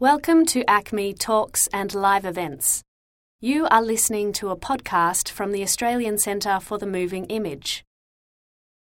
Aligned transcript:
Welcome 0.00 0.44
to 0.46 0.64
ACMI 0.64 1.16
Talks 1.16 1.68
and 1.72 1.94
Live 1.94 2.24
Events. 2.24 2.82
You 3.40 3.68
are 3.68 3.80
listening 3.80 4.32
to 4.32 4.48
a 4.48 4.56
podcast 4.56 5.28
from 5.30 5.52
the 5.52 5.62
Australian 5.62 6.18
Centre 6.18 6.58
for 6.58 6.78
the 6.78 6.86
Moving 6.86 7.26
Image. 7.26 7.84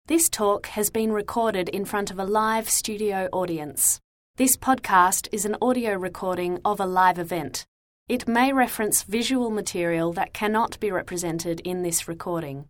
This 0.05 0.29
talk 0.29 0.67
has 0.67 0.91
been 0.91 1.11
recorded 1.11 1.71
in 1.71 1.87
front 1.87 2.11
of 2.11 2.19
a 2.19 2.27
live 2.27 2.69
studio 2.69 3.27
audience. 3.33 4.01
This 4.37 4.59
podcast 4.59 5.29
is 5.33 5.47
an 5.47 5.57
audio 5.63 5.95
recording 5.95 6.61
of 6.63 6.79
a 6.79 6.85
live 6.85 7.19
event. 7.19 7.65
It 8.07 8.29
may 8.29 8.53
reference 8.53 9.03
visual 9.03 9.49
material 9.49 10.13
that 10.13 10.35
cannot 10.35 10.79
be 10.79 10.91
represented 10.91 11.61
in 11.61 11.83
this 11.83 12.07
recording. 12.07 12.67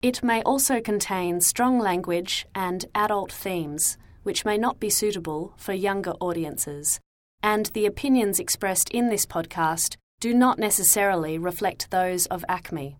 It 0.00 0.22
may 0.22 0.40
also 0.44 0.80
contain 0.80 1.40
strong 1.40 1.80
language 1.80 2.46
and 2.54 2.84
adult 2.94 3.32
themes, 3.32 3.98
which 4.22 4.44
may 4.44 4.56
not 4.56 4.78
be 4.78 4.88
suitable 4.88 5.52
for 5.56 5.72
younger 5.72 6.12
audiences 6.20 7.00
and 7.42 7.66
the 7.66 7.86
opinions 7.86 8.38
expressed 8.38 8.90
in 8.90 9.08
this 9.08 9.26
podcast 9.26 9.96
do 10.20 10.34
not 10.34 10.58
necessarily 10.58 11.38
reflect 11.38 11.90
those 11.90 12.26
of 12.26 12.44
ACMI. 12.48 12.96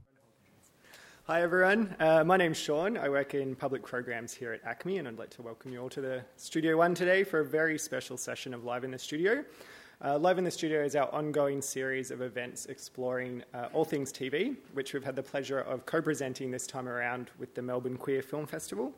Hi 1.24 1.42
everyone, 1.42 1.94
uh, 2.00 2.24
my 2.24 2.36
name's 2.36 2.56
Sean. 2.56 2.96
I 2.96 3.08
work 3.08 3.34
in 3.34 3.54
public 3.54 3.84
programs 3.84 4.32
here 4.32 4.52
at 4.52 4.64
ACMI, 4.64 4.98
and 4.98 5.06
I'd 5.06 5.18
like 5.18 5.30
to 5.30 5.42
welcome 5.42 5.72
you 5.72 5.80
all 5.80 5.90
to 5.90 6.00
the 6.00 6.22
Studio 6.36 6.76
One 6.76 6.95
today 6.95 7.22
for 7.22 7.40
a 7.40 7.45
very 7.45 7.78
special 7.78 8.16
session 8.16 8.52
of 8.52 8.64
Live 8.64 8.82
in 8.82 8.90
the 8.90 8.98
Studio. 8.98 9.45
Uh, 10.02 10.16
Live 10.16 10.38
in 10.38 10.45
the 10.45 10.50
Studio 10.50 10.82
is 10.82 10.96
our 10.96 11.12
ongoing 11.14 11.60
series 11.60 12.10
of 12.10 12.22
events 12.22 12.66
exploring 12.66 13.45
uh, 13.52 13.68
all 13.74 13.84
things 13.84 14.10
TV, 14.10 14.56
which 14.72 14.95
we've 14.95 15.04
had 15.04 15.14
the 15.14 15.22
pleasure 15.22 15.60
of 15.60 15.84
co 15.84 16.00
presenting 16.00 16.50
this 16.50 16.66
time 16.66 16.88
around 16.88 17.30
with 17.38 17.54
the 17.54 17.60
Melbourne 17.60 17.98
Queer 17.98 18.22
Film 18.22 18.46
Festival. 18.46 18.95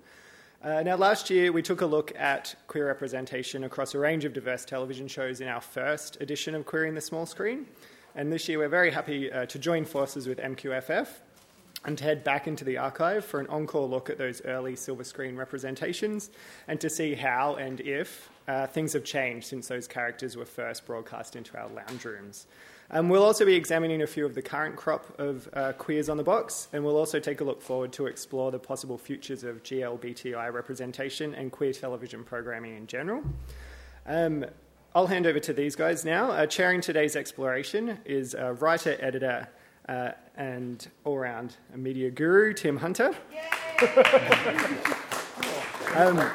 Uh, 0.63 0.81
now, 0.85 0.95
last 0.95 1.29
year 1.29 1.51
we 1.51 1.61
took 1.61 1.81
a 1.81 1.87
look 1.87 2.13
at 2.17 2.55
queer 2.69 2.87
representation 2.87 3.65
across 3.65 3.97
a 3.97 3.99
range 3.99 4.25
of 4.25 4.33
diverse 4.33 4.65
television 4.65 5.09
shows 5.09 5.41
in 5.41 5.49
our 5.49 5.61
first 5.61 6.21
edition 6.21 6.55
of 6.55 6.65
Queering 6.65 6.95
the 6.95 7.01
Small 7.01 7.27
Screen. 7.27 7.67
And 8.15 8.33
this 8.33 8.49
year 8.49 8.59
we're 8.59 8.69
very 8.69 8.93
happy 8.93 9.33
uh, 9.33 9.47
to 9.47 9.59
join 9.59 9.85
forces 9.85 10.29
with 10.29 10.39
MQFF 10.39 11.09
and 11.85 11.99
to 11.99 12.05
head 12.05 12.23
back 12.23 12.47
into 12.47 12.65
the 12.65 12.79
archive 12.79 13.25
for 13.25 13.41
an 13.41 13.49
encore 13.49 13.89
look 13.89 14.09
at 14.09 14.19
those 14.19 14.41
early 14.45 14.77
silver 14.77 15.03
screen 15.03 15.35
representations 15.35 16.31
and 16.69 16.81
to 16.81 16.89
see 16.89 17.15
how 17.15 17.57
and 17.57 17.81
if 17.81 18.31
uh, 18.47 18.69
things 18.69 18.93
have 18.93 19.03
changed 19.03 19.49
since 19.49 19.67
those 19.67 19.89
characters 19.89 20.37
were 20.37 20.45
first 20.45 20.87
broadcast 20.87 21.35
into 21.35 21.59
our 21.59 21.69
lounge 21.71 22.05
rooms. 22.05 22.47
Um, 22.95 23.09
we'll 23.09 23.25
also 23.25 23.47
be 23.47 23.55
examining 23.55 24.03
a 24.03 24.07
few 24.07 24.27
of 24.27 24.35
the 24.35 24.43
current 24.43 24.77
crop 24.77 25.19
of 25.19 25.49
uh, 25.55 25.73
queers 25.73 26.11
on 26.11 26.19
the 26.19 26.23
box, 26.23 26.69
and 26.75 26.85
we'll 26.85 26.99
also 26.99 27.19
take 27.19 27.41
a 27.41 27.45
look 27.45 27.63
forward 27.63 27.91
to 27.95 28.07
explore 28.07 28.51
the 28.51 28.59
possible 28.59 28.99
futures 28.99 29.45
of 29.45 29.63
GLBTI 29.63 30.53
representation 30.53 31.35
and 31.35 31.51
queer 31.51 31.73
television 31.73 32.23
programming 32.23 32.77
in 32.77 32.87
general. 32.87 33.23
Um, 34.05 34.45
I'll 34.95 35.07
hand 35.07 35.27
over 35.27 35.41
to 35.41 35.55
these 35.55 35.75
guys 35.75 36.05
now. 36.05 36.33
Uh, 36.33 36.45
chairing 36.45 36.83
today's 36.83 37.17
exploration 37.17 37.99
is 38.05 38.35
uh, 38.35 38.53
writer, 38.59 38.99
editor, 39.01 39.49
uh, 39.89 40.11
and 40.37 40.87
all 41.05 41.17
round 41.17 41.57
media 41.75 42.11
guru, 42.11 42.53
Tim 42.53 42.77
Hunter. 42.77 43.15
um, 45.97 46.31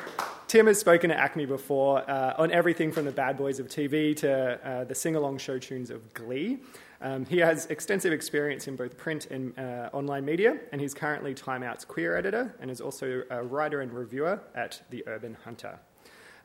Tim 0.48 0.68
has 0.68 0.80
spoken 0.80 1.12
at 1.12 1.34
ACMI 1.34 1.46
before 1.46 2.10
uh, 2.10 2.36
on 2.38 2.52
everything 2.52 2.94
from 2.94 3.04
the 3.04 3.12
bad 3.12 3.36
boys 3.36 3.60
of 3.60 3.68
TV 3.68 4.16
to 4.18 4.66
uh, 4.66 4.86
the 4.86 4.96
sing 4.96 5.18
along 5.18 5.40
show 5.40 5.60
tunes 5.60 5.90
of 5.90 6.14
Glee. 6.14 6.60
Um, 7.02 7.26
he 7.26 7.40
has 7.40 7.66
extensive 7.66 8.14
experience 8.14 8.66
in 8.70 8.78
both 8.78 8.98
print 8.98 9.26
and 9.26 9.58
uh, 9.60 9.90
online 9.92 10.24
media, 10.24 10.58
and 10.72 10.80
he's 10.80 10.94
currently 10.94 11.34
Time 11.34 11.64
Out's 11.64 11.84
queer 11.84 12.16
editor 12.16 12.56
and 12.62 12.72
is 12.72 12.80
also 12.80 13.24
a 13.30 13.44
writer 13.44 13.82
and 13.82 13.92
reviewer 13.92 14.40
at 14.56 14.82
The 14.90 15.04
Urban 15.06 15.36
Hunter. 15.44 15.80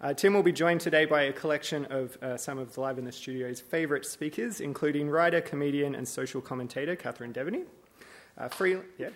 Uh, 0.01 0.13
Tim 0.13 0.35
will 0.35 0.43
be 0.43 0.51
joined 0.51 0.81
today 0.81 1.05
by 1.05 1.23
a 1.23 1.33
collection 1.33 1.85
of 1.85 2.21
uh, 2.25 2.37
some 2.37 2.59
of 2.59 2.77
Live 2.77 2.99
in 2.99 3.05
the 3.05 3.13
Studio's 3.13 3.61
favourite 3.61 4.05
speakers, 4.05 4.61
including 4.61 5.11
writer, 5.11 5.41
comedian, 5.41 5.95
and 5.95 6.09
social 6.09 6.41
commentator 6.41 6.97
Catherine 6.97 7.33
Deveny. 7.33 7.67
Uh, 8.37 8.49
free, 8.49 8.79
yeah. 8.99 9.11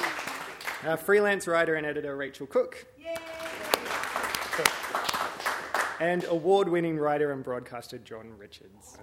Uh, 0.84 0.96
freelance 0.96 1.46
writer 1.46 1.76
and 1.76 1.86
editor 1.86 2.14
Rachel 2.16 2.46
Cook. 2.46 2.86
Yay! 2.98 3.16
And 5.98 6.24
award 6.24 6.68
winning 6.68 6.98
writer 6.98 7.32
and 7.32 7.42
broadcaster 7.42 7.96
John 7.98 8.36
Richards. 8.36 8.98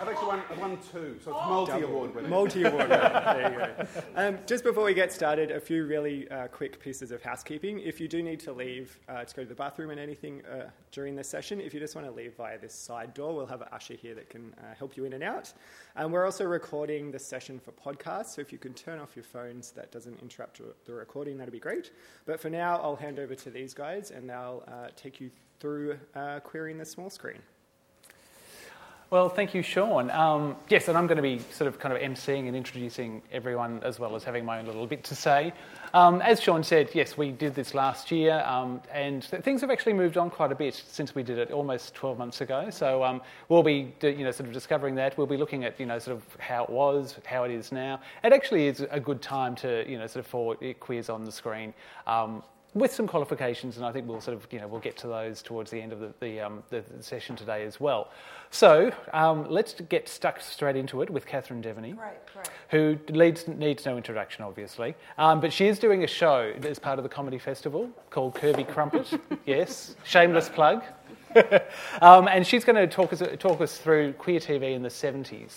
I've 0.00 0.08
actually 0.08 0.26
won, 0.26 0.42
I've 0.50 0.58
won 0.58 0.78
two, 0.92 1.18
so 1.24 1.30
it's 1.30 1.48
multi 1.48 1.80
award 1.80 2.14
winning. 2.14 2.30
Multi 2.30 2.64
award 2.64 2.88
winning. 2.88 3.10
There 3.26 3.52
you 3.52 3.58
go. 3.58 4.00
Um, 4.14 4.38
just 4.46 4.62
before 4.62 4.84
we 4.84 4.92
get 4.92 5.12
started, 5.12 5.50
a 5.50 5.60
few 5.60 5.86
really 5.86 6.28
uh, 6.30 6.48
quick 6.48 6.78
pieces 6.80 7.10
of 7.12 7.22
housekeeping. 7.22 7.78
If 7.80 8.00
you 8.00 8.08
do 8.08 8.22
need 8.22 8.40
to 8.40 8.52
leave 8.52 8.98
uh, 9.08 9.24
to 9.24 9.34
go 9.34 9.42
to 9.42 9.48
the 9.48 9.54
bathroom 9.54 9.90
and 9.90 9.98
anything 9.98 10.42
uh, 10.44 10.70
during 10.92 11.16
this 11.16 11.28
session, 11.28 11.60
if 11.60 11.72
you 11.72 11.80
just 11.80 11.94
want 11.94 12.06
to 12.06 12.12
leave 12.12 12.34
via 12.34 12.58
this 12.58 12.74
side 12.74 13.14
door, 13.14 13.34
we'll 13.34 13.46
have 13.46 13.62
an 13.62 13.68
usher 13.72 13.94
here 13.94 14.14
that 14.14 14.28
can 14.28 14.54
uh, 14.58 14.74
help 14.78 14.96
you 14.96 15.04
in 15.04 15.14
and 15.14 15.22
out. 15.22 15.52
And 15.96 16.12
we're 16.12 16.24
also 16.24 16.44
recording 16.44 17.10
the 17.10 17.18
session 17.18 17.58
for 17.58 17.72
podcasts, 17.72 18.34
so 18.34 18.40
if 18.42 18.52
you 18.52 18.58
can 18.58 18.74
turn 18.74 18.98
off 18.98 19.16
your 19.16 19.24
phones, 19.24 19.70
that 19.72 19.92
doesn't 19.92 20.20
interrupt 20.20 20.60
the 20.84 20.92
recording, 20.92 21.38
that'd 21.38 21.52
be 21.52 21.58
great. 21.58 21.92
But 22.26 22.40
for 22.40 22.50
now, 22.50 22.78
I'll 22.82 22.96
hand 22.96 23.18
over 23.18 23.34
to 23.34 23.50
these 23.50 23.72
guys 23.72 24.10
and 24.10 24.28
they'll 24.28 24.62
uh, 24.68 24.88
take 24.94 25.20
you 25.20 25.30
through 25.58 25.98
uh, 26.14 26.40
queering 26.40 26.78
the 26.78 26.84
small 26.84 27.08
screen. 27.10 27.38
Well, 29.08 29.28
thank 29.28 29.54
you, 29.54 29.62
Sean. 29.62 30.10
Um, 30.10 30.56
yes, 30.68 30.88
and 30.88 30.98
I'm 30.98 31.06
going 31.06 31.16
to 31.16 31.22
be 31.22 31.38
sort 31.52 31.68
of 31.68 31.78
kind 31.78 31.94
of 31.94 32.00
emceeing 32.00 32.48
and 32.48 32.56
introducing 32.56 33.22
everyone 33.30 33.80
as 33.84 34.00
well 34.00 34.16
as 34.16 34.24
having 34.24 34.44
my 34.44 34.58
own 34.58 34.66
little 34.66 34.84
bit 34.84 35.04
to 35.04 35.14
say. 35.14 35.52
Um, 35.94 36.20
as 36.22 36.42
Sean 36.42 36.64
said, 36.64 36.90
yes, 36.92 37.16
we 37.16 37.30
did 37.30 37.54
this 37.54 37.72
last 37.72 38.10
year, 38.10 38.40
um, 38.44 38.82
and 38.92 39.22
th- 39.22 39.44
things 39.44 39.60
have 39.60 39.70
actually 39.70 39.92
moved 39.92 40.16
on 40.16 40.28
quite 40.28 40.50
a 40.50 40.56
bit 40.56 40.82
since 40.88 41.14
we 41.14 41.22
did 41.22 41.38
it 41.38 41.52
almost 41.52 41.94
12 41.94 42.18
months 42.18 42.40
ago. 42.40 42.68
So 42.70 43.04
um, 43.04 43.22
we'll 43.48 43.62
be, 43.62 43.94
you 44.02 44.24
know, 44.24 44.32
sort 44.32 44.48
of 44.48 44.52
discovering 44.52 44.96
that. 44.96 45.16
We'll 45.16 45.28
be 45.28 45.36
looking 45.36 45.62
at, 45.62 45.78
you 45.78 45.86
know, 45.86 46.00
sort 46.00 46.16
of 46.16 46.40
how 46.40 46.64
it 46.64 46.70
was, 46.70 47.16
how 47.26 47.44
it 47.44 47.52
is 47.52 47.70
now. 47.70 48.00
It 48.24 48.32
actually 48.32 48.66
is 48.66 48.84
a 48.90 48.98
good 48.98 49.22
time 49.22 49.54
to, 49.56 49.88
you 49.88 49.98
know, 49.98 50.08
sort 50.08 50.24
of 50.24 50.26
for 50.26 50.56
queers 50.80 51.08
on 51.10 51.24
the 51.24 51.30
screen. 51.30 51.74
With 52.74 52.92
some 52.92 53.06
qualifications, 53.06 53.78
and 53.78 53.86
I 53.86 53.92
think 53.92 54.06
we'll 54.06 54.20
sort 54.20 54.36
of, 54.36 54.46
you 54.52 54.60
know, 54.60 54.68
we'll 54.68 54.80
get 54.80 54.98
to 54.98 55.06
those 55.06 55.40
towards 55.40 55.70
the 55.70 55.80
end 55.80 55.92
of 55.92 56.00
the, 56.00 56.12
the, 56.20 56.40
um, 56.40 56.62
the, 56.68 56.82
the 56.94 57.02
session 57.02 57.34
today 57.34 57.64
as 57.64 57.80
well. 57.80 58.10
So 58.50 58.92
um, 59.14 59.46
let's 59.48 59.74
get 59.88 60.08
stuck 60.08 60.40
straight 60.40 60.76
into 60.76 61.00
it 61.00 61.08
with 61.08 61.26
Catherine 61.26 61.62
Deveny, 61.62 61.96
who 62.70 62.98
leads, 63.08 63.48
needs 63.48 63.86
no 63.86 63.96
introduction, 63.96 64.44
obviously. 64.44 64.94
Um, 65.16 65.40
but 65.40 65.52
she 65.52 65.68
is 65.68 65.78
doing 65.78 66.04
a 66.04 66.06
show 66.06 66.52
as 66.64 66.78
part 66.78 66.98
of 66.98 67.02
the 67.02 67.08
comedy 67.08 67.38
festival 67.38 67.90
called 68.10 68.34
Kirby 68.34 68.64
Crumpet. 68.64 69.20
yes, 69.46 69.96
shameless 70.04 70.48
plug. 70.48 70.82
Um, 72.00 72.28
and 72.28 72.46
she's 72.46 72.64
going 72.64 72.76
to 72.76 72.86
talk 72.86 73.12
us, 73.12 73.22
talk 73.38 73.60
us 73.60 73.76
through 73.76 74.14
queer 74.14 74.40
TV 74.40 74.74
in 74.74 74.82
the 74.82 74.88
70s. 74.88 75.52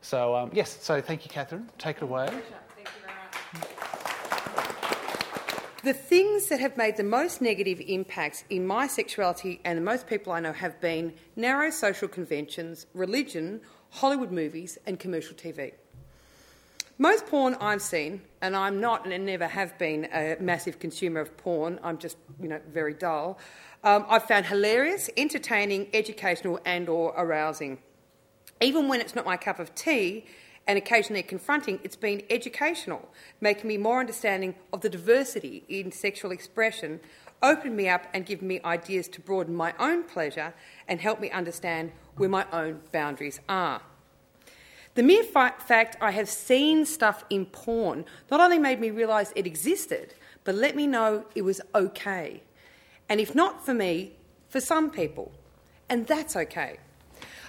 So, 0.00 0.36
um, 0.36 0.50
yes, 0.52 0.78
so 0.80 1.00
thank 1.00 1.24
you, 1.24 1.30
Catherine. 1.30 1.68
Take 1.78 1.96
it 1.96 2.02
away. 2.04 2.28
The 5.86 5.94
things 5.94 6.48
that 6.48 6.58
have 6.58 6.76
made 6.76 6.96
the 6.96 7.04
most 7.04 7.40
negative 7.40 7.80
impacts 7.86 8.42
in 8.50 8.66
my 8.66 8.88
sexuality 8.88 9.60
and 9.64 9.78
the 9.78 9.82
most 9.82 10.08
people 10.08 10.32
I 10.32 10.40
know 10.40 10.52
have 10.52 10.80
been 10.80 11.14
narrow 11.36 11.70
social 11.70 12.08
conventions, 12.08 12.86
religion, 12.92 13.60
Hollywood 13.90 14.32
movies, 14.32 14.78
and 14.84 14.98
commercial 14.98 15.36
TV. 15.36 15.74
Most 16.98 17.26
porn 17.26 17.54
I've 17.60 17.82
seen, 17.82 18.22
and 18.42 18.56
I'm 18.56 18.80
not 18.80 19.06
and 19.06 19.24
never 19.24 19.46
have 19.46 19.78
been 19.78 20.08
a 20.12 20.36
massive 20.40 20.80
consumer 20.80 21.20
of 21.20 21.36
porn, 21.36 21.78
I'm 21.84 21.98
just, 21.98 22.16
you 22.42 22.48
know, 22.48 22.60
very 22.68 22.92
dull, 22.92 23.38
um, 23.84 24.06
I've 24.08 24.24
found 24.24 24.46
hilarious, 24.46 25.08
entertaining, 25.16 25.86
educational 25.94 26.58
and 26.64 26.88
or 26.88 27.14
arousing. 27.16 27.78
Even 28.60 28.88
when 28.88 29.00
it's 29.00 29.14
not 29.14 29.24
my 29.24 29.36
cup 29.36 29.60
of 29.60 29.72
tea, 29.76 30.24
and 30.66 30.76
occasionally 30.76 31.22
confronting, 31.22 31.78
it's 31.84 31.96
been 31.96 32.22
educational, 32.28 33.08
making 33.40 33.68
me 33.68 33.78
more 33.78 34.00
understanding 34.00 34.54
of 34.72 34.80
the 34.80 34.88
diversity 34.88 35.64
in 35.68 35.92
sexual 35.92 36.32
expression, 36.32 37.00
opened 37.42 37.76
me 37.76 37.88
up 37.88 38.06
and 38.12 38.26
given 38.26 38.48
me 38.48 38.60
ideas 38.64 39.08
to 39.08 39.20
broaden 39.20 39.54
my 39.54 39.74
own 39.78 40.02
pleasure 40.02 40.54
and 40.88 41.00
help 41.00 41.20
me 41.20 41.30
understand 41.30 41.92
where 42.16 42.28
my 42.28 42.46
own 42.52 42.80
boundaries 42.92 43.40
are. 43.48 43.80
The 44.94 45.02
mere 45.02 45.24
fa- 45.24 45.54
fact 45.58 45.96
I 46.00 46.10
have 46.12 46.28
seen 46.28 46.86
stuff 46.86 47.24
in 47.28 47.46
porn 47.46 48.06
not 48.30 48.40
only 48.40 48.58
made 48.58 48.80
me 48.80 48.90
realise 48.90 49.32
it 49.36 49.46
existed, 49.46 50.14
but 50.42 50.54
let 50.54 50.74
me 50.74 50.86
know 50.86 51.26
it 51.34 51.42
was 51.42 51.60
okay. 51.74 52.42
And 53.08 53.20
if 53.20 53.34
not 53.34 53.64
for 53.64 53.74
me, 53.74 54.12
for 54.48 54.60
some 54.60 54.90
people. 54.90 55.32
And 55.88 56.06
that's 56.06 56.34
okay. 56.34 56.78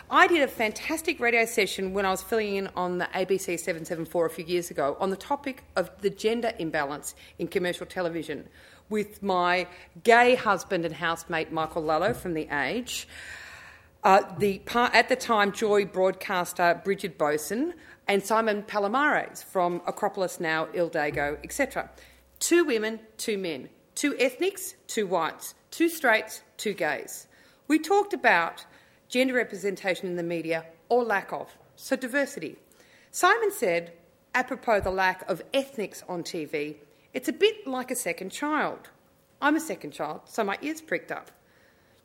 I 0.10 0.28
did 0.28 0.42
a 0.42 0.48
fantastic 0.48 1.20
radio 1.20 1.44
session 1.44 1.94
when 1.94 2.06
I 2.06 2.12
was 2.12 2.22
filling 2.22 2.56
in 2.56 2.70
on 2.78 2.98
the 2.98 3.10
ABC 3.14 3.60
774 3.60 4.26
a 4.26 4.30
few 4.30 4.46
years 4.46 4.72
ago 4.72 4.96
on 5.02 5.10
the 5.10 5.18
topic 5.18 5.66
of 5.76 5.92
the 6.00 6.10
gender 6.10 6.54
imbalance 6.58 7.14
in 7.40 7.50
commercial 7.50 7.86
television 7.86 8.48
with 8.88 9.22
my 9.22 9.68
gay 10.06 10.36
husband 10.36 10.86
and 10.86 10.96
housemate 10.96 11.52
Michael 11.52 11.84
Lallo 11.84 12.16
from 12.16 12.36
The 12.36 12.48
Age. 12.50 13.06
Uh, 14.02 14.22
the 14.38 14.62
at 14.76 15.10
the 15.10 15.18
time, 15.18 15.52
Joy 15.52 15.84
broadcaster 15.84 16.80
Bridget 16.86 17.18
Boson 17.18 17.74
and 18.08 18.24
Simon 18.24 18.64
Palomares 18.64 19.44
from 19.44 19.82
Acropolis 19.86 20.40
Now, 20.40 20.70
Il 20.74 20.90
Dago, 20.90 21.38
etc. 21.44 21.90
Two 22.40 22.64
women, 22.64 23.02
two 23.18 23.38
men, 23.38 23.68
two 23.94 24.16
ethnics, 24.18 24.76
two 24.88 25.06
whites, 25.06 25.54
two 25.70 25.90
straights, 25.90 26.44
two 26.56 26.74
gays. 26.74 27.28
We 27.68 27.80
talked 27.80 28.14
about 28.14 28.66
gender 29.10 29.34
representation 29.34 30.08
in 30.08 30.16
the 30.16 30.24
media 30.24 30.66
or 30.90 31.04
lack 31.04 31.32
of, 31.32 31.58
so 31.76 31.96
diversity. 31.96 32.58
Simon 33.12 33.52
said, 33.52 33.94
apropos 34.36 34.82
the 34.82 34.92
lack 34.92 35.28
of 35.30 35.42
ethnics 35.54 36.04
on 36.08 36.24
TV, 36.24 36.76
it's 37.14 37.30
a 37.30 37.34
bit 37.34 37.66
like 37.66 37.92
a 37.92 37.96
second 37.96 38.32
child. 38.32 38.90
I'm 39.42 39.56
a 39.56 39.60
second 39.60 39.92
child, 39.92 40.22
so 40.26 40.44
my 40.44 40.58
ears 40.62 40.82
pricked 40.82 41.12
up. 41.12 41.32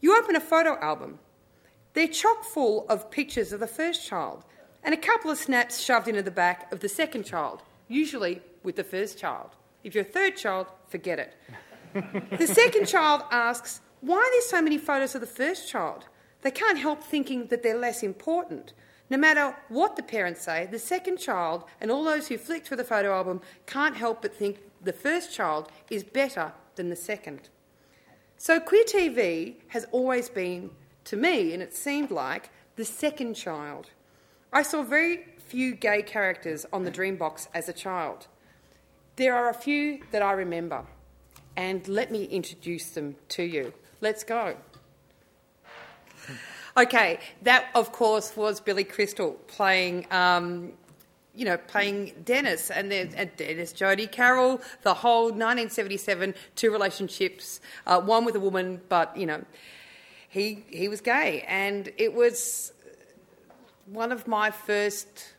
You 0.01 0.19
open 0.19 0.37
a 0.37 0.41
photo 0.41 0.79
album, 0.81 1.19
they're 1.95 2.09
chock 2.09 2.45
full 2.45 2.87
of 2.89 3.11
pictures 3.11 3.53
of 3.53 3.61
the 3.61 3.67
first 3.67 4.07
child 4.07 4.45
and 4.85 4.95
a 4.95 4.99
couple 4.99 5.31
of 5.31 5.39
snaps 5.39 5.81
shoved 5.81 6.09
into 6.09 6.23
the 6.23 6.31
back 6.31 6.73
of 6.73 6.81
the 6.81 6.89
second 6.89 7.25
child, 7.25 7.63
usually 7.89 8.41
with 8.63 8.77
the 8.77 8.85
first 8.85 9.19
child. 9.19 9.51
If 9.85 9.95
you're 9.95 10.03
a 10.05 10.07
third 10.07 10.37
child, 10.37 10.67
forget 10.89 11.19
it. 11.19 11.35
the 12.39 12.47
second 12.47 12.87
child 12.87 13.23
asks, 13.31 13.81
Why 14.01 14.17
are 14.17 14.31
there 14.33 14.43
so 14.43 14.63
many 14.63 14.79
photos 14.79 15.15
of 15.15 15.21
the 15.21 15.27
first 15.27 15.69
child? 15.69 16.07
They 16.43 16.51
can't 16.51 16.79
help 16.79 17.03
thinking 17.03 17.47
that 17.47 17.63
they're 17.63 17.79
less 17.79 18.03
important. 18.03 18.75
No 19.09 19.17
matter 19.17 19.57
what 19.69 19.97
the 19.97 20.03
parents 20.03 20.43
say, 20.43 20.67
the 20.71 20.79
second 20.79 21.19
child 21.19 21.65
and 21.81 21.91
all 21.91 22.05
those 22.05 22.29
who 22.29 22.39
flick 22.39 22.65
through 22.65 22.79
the 22.79 22.85
photo 22.85 23.13
album 23.13 23.41
can't 23.67 23.97
help 23.97 24.23
but 24.23 24.35
think 24.35 24.59
the 24.83 24.93
first 24.93 25.33
child 25.33 25.71
is 25.91 26.03
better 26.03 26.53
than 26.77 26.91
the 26.91 26.97
second. 26.97 27.49
So, 28.37 28.59
queer 28.59 28.85
TV 28.85 29.57
has 29.69 29.87
always 29.93 30.29
been, 30.29 30.71
to 31.05 31.17
me, 31.17 31.53
and 31.53 31.63
it 31.63 31.75
seemed 31.75 32.11
like, 32.11 32.51
the 32.77 32.85
second 32.85 33.35
child. 33.35 33.91
I 34.53 34.63
saw 34.63 34.83
very 34.83 35.27
few 35.39 35.75
gay 35.75 36.03
characters 36.03 36.67
on 36.73 36.85
the 36.85 36.91
Dreambox 36.91 37.49
as 37.55 37.69
a 37.69 37.73
child. 37.73 38.27
There 39.17 39.35
are 39.37 39.49
a 39.49 39.55
few 39.55 40.03
that 40.11 40.23
I 40.23 40.33
remember, 40.33 40.85
and 41.57 41.87
let 41.87 42.11
me 42.11 42.25
introduce 42.25 42.91
them 42.91 43.17
to 43.29 43.43
you. 43.43 43.75
Let's 44.01 44.25
go. 44.25 44.57
Okay, 46.75 47.19
that 47.43 47.67
of 47.75 47.93
course 47.93 48.35
was 48.35 48.59
Billy 48.59 48.85
Crystal 48.85 49.33
playing, 49.47 50.07
um, 50.11 50.73
you 51.35 51.45
know, 51.45 51.59
playing 51.59 52.13
Dennis, 52.25 52.71
and 52.71 52.91
there's 52.91 53.13
and 53.15 53.31
Dennis, 53.37 53.75
Jodie 53.75 54.11
Carroll, 54.11 54.59
the 54.83 54.95
whole 54.95 55.25
1977 55.25 56.35
two 56.57 56.71
relationships, 56.71 57.61
uh, 57.87 58.01
one 58.01 58.25
with 58.25 58.37
a 58.37 58.41
woman, 58.41 58.81
but 58.89 59.15
you 59.15 59.27
know, 59.27 59.45
he 60.31 60.65
he 60.69 60.89
was 60.89 61.03
gay, 61.03 61.45
and 61.47 61.93
it 61.99 62.15
was 62.15 62.73
one 63.85 64.11
of 64.11 64.27
my 64.27 64.51
first 64.51 65.35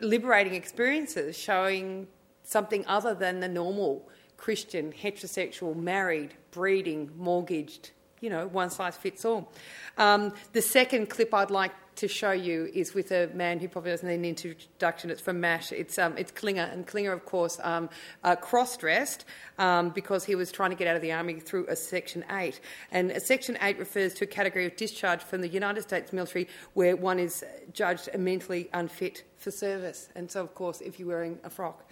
liberating 0.00 0.54
experiences, 0.54 1.36
showing 1.36 2.06
something 2.44 2.86
other 2.86 3.14
than 3.14 3.40
the 3.40 3.48
normal 3.48 4.08
Christian, 4.36 4.92
heterosexual, 4.92 5.74
married, 5.74 6.34
breeding, 6.52 7.10
mortgaged, 7.16 7.90
you 8.20 8.30
know, 8.30 8.46
one 8.46 8.70
size 8.70 8.96
fits 8.96 9.24
all. 9.24 9.52
Um, 9.96 10.32
the 10.52 10.62
second 10.62 11.10
clip 11.10 11.32
I'd 11.34 11.50
like 11.50 11.72
to 11.98 12.06
show 12.06 12.30
you 12.30 12.70
is 12.72 12.94
with 12.94 13.10
a 13.10 13.26
man 13.34 13.58
who 13.58 13.66
probably 13.66 13.90
doesn't 13.90 14.08
need 14.08 14.14
an 14.14 14.24
introduction. 14.24 15.10
It's 15.10 15.20
from 15.20 15.40
MASH. 15.40 15.72
It's, 15.72 15.98
um, 15.98 16.16
it's 16.16 16.30
Klinger, 16.30 16.70
and 16.72 16.86
Klinger, 16.86 17.10
of 17.12 17.24
course, 17.24 17.58
um, 17.64 17.90
uh, 18.22 18.36
cross 18.36 18.76
dressed 18.76 19.24
um, 19.58 19.90
because 19.90 20.24
he 20.24 20.36
was 20.36 20.52
trying 20.52 20.70
to 20.70 20.76
get 20.76 20.86
out 20.86 20.94
of 20.94 21.02
the 21.02 21.10
army 21.10 21.40
through 21.40 21.66
a 21.66 21.74
Section 21.74 22.24
8. 22.30 22.60
And 22.92 23.10
a 23.10 23.18
Section 23.18 23.58
8 23.60 23.80
refers 23.80 24.14
to 24.14 24.24
a 24.24 24.28
category 24.28 24.66
of 24.66 24.76
discharge 24.76 25.22
from 25.22 25.40
the 25.40 25.48
United 25.48 25.82
States 25.82 26.12
military 26.12 26.46
where 26.74 26.94
one 26.94 27.18
is 27.18 27.44
judged 27.72 28.08
mentally 28.16 28.70
unfit 28.72 29.24
for 29.36 29.50
service. 29.50 30.08
And 30.14 30.30
so, 30.30 30.42
of 30.42 30.54
course, 30.54 30.80
if 30.80 31.00
you're 31.00 31.08
wearing 31.08 31.40
a 31.42 31.50
frock, 31.50 31.84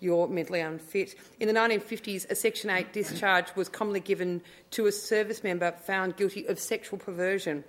you're 0.00 0.28
mentally 0.28 0.60
unfit. 0.60 1.14
In 1.40 1.48
the 1.48 1.54
1950s, 1.54 2.30
a 2.30 2.34
Section 2.34 2.70
8 2.70 2.92
discharge 2.92 3.54
was 3.56 3.68
commonly 3.68 4.00
given 4.00 4.42
to 4.72 4.86
a 4.86 4.92
service 4.92 5.42
member 5.42 5.72
found 5.72 6.16
guilty 6.16 6.46
of 6.46 6.58
sexual 6.58 6.98
perversion. 6.98 7.64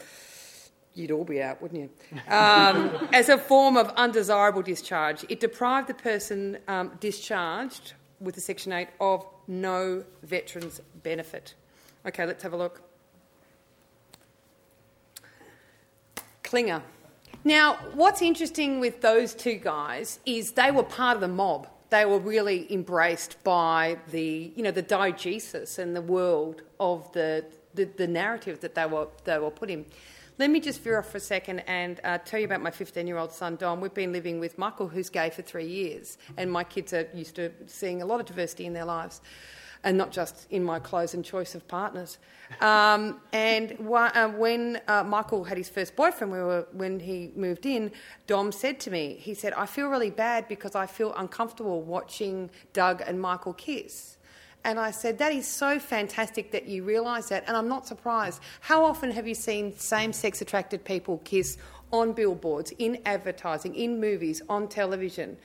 You'd 0.93 1.11
all 1.11 1.23
be 1.23 1.41
out, 1.41 1.61
wouldn't 1.61 1.81
you? 1.81 1.89
Um, 2.33 3.07
as 3.13 3.29
a 3.29 3.37
form 3.37 3.77
of 3.77 3.89
undesirable 3.89 4.61
discharge, 4.61 5.25
it 5.29 5.39
deprived 5.39 5.87
the 5.87 5.93
person 5.93 6.57
um, 6.67 6.91
discharged 6.99 7.93
with 8.19 8.35
the 8.35 8.41
Section 8.41 8.73
8 8.73 8.89
of 8.99 9.25
no 9.47 10.03
veterans 10.23 10.81
benefit. 11.03 11.53
Okay, 12.05 12.25
let's 12.25 12.43
have 12.43 12.53
a 12.53 12.57
look. 12.57 12.81
Klinger. 16.43 16.81
Now, 17.43 17.75
what's 17.93 18.21
interesting 18.21 18.79
with 18.79 19.01
those 19.01 19.33
two 19.33 19.55
guys 19.55 20.19
is 20.25 20.53
they 20.53 20.71
were 20.71 20.83
part 20.83 21.15
of 21.15 21.21
the 21.21 21.27
mob 21.27 21.67
they 21.89 22.05
were 22.05 22.19
really 22.19 22.71
embraced 22.71 23.41
by 23.43 23.97
the, 24.11 24.51
you 24.55 24.63
know, 24.63 24.71
the 24.71 24.83
diegesis 24.83 25.79
and 25.79 25.95
the 25.95 26.01
world 26.01 26.61
of 26.79 27.11
the, 27.13 27.45
the, 27.73 27.85
the 27.85 28.07
narrative 28.07 28.59
that 28.61 28.75
they 28.75 28.85
were, 28.85 29.07
they 29.23 29.37
were 29.37 29.51
put 29.51 29.69
in. 29.69 29.85
Let 30.39 30.51
me 30.51 30.59
just 30.59 30.81
veer 30.81 30.99
off 30.99 31.09
for 31.09 31.17
a 31.17 31.21
second 31.21 31.61
and 31.61 31.99
uh, 32.03 32.19
tell 32.19 32.39
you 32.39 32.45
about 32.45 32.61
my 32.61 32.69
15 32.69 33.07
year 33.07 33.17
old 33.17 33.31
son, 33.31 33.55
Dom. 33.55 33.81
We've 33.81 33.93
been 33.93 34.11
living 34.11 34.39
with 34.39 34.57
Michael, 34.57 34.87
who's 34.87 35.09
gay, 35.09 35.31
for 35.31 35.41
three 35.41 35.65
years, 35.65 36.17
and 36.37 36.51
my 36.51 36.63
kids 36.63 36.93
are 36.93 37.07
used 37.13 37.35
to 37.37 37.51
seeing 37.65 38.01
a 38.01 38.05
lot 38.05 38.19
of 38.19 38.27
diversity 38.27 38.65
in 38.65 38.73
their 38.73 38.85
lives 38.85 39.21
and 39.83 39.97
not 39.97 40.11
just 40.11 40.47
in 40.49 40.63
my 40.63 40.79
clothes 40.79 41.13
and 41.13 41.23
choice 41.23 41.55
of 41.55 41.67
partners. 41.67 42.17
Um, 42.61 43.19
and 43.33 43.77
uh, 43.91 44.29
when 44.29 44.81
uh, 44.87 45.03
Michael 45.03 45.43
had 45.43 45.57
his 45.57 45.69
first 45.69 45.95
boyfriend, 45.95 46.31
we 46.31 46.39
were, 46.39 46.67
when 46.71 46.99
he 46.99 47.31
moved 47.35 47.65
in, 47.65 47.91
Dom 48.25 48.51
said 48.51 48.79
to 48.81 48.91
me, 48.91 49.17
he 49.19 49.33
said, 49.33 49.53
I 49.53 49.65
feel 49.65 49.87
really 49.87 50.09
bad 50.09 50.47
because 50.47 50.75
I 50.75 50.85
feel 50.85 51.13
uncomfortable 51.15 51.81
watching 51.81 52.49
Doug 52.73 53.01
and 53.05 53.19
Michael 53.19 53.53
kiss. 53.53 54.17
And 54.63 54.79
I 54.79 54.91
said, 54.91 55.17
That 55.19 55.31
is 55.31 55.47
so 55.47 55.79
fantastic 55.79 56.51
that 56.51 56.67
you 56.67 56.83
realise 56.83 57.29
that. 57.29 57.45
And 57.47 57.55
I'm 57.55 57.69
not 57.69 57.87
surprised. 57.87 58.41
How 58.59 58.83
often 58.83 59.11
have 59.11 59.27
you 59.27 59.35
seen 59.35 59.77
same 59.77 60.11
sex 60.11 60.41
attracted 60.41 60.83
people 60.83 61.21
kiss 61.23 61.57
on 61.93 62.11
billboards, 62.11 62.73
in 62.77 62.99
advertising, 63.05 63.75
in 63.75 64.01
movies, 64.01 64.41
on 64.49 64.67
television? 64.67 65.37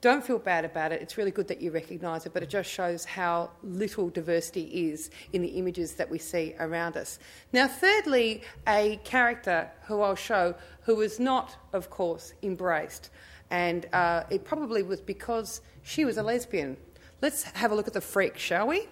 Don't 0.00 0.24
feel 0.24 0.38
bad 0.38 0.64
about 0.64 0.92
it. 0.92 1.02
It's 1.02 1.18
really 1.18 1.32
good 1.32 1.48
that 1.48 1.60
you 1.60 1.72
recognise 1.72 2.24
it, 2.24 2.32
but 2.32 2.44
it 2.44 2.48
just 2.48 2.70
shows 2.70 3.04
how 3.04 3.50
little 3.64 4.10
diversity 4.10 4.90
is 4.90 5.10
in 5.32 5.42
the 5.42 5.48
images 5.48 5.94
that 5.94 6.08
we 6.08 6.18
see 6.18 6.54
around 6.60 6.96
us. 6.96 7.18
Now, 7.52 7.66
thirdly, 7.66 8.42
a 8.68 9.00
character 9.02 9.68
who 9.86 10.00
I'll 10.00 10.14
show 10.14 10.54
who 10.82 10.94
was 10.94 11.18
not, 11.18 11.56
of 11.72 11.90
course, 11.90 12.32
embraced, 12.44 13.10
and 13.50 13.86
uh, 13.92 14.22
it 14.30 14.44
probably 14.44 14.84
was 14.84 15.00
because 15.00 15.62
she 15.82 16.04
was 16.04 16.16
a 16.16 16.22
lesbian. 16.22 16.76
Let's 17.20 17.42
have 17.42 17.72
a 17.72 17.74
look 17.74 17.88
at 17.88 17.92
the 17.92 18.00
freak, 18.00 18.38
shall 18.38 18.68
we? 18.68 18.86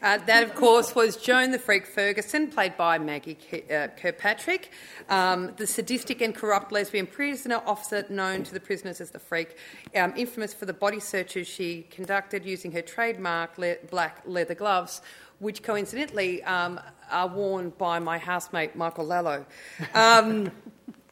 Uh, 0.00 0.18
that, 0.18 0.44
of 0.44 0.54
course, 0.54 0.94
was 0.94 1.16
Joan 1.16 1.50
the 1.50 1.58
Freak 1.58 1.84
Ferguson, 1.84 2.48
played 2.48 2.76
by 2.76 2.98
Maggie 2.98 3.36
uh, 3.68 3.88
Kirkpatrick, 3.96 4.70
um, 5.08 5.52
the 5.56 5.66
sadistic 5.66 6.20
and 6.20 6.34
corrupt 6.34 6.70
lesbian 6.70 7.06
prisoner 7.06 7.60
officer 7.66 8.04
known 8.08 8.44
to 8.44 8.54
the 8.54 8.60
prisoners 8.60 9.00
as 9.00 9.10
the 9.10 9.18
Freak, 9.18 9.56
um, 9.96 10.12
infamous 10.16 10.54
for 10.54 10.66
the 10.66 10.72
body 10.72 11.00
searches 11.00 11.48
she 11.48 11.82
conducted 11.90 12.44
using 12.44 12.70
her 12.72 12.82
trademark 12.82 13.58
le- 13.58 13.76
black 13.90 14.22
leather 14.24 14.54
gloves, 14.54 15.02
which 15.40 15.64
coincidentally 15.64 16.44
um, 16.44 16.78
are 17.10 17.28
worn 17.28 17.70
by 17.70 17.98
my 17.98 18.18
housemate 18.18 18.76
Michael 18.76 19.06
Lallo. 19.06 19.44
Um, 19.94 20.52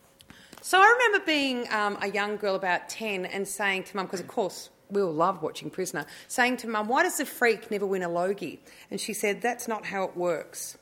so 0.60 0.78
I 0.78 0.96
remember 0.98 1.26
being 1.26 1.66
um, 1.72 1.98
a 2.02 2.08
young 2.08 2.36
girl 2.36 2.54
about 2.54 2.88
10 2.88 3.26
and 3.26 3.48
saying 3.48 3.84
to 3.84 3.96
mum, 3.96 4.06
because 4.06 4.20
of 4.20 4.28
course 4.28 4.70
we 4.90 5.02
all 5.02 5.12
love 5.12 5.42
watching 5.42 5.70
Prisoner, 5.70 6.06
saying 6.28 6.58
to 6.58 6.68
Mum, 6.68 6.88
Why 6.88 7.02
does 7.02 7.18
the 7.18 7.26
freak 7.26 7.70
never 7.70 7.86
win 7.86 8.02
a 8.02 8.08
Logie? 8.08 8.60
And 8.90 9.00
she 9.00 9.12
said, 9.12 9.42
That's 9.42 9.68
not 9.68 9.86
how 9.86 10.04
it 10.04 10.16
works. 10.16 10.78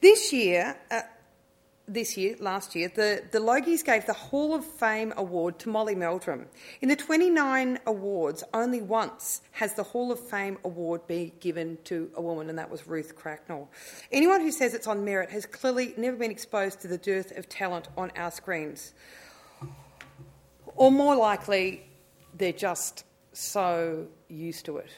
This 0.00 0.32
year, 0.32 0.76
uh, 0.90 1.02
this 1.86 2.16
year, 2.16 2.36
last 2.40 2.74
year, 2.74 2.90
the, 2.94 3.22
the 3.30 3.38
Logies 3.38 3.84
gave 3.84 4.06
the 4.06 4.14
Hall 4.14 4.54
of 4.54 4.64
Fame 4.64 5.12
award 5.16 5.58
to 5.60 5.68
Molly 5.68 5.94
Meldrum. 5.94 6.46
In 6.80 6.88
the 6.88 6.96
29 6.96 7.78
awards, 7.86 8.42
only 8.54 8.80
once 8.80 9.42
has 9.52 9.74
the 9.74 9.82
Hall 9.82 10.10
of 10.10 10.18
Fame 10.18 10.58
award 10.64 11.06
been 11.06 11.32
given 11.40 11.78
to 11.84 12.10
a 12.14 12.22
woman, 12.22 12.48
and 12.48 12.58
that 12.58 12.70
was 12.70 12.86
Ruth 12.86 13.14
Cracknell. 13.16 13.68
Anyone 14.10 14.40
who 14.40 14.50
says 14.50 14.72
it's 14.72 14.86
on 14.86 15.04
merit 15.04 15.30
has 15.30 15.44
clearly 15.44 15.92
never 15.96 16.16
been 16.16 16.30
exposed 16.30 16.80
to 16.80 16.88
the 16.88 16.98
dearth 16.98 17.36
of 17.36 17.48
talent 17.48 17.88
on 17.98 18.10
our 18.16 18.30
screens. 18.30 18.94
Or 20.76 20.90
more 20.90 21.14
likely, 21.14 21.86
they're 22.36 22.52
just 22.52 23.04
so 23.32 24.06
used 24.28 24.64
to 24.66 24.78
it. 24.78 24.90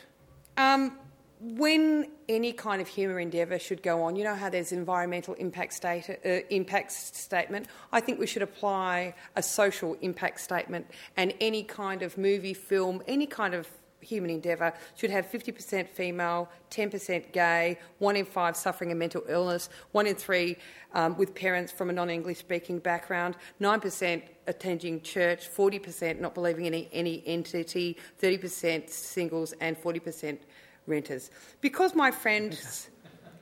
Um, 0.57 0.99
when 1.41 2.11
any 2.29 2.53
kind 2.53 2.81
of 2.81 2.89
humour 2.89 3.21
endeavour 3.21 3.59
should 3.59 3.83
go 3.83 4.03
on, 4.03 4.17
you 4.17 4.25
know 4.25 4.35
how 4.35 4.49
there's 4.49 4.73
environmental 4.73 5.35
impact, 5.35 5.75
state, 5.75 6.09
uh, 6.09 6.29
impact 6.49 6.93
statement. 6.93 7.67
I 7.93 8.01
think 8.01 8.19
we 8.19 8.27
should 8.27 8.43
apply 8.43 9.15
a 9.37 9.43
social 9.43 9.95
impact 10.01 10.41
statement, 10.41 10.87
and 11.17 11.35
any 11.41 11.63
kind 11.63 12.03
of 12.03 12.17
movie, 12.17 12.55
film, 12.55 13.03
any 13.07 13.27
kind 13.27 13.55
of 13.55 13.69
human 14.07 14.31
endeavour 14.31 14.73
should 14.95 15.11
have 15.11 15.31
50% 15.31 15.89
female, 15.89 16.49
10% 16.71 17.33
gay, 17.33 17.79
one 17.99 18.17
in 18.17 18.25
five 18.25 18.57
suffering 18.57 18.93
a 18.93 18.95
mental 18.95 19.23
illness, 19.29 19.69
one 19.93 20.07
in 20.07 20.15
three 20.15 20.57
um, 20.95 21.17
with 21.17 21.35
parents 21.35 21.73
from 21.73 21.91
a 21.91 21.93
non 21.93 22.09
English 22.11 22.39
speaking 22.39 22.79
background, 22.79 23.37
9% 23.61 24.23
attending 24.47 25.01
church, 25.03 25.51
40% 25.53 26.21
not 26.21 26.35
believing 26.35 26.67
in 26.67 26.75
any, 26.75 26.89
any 26.93 27.23
entity, 27.27 27.97
30% 28.23 28.89
singles, 28.89 29.53
and 29.61 29.77
40% 29.77 30.39
renters. 30.87 31.31
Because, 31.61 31.95
my 31.95 32.11
friends, 32.11 32.89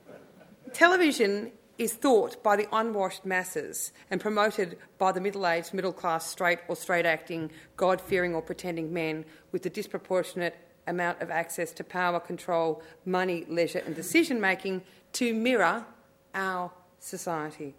television 0.73 1.51
is 1.77 1.93
thought 1.93 2.41
by 2.41 2.55
the 2.55 2.67
unwashed 2.71 3.25
masses 3.25 3.91
and 4.09 4.21
promoted 4.21 4.77
by 4.97 5.11
the 5.11 5.19
middle 5.19 5.45
aged, 5.45 5.73
middle 5.73 5.91
class, 5.91 6.29
straight 6.29 6.59
or 6.67 6.75
straight 6.75 7.05
acting, 7.05 7.51
God 7.75 7.99
fearing 7.99 8.33
or 8.33 8.41
pretending 8.41 8.93
men 8.93 9.25
with 9.51 9.63
the 9.63 9.69
disproportionate 9.69 10.55
amount 10.87 11.21
of 11.21 11.29
access 11.29 11.71
to 11.73 11.83
power, 11.83 12.19
control, 12.19 12.81
money, 13.05 13.45
leisure, 13.49 13.81
and 13.85 13.95
decision 13.95 14.39
making 14.39 14.83
to 15.13 15.33
mirror 15.33 15.85
our 16.33 16.71
society, 16.99 17.75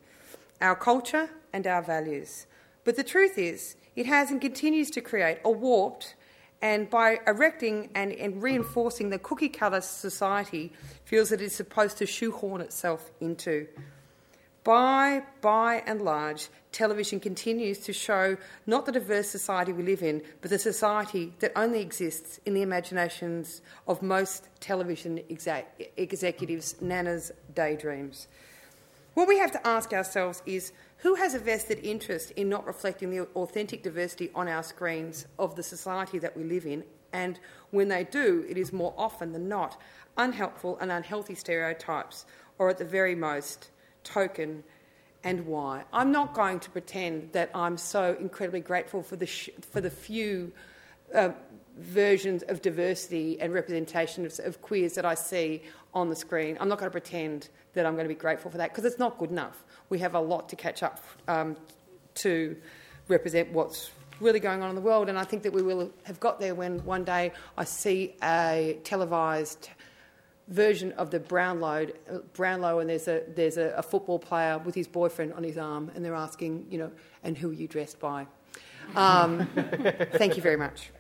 our 0.61 0.75
culture, 0.75 1.31
and 1.53 1.67
our 1.67 1.83
values. 1.83 2.47
But 2.85 2.97
the 2.97 3.05
truth 3.05 3.39
is, 3.39 3.77
it 3.95 4.07
has 4.07 4.31
and 4.31 4.41
continues 4.41 4.91
to 4.91 5.01
create 5.01 5.39
a 5.45 5.51
warped 5.51 6.15
and 6.63 6.89
by 6.91 7.21
erecting 7.27 7.91
and, 7.95 8.13
and 8.13 8.43
reinforcing 8.43 9.11
the 9.11 9.19
cookie 9.19 9.49
cutter 9.49 9.81
society 9.81 10.73
feels 11.05 11.29
that 11.31 11.41
it 11.41 11.47
is 11.47 11.55
supposed 11.55 11.99
to 11.99 12.07
shoehorn 12.07 12.61
itself 12.61 13.11
into. 13.21 13.67
By, 14.65 15.23
by 15.43 15.85
and 15.87 16.03
large, 16.03 16.49
television 16.73 17.21
continues 17.21 17.79
to 17.81 17.93
show 17.93 18.37
not 18.67 18.85
the 18.85 18.91
diverse 18.91 19.29
society 19.29 19.73
we 19.73 19.85
live 19.85 20.03
in, 20.03 20.23
but 20.41 20.51
the 20.51 20.59
society 20.59 21.33
that 21.39 21.53
only 21.55 21.81
exists 21.81 22.41
in 22.45 22.55
the 22.55 22.63
imaginations 22.63 23.63
of 23.87 24.03
most 24.03 24.49
television 24.59 25.21
executives' 25.29 26.75
nanas' 26.83 27.31
daydreams. 27.55 28.27
What 29.15 29.29
we 29.29 29.39
have 29.39 29.53
to 29.53 29.67
ask 29.67 29.93
ourselves 29.93 30.43
is 30.47 30.73
who 31.07 31.15
has 31.15 31.35
a 31.35 31.39
vested 31.39 31.79
interest 31.85 32.33
in 32.33 32.49
not 32.49 32.67
reflecting 32.67 33.11
the 33.11 33.21
authentic 33.37 33.81
diversity 33.81 34.29
on 34.35 34.49
our 34.49 34.65
screens 34.65 35.29
of 35.39 35.55
the 35.55 35.63
society 35.63 36.19
that 36.19 36.37
we 36.37 36.43
live 36.43 36.67
in? 36.67 36.83
And 37.13 37.39
when 37.71 37.87
they 37.87 38.03
do, 38.03 38.45
it 38.49 38.59
is 38.59 38.73
more 38.73 38.93
often 38.99 39.31
than 39.31 39.49
not 39.49 39.81
unhelpful 40.17 40.77
and 40.81 40.91
unhealthy 40.91 41.37
stereotypes, 41.37 42.27
or 42.59 42.71
at 42.71 42.79
the 42.79 42.85
very 42.85 43.15
most, 43.15 43.71
token 44.03 44.65
and 45.23 45.47
why. 45.47 45.85
I'm 45.93 46.11
not 46.11 46.35
going 46.35 46.59
to 46.59 46.71
pretend 46.71 47.31
that 47.35 47.53
I'm 47.55 47.77
so 47.77 48.17
incredibly 48.19 48.59
grateful 48.59 49.01
for 49.05 49.15
the, 49.15 49.27
sh- 49.27 49.51
for 49.61 49.81
the 49.81 49.91
few 49.91 50.51
uh, 51.15 51.31
versions 51.77 52.43
of 52.45 52.63
diversity 52.63 53.39
and 53.41 53.53
representation 53.53 54.25
of, 54.25 54.39
of, 54.45 54.63
queers 54.63 54.95
that 54.95 55.05
I 55.05 55.15
see 55.15 55.63
on 55.93 56.09
the 56.09 56.17
screen. 56.17 56.57
I'm 56.59 56.69
not 56.69 56.79
going 56.79 56.89
to 56.89 56.93
pretend 56.93 57.51
that 57.75 57.85
I'm 57.85 57.95
going 57.95 58.07
to 58.07 58.15
be 58.15 58.19
grateful 58.19 58.51
for 58.51 58.59
that 58.59 58.71
because 58.71 58.85
it's 58.85 58.99
not 58.99 59.19
good 59.19 59.31
enough. 59.31 59.65
We 59.91 59.99
have 59.99 60.15
a 60.15 60.21
lot 60.21 60.49
to 60.49 60.57
catch 60.57 60.83
up 60.83 61.05
um, 61.29 61.57
to 62.17 62.57
represent 63.09 63.53
what's 63.53 63.91
really 64.21 64.41
going 64.41 64.63
on 64.63 64.71
in 64.71 64.75
the 64.75 64.81
world, 64.81 65.11
and 65.11 65.19
I 65.19 65.25
think 65.25 65.43
that 65.43 65.53
we 65.53 65.63
will 65.63 65.91
have 66.05 66.19
got 66.19 66.41
there 66.41 66.55
when 66.55 66.83
one 66.85 67.05
day 67.05 67.33
I 67.59 67.65
see 67.65 68.15
a 68.23 68.79
televised 68.83 69.69
version 70.49 70.93
of 70.93 71.11
the 71.11 71.21
Brownlow, 71.21 71.89
Brownlow, 72.33 72.79
and 72.79 72.89
there's 72.89 73.09
a 73.09 73.23
there's 73.35 73.59
a, 73.59 73.75
a, 73.77 73.83
football 73.83 74.19
player 74.19 74.59
with 74.59 74.75
his 74.75 74.87
boyfriend 74.89 75.35
on 75.35 75.43
his 75.43 75.59
arm, 75.59 75.91
and 75.95 76.05
they're 76.05 76.15
asking, 76.15 76.67
you 76.71 76.79
know, 76.79 76.91
and 77.25 77.37
who 77.37 77.51
are 77.51 77.55
you 77.55 77.69
dressed 77.69 78.01
by? 78.01 78.27
Um, 78.95 79.47
thank 80.13 80.37
you 80.37 80.43
very 80.43 80.57
much. 80.57 80.91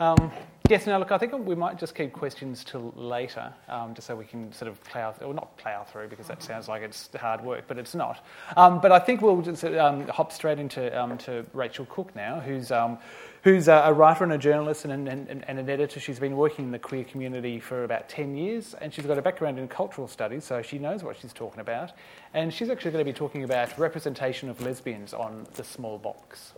Um, 0.00 0.32
Yes, 0.72 0.86
now 0.86 0.96
look, 0.96 1.12
I 1.12 1.18
think 1.18 1.34
we 1.46 1.54
might 1.54 1.78
just 1.78 1.94
keep 1.94 2.14
questions 2.14 2.64
till 2.64 2.94
later, 2.96 3.52
um, 3.68 3.92
just 3.94 4.06
so 4.06 4.16
we 4.16 4.24
can 4.24 4.50
sort 4.54 4.70
of 4.70 4.82
plough, 4.84 5.14
or 5.20 5.34
not 5.34 5.54
plough 5.58 5.84
through, 5.84 6.08
because 6.08 6.28
that 6.28 6.42
sounds 6.42 6.66
like 6.66 6.80
it's 6.80 7.10
hard 7.14 7.44
work, 7.44 7.64
but 7.68 7.76
it's 7.78 7.94
not. 7.94 8.24
Um, 8.56 8.80
but 8.80 8.90
I 8.90 8.98
think 8.98 9.20
we'll 9.20 9.42
just 9.42 9.64
um, 9.64 10.08
hop 10.08 10.32
straight 10.32 10.58
into 10.58 10.98
um, 10.98 11.18
to 11.18 11.44
Rachel 11.52 11.84
Cook 11.90 12.16
now, 12.16 12.40
who's 12.40 12.70
um, 12.70 12.96
who's 13.42 13.68
a, 13.68 13.92
writer 13.92 14.24
and 14.24 14.32
a 14.32 14.38
journalist 14.38 14.84
and, 14.84 15.08
and, 15.08 15.28
and, 15.28 15.58
an 15.58 15.68
editor. 15.68 15.98
She's 16.00 16.18
been 16.18 16.36
working 16.36 16.66
in 16.66 16.70
the 16.70 16.78
queer 16.78 17.04
community 17.04 17.58
for 17.60 17.84
about 17.84 18.08
10 18.08 18.36
years, 18.36 18.74
and 18.74 18.92
she's 18.92 19.04
got 19.04 19.18
a 19.18 19.22
background 19.22 19.58
in 19.58 19.68
cultural 19.68 20.08
studies, 20.08 20.44
so 20.44 20.62
she 20.62 20.78
knows 20.78 21.02
what 21.02 21.16
she's 21.20 21.32
talking 21.32 21.60
about. 21.60 21.92
And 22.34 22.52
she's 22.52 22.70
actually 22.70 22.92
going 22.92 23.04
to 23.04 23.12
be 23.12 23.16
talking 23.16 23.44
about 23.44 23.76
representation 23.78 24.48
of 24.48 24.60
lesbians 24.60 25.12
on 25.12 25.46
the 25.54 25.64
small 25.64 25.98
box 25.98 26.52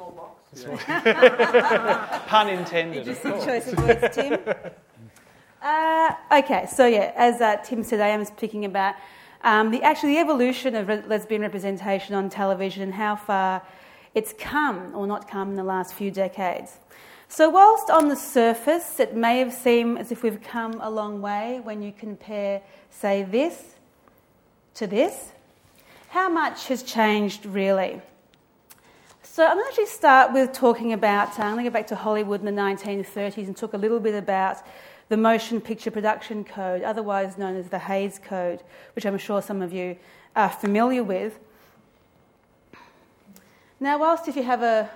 small 0.00 0.10
box. 0.12 0.64
Yeah. 1.04 2.22
Pun 2.26 2.48
intended. 2.48 3.06
Interesting 3.06 3.32
choice 3.44 3.72
of 3.72 3.78
words, 3.78 4.14
Tim. 4.14 4.38
Uh, 5.62 6.14
okay, 6.32 6.66
so 6.66 6.86
yeah, 6.86 7.12
as 7.16 7.40
uh, 7.40 7.56
Tim 7.56 7.84
said, 7.84 8.00
I 8.00 8.08
am 8.08 8.24
speaking 8.24 8.64
about 8.64 8.94
um, 9.42 9.70
the 9.70 9.82
actually 9.82 10.14
the 10.14 10.20
evolution 10.20 10.74
of 10.74 10.88
re- 10.88 11.02
lesbian 11.06 11.42
representation 11.42 12.14
on 12.14 12.30
television 12.30 12.82
and 12.82 12.94
how 12.94 13.16
far 13.16 13.62
it's 14.14 14.32
come 14.38 14.94
or 14.94 15.06
not 15.06 15.28
come 15.28 15.50
in 15.50 15.56
the 15.56 15.64
last 15.64 15.94
few 15.94 16.10
decades. 16.10 16.76
So, 17.28 17.48
whilst 17.48 17.90
on 17.90 18.08
the 18.08 18.16
surface 18.16 18.98
it 18.98 19.14
may 19.14 19.38
have 19.38 19.52
seemed 19.52 19.98
as 19.98 20.10
if 20.10 20.22
we've 20.22 20.42
come 20.42 20.80
a 20.80 20.90
long 20.90 21.20
way 21.20 21.60
when 21.62 21.80
you 21.82 21.92
compare, 21.92 22.60
say, 22.90 23.22
this 23.22 23.76
to 24.74 24.86
this, 24.86 25.32
how 26.08 26.28
much 26.28 26.66
has 26.66 26.82
changed 26.82 27.46
really? 27.46 28.00
So 29.32 29.46
I'm 29.46 29.54
going 29.54 29.64
to 29.66 29.68
actually 29.68 29.86
start 29.86 30.32
with 30.32 30.52
talking 30.52 30.92
about, 30.92 31.38
uh, 31.38 31.44
I'm 31.44 31.52
going 31.52 31.64
to 31.64 31.70
go 31.70 31.72
back 31.72 31.86
to 31.86 31.94
Hollywood 31.94 32.40
in 32.40 32.46
the 32.46 32.60
1930s 32.60 33.46
and 33.46 33.56
talk 33.56 33.74
a 33.74 33.78
little 33.78 34.00
bit 34.00 34.16
about 34.16 34.56
the 35.08 35.16
Motion 35.16 35.60
Picture 35.60 35.92
Production 35.92 36.42
Code, 36.42 36.82
otherwise 36.82 37.38
known 37.38 37.54
as 37.54 37.68
the 37.68 37.78
Hays 37.78 38.18
Code, 38.18 38.62
which 38.96 39.06
I'm 39.06 39.16
sure 39.18 39.40
some 39.40 39.62
of 39.62 39.72
you 39.72 39.96
are 40.34 40.48
familiar 40.48 41.04
with. 41.04 41.38
Now, 43.82 43.98
whilst 43.98 44.28
if 44.28 44.36
you 44.36 44.42
have 44.42 44.62
a 44.62 44.90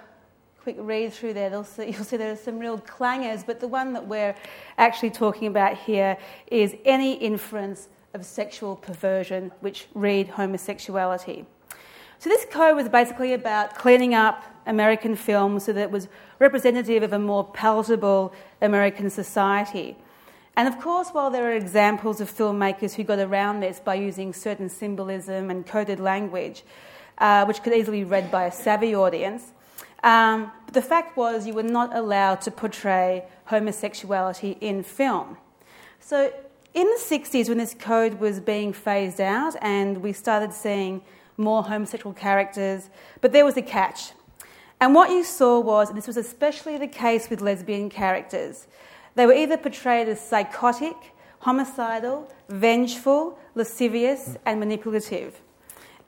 quick 0.63 0.77
read 0.79 1.15
through 1.15 1.33
there, 1.33 1.65
see, 1.65 1.85
you'll 1.91 2.05
see 2.05 2.19
there 2.19 2.33
are 2.33 2.37
some 2.37 2.59
real 2.59 2.79
clangers, 2.79 3.45
but 3.45 3.59
the 3.59 3.67
one 3.67 3.95
that 3.95 4.07
we're 4.07 4.35
actually 4.77 5.09
talking 5.09 5.49
about 5.49 5.79
here 5.79 6.19
is 6.49 6.77
any 6.85 7.15
inference 7.15 7.89
of 8.13 8.27
sexual 8.27 8.77
perversion, 8.77 9.51
which 9.61 9.87
read 9.95 10.29
homosexuality. 10.29 11.47
So 12.19 12.29
this 12.29 12.45
code 12.51 12.77
was 12.77 12.91
basically 12.91 13.33
about 13.33 13.75
cleaning 13.75 14.13
up 14.13 14.45
American 14.67 15.17
film 15.17 15.61
so 15.61 15.73
that 15.73 15.81
it 15.81 15.91
was 15.91 16.09
representative 16.39 17.03
of 17.03 17.15
a 17.15 17.19
more 17.19 17.43
palatable 17.43 18.35
American 18.61 19.09
society. 19.09 19.97
And 20.57 20.69
of 20.69 20.79
course, 20.79 21.09
while 21.09 21.31
there 21.31 21.51
are 21.51 21.55
examples 21.55 22.21
of 22.21 22.31
filmmakers 22.31 22.95
who 22.95 23.05
got 23.05 23.19
around 23.19 23.61
this 23.61 23.81
by 23.81 23.95
using 23.95 24.35
certain 24.35 24.69
symbolism 24.69 25.51
and 25.51 25.67
coded 25.67 26.01
language, 26.01 26.65
uh, 27.19 27.45
which 27.45 27.63
could 27.63 27.73
easily 27.73 28.01
be 28.01 28.05
read 28.05 28.31
by 28.31 28.45
a 28.45 28.53
savvy 28.53 28.95
audience, 28.95 29.53
um, 30.03 30.53
but 30.67 30.75
the 30.75 30.83
fact 30.83 31.17
was 31.17 31.47
you 31.47 31.55
were 31.55 31.63
not 31.63 31.95
allowed 31.97 32.41
to 32.43 32.51
portray 32.51 33.25
homosexuality 33.47 34.59
in 34.61 34.83
film. 34.83 35.39
So 35.99 36.33
in 36.75 36.87
the 36.87 37.01
60s, 37.01 37.49
when 37.49 37.59
this 37.59 37.73
code 37.73 38.21
was 38.21 38.39
being 38.41 38.73
phased 38.73 39.21
out 39.21 39.55
and 39.63 40.03
we 40.03 40.13
started 40.13 40.53
seeing 40.53 41.01
more 41.37 41.63
homosexual 41.63 42.13
characters, 42.13 42.91
but 43.21 43.33
there 43.33 43.45
was 43.45 43.57
a 43.57 43.63
catch. 43.63 44.13
And 44.81 44.95
what 44.95 45.11
you 45.11 45.25
saw 45.25 45.61
was, 45.61 45.89
and 45.89 45.97
this 45.97 46.07
was 46.07 46.17
especially 46.17 46.77
the 46.77 46.87
case 46.87 47.31
with 47.31 47.41
lesbian 47.41 47.89
characters, 47.89 48.67
they 49.15 49.25
were 49.25 49.33
either 49.33 49.57
portrayed 49.57 50.09
as 50.09 50.21
psychotic, 50.21 50.97
homicidal, 51.41 52.31
vengeful, 52.49 53.39
lascivious, 53.55 54.37
and 54.45 54.61
manipulative. 54.61 55.41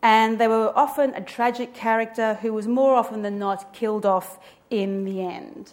And 0.02 0.38
they 0.38 0.48
were 0.48 0.72
often 0.76 1.14
a 1.14 1.20
tragic 1.20 1.74
character 1.74 2.34
who 2.42 2.52
was 2.52 2.66
more 2.66 2.94
often 2.94 3.22
than 3.22 3.38
not 3.38 3.72
killed 3.72 4.06
off 4.06 4.38
in 4.70 5.04
the 5.04 5.22
end. 5.22 5.72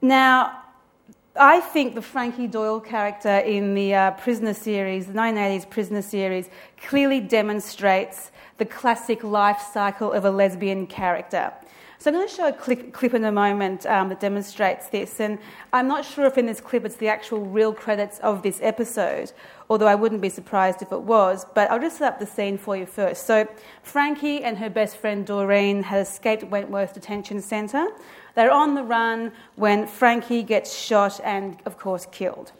Now, 0.00 0.62
I 1.36 1.60
think 1.60 1.94
the 1.94 2.02
Frankie 2.02 2.46
Doyle 2.46 2.80
character 2.80 3.38
in 3.38 3.74
the 3.74 3.94
uh, 3.94 4.10
Prisoner 4.12 4.52
series, 4.52 5.06
the 5.06 5.14
1980s 5.14 5.70
Prisoner 5.70 6.02
series, 6.02 6.50
clearly 6.76 7.20
demonstrates 7.20 8.32
the 8.58 8.66
classic 8.66 9.24
life 9.24 9.60
cycle 9.72 10.12
of 10.12 10.24
a 10.24 10.30
lesbian 10.30 10.86
character. 10.86 11.52
So 12.02 12.10
I'm 12.10 12.16
going 12.16 12.26
to 12.26 12.34
show 12.34 12.48
a 12.48 12.52
clip, 12.52 12.92
clip 12.92 13.14
in 13.14 13.24
a 13.24 13.30
moment 13.30 13.86
um, 13.86 14.08
that 14.08 14.18
demonstrates 14.18 14.88
this. 14.88 15.20
And 15.20 15.38
I'm 15.72 15.86
not 15.86 16.04
sure 16.04 16.26
if 16.26 16.36
in 16.36 16.46
this 16.46 16.60
clip 16.60 16.84
it's 16.84 16.96
the 16.96 17.06
actual 17.06 17.42
real 17.42 17.72
credits 17.72 18.18
of 18.18 18.42
this 18.42 18.58
episode, 18.60 19.30
although 19.70 19.86
I 19.86 19.94
wouldn't 19.94 20.20
be 20.20 20.28
surprised 20.28 20.82
if 20.82 20.90
it 20.90 21.02
was. 21.02 21.46
But 21.54 21.70
I'll 21.70 21.78
just 21.78 21.98
set 21.98 22.14
up 22.14 22.18
the 22.18 22.26
scene 22.26 22.58
for 22.58 22.76
you 22.76 22.86
first. 22.86 23.24
So 23.24 23.46
Frankie 23.84 24.42
and 24.42 24.58
her 24.58 24.68
best 24.68 24.96
friend 24.96 25.24
Doreen 25.24 25.84
had 25.84 26.00
escaped 26.00 26.42
Wentworth 26.42 26.92
Detention 26.92 27.40
Centre. 27.40 27.86
They're 28.34 28.50
on 28.50 28.74
the 28.74 28.82
run 28.82 29.30
when 29.54 29.86
Frankie 29.86 30.42
gets 30.42 30.76
shot 30.76 31.20
and, 31.22 31.56
of 31.66 31.78
course, 31.78 32.08
killed. 32.10 32.50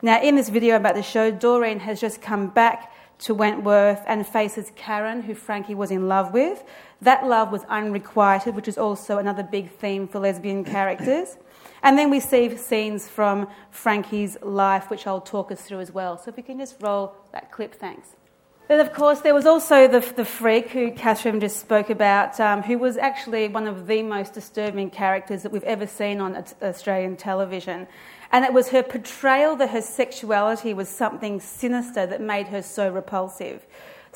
Now, 0.00 0.22
in 0.22 0.36
this 0.36 0.48
video 0.48 0.74
about 0.74 0.94
the 0.94 1.02
show, 1.02 1.30
Doreen 1.30 1.80
has 1.80 2.00
just 2.00 2.22
come 2.22 2.46
back 2.46 2.90
to 3.18 3.34
Wentworth 3.34 4.02
and 4.06 4.26
faces 4.26 4.72
Karen, 4.76 5.22
who 5.22 5.34
Frankie 5.34 5.74
was 5.74 5.90
in 5.90 6.08
love 6.08 6.32
with. 6.32 6.64
That 7.02 7.26
love 7.26 7.52
was 7.52 7.64
unrequited, 7.64 8.54
which 8.54 8.68
is 8.68 8.78
also 8.78 9.18
another 9.18 9.42
big 9.42 9.70
theme 9.70 10.08
for 10.08 10.18
lesbian 10.18 10.64
characters. 10.76 11.36
And 11.82 11.98
then 11.98 12.10
we 12.10 12.20
see 12.20 12.56
scenes 12.56 13.08
from 13.08 13.48
Frankie's 13.70 14.36
life, 14.42 14.90
which 14.90 15.06
I'll 15.06 15.20
talk 15.20 15.52
us 15.52 15.62
through 15.62 15.80
as 15.80 15.92
well. 15.92 16.18
So 16.18 16.30
if 16.30 16.36
we 16.36 16.42
can 16.42 16.58
just 16.58 16.80
roll 16.80 17.14
that 17.32 17.52
clip, 17.52 17.74
thanks. 17.74 18.08
Then, 18.68 18.80
of 18.80 18.92
course, 18.92 19.20
there 19.20 19.34
was 19.34 19.46
also 19.46 19.86
the, 19.86 20.00
the 20.00 20.24
freak 20.24 20.70
who 20.70 20.90
Catherine 20.90 21.38
just 21.38 21.60
spoke 21.60 21.88
about, 21.88 22.40
um, 22.40 22.62
who 22.62 22.78
was 22.78 22.96
actually 22.96 23.46
one 23.46 23.68
of 23.68 23.86
the 23.86 24.02
most 24.02 24.34
disturbing 24.34 24.90
characters 24.90 25.44
that 25.44 25.52
we've 25.52 25.62
ever 25.62 25.86
seen 25.86 26.20
on 26.20 26.44
Australian 26.60 27.16
television. 27.16 27.86
And 28.32 28.44
it 28.44 28.52
was 28.52 28.70
her 28.70 28.82
portrayal 28.82 29.54
that 29.56 29.70
her 29.70 29.80
sexuality 29.80 30.74
was 30.74 30.88
something 30.88 31.38
sinister 31.38 32.06
that 32.06 32.20
made 32.20 32.48
her 32.48 32.60
so 32.60 32.90
repulsive. 32.90 33.64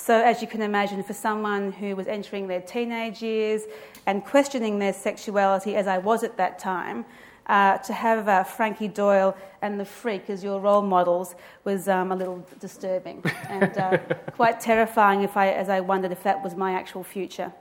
So, 0.02 0.18
as 0.18 0.40
you 0.40 0.48
can 0.48 0.62
imagine, 0.62 1.02
for 1.02 1.12
someone 1.12 1.72
who 1.72 1.94
was 1.94 2.06
entering 2.06 2.46
their 2.46 2.62
teenage 2.62 3.20
years 3.20 3.64
and 4.06 4.24
questioning 4.24 4.78
their 4.78 4.94
sexuality, 4.94 5.76
as 5.76 5.86
I 5.86 5.98
was 5.98 6.24
at 6.24 6.38
that 6.38 6.58
time, 6.58 7.04
uh, 7.46 7.76
to 7.76 7.92
have 7.92 8.26
uh, 8.26 8.44
Frankie 8.44 8.88
Doyle 8.88 9.36
and 9.60 9.78
the 9.78 9.84
Freak 9.84 10.30
as 10.30 10.42
your 10.42 10.58
role 10.58 10.80
models 10.80 11.34
was 11.64 11.86
um, 11.86 12.12
a 12.12 12.16
little 12.16 12.42
disturbing 12.58 13.22
and 13.50 13.76
uh, 13.76 13.98
quite 14.32 14.58
terrifying 14.58 15.22
if 15.22 15.36
I, 15.36 15.50
as 15.50 15.68
I 15.68 15.80
wondered 15.80 16.12
if 16.12 16.22
that 16.22 16.42
was 16.42 16.56
my 16.56 16.72
actual 16.72 17.04
future. 17.04 17.52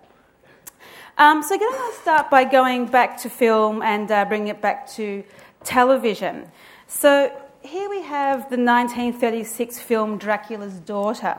Um, 1.17 1.43
so, 1.43 1.55
I'm 1.55 1.60
going 1.60 1.91
to 1.91 1.98
start 2.01 2.29
by 2.29 2.46
going 2.46 2.86
back 2.86 3.17
to 3.24 3.29
film 3.29 3.81
and 3.81 4.10
uh, 4.10 4.24
bringing 4.24 4.48
it 4.48 4.62
back 4.62 4.88
to 4.91 5.25
television. 5.65 6.50
So, 6.88 7.38
here 7.63 7.89
we 7.89 8.01
have 8.03 8.50
the 8.50 8.55
1936 8.55 9.77
film 9.79 10.17
Dracula's 10.17 10.75
Daughter, 10.75 11.38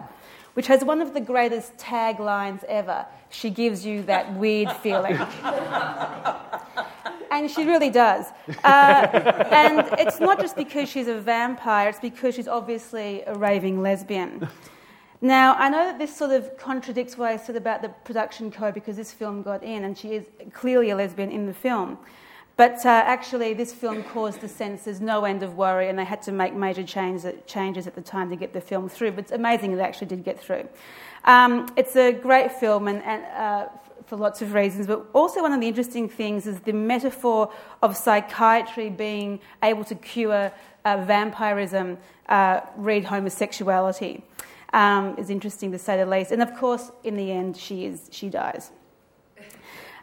which 0.54 0.66
has 0.66 0.84
one 0.84 1.00
of 1.00 1.14
the 1.14 1.20
greatest 1.20 1.76
taglines 1.76 2.64
ever. 2.64 3.06
She 3.30 3.50
gives 3.50 3.86
you 3.86 4.02
that 4.04 4.32
weird 4.34 4.72
feeling. 4.76 5.16
and 7.30 7.50
she 7.50 7.64
really 7.64 7.90
does. 7.90 8.26
Uh, 8.64 9.06
and 9.50 9.88
it's 9.98 10.20
not 10.20 10.40
just 10.40 10.56
because 10.56 10.88
she's 10.88 11.08
a 11.08 11.20
vampire, 11.20 11.88
it's 11.88 12.00
because 12.00 12.34
she's 12.34 12.48
obviously 12.48 13.22
a 13.26 13.34
raving 13.34 13.80
lesbian. 13.80 14.48
Now, 15.22 15.54
I 15.54 15.68
know 15.68 15.84
that 15.84 15.98
this 15.98 16.16
sort 16.16 16.30
of 16.30 16.56
contradicts 16.56 17.18
what 17.18 17.30
I 17.30 17.36
said 17.36 17.56
about 17.56 17.82
the 17.82 17.90
production 17.90 18.50
code 18.50 18.72
because 18.72 18.96
this 18.96 19.12
film 19.12 19.42
got 19.42 19.62
in, 19.62 19.84
and 19.84 19.96
she 19.96 20.14
is 20.14 20.24
clearly 20.52 20.90
a 20.90 20.96
lesbian 20.96 21.30
in 21.30 21.46
the 21.46 21.52
film. 21.52 21.98
But 22.60 22.84
uh, 22.84 22.90
actually, 22.90 23.54
this 23.54 23.72
film 23.72 24.02
caused 24.02 24.42
the 24.42 24.46
censors 24.46 25.00
no 25.00 25.24
end 25.24 25.42
of 25.42 25.56
worry, 25.56 25.88
and 25.88 25.98
they 25.98 26.04
had 26.04 26.20
to 26.24 26.30
make 26.30 26.52
major 26.52 26.82
changes, 26.82 27.32
changes 27.46 27.86
at 27.86 27.94
the 27.94 28.02
time 28.02 28.28
to 28.28 28.36
get 28.36 28.52
the 28.52 28.60
film 28.60 28.86
through. 28.86 29.12
But 29.12 29.20
it's 29.20 29.32
amazing 29.32 29.72
it 29.72 29.78
actually 29.78 30.08
did 30.08 30.24
get 30.24 30.38
through. 30.38 30.68
Um, 31.24 31.72
it's 31.74 31.96
a 31.96 32.12
great 32.12 32.52
film, 32.52 32.86
and, 32.86 33.02
and 33.02 33.24
uh, 33.24 33.68
for 34.04 34.16
lots 34.16 34.42
of 34.42 34.52
reasons, 34.52 34.86
but 34.86 35.06
also 35.14 35.40
one 35.40 35.54
of 35.54 35.60
the 35.62 35.68
interesting 35.68 36.06
things 36.06 36.46
is 36.46 36.60
the 36.60 36.74
metaphor 36.74 37.50
of 37.80 37.96
psychiatry 37.96 38.90
being 38.90 39.40
able 39.62 39.84
to 39.84 39.94
cure 39.94 40.52
uh, 40.84 40.96
vampirism, 41.06 41.96
uh, 42.28 42.60
read 42.76 43.06
homosexuality. 43.06 44.22
Um, 44.74 45.16
is 45.16 45.30
interesting 45.30 45.72
to 45.72 45.78
say 45.78 45.96
the 45.96 46.04
least. 46.04 46.30
And 46.30 46.42
of 46.42 46.54
course, 46.54 46.92
in 47.04 47.16
the 47.16 47.32
end, 47.32 47.56
she, 47.56 47.86
is, 47.86 48.10
she 48.12 48.28
dies. 48.28 48.70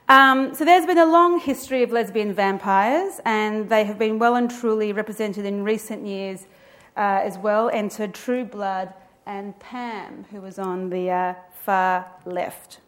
Um, 0.09 0.53
so 0.55 0.63
there's 0.63 0.85
been 0.85 0.97
a 0.97 1.05
long 1.05 1.37
history 1.37 1.83
of 1.83 1.91
lesbian 1.91 2.31
vampires, 2.33 3.19
and 3.25 3.67
they 3.67 3.83
have 3.83 3.99
been 3.99 4.19
well 4.19 4.35
and 4.35 4.49
truly 4.49 4.93
represented 4.93 5.45
in 5.45 5.65
recent 5.65 6.05
years 6.05 6.47
uh, 6.95 7.19
as 7.23 7.37
well. 7.37 7.69
Enter 7.73 8.07
True 8.07 8.45
Blood 8.45 8.93
and 9.25 9.59
Pam, 9.59 10.23
who 10.31 10.39
was 10.39 10.59
on 10.59 10.89
the 10.89 11.09
uh, 11.09 11.33
far 11.61 12.09
left. 12.25 12.79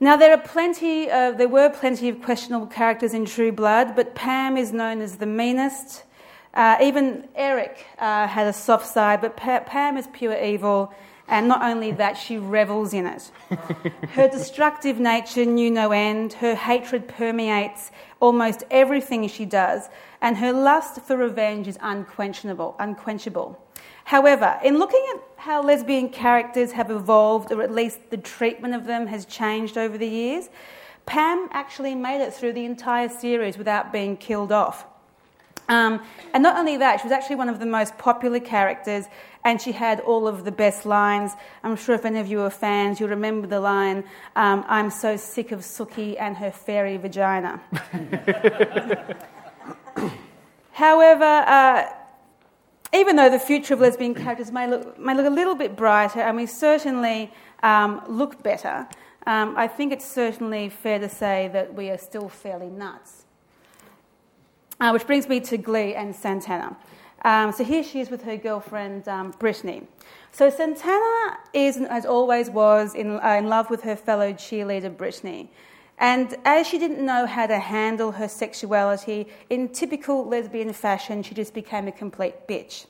Now, 0.00 0.16
there, 0.16 0.32
are 0.32 0.42
plenty, 0.42 1.10
uh, 1.10 1.30
there 1.30 1.48
were 1.48 1.70
plenty 1.70 2.10
of 2.10 2.20
questionable 2.20 2.66
characters 2.66 3.14
in 3.14 3.24
True 3.24 3.50
Blood, 3.50 3.96
but 3.96 4.14
Pam 4.14 4.58
is 4.58 4.70
known 4.70 5.00
as 5.00 5.16
the 5.16 5.24
meanest. 5.24 6.02
Uh, 6.52 6.76
even 6.82 7.26
Eric 7.34 7.86
uh, 7.98 8.26
had 8.26 8.46
a 8.46 8.52
soft 8.52 8.86
side, 8.86 9.22
but 9.22 9.34
pa- 9.34 9.60
Pam 9.60 9.96
is 9.96 10.06
pure 10.08 10.38
evil, 10.38 10.92
and 11.32 11.48
not 11.48 11.62
only 11.62 11.92
that, 11.92 12.18
she 12.18 12.36
revels 12.36 12.92
in 12.92 13.06
it. 13.06 13.30
Her 14.10 14.28
destructive 14.28 15.00
nature 15.00 15.46
knew 15.46 15.70
no 15.70 15.90
end, 15.90 16.34
her 16.34 16.54
hatred 16.54 17.08
permeates 17.08 17.90
almost 18.20 18.64
everything 18.70 19.26
she 19.28 19.46
does, 19.46 19.88
and 20.20 20.36
her 20.36 20.52
lust 20.52 21.00
for 21.00 21.16
revenge 21.16 21.66
is 21.66 21.78
unquenchable. 21.80 22.76
unquenchable. 22.78 23.58
However, 24.04 24.60
in 24.62 24.78
looking 24.78 25.04
at 25.14 25.22
how 25.36 25.62
lesbian 25.62 26.10
characters 26.10 26.72
have 26.72 26.90
evolved, 26.90 27.50
or 27.50 27.62
at 27.62 27.72
least 27.72 28.10
the 28.10 28.18
treatment 28.18 28.74
of 28.74 28.84
them 28.84 29.06
has 29.06 29.24
changed 29.24 29.78
over 29.78 29.96
the 29.96 30.06
years, 30.06 30.50
Pam 31.06 31.48
actually 31.52 31.94
made 31.94 32.20
it 32.20 32.34
through 32.34 32.52
the 32.52 32.66
entire 32.66 33.08
series 33.08 33.56
without 33.56 33.90
being 33.90 34.18
killed 34.18 34.52
off. 34.52 34.84
Um, 35.68 36.02
and 36.34 36.42
not 36.42 36.58
only 36.58 36.76
that, 36.78 37.00
she 37.00 37.04
was 37.04 37.12
actually 37.12 37.36
one 37.36 37.48
of 37.48 37.58
the 37.58 37.66
most 37.66 37.96
popular 37.98 38.40
characters, 38.40 39.06
and 39.44 39.60
she 39.60 39.72
had 39.72 40.00
all 40.00 40.26
of 40.28 40.44
the 40.44 40.52
best 40.52 40.86
lines. 40.86 41.32
I'm 41.62 41.76
sure 41.76 41.94
if 41.94 42.04
any 42.04 42.20
of 42.20 42.26
you 42.26 42.40
are 42.42 42.50
fans, 42.50 43.00
you'll 43.00 43.08
remember 43.10 43.46
the 43.46 43.60
line, 43.60 44.04
um, 44.36 44.64
I'm 44.68 44.90
so 44.90 45.16
sick 45.16 45.52
of 45.52 45.60
Sookie 45.60 46.16
and 46.20 46.36
her 46.36 46.50
fairy 46.50 46.96
vagina. 46.96 47.60
However, 50.72 51.24
uh, 51.24 51.84
even 52.94 53.16
though 53.16 53.30
the 53.30 53.38
future 53.38 53.74
of 53.74 53.80
lesbian 53.80 54.14
characters 54.14 54.50
may 54.50 54.66
look, 54.66 54.98
may 54.98 55.14
look 55.14 55.26
a 55.26 55.30
little 55.30 55.54
bit 55.54 55.76
brighter 55.76 56.20
and 56.20 56.36
we 56.36 56.46
certainly 56.46 57.32
um, 57.62 58.02
look 58.08 58.42
better, 58.42 58.86
um, 59.26 59.54
I 59.56 59.68
think 59.68 59.92
it's 59.92 60.06
certainly 60.06 60.68
fair 60.68 60.98
to 60.98 61.08
say 61.08 61.48
that 61.52 61.74
we 61.74 61.90
are 61.90 61.98
still 61.98 62.28
fairly 62.28 62.68
nuts. 62.68 63.24
Uh, 64.82 64.90
which 64.90 65.06
brings 65.06 65.28
me 65.28 65.38
to 65.38 65.56
Glee 65.56 65.94
and 65.94 66.12
Santana. 66.12 66.76
Um, 67.24 67.52
so 67.52 67.62
here 67.62 67.84
she 67.84 68.00
is 68.00 68.10
with 68.10 68.24
her 68.24 68.36
girlfriend 68.36 69.06
um, 69.06 69.30
Brittany. 69.38 69.86
So 70.32 70.50
Santana 70.50 71.38
is, 71.54 71.76
as 71.76 72.04
always 72.04 72.50
was, 72.50 72.96
in, 72.96 73.20
uh, 73.20 73.36
in 73.38 73.48
love 73.48 73.70
with 73.70 73.82
her 73.82 73.94
fellow 73.94 74.32
cheerleader 74.32 74.96
Brittany. 74.96 75.52
And 75.98 76.34
as 76.44 76.66
she 76.66 76.80
didn't 76.80 76.98
know 76.98 77.26
how 77.26 77.46
to 77.46 77.60
handle 77.60 78.10
her 78.10 78.26
sexuality, 78.26 79.28
in 79.50 79.68
typical 79.68 80.26
lesbian 80.26 80.72
fashion, 80.72 81.22
she 81.22 81.32
just 81.32 81.54
became 81.54 81.86
a 81.86 81.92
complete 81.92 82.48
bitch. 82.48 82.86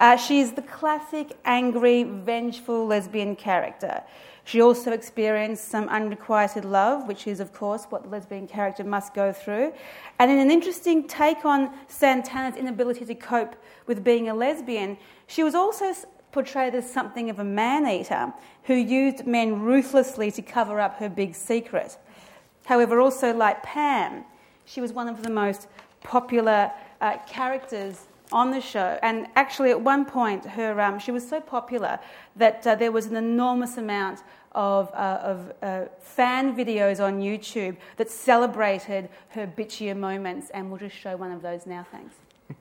Uh, 0.00 0.16
she's 0.16 0.50
the 0.50 0.62
classic 0.62 1.36
angry, 1.44 2.02
vengeful 2.02 2.88
lesbian 2.88 3.36
character. 3.36 4.02
She 4.50 4.60
also 4.60 4.90
experienced 4.90 5.68
some 5.68 5.88
unrequited 5.88 6.64
love, 6.64 7.06
which 7.06 7.28
is, 7.28 7.38
of 7.38 7.52
course, 7.52 7.84
what 7.84 8.02
the 8.02 8.08
lesbian 8.08 8.48
character 8.48 8.82
must 8.82 9.14
go 9.14 9.32
through. 9.32 9.72
And 10.18 10.28
in 10.28 10.40
an 10.40 10.50
interesting 10.50 11.06
take 11.06 11.44
on 11.44 11.70
Santana's 11.86 12.56
inability 12.56 13.04
to 13.04 13.14
cope 13.14 13.54
with 13.86 14.02
being 14.02 14.28
a 14.28 14.34
lesbian, 14.34 14.98
she 15.28 15.44
was 15.44 15.54
also 15.54 15.94
portrayed 16.32 16.74
as 16.74 16.92
something 16.92 17.30
of 17.30 17.38
a 17.38 17.44
man 17.44 17.86
eater 17.86 18.32
who 18.64 18.74
used 18.74 19.24
men 19.24 19.60
ruthlessly 19.60 20.32
to 20.32 20.42
cover 20.42 20.80
up 20.80 20.98
her 20.98 21.08
big 21.08 21.36
secret. 21.36 21.96
However, 22.64 22.98
also 22.98 23.32
like 23.32 23.62
Pam, 23.62 24.24
she 24.64 24.80
was 24.80 24.92
one 24.92 25.06
of 25.06 25.22
the 25.22 25.30
most 25.30 25.68
popular 26.02 26.72
uh, 27.00 27.18
characters 27.28 28.08
on 28.32 28.50
the 28.50 28.60
show. 28.60 28.98
And 29.02 29.28
actually, 29.36 29.70
at 29.70 29.80
one 29.80 30.04
point, 30.04 30.44
her, 30.44 30.80
um, 30.80 30.98
she 30.98 31.12
was 31.12 31.28
so 31.28 31.40
popular 31.40 32.00
that 32.34 32.66
uh, 32.66 32.74
there 32.74 32.92
was 32.92 33.06
an 33.06 33.16
enormous 33.16 33.76
amount 33.76 34.22
of, 34.52 34.90
uh, 34.92 35.20
of 35.22 35.52
uh, 35.62 35.84
fan 36.00 36.56
videos 36.56 37.04
on 37.04 37.20
YouTube 37.20 37.76
that 37.96 38.10
celebrated 38.10 39.08
her 39.30 39.46
bitchier 39.46 39.96
moments. 39.96 40.50
And 40.50 40.70
we'll 40.70 40.80
just 40.80 40.96
show 40.96 41.16
one 41.16 41.32
of 41.32 41.42
those 41.42 41.66
now, 41.66 41.86
thanks. 41.90 42.14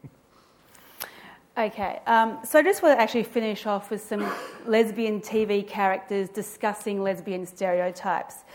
Okay, 1.58 1.99
um, 2.08 2.39
so 2.45 2.58
I 2.58 2.63
just 2.63 2.82
want 2.82 2.97
to 2.97 3.02
actually 3.02 3.23
finish 3.23 3.65
off 3.65 3.91
with 3.91 4.02
some 4.02 4.25
lesbian 4.65 5.19
TV 5.19 5.67
characters 5.67 6.30
discussing 6.30 7.04
lesbian 7.04 7.45
stereotypes. 7.45 8.45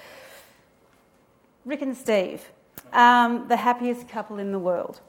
Rick 1.67 1.83
and 1.83 1.95
Steve, 1.95 2.49
um, 2.95 3.47
the 3.49 3.57
happiest 3.57 4.09
couple 4.09 4.39
in 4.39 4.53
the 4.53 4.59
world. 4.59 5.03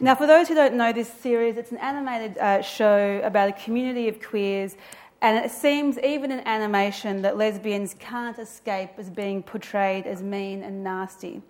Now, 0.00 0.14
for 0.14 0.26
those 0.26 0.48
who 0.48 0.54
don't 0.54 0.74
know 0.74 0.92
this 0.92 1.12
series, 1.12 1.58
it's 1.58 1.72
an 1.72 1.78
animated 1.78 2.38
uh, 2.38 2.62
show 2.62 3.20
about 3.22 3.50
a 3.50 3.52
community 3.52 4.08
of 4.08 4.20
queers, 4.20 4.76
and 5.22 5.44
it 5.44 5.52
seems, 5.52 5.98
even 6.00 6.32
in 6.32 6.40
animation, 6.40 7.22
that 7.22 7.36
lesbians 7.36 7.94
can't 8.00 8.38
escape 8.40 8.90
as 8.98 9.08
being 9.08 9.42
portrayed 9.42 10.04
as 10.04 10.20
mean 10.20 10.64
and 10.64 10.82
nasty. 10.82 11.40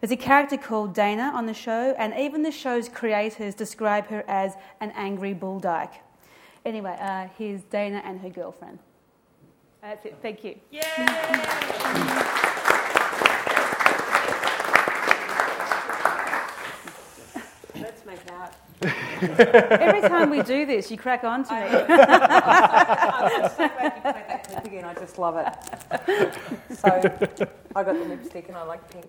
There's 0.00 0.10
a 0.10 0.16
character 0.16 0.56
called 0.56 0.94
Dana 0.94 1.30
on 1.34 1.44
the 1.44 1.52
show, 1.52 1.94
and 1.98 2.14
even 2.18 2.42
the 2.42 2.50
show's 2.50 2.88
creators 2.88 3.54
describe 3.54 4.06
her 4.06 4.24
as 4.26 4.54
an 4.80 4.90
angry 4.96 5.34
bull 5.34 5.60
dyke. 5.60 5.92
Anyway, 6.64 6.96
uh, 6.98 7.28
here's 7.36 7.60
Dana 7.64 8.00
and 8.06 8.18
her 8.22 8.30
girlfriend. 8.30 8.78
That's 9.82 10.06
it. 10.06 10.16
Thank 10.22 10.42
you. 10.42 10.58
Yay! 10.70 10.80
Let's 17.76 18.06
make 18.06 18.20
out. 18.32 18.54
Every 19.40 20.08
time 20.08 20.30
we 20.30 20.42
do 20.42 20.66
this, 20.66 20.90
you 20.90 20.96
crack 20.96 21.24
on 21.24 21.44
to 21.44 21.52
me. 21.52 21.60
I'm 21.60 23.50
so 23.50 23.68
glad 23.68 23.92
you 23.96 24.02
played 24.02 24.24
that 24.28 24.48
clip 24.48 24.64
again. 24.64 24.84
I 24.84 24.94
just 24.94 25.18
love 25.18 25.36
it. 25.36 25.48
So 26.76 26.88
I 27.76 27.82
got 27.82 27.94
the 27.94 28.04
lipstick 28.04 28.48
and 28.48 28.56
I 28.56 28.62
like 28.62 28.80
pink. 28.90 29.06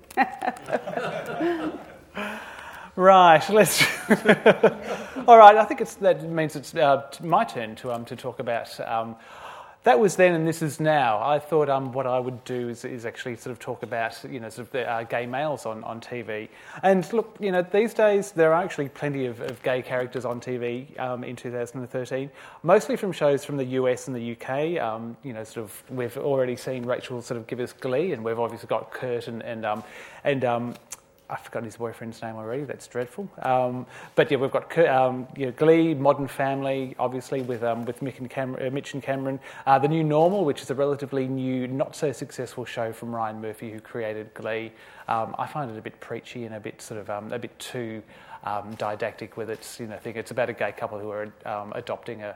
Right, 2.96 3.50
let's. 3.50 3.82
All 5.28 5.38
right, 5.38 5.56
I 5.56 5.64
think 5.64 5.80
it's, 5.80 5.96
that 5.96 6.30
means 6.30 6.58
it's 6.58 6.76
uh, 6.76 7.10
my 7.22 7.46
turn 7.46 7.76
to, 7.78 7.94
um, 7.94 8.04
to 8.06 8.16
talk 8.18 8.40
about. 8.40 8.78
Um, 8.82 9.16
that 9.84 10.00
was 10.00 10.16
then 10.16 10.36
and 10.36 10.48
this 10.48 10.62
is 10.62 10.80
now. 10.80 11.20
I 11.24 11.40
thought 11.40 11.68
um, 11.68 11.92
what 11.92 12.06
I 12.06 12.20
would 12.20 12.44
do 12.44 12.70
is, 12.70 12.86
is, 12.86 13.06
actually 13.06 13.36
sort 13.36 13.52
of 13.52 13.60
talk 13.60 13.82
about, 13.82 14.24
you 14.30 14.40
know, 14.40 14.50
sort 14.50 14.68
of 14.68 14.72
the 14.72 14.88
uh, 14.88 15.04
gay 15.04 15.26
males 15.26 15.66
on, 15.66 15.84
on 15.84 16.00
TV. 16.00 16.50
And 16.84 17.12
look, 17.12 17.36
you 17.40 17.52
know, 17.52 17.64
these 17.64 17.94
days 17.94 18.32
there 18.32 18.54
are 18.54 18.64
actually 18.64 18.90
plenty 18.90 19.26
of, 19.26 19.42
of 19.42 19.62
gay 19.64 19.82
characters 19.82 20.24
on 20.24 20.40
TV 20.40 21.00
um, 21.00 21.24
in 21.24 21.36
2013, 21.36 22.30
mostly 22.62 22.96
from 22.96 23.12
shows 23.12 23.44
from 23.44 23.58
the 23.58 23.66
US 23.66 24.08
and 24.08 24.16
the 24.16 24.34
UK. 24.34 24.80
Um, 24.80 25.18
you 25.24 25.34
know, 25.34 25.44
sort 25.44 25.66
of 25.66 25.84
we've 25.90 26.16
already 26.16 26.56
seen 26.56 26.86
Rachel 26.86 27.20
sort 27.24 27.40
of 27.40 27.48
give 27.48 27.60
us 27.60 27.74
Glee, 27.74 28.12
and 28.12 28.24
we've 28.24 28.40
obviously 28.40 28.68
got 28.68 28.92
Kurt 28.92 29.28
and 29.28 29.42
and 29.42 29.66
um, 29.66 29.84
and 30.24 30.46
um, 30.46 30.76
I've 31.32 31.40
forgotten 31.40 31.66
his 31.66 31.78
boyfriend's 31.78 32.22
name 32.22 32.36
already. 32.36 32.66
That's 32.66 32.86
dreadful. 32.88 33.30
Um, 33.42 33.86
but 34.16 34.30
yeah, 34.30 34.38
we've 34.38 34.52
got 34.52 34.78
um, 34.80 35.28
you 35.38 35.46
know, 35.46 35.52
Glee, 35.54 35.94
Modern 35.94 36.28
Family, 36.28 36.94
obviously 37.00 37.42
with 37.42 37.64
um, 37.64 37.86
with 37.86 38.02
Mick 38.02 38.20
and 38.20 38.30
Cam- 38.30 38.58
uh, 38.60 38.70
Mitch 38.70 38.94
and 38.94 39.02
Cameron. 39.02 39.40
Uh, 39.66 39.80
the 39.80 39.88
New 39.88 40.04
Normal, 40.04 40.44
which 40.44 40.62
is 40.62 40.70
a 40.70 40.76
relatively 40.76 41.28
new, 41.28 41.68
not 41.68 41.96
so 41.96 42.12
successful 42.12 42.66
show 42.66 42.92
from 42.92 43.16
Ryan 43.16 43.42
Murphy, 43.42 43.72
who 43.72 43.80
created 43.80 44.34
Glee. 44.34 44.74
Um, 45.08 45.34
I 45.40 45.48
find 45.48 45.72
it 45.72 45.78
a 45.78 45.82
bit 45.82 46.00
preachy 46.02 46.46
and 46.46 46.54
a 46.54 46.60
bit 46.60 46.82
sort 46.82 47.00
of 47.00 47.10
um, 47.10 47.32
a 47.32 47.40
bit 47.40 47.58
too 47.58 48.04
um, 48.44 48.76
didactic 48.76 49.38
with 49.38 49.50
its 49.50 49.80
you 49.80 49.88
know 49.88 49.98
thing. 49.98 50.18
It's 50.18 50.32
about 50.32 50.50
a 50.50 50.54
gay 50.54 50.74
couple 50.74 51.00
who 51.00 51.10
are 51.10 51.32
adopting 51.74 52.24
a 52.24 52.36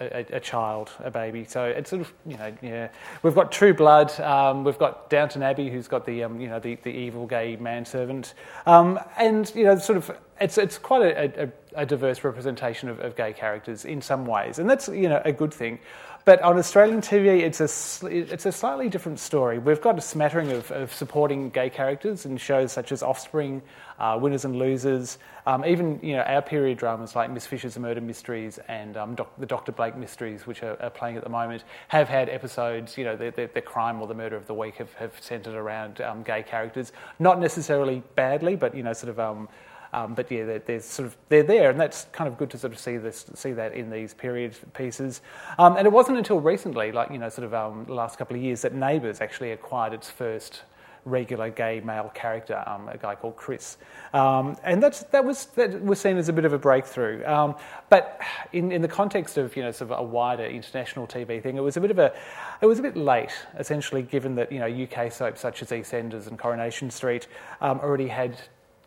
a, 0.00 0.26
a, 0.32 0.40
child, 0.40 0.90
a 1.00 1.10
baby. 1.10 1.44
So 1.44 1.64
it's 1.64 1.90
sort 1.90 2.02
of, 2.02 2.12
you 2.26 2.36
know, 2.36 2.52
yeah. 2.62 2.88
We've 3.22 3.34
got 3.34 3.52
True 3.52 3.74
Blood. 3.74 4.18
Um, 4.20 4.64
we've 4.64 4.78
got 4.78 5.10
Downton 5.10 5.42
Abbey, 5.42 5.70
who's 5.70 5.88
got 5.88 6.06
the, 6.06 6.24
um, 6.24 6.40
you 6.40 6.48
know, 6.48 6.58
the, 6.58 6.76
the 6.76 6.90
evil 6.90 7.26
gay 7.26 7.56
manservant. 7.56 8.34
Um, 8.66 8.98
and, 9.16 9.50
you 9.54 9.64
know, 9.64 9.78
sort 9.78 9.96
of, 9.98 10.16
it's, 10.40 10.58
it's 10.58 10.78
quite 10.78 11.02
a, 11.02 11.44
a, 11.44 11.82
a 11.82 11.86
diverse 11.86 12.24
representation 12.24 12.88
of, 12.88 13.00
of, 13.00 13.16
gay 13.16 13.32
characters 13.32 13.84
in 13.84 14.02
some 14.02 14.26
ways. 14.26 14.58
And 14.58 14.68
that's, 14.68 14.88
you 14.88 15.08
know, 15.08 15.22
a 15.24 15.32
good 15.32 15.54
thing. 15.54 15.78
But 16.24 16.40
on 16.40 16.56
Australian 16.56 17.02
TV, 17.02 17.40
it's 17.40 17.60
a, 17.60 18.06
it's 18.08 18.46
a 18.46 18.52
slightly 18.52 18.88
different 18.88 19.20
story. 19.20 19.58
We've 19.58 19.80
got 19.80 19.98
a 19.98 20.00
smattering 20.00 20.52
of, 20.52 20.70
of 20.70 20.92
supporting 20.92 21.50
gay 21.50 21.68
characters 21.68 22.24
in 22.24 22.38
shows 22.38 22.72
such 22.72 22.92
as 22.92 23.02
Offspring, 23.02 23.60
uh, 23.98 24.18
Winners 24.20 24.44
and 24.44 24.56
Losers, 24.56 25.18
um, 25.46 25.64
even 25.64 26.00
you 26.02 26.16
know 26.16 26.22
our 26.22 26.42
period 26.42 26.78
dramas 26.78 27.14
like 27.14 27.30
Miss 27.30 27.46
Fisher's 27.46 27.78
Murder 27.78 28.00
Mysteries 28.00 28.58
and 28.68 28.96
um, 28.96 29.14
Doc, 29.14 29.32
the 29.38 29.46
Dr. 29.46 29.72
Blake 29.72 29.96
Mysteries, 29.96 30.46
which 30.46 30.62
are, 30.62 30.80
are, 30.82 30.90
playing 30.90 31.16
at 31.16 31.24
the 31.24 31.30
moment, 31.30 31.64
have 31.88 32.08
had 32.08 32.28
episodes. 32.28 32.98
You 32.98 33.04
know, 33.04 33.16
the, 33.16 33.30
the, 33.30 33.50
the, 33.52 33.60
crime 33.60 34.00
or 34.00 34.06
the 34.06 34.14
murder 34.14 34.36
of 34.36 34.46
the 34.46 34.54
week 34.54 34.76
have, 34.76 34.92
have 34.94 35.12
centred 35.20 35.54
around 35.54 36.00
um, 36.00 36.22
gay 36.22 36.42
characters, 36.42 36.92
not 37.18 37.40
necessarily 37.40 38.02
badly, 38.14 38.56
but 38.56 38.74
you 38.74 38.82
know, 38.82 38.92
sort 38.92 39.10
of. 39.10 39.20
Um, 39.20 39.48
um, 39.92 40.12
but 40.12 40.28
yeah, 40.28 40.44
they're, 40.44 40.58
they're, 40.58 40.80
sort 40.80 41.06
of 41.06 41.16
they're 41.28 41.44
there, 41.44 41.70
and 41.70 41.78
that's 41.78 42.06
kind 42.10 42.26
of 42.26 42.36
good 42.36 42.50
to 42.50 42.58
sort 42.58 42.72
of 42.72 42.80
see 42.80 42.96
this, 42.96 43.26
see 43.34 43.52
that 43.52 43.74
in 43.74 43.90
these 43.90 44.12
period 44.12 44.56
pieces. 44.74 45.20
Um, 45.56 45.76
and 45.76 45.86
it 45.86 45.92
wasn't 45.92 46.18
until 46.18 46.40
recently, 46.40 46.90
like 46.90 47.12
you 47.12 47.18
know, 47.18 47.28
sort 47.28 47.44
of 47.44 47.54
um, 47.54 47.84
the 47.84 47.94
last 47.94 48.18
couple 48.18 48.34
of 48.34 48.42
years, 48.42 48.62
that 48.62 48.74
Neighbours 48.74 49.20
actually 49.20 49.52
acquired 49.52 49.92
its 49.92 50.10
first 50.10 50.62
regular 51.04 51.50
gay 51.50 51.80
male 51.80 52.10
character, 52.14 52.62
um, 52.66 52.88
a 52.88 52.96
guy 52.96 53.14
called 53.14 53.36
Chris, 53.36 53.76
um, 54.12 54.56
and 54.64 54.82
that's 54.82 55.02
that 55.04 55.24
was 55.24 55.46
that 55.56 55.82
was 55.82 56.00
seen 56.00 56.16
as 56.16 56.28
a 56.28 56.32
bit 56.32 56.44
of 56.44 56.52
a 56.52 56.58
breakthrough. 56.58 57.24
Um, 57.24 57.54
but 57.90 58.20
in, 58.52 58.72
in 58.72 58.82
the 58.82 58.88
context 58.88 59.36
of 59.36 59.56
you 59.56 59.62
know 59.62 59.70
sort 59.70 59.90
of 59.90 59.98
a 59.98 60.02
wider 60.02 60.44
international 60.44 61.06
TV 61.06 61.42
thing, 61.42 61.56
it 61.56 61.60
was 61.60 61.76
a 61.76 61.80
bit 61.80 61.90
of 61.90 61.98
a 61.98 62.14
it 62.60 62.66
was 62.66 62.78
a 62.78 62.82
bit 62.82 62.96
late, 62.96 63.32
essentially, 63.58 64.02
given 64.02 64.34
that 64.36 64.50
you 64.50 64.58
know 64.58 64.66
UK 64.66 65.12
soaps 65.12 65.40
such 65.40 65.62
as 65.62 65.70
EastEnders 65.70 66.26
and 66.26 66.38
Coronation 66.38 66.90
Street 66.90 67.26
um, 67.60 67.80
already 67.80 68.08
had 68.08 68.36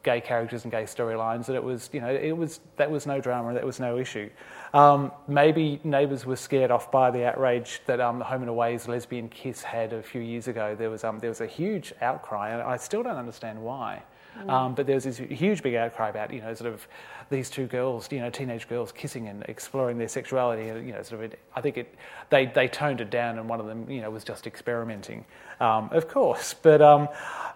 gay 0.03 0.21
characters 0.21 0.63
and 0.63 0.71
gay 0.71 0.83
storylines, 0.83 1.45
that 1.47 1.55
it 1.55 1.63
was, 1.63 1.89
you 1.93 2.01
know, 2.01 2.09
it 2.09 2.35
was 2.35 2.59
that 2.77 2.89
was 2.89 3.05
no 3.05 3.19
drama, 3.19 3.53
that 3.53 3.65
was 3.65 3.79
no 3.79 3.97
issue. 3.97 4.29
Um, 4.73 5.11
maybe 5.27 5.79
neighbours 5.83 6.25
were 6.25 6.35
scared 6.35 6.71
off 6.71 6.91
by 6.91 7.11
the 7.11 7.25
outrage 7.25 7.81
that 7.85 7.99
um, 7.99 8.19
the 8.19 8.25
Home 8.25 8.41
and 8.41 8.49
Away's 8.49 8.87
lesbian 8.87 9.29
kiss 9.29 9.63
had 9.63 9.93
a 9.93 10.03
few 10.03 10.21
years 10.21 10.47
ago. 10.47 10.75
There 10.75 10.89
was 10.89 11.03
um, 11.03 11.19
there 11.19 11.29
was 11.29 11.41
a 11.41 11.47
huge 11.47 11.93
outcry, 12.01 12.49
and 12.51 12.61
I 12.61 12.77
still 12.77 13.03
don't 13.03 13.17
understand 13.17 13.61
why. 13.61 14.03
Mm. 14.43 14.49
Um, 14.49 14.75
but 14.75 14.85
there 14.85 14.95
was 14.95 15.03
this 15.03 15.17
huge 15.17 15.63
big 15.63 15.75
outcry 15.75 16.09
about 16.09 16.33
you 16.33 16.41
know 16.41 16.53
sort 16.53 16.73
of 16.73 16.87
these 17.29 17.49
two 17.49 17.67
girls, 17.67 18.09
you 18.11 18.19
know, 18.19 18.29
teenage 18.29 18.69
girls 18.69 18.91
kissing 18.91 19.27
and 19.27 19.43
exploring 19.49 19.97
their 19.97 20.07
sexuality. 20.07 20.69
And, 20.69 20.87
you 20.87 20.93
know, 20.93 21.01
sort 21.01 21.23
of, 21.23 21.33
it, 21.33 21.39
I 21.55 21.61
think 21.61 21.77
it, 21.77 21.95
they 22.29 22.45
they 22.45 22.67
toned 22.67 23.01
it 23.01 23.09
down, 23.09 23.37
and 23.37 23.49
one 23.49 23.59
of 23.59 23.65
them, 23.65 23.89
you 23.89 24.01
know, 24.01 24.09
was 24.09 24.23
just 24.23 24.47
experimenting, 24.47 25.25
um, 25.59 25.89
of 25.91 26.07
course. 26.07 26.53
But 26.53 26.81
um, 26.81 27.09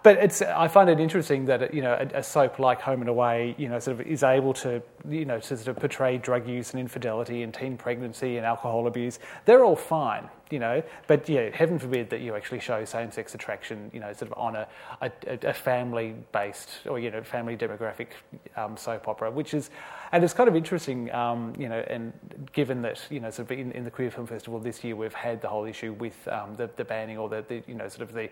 but 0.04 0.18
it's 0.18 0.42
I 0.42 0.68
find 0.68 0.90
it 0.90 1.00
interesting 1.00 1.46
that 1.46 1.74
you 1.74 1.82
know 1.82 1.94
a, 1.94 2.20
a, 2.20 2.24
soap 2.24 2.60
like 2.60 2.82
Home 2.82 3.02
and 3.02 3.10
Away 3.10 3.56
you 3.58 3.70
know 3.70 3.80
sort 3.80 4.00
of 4.00 4.08
is 4.08 4.24
able 4.24 4.54
to 4.56 4.82
you 5.08 5.26
know 5.26 5.40
to 5.40 5.58
sort 5.58 5.68
of 5.68 5.78
portray 5.78 6.18
drug 6.18 6.48
use 6.48 6.72
and 6.72 6.80
infidelity 6.80 7.44
and 7.44 7.54
teen 7.54 7.78
pregnancy 7.78 8.38
and 8.38 8.46
alcohol 8.46 8.88
abuse. 8.88 9.20
They're 9.46 9.64
all 9.64 9.76
fine, 9.76 10.30
you 10.52 10.60
know. 10.60 10.84
But 11.08 11.28
yeah, 11.28 11.50
heaven 11.54 11.80
forbid 11.80 12.10
that 12.10 12.22
you 12.22 12.36
actually 12.36 12.60
show 12.60 12.84
same-sex 12.86 13.36
attraction, 13.36 13.90
you 13.94 14.00
know, 14.00 14.12
sort 14.14 14.32
of 14.32 14.38
on 14.38 14.56
a, 14.56 14.68
a, 15.02 15.12
a 15.44 15.54
family-based 15.54 16.70
or 16.88 17.00
you 17.00 17.12
know 17.12 17.24
family 17.24 17.58
demographic 17.58 18.08
um, 18.56 18.78
soap 18.78 19.08
opera, 19.08 19.32
which 19.32 19.54
is 19.54 19.70
and 20.12 20.24
it's 20.24 20.34
kind 20.34 20.50
of 20.50 20.56
interesting, 20.56 21.12
um, 21.14 21.54
you 21.58 21.70
know, 21.70 21.80
and 21.88 22.14
given 22.52 22.82
that 22.82 23.02
you 23.10 23.20
know 23.20 23.30
sort 23.30 23.50
of 23.52 23.58
in, 23.58 23.72
in, 23.72 23.84
the 23.84 23.92
Queer 23.92 24.12
Film 24.12 24.28
Festival 24.28 24.60
this 24.60 24.84
year 24.84 24.96
we've 24.96 25.14
had 25.14 25.42
the 25.42 25.48
whole 25.48 25.66
issue 25.66 25.94
with 25.94 26.28
um, 26.28 26.56
the, 26.56 26.70
the 26.76 26.84
banning 26.84 27.18
or 27.18 27.30
the, 27.30 27.46
the 27.48 27.64
you 27.68 27.76
know 27.76 27.88
sort 27.88 28.02
of 28.02 28.14
the 28.14 28.30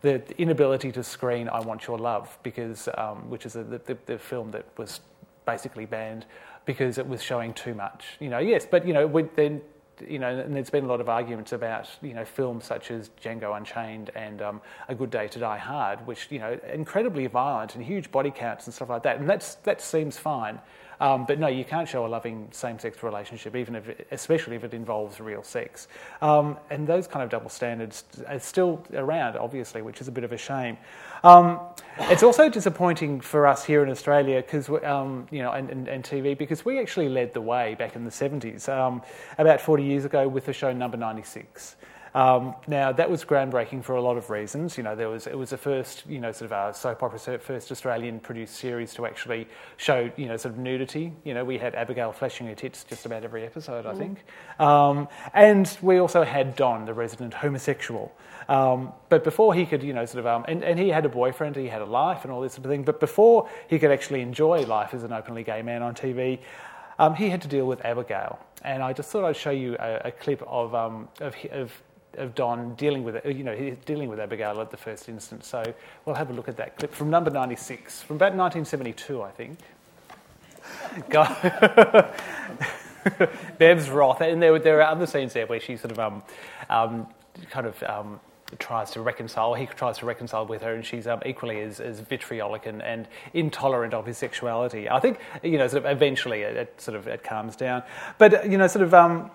the 0.00 0.22
inability 0.40 0.92
to 0.92 1.02
screen 1.02 1.48
"I 1.48 1.60
Want 1.60 1.86
Your 1.86 1.98
Love" 1.98 2.38
because, 2.42 2.88
um, 2.96 3.28
which 3.30 3.46
is 3.46 3.56
a, 3.56 3.64
the, 3.64 3.96
the, 4.06 4.18
film 4.18 4.50
that 4.52 4.64
was 4.76 5.00
basically 5.44 5.86
banned 5.86 6.24
because 6.66 6.98
it 6.98 7.08
was 7.08 7.22
showing 7.22 7.52
too 7.54 7.74
much. 7.74 8.16
You 8.20 8.28
know, 8.28 8.38
yes, 8.38 8.66
but 8.70 8.86
you 8.86 8.92
know, 8.92 9.08
then 9.34 9.62
you 10.06 10.18
know, 10.18 10.28
and 10.28 10.54
there's 10.54 10.70
been 10.70 10.84
a 10.84 10.88
lot 10.88 11.00
of 11.00 11.08
arguments 11.08 11.52
about 11.52 11.88
you 12.02 12.14
know 12.14 12.24
films 12.24 12.64
such 12.64 12.90
as 12.90 13.10
Django 13.22 13.56
Unchained 13.56 14.10
and 14.14 14.42
um, 14.42 14.60
A 14.88 14.94
Good 14.94 15.10
Day 15.10 15.28
to 15.28 15.38
Die 15.38 15.58
Hard, 15.58 16.06
which 16.06 16.28
you 16.30 16.38
know 16.38 16.58
incredibly 16.72 17.26
violent 17.26 17.74
and 17.74 17.84
huge 17.84 18.10
body 18.10 18.30
counts 18.30 18.66
and 18.66 18.74
stuff 18.74 18.90
like 18.90 19.02
that, 19.04 19.18
and 19.18 19.28
that's 19.28 19.56
that 19.56 19.80
seems 19.80 20.18
fine. 20.18 20.60
Um, 21.00 21.26
but 21.26 21.38
no, 21.38 21.46
you 21.46 21.64
can't 21.64 21.88
show 21.88 22.04
a 22.06 22.08
loving 22.08 22.48
same-sex 22.50 23.02
relationship, 23.02 23.54
even 23.54 23.76
if, 23.76 23.88
especially 24.10 24.56
if 24.56 24.64
it 24.64 24.74
involves 24.74 25.20
real 25.20 25.42
sex. 25.44 25.86
Um, 26.20 26.56
and 26.70 26.86
those 26.86 27.06
kind 27.06 27.22
of 27.22 27.30
double 27.30 27.50
standards 27.50 28.04
are 28.26 28.40
still 28.40 28.84
around, 28.92 29.36
obviously, 29.36 29.80
which 29.80 30.00
is 30.00 30.08
a 30.08 30.12
bit 30.12 30.24
of 30.24 30.32
a 30.32 30.36
shame. 30.36 30.76
Um, 31.24 31.60
it's 32.00 32.22
also 32.22 32.48
disappointing 32.48 33.20
for 33.20 33.46
us 33.46 33.64
here 33.64 33.82
in 33.82 33.90
Australia 33.90 34.40
because 34.40 34.68
um, 34.84 35.26
you 35.30 35.42
know, 35.42 35.52
and, 35.52 35.68
and, 35.70 35.88
and, 35.88 36.04
TV 36.04 36.38
because 36.38 36.64
we 36.64 36.78
actually 36.78 37.08
led 37.08 37.34
the 37.34 37.40
way 37.40 37.74
back 37.74 37.96
in 37.96 38.04
the 38.04 38.10
70s, 38.10 38.68
um, 38.68 39.02
about 39.36 39.60
40 39.60 39.82
years 39.82 40.04
ago, 40.04 40.28
with 40.28 40.46
the 40.46 40.52
show 40.52 40.72
Number 40.72 40.96
96. 40.96 41.76
Um, 42.14 42.54
now 42.66 42.90
that 42.92 43.10
was 43.10 43.24
groundbreaking 43.24 43.84
for 43.84 43.96
a 43.96 44.02
lot 44.02 44.16
of 44.16 44.30
reasons. 44.30 44.76
You 44.76 44.82
know, 44.82 44.96
there 44.96 45.08
was 45.08 45.26
it 45.26 45.36
was 45.36 45.50
the 45.50 45.58
first 45.58 46.04
you 46.06 46.20
know 46.20 46.32
sort 46.32 46.50
of 46.50 46.70
a 46.70 46.74
soap 46.74 47.02
opera 47.02 47.38
first 47.38 47.70
Australian 47.70 48.20
produced 48.20 48.56
series 48.56 48.94
to 48.94 49.06
actually 49.06 49.46
show 49.76 50.10
you 50.16 50.26
know 50.26 50.36
sort 50.36 50.54
of 50.54 50.58
nudity. 50.58 51.12
You 51.24 51.34
know, 51.34 51.44
we 51.44 51.58
had 51.58 51.74
Abigail 51.74 52.12
flashing 52.12 52.46
her 52.46 52.54
tits 52.54 52.84
just 52.84 53.06
about 53.06 53.24
every 53.24 53.44
episode, 53.44 53.86
I 53.86 53.92
mm. 53.92 53.98
think, 53.98 54.24
um, 54.58 55.08
and 55.34 55.76
we 55.82 55.98
also 55.98 56.24
had 56.24 56.56
Don, 56.56 56.86
the 56.86 56.94
resident 56.94 57.34
homosexual. 57.34 58.12
Um, 58.48 58.92
but 59.10 59.24
before 59.24 59.54
he 59.54 59.66
could, 59.66 59.82
you 59.82 59.92
know, 59.92 60.06
sort 60.06 60.20
of, 60.20 60.26
um, 60.26 60.44
and, 60.48 60.64
and 60.64 60.78
he 60.78 60.88
had 60.88 61.04
a 61.04 61.08
boyfriend, 61.08 61.56
he 61.56 61.68
had 61.68 61.82
a 61.82 61.86
life 61.86 62.24
and 62.24 62.32
all 62.32 62.40
this 62.40 62.54
sort 62.54 62.64
of 62.64 62.70
thing. 62.70 62.82
But 62.82 62.98
before 62.98 63.48
he 63.68 63.78
could 63.78 63.90
actually 63.90 64.22
enjoy 64.22 64.62
life 64.62 64.94
as 64.94 65.04
an 65.04 65.12
openly 65.12 65.44
gay 65.44 65.60
man 65.62 65.82
on 65.82 65.94
TV, 65.94 66.38
um, 66.98 67.14
he 67.14 67.28
had 67.28 67.42
to 67.42 67.48
deal 67.48 67.66
with 67.66 67.84
Abigail. 67.84 68.38
And 68.62 68.82
I 68.82 68.92
just 68.92 69.10
thought 69.10 69.24
I'd 69.24 69.36
show 69.36 69.50
you 69.50 69.76
a, 69.78 70.00
a 70.06 70.10
clip 70.10 70.42
of, 70.46 70.74
um, 70.74 71.08
of, 71.20 71.36
of 71.50 71.72
of 72.16 72.34
Don 72.34 72.74
dealing 72.74 73.04
with 73.04 73.16
it, 73.16 73.36
you 73.36 73.44
know, 73.44 73.76
dealing 73.84 74.08
with 74.08 74.18
Abigail 74.18 74.60
at 74.60 74.70
the 74.70 74.76
first 74.76 75.08
instance. 75.08 75.46
So 75.46 75.62
we'll 76.04 76.16
have 76.16 76.30
a 76.30 76.32
look 76.32 76.48
at 76.48 76.56
that 76.56 76.76
clip 76.76 76.92
from 76.92 77.10
number 77.10 77.30
96, 77.30 78.02
from 78.02 78.16
about 78.16 78.34
1972, 78.34 79.22
I 79.22 79.30
think. 79.30 79.58
Bev's 83.58 83.88
wrath, 83.88 84.20
and 84.20 84.42
there, 84.42 84.58
there 84.58 84.82
are 84.82 84.90
other 84.90 85.06
scenes 85.06 85.32
there 85.32 85.46
where 85.46 85.60
she 85.60 85.76
sort 85.76 85.92
of 85.92 85.98
um, 85.98 86.22
um, 86.68 87.06
kind 87.50 87.66
of 87.66 87.82
um, 87.84 88.20
tries 88.58 88.90
to 88.92 89.02
reconcile, 89.02 89.54
he 89.54 89.66
tries 89.66 89.98
to 89.98 90.06
reconcile 90.06 90.46
with 90.46 90.62
her, 90.62 90.74
and 90.74 90.84
she's 90.84 91.06
um, 91.06 91.20
equally 91.26 91.60
as, 91.60 91.80
as 91.80 92.00
vitriolic 92.00 92.66
and, 92.66 92.82
and, 92.82 93.08
intolerant 93.34 93.94
of 93.94 94.06
his 94.06 94.16
sexuality. 94.16 94.88
I 94.88 95.00
think, 95.00 95.18
you 95.42 95.58
know, 95.58 95.68
sort 95.68 95.84
of 95.84 95.90
eventually 95.90 96.42
it, 96.42 96.56
it, 96.56 96.80
sort 96.80 96.96
of 96.96 97.06
it 97.06 97.22
calms 97.22 97.56
down. 97.56 97.82
But, 98.16 98.50
you 98.50 98.56
know, 98.56 98.66
sort 98.66 98.84
of 98.84 98.94
um, 98.94 99.30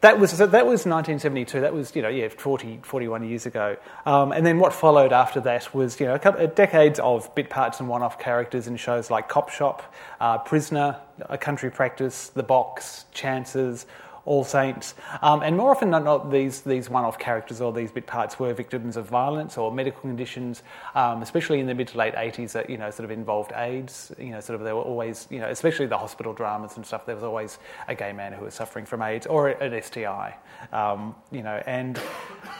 that 0.00 0.20
was 0.20 0.38
that 0.38 0.52
was 0.52 0.86
1972. 0.86 1.60
That 1.60 1.74
was 1.74 1.94
you 1.96 2.02
know 2.02 2.08
yeah 2.08 2.28
40, 2.28 2.80
41 2.84 3.28
years 3.28 3.46
ago. 3.46 3.76
Um, 4.06 4.30
and 4.30 4.46
then 4.46 4.58
what 4.58 4.72
followed 4.72 5.12
after 5.12 5.40
that 5.40 5.74
was 5.74 5.98
you 5.98 6.06
know 6.06 6.14
a 6.14 6.18
couple, 6.18 6.46
decades 6.46 7.00
of 7.00 7.34
bit 7.34 7.50
parts 7.50 7.80
and 7.80 7.88
one-off 7.88 8.18
characters 8.18 8.68
in 8.68 8.76
shows 8.76 9.10
like 9.10 9.28
Cop 9.28 9.50
Shop, 9.50 9.92
uh, 10.20 10.38
Prisoner, 10.38 11.00
A 11.28 11.36
Country 11.36 11.70
Practice, 11.70 12.28
The 12.28 12.44
Box, 12.44 13.06
Chances, 13.12 13.86
all 14.28 14.44
Saints. 14.44 14.94
Um, 15.22 15.42
and 15.42 15.56
more 15.56 15.70
often 15.70 15.90
than 15.90 16.04
not, 16.04 16.30
these, 16.30 16.60
these 16.60 16.90
one 16.90 17.04
off 17.04 17.18
characters 17.18 17.62
or 17.62 17.72
these 17.72 17.90
bit 17.90 18.06
parts 18.06 18.38
were 18.38 18.52
victims 18.52 18.98
of 18.98 19.06
violence 19.06 19.56
or 19.56 19.72
medical 19.72 20.02
conditions, 20.02 20.62
um, 20.94 21.22
especially 21.22 21.60
in 21.60 21.66
the 21.66 21.74
mid 21.74 21.88
to 21.88 21.98
late 21.98 22.14
80s 22.14 22.52
that, 22.52 22.68
you 22.68 22.76
know, 22.76 22.90
sort 22.90 23.04
of 23.04 23.10
involved 23.10 23.52
AIDS. 23.56 24.12
You 24.18 24.32
know, 24.32 24.40
sort 24.40 24.58
of 24.60 24.64
there 24.64 24.76
were 24.76 24.82
always, 24.82 25.26
you 25.30 25.38
know, 25.38 25.48
especially 25.48 25.86
the 25.86 25.96
hospital 25.96 26.34
dramas 26.34 26.76
and 26.76 26.84
stuff, 26.84 27.06
there 27.06 27.14
was 27.14 27.24
always 27.24 27.58
a 27.88 27.94
gay 27.94 28.12
man 28.12 28.34
who 28.34 28.44
was 28.44 28.54
suffering 28.54 28.84
from 28.84 29.00
AIDS 29.00 29.26
or 29.26 29.48
an 29.48 29.82
STI. 29.82 30.36
Um, 30.72 31.14
you 31.32 31.42
know, 31.42 31.62
and 31.66 31.98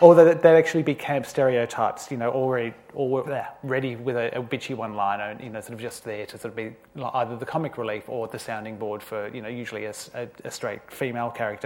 or 0.01 0.15
that 0.15 0.43
they 0.43 0.57
actually 0.57 0.85
be 0.85 0.95
camp 0.95 1.27
stereotypes, 1.27 2.11
you 2.11 2.17
know, 2.17 2.31
already 2.31 2.73
or 2.95 3.23
ready 3.63 3.97
with 3.97 4.17
a, 4.17 4.37
a 4.39 4.43
bitchy 4.43 4.75
one-liner, 4.75 5.39
you 5.43 5.51
know, 5.51 5.61
sort 5.61 5.75
of 5.75 5.81
just 5.81 6.05
there 6.05 6.27
to 6.27 6.39
sort 6.39 6.51
of 6.53 6.57
be 6.57 6.75
either 7.15 7.37
the 7.37 7.47
comic 7.47 7.77
relief 7.79 8.09
or 8.09 8.27
the 8.27 8.39
sounding 8.39 8.77
board 8.77 9.03
for, 9.03 9.29
you 9.29 9.43
know, 9.43 9.49
usually 9.49 9.85
a, 9.85 9.95
a, 10.15 10.29
a 10.45 10.51
straight 10.51 10.81
female 10.91 11.31
character. 11.31 11.58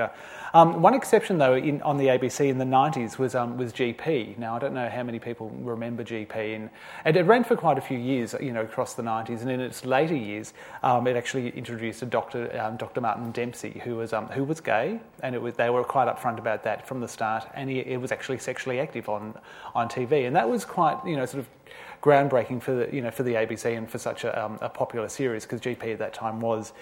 Um, 0.54 0.82
one 0.82 0.92
exception, 0.92 1.38
though, 1.38 1.54
in, 1.54 1.80
on 1.82 1.96
the 1.96 2.06
ABC 2.06 2.48
in 2.48 2.58
the 2.58 2.64
90s 2.64 3.16
was, 3.16 3.34
um, 3.34 3.56
was 3.56 3.72
GP. 3.72 4.36
Now, 4.36 4.54
I 4.54 4.58
don't 4.58 4.74
know 4.74 4.88
how 4.88 5.02
many 5.02 5.18
people 5.18 5.48
remember 5.60 6.04
GP, 6.04 6.56
and, 6.56 6.70
and, 7.04 7.16
it 7.16 7.22
ran 7.22 7.42
for 7.42 7.56
quite 7.56 7.78
a 7.78 7.80
few 7.80 7.98
years, 7.98 8.34
you 8.40 8.52
know, 8.52 8.60
across 8.60 8.92
the 8.92 9.02
90s, 9.02 9.40
and 9.40 9.50
in 9.50 9.60
its 9.60 9.84
later 9.84 10.14
years, 10.14 10.52
um, 10.82 11.06
it 11.06 11.16
actually 11.16 11.48
introduced 11.50 12.02
a 12.02 12.06
doctor, 12.06 12.54
um, 12.60 12.76
Dr. 12.76 13.00
Martin 13.00 13.32
Dempsey, 13.32 13.80
who 13.82 13.96
was, 13.96 14.12
um, 14.12 14.26
who 14.26 14.44
was 14.44 14.60
gay, 14.60 15.00
and 15.22 15.34
it 15.34 15.40
was, 15.40 15.54
they 15.54 15.70
were 15.70 15.84
quite 15.84 16.08
upfront 16.08 16.38
about 16.38 16.62
that 16.64 16.86
from 16.86 17.00
the 17.00 17.08
start, 17.08 17.48
and 17.54 17.70
he, 17.70 17.82
he 17.82 17.96
was 17.96 18.12
actually 18.12 18.38
sexually 18.38 18.78
active 18.78 19.08
on, 19.08 19.34
on 19.74 19.88
TV, 19.88 20.26
and 20.26 20.36
that 20.36 20.48
was 20.48 20.66
quite, 20.66 20.98
you 21.06 21.16
know, 21.16 21.24
sort 21.24 21.40
of 21.40 21.48
groundbreaking 22.02 22.60
for 22.60 22.74
the, 22.74 22.94
you 22.94 23.00
know, 23.00 23.10
for 23.10 23.22
the 23.22 23.34
ABC 23.34 23.76
and 23.76 23.88
for 23.88 23.98
such 23.98 24.24
a, 24.24 24.44
um, 24.44 24.58
a 24.60 24.68
popular 24.68 25.08
series 25.08 25.44
because 25.44 25.60
GP 25.60 25.92
at 25.92 25.98
that 26.00 26.12
time 26.12 26.40
was 26.40 26.72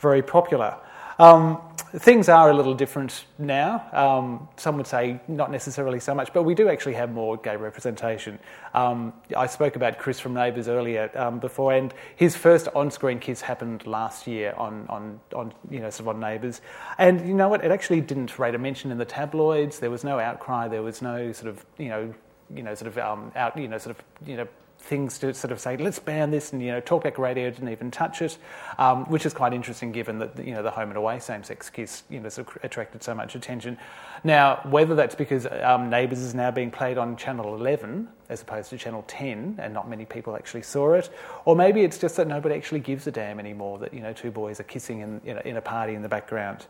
very 0.00 0.22
popular. 0.22 0.76
Um, 1.20 1.60
things 1.96 2.30
are 2.30 2.50
a 2.50 2.54
little 2.54 2.72
different 2.72 3.26
now. 3.38 3.84
Um, 3.92 4.48
some 4.56 4.78
would 4.78 4.86
say 4.86 5.20
not 5.28 5.50
necessarily 5.50 6.00
so 6.00 6.14
much, 6.14 6.32
but 6.32 6.44
we 6.44 6.54
do 6.54 6.70
actually 6.70 6.94
have 6.94 7.12
more 7.12 7.36
gay 7.36 7.56
representation. 7.56 8.38
Um, 8.72 9.12
I 9.36 9.46
spoke 9.46 9.76
about 9.76 9.98
Chris 9.98 10.18
from 10.18 10.32
Neighbours 10.32 10.66
earlier 10.66 11.10
um, 11.14 11.38
before, 11.38 11.74
and 11.74 11.92
his 12.16 12.34
first 12.34 12.68
on-screen 12.74 13.18
kiss 13.18 13.42
happened 13.42 13.86
last 13.86 14.26
year 14.26 14.54
on, 14.56 14.86
on, 14.88 15.20
on 15.34 15.52
you 15.70 15.80
know 15.80 15.90
sort 15.90 16.08
of 16.08 16.08
on 16.08 16.20
Neighbours, 16.20 16.62
and 16.96 17.28
you 17.28 17.34
know 17.34 17.50
what? 17.50 17.62
It 17.62 17.70
actually 17.70 18.00
didn't 18.00 18.38
rate 18.38 18.54
a 18.54 18.58
mention 18.58 18.90
in 18.90 18.96
the 18.96 19.04
tabloids. 19.04 19.78
There 19.78 19.90
was 19.90 20.04
no 20.04 20.18
outcry. 20.18 20.68
There 20.68 20.82
was 20.82 21.02
no 21.02 21.32
sort 21.32 21.50
of 21.50 21.66
you 21.76 21.90
know 21.90 22.14
you 22.54 22.62
know, 22.62 22.74
sort 22.74 22.88
of 22.88 22.98
um, 22.98 23.32
out, 23.36 23.56
you 23.56 23.68
know, 23.68 23.78
sort 23.78 23.96
of, 23.96 24.04
you 24.28 24.36
know, 24.36 24.48
things 24.80 25.18
to 25.18 25.32
sort 25.34 25.52
of 25.52 25.60
say, 25.60 25.76
let's 25.76 25.98
ban 25.98 26.30
this, 26.30 26.52
and 26.52 26.62
you 26.62 26.72
know, 26.72 26.80
Talkback 26.80 27.18
Radio 27.18 27.50
didn't 27.50 27.68
even 27.68 27.90
touch 27.90 28.22
it, 28.22 28.36
um, 28.78 29.04
which 29.06 29.26
is 29.26 29.32
quite 29.32 29.52
interesting 29.52 29.92
given 29.92 30.18
that 30.18 30.44
you 30.44 30.52
know 30.54 30.62
the 30.62 30.70
home 30.70 30.88
and 30.88 30.96
away 30.96 31.18
same-sex 31.18 31.70
kiss 31.70 32.02
you 32.10 32.20
know 32.20 32.28
sort 32.28 32.48
of 32.48 32.64
attracted 32.64 33.02
so 33.02 33.14
much 33.14 33.34
attention. 33.34 33.78
Now, 34.24 34.60
whether 34.64 34.94
that's 34.94 35.14
because 35.14 35.46
um, 35.46 35.90
Neighbours 35.90 36.20
is 36.20 36.34
now 36.34 36.50
being 36.50 36.70
played 36.70 36.98
on 36.98 37.16
Channel 37.16 37.54
11 37.54 38.08
as 38.28 38.42
opposed 38.42 38.70
to 38.70 38.78
Channel 38.78 39.04
10, 39.08 39.56
and 39.58 39.74
not 39.74 39.88
many 39.88 40.04
people 40.04 40.36
actually 40.36 40.62
saw 40.62 40.92
it, 40.92 41.10
or 41.44 41.56
maybe 41.56 41.82
it's 41.82 41.98
just 41.98 42.16
that 42.16 42.28
nobody 42.28 42.54
actually 42.54 42.78
gives 42.78 43.06
a 43.06 43.10
damn 43.10 43.40
anymore 43.40 43.78
that 43.78 43.92
you 43.92 44.00
know 44.00 44.12
two 44.12 44.30
boys 44.30 44.60
are 44.60 44.64
kissing 44.64 45.00
in, 45.00 45.20
in, 45.24 45.36
a, 45.36 45.40
in 45.40 45.56
a 45.56 45.62
party 45.62 45.94
in 45.94 46.02
the 46.02 46.08
background. 46.08 46.66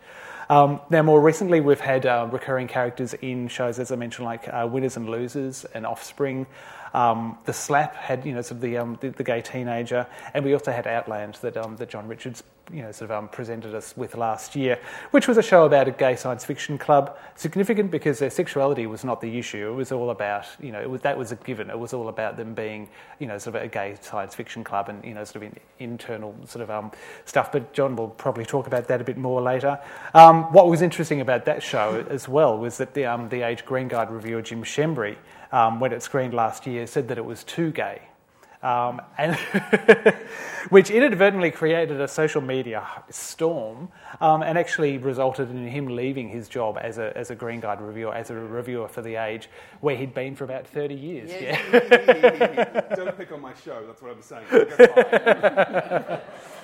Um, 0.48 0.80
now, 0.90 1.02
more 1.02 1.20
recently, 1.20 1.60
we've 1.60 1.78
had 1.78 2.06
uh, 2.06 2.28
recurring 2.32 2.66
characters 2.66 3.14
in 3.14 3.46
shows, 3.46 3.78
as 3.78 3.92
I 3.92 3.96
mentioned, 3.96 4.24
like 4.24 4.48
uh, 4.48 4.68
Winners 4.68 4.96
and 4.96 5.08
Losers 5.08 5.64
and 5.74 5.86
Offspring. 5.86 6.46
Um, 6.92 7.38
the 7.44 7.52
Slap 7.52 7.94
had, 7.94 8.26
you 8.26 8.32
know, 8.32 8.42
sort 8.42 8.56
of 8.56 8.60
the, 8.62 8.76
um, 8.78 8.98
the, 9.00 9.10
the, 9.10 9.24
gay 9.24 9.42
teenager, 9.42 10.06
and 10.34 10.44
we 10.44 10.52
also 10.52 10.72
had 10.72 10.86
Outland 10.86 11.36
that, 11.42 11.56
um, 11.56 11.76
that 11.76 11.88
John 11.88 12.08
Richards, 12.08 12.42
you 12.72 12.82
know, 12.82 12.92
sort 12.92 13.10
of 13.10 13.16
um, 13.16 13.28
presented 13.28 13.74
us 13.74 13.96
with 13.96 14.16
last 14.16 14.54
year, 14.56 14.78
which 15.10 15.26
was 15.26 15.36
a 15.36 15.42
show 15.42 15.64
about 15.64 15.88
a 15.88 15.90
gay 15.90 16.16
science 16.16 16.44
fiction 16.44 16.78
club. 16.78 17.16
Significant 17.36 17.90
because 17.90 18.18
their 18.18 18.30
sexuality 18.30 18.86
was 18.86 19.04
not 19.04 19.20
the 19.20 19.38
issue. 19.38 19.70
It 19.70 19.74
was 19.74 19.92
all 19.92 20.10
about, 20.10 20.46
you 20.60 20.72
know, 20.72 20.88
was, 20.88 21.00
that 21.02 21.18
was 21.18 21.32
a 21.32 21.36
given. 21.36 21.70
It 21.70 21.78
was 21.78 21.92
all 21.92 22.08
about 22.08 22.36
them 22.36 22.54
being, 22.54 22.88
you 23.18 23.26
know, 23.26 23.38
sort 23.38 23.56
of 23.56 23.62
a 23.62 23.68
gay 23.68 23.96
science 24.00 24.34
fiction 24.34 24.62
club 24.62 24.88
and, 24.88 25.04
you 25.04 25.14
know, 25.14 25.24
sort 25.24 25.36
of 25.36 25.42
in, 25.44 25.56
internal 25.78 26.34
sort 26.46 26.62
of 26.62 26.70
um, 26.70 26.92
stuff. 27.24 27.50
But 27.50 27.72
John 27.72 27.96
will 27.96 28.08
probably 28.08 28.44
talk 28.44 28.66
about 28.66 28.88
that 28.88 29.00
a 29.00 29.04
bit 29.04 29.16
more 29.16 29.40
later. 29.40 29.78
What 30.12 30.68
was 30.68 30.82
interesting 30.82 31.20
about 31.20 31.44
that 31.46 31.62
show 31.62 32.04
as 32.08 32.28
well 32.28 32.58
was 32.58 32.78
that 32.78 32.94
the, 32.94 33.02
the 33.30 33.42
Age 33.42 33.64
Green 33.64 33.88
Guide 33.88 34.10
reviewer 34.10 34.42
Jim 34.42 34.62
Schembri 34.62 35.16
um, 35.52 35.80
when 35.80 35.92
it 35.92 36.02
screened 36.02 36.34
last 36.34 36.66
year, 36.66 36.86
said 36.86 37.08
that 37.08 37.18
it 37.18 37.24
was 37.24 37.44
too 37.44 37.70
gay. 37.70 38.02
Um, 38.62 39.00
and 39.16 39.36
which 40.68 40.90
inadvertently 40.90 41.50
created 41.50 41.98
a 41.98 42.06
social 42.06 42.42
media 42.42 42.86
storm 43.08 43.88
um, 44.20 44.42
and 44.42 44.58
actually 44.58 44.98
resulted 44.98 45.48
in 45.48 45.66
him 45.66 45.86
leaving 45.96 46.28
his 46.28 46.46
job 46.46 46.76
as 46.78 46.98
a, 46.98 47.16
as 47.16 47.30
a 47.30 47.34
Green 47.34 47.60
Guide 47.60 47.80
reviewer, 47.80 48.14
as 48.14 48.28
a 48.28 48.34
reviewer 48.34 48.86
for 48.86 49.00
The 49.00 49.16
Age, 49.16 49.48
where 49.80 49.96
he'd 49.96 50.12
been 50.12 50.36
for 50.36 50.44
about 50.44 50.66
30 50.66 50.94
years. 50.94 51.30
Yeah. 51.30 51.58
yeah. 51.72 52.94
Don't 52.96 53.16
pick 53.16 53.32
on 53.32 53.40
my 53.40 53.54
show, 53.54 53.82
that's 53.86 54.02
what 54.02 54.10
I'm 54.10 54.20
saying. 54.20 54.44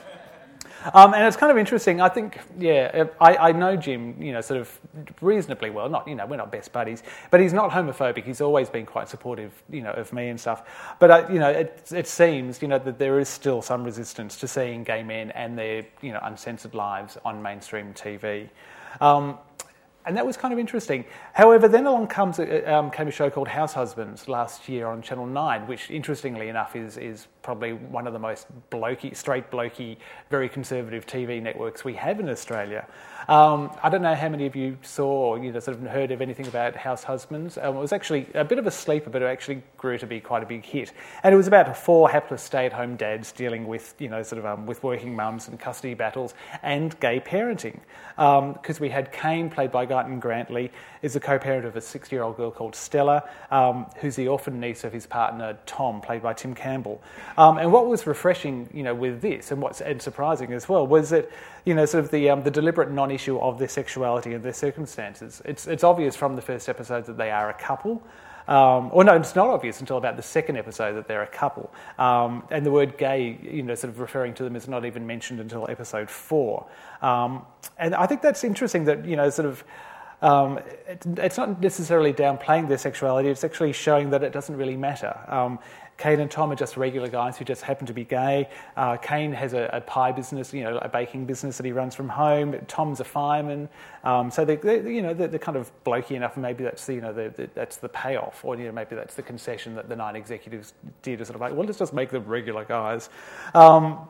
Um, 0.94 1.14
and 1.14 1.24
it's 1.24 1.36
kind 1.36 1.50
of 1.50 1.58
interesting. 1.58 2.00
I 2.00 2.08
think, 2.08 2.38
yeah, 2.58 3.04
I, 3.20 3.36
I, 3.36 3.52
know 3.52 3.76
Jim, 3.76 4.20
you 4.20 4.32
know, 4.32 4.40
sort 4.40 4.60
of 4.60 4.80
reasonably 5.20 5.70
well. 5.70 5.88
Not, 5.88 6.06
you 6.06 6.14
know, 6.14 6.26
we're 6.26 6.36
not 6.36 6.52
best 6.52 6.72
buddies, 6.72 7.02
but 7.30 7.40
he's 7.40 7.52
not 7.52 7.70
homophobic. 7.70 8.24
He's 8.24 8.40
always 8.40 8.68
been 8.68 8.86
quite 8.86 9.08
supportive, 9.08 9.52
you 9.70 9.82
know, 9.82 9.92
of 9.92 10.12
me 10.12 10.28
and 10.28 10.40
stuff. 10.40 10.96
But 10.98 11.10
uh, 11.10 11.26
you 11.30 11.38
know, 11.38 11.50
it, 11.50 11.90
it 11.92 12.06
seems, 12.06 12.62
you 12.62 12.68
know, 12.68 12.78
that 12.78 12.98
there 12.98 13.18
is 13.18 13.28
still 13.28 13.62
some 13.62 13.84
resistance 13.84 14.36
to 14.38 14.48
seeing 14.48 14.84
gay 14.84 15.02
men 15.02 15.30
and 15.32 15.58
their, 15.58 15.84
you 16.02 16.12
know, 16.12 16.20
uncensored 16.22 16.74
lives 16.74 17.18
on 17.24 17.42
mainstream 17.42 17.92
TV. 17.94 18.48
Um, 19.00 19.38
and 20.06 20.16
that 20.16 20.24
was 20.24 20.36
kind 20.36 20.52
of 20.52 20.60
interesting. 20.60 21.04
However, 21.32 21.66
then 21.66 21.84
along 21.86 22.06
comes 22.06 22.38
um, 22.38 22.90
came 22.92 23.08
a 23.08 23.10
show 23.10 23.28
called 23.28 23.48
House 23.48 23.74
Husbands 23.74 24.28
last 24.28 24.68
year 24.68 24.86
on 24.86 25.02
Channel 25.02 25.26
9, 25.26 25.66
which 25.66 25.90
interestingly 25.90 26.48
enough 26.48 26.76
is, 26.76 26.96
is 26.96 27.26
probably 27.46 27.72
one 27.72 28.08
of 28.08 28.12
the 28.12 28.18
most 28.18 28.48
blokey, 28.70 29.16
straight 29.16 29.52
blokey, 29.52 29.96
very 30.30 30.48
conservative 30.48 31.06
TV 31.06 31.40
networks 31.40 31.84
we 31.84 31.94
have 31.94 32.18
in 32.18 32.28
Australia. 32.28 32.84
Um, 33.28 33.76
I 33.82 33.88
don't 33.88 34.02
know 34.02 34.14
how 34.14 34.28
many 34.28 34.46
of 34.46 34.54
you 34.54 34.78
saw 34.82 35.30
or 35.30 35.38
you 35.42 35.52
know, 35.52 35.58
sort 35.58 35.76
of 35.76 35.82
heard 35.84 36.12
of 36.12 36.20
anything 36.20 36.46
about 36.46 36.76
House 36.76 37.02
Husbands. 37.02 37.58
Um, 37.58 37.76
it 37.76 37.80
was 37.80 37.92
actually 37.92 38.26
a 38.34 38.44
bit 38.44 38.58
of 38.58 38.66
a 38.66 38.70
sleeper, 38.70 39.10
but 39.10 39.22
it 39.22 39.26
actually 39.26 39.62
grew 39.76 39.98
to 39.98 40.06
be 40.06 40.20
quite 40.20 40.42
a 40.42 40.46
big 40.46 40.64
hit. 40.64 40.92
And 41.22 41.32
it 41.32 41.36
was 41.36 41.46
about 41.46 41.76
four 41.76 42.08
hapless 42.08 42.42
stay-at-home 42.42 42.96
dads 42.96 43.32
dealing 43.32 43.66
with, 43.66 43.94
you 43.98 44.08
know, 44.08 44.22
sort 44.22 44.38
of 44.38 44.46
um, 44.46 44.66
with 44.66 44.82
working 44.82 45.16
mums 45.16 45.48
and 45.48 45.58
custody 45.58 45.94
battles 45.94 46.34
and 46.62 46.98
gay 47.00 47.20
parenting. 47.20 47.80
Because 48.16 48.78
um, 48.78 48.80
we 48.82 48.90
had 48.90 49.12
Kane, 49.12 49.50
played 49.50 49.72
by 49.72 49.86
Gyton 49.86 50.20
Grantley, 50.20 50.70
is 51.02 51.14
the 51.14 51.20
co-parent 51.20 51.64
of 51.64 51.76
a 51.76 51.80
six-year-old 51.80 52.36
girl 52.36 52.50
called 52.50 52.74
Stella, 52.76 53.28
um, 53.50 53.86
who's 53.98 54.16
the 54.16 54.28
orphan 54.28 54.60
niece 54.60 54.84
of 54.84 54.92
his 54.92 55.06
partner 55.06 55.58
Tom, 55.66 56.00
played 56.00 56.22
by 56.22 56.32
Tim 56.32 56.54
Campbell. 56.54 57.02
Um, 57.36 57.58
and 57.58 57.72
what 57.72 57.86
was 57.86 58.06
refreshing, 58.06 58.68
you 58.72 58.82
know, 58.82 58.94
with 58.94 59.20
this, 59.20 59.50
and 59.50 59.60
what's 59.60 59.80
and 59.80 60.00
surprising 60.00 60.52
as 60.52 60.68
well, 60.68 60.86
was 60.86 61.10
that 61.10 61.30
you 61.66 61.74
know, 61.74 61.84
sort 61.84 62.04
of 62.04 62.10
the, 62.12 62.30
um, 62.30 62.44
the 62.44 62.50
deliberate 62.50 62.90
non 62.92 63.10
issue 63.10 63.38
of 63.38 63.58
their 63.58 63.68
sexuality 63.68 64.32
and 64.32 64.42
their 64.42 64.54
circumstances. 64.54 65.42
It's, 65.44 65.66
it's 65.66 65.82
obvious 65.84 66.14
from 66.14 66.36
the 66.36 66.42
first 66.42 66.68
episode 66.68 67.06
that 67.06 67.18
they 67.18 67.30
are 67.30 67.50
a 67.50 67.54
couple. 67.54 68.02
Um, 68.46 68.90
or 68.92 69.02
no, 69.02 69.16
it's 69.16 69.34
not 69.34 69.48
obvious 69.48 69.80
until 69.80 69.96
about 69.96 70.16
the 70.16 70.22
second 70.22 70.56
episode 70.56 70.94
that 70.94 71.08
they're 71.08 71.24
a 71.24 71.26
couple. 71.26 71.74
Um, 71.98 72.44
and 72.52 72.64
the 72.64 72.70
word 72.70 72.96
gay, 72.96 73.36
you 73.42 73.64
know, 73.64 73.74
sort 73.74 73.92
of 73.92 73.98
referring 73.98 74.34
to 74.34 74.44
them 74.44 74.54
is 74.54 74.68
not 74.68 74.84
even 74.84 75.08
mentioned 75.08 75.40
until 75.40 75.68
episode 75.68 76.08
four. 76.08 76.68
Um, 77.02 77.44
and 77.76 77.96
I 77.96 78.06
think 78.06 78.22
that's 78.22 78.44
interesting 78.44 78.84
that, 78.84 79.04
you 79.04 79.16
know, 79.16 79.28
sort 79.28 79.46
of. 79.46 79.64
Um, 80.22 80.60
it, 80.88 81.04
it's 81.18 81.36
not 81.36 81.60
necessarily 81.60 82.10
downplaying 82.10 82.68
their 82.68 82.78
sexuality, 82.78 83.28
it's 83.28 83.44
actually 83.44 83.74
showing 83.74 84.08
that 84.10 84.22
it 84.22 84.32
doesn't 84.32 84.56
really 84.56 84.76
matter. 84.76 85.14
Um, 85.28 85.58
Kane 85.98 86.20
and 86.20 86.30
Tom 86.30 86.52
are 86.52 86.56
just 86.56 86.76
regular 86.76 87.08
guys 87.08 87.38
who 87.38 87.44
just 87.44 87.62
happen 87.62 87.86
to 87.86 87.94
be 87.94 88.04
gay. 88.04 88.48
Uh, 88.76 88.96
Kane 88.96 89.32
has 89.32 89.54
a, 89.54 89.70
a, 89.72 89.80
pie 89.80 90.12
business, 90.12 90.52
you 90.52 90.62
know, 90.62 90.76
a 90.78 90.88
baking 90.88 91.24
business 91.24 91.56
that 91.56 91.64
he 91.64 91.72
runs 91.72 91.94
from 91.94 92.08
home. 92.08 92.54
Tom's 92.68 93.00
a 93.00 93.04
fireman, 93.04 93.68
um, 94.04 94.30
so 94.30 94.44
they, 94.44 94.56
they, 94.56 94.76
you 94.92 95.02
know, 95.02 95.14
they're, 95.14 95.28
they're, 95.28 95.38
kind 95.38 95.56
of 95.56 95.70
blokey 95.84 96.12
enough, 96.12 96.34
and 96.34 96.42
maybe 96.42 96.64
that's 96.64 96.84
the, 96.86 96.94
you 96.94 97.00
know, 97.00 97.12
the, 97.12 97.30
the, 97.30 97.48
that's 97.54 97.76
the 97.76 97.88
payoff, 97.88 98.44
or 98.44 98.56
you 98.56 98.64
know, 98.64 98.72
maybe 98.72 98.94
that's 98.94 99.14
the 99.14 99.22
concession 99.22 99.74
that 99.74 99.88
the 99.88 99.96
nine 99.96 100.16
executives 100.16 100.74
did, 101.02 101.20
is 101.20 101.28
sort 101.28 101.36
of 101.36 101.40
like, 101.40 101.52
well, 101.52 101.64
let's 101.64 101.78
just 101.78 101.94
make 101.94 102.10
them 102.10 102.24
regular 102.24 102.64
guys. 102.64 103.08
Um, 103.54 104.08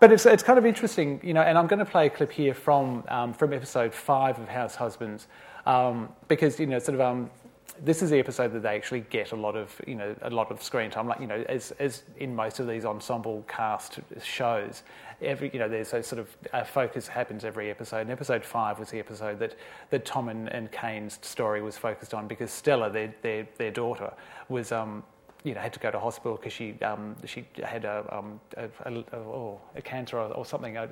but 0.00 0.12
it's, 0.12 0.26
it's 0.26 0.44
kind 0.44 0.58
of 0.58 0.64
interesting, 0.64 1.20
you 1.24 1.34
know, 1.34 1.42
and 1.42 1.58
I'm 1.58 1.66
going 1.66 1.80
to 1.80 1.84
play 1.84 2.06
a 2.06 2.10
clip 2.10 2.30
here 2.30 2.54
from, 2.54 3.04
um, 3.08 3.32
from 3.32 3.52
episode 3.52 3.92
five 3.92 4.38
of 4.38 4.48
House 4.48 4.76
Husbands, 4.76 5.26
um, 5.66 6.08
because, 6.28 6.60
you 6.60 6.66
know, 6.66 6.78
sort 6.78 6.94
of 6.94 7.00
um, 7.00 7.30
this 7.84 8.02
is 8.02 8.10
the 8.10 8.18
episode 8.18 8.52
that 8.52 8.62
they 8.62 8.76
actually 8.76 9.00
get 9.00 9.32
a 9.32 9.36
lot 9.36 9.56
of 9.56 9.80
you 9.86 9.94
know 9.94 10.14
a 10.22 10.30
lot 10.30 10.50
of 10.50 10.62
screen 10.62 10.90
time, 10.90 11.06
like 11.06 11.20
you 11.20 11.26
know 11.26 11.44
as 11.48 11.72
as 11.78 12.02
in 12.18 12.34
most 12.34 12.60
of 12.60 12.66
these 12.66 12.84
ensemble 12.84 13.44
cast 13.48 14.00
shows. 14.22 14.82
Every 15.20 15.50
you 15.52 15.58
know 15.58 15.68
there's 15.68 15.92
a 15.92 16.02
sort 16.02 16.20
of 16.20 16.36
a 16.52 16.64
focus 16.64 17.08
happens 17.08 17.44
every 17.44 17.70
episode. 17.70 18.02
And 18.02 18.10
episode 18.10 18.44
five 18.44 18.78
was 18.78 18.90
the 18.90 18.98
episode 18.98 19.38
that 19.40 19.56
that 19.90 20.04
Tom 20.04 20.28
and, 20.28 20.48
and 20.48 20.70
Kane's 20.70 21.18
story 21.22 21.62
was 21.62 21.76
focused 21.76 22.14
on 22.14 22.28
because 22.28 22.50
Stella, 22.50 22.90
their 22.90 23.14
their 23.22 23.48
their 23.56 23.70
daughter, 23.70 24.12
was 24.48 24.72
um, 24.72 25.02
you 25.44 25.54
know, 25.54 25.60
had 25.60 25.72
to 25.72 25.80
go 25.80 25.90
to 25.90 25.98
hospital 25.98 26.36
because 26.36 26.52
she 26.52 26.76
um, 26.82 27.16
she 27.24 27.44
had 27.62 27.84
a, 27.84 28.04
um, 28.10 28.40
a, 28.56 28.68
a, 28.84 29.16
oh, 29.16 29.60
a, 29.76 29.82
cancer 29.82 30.18
or, 30.18 30.32
or 30.32 30.44
something, 30.44 30.76
a, 30.76 30.84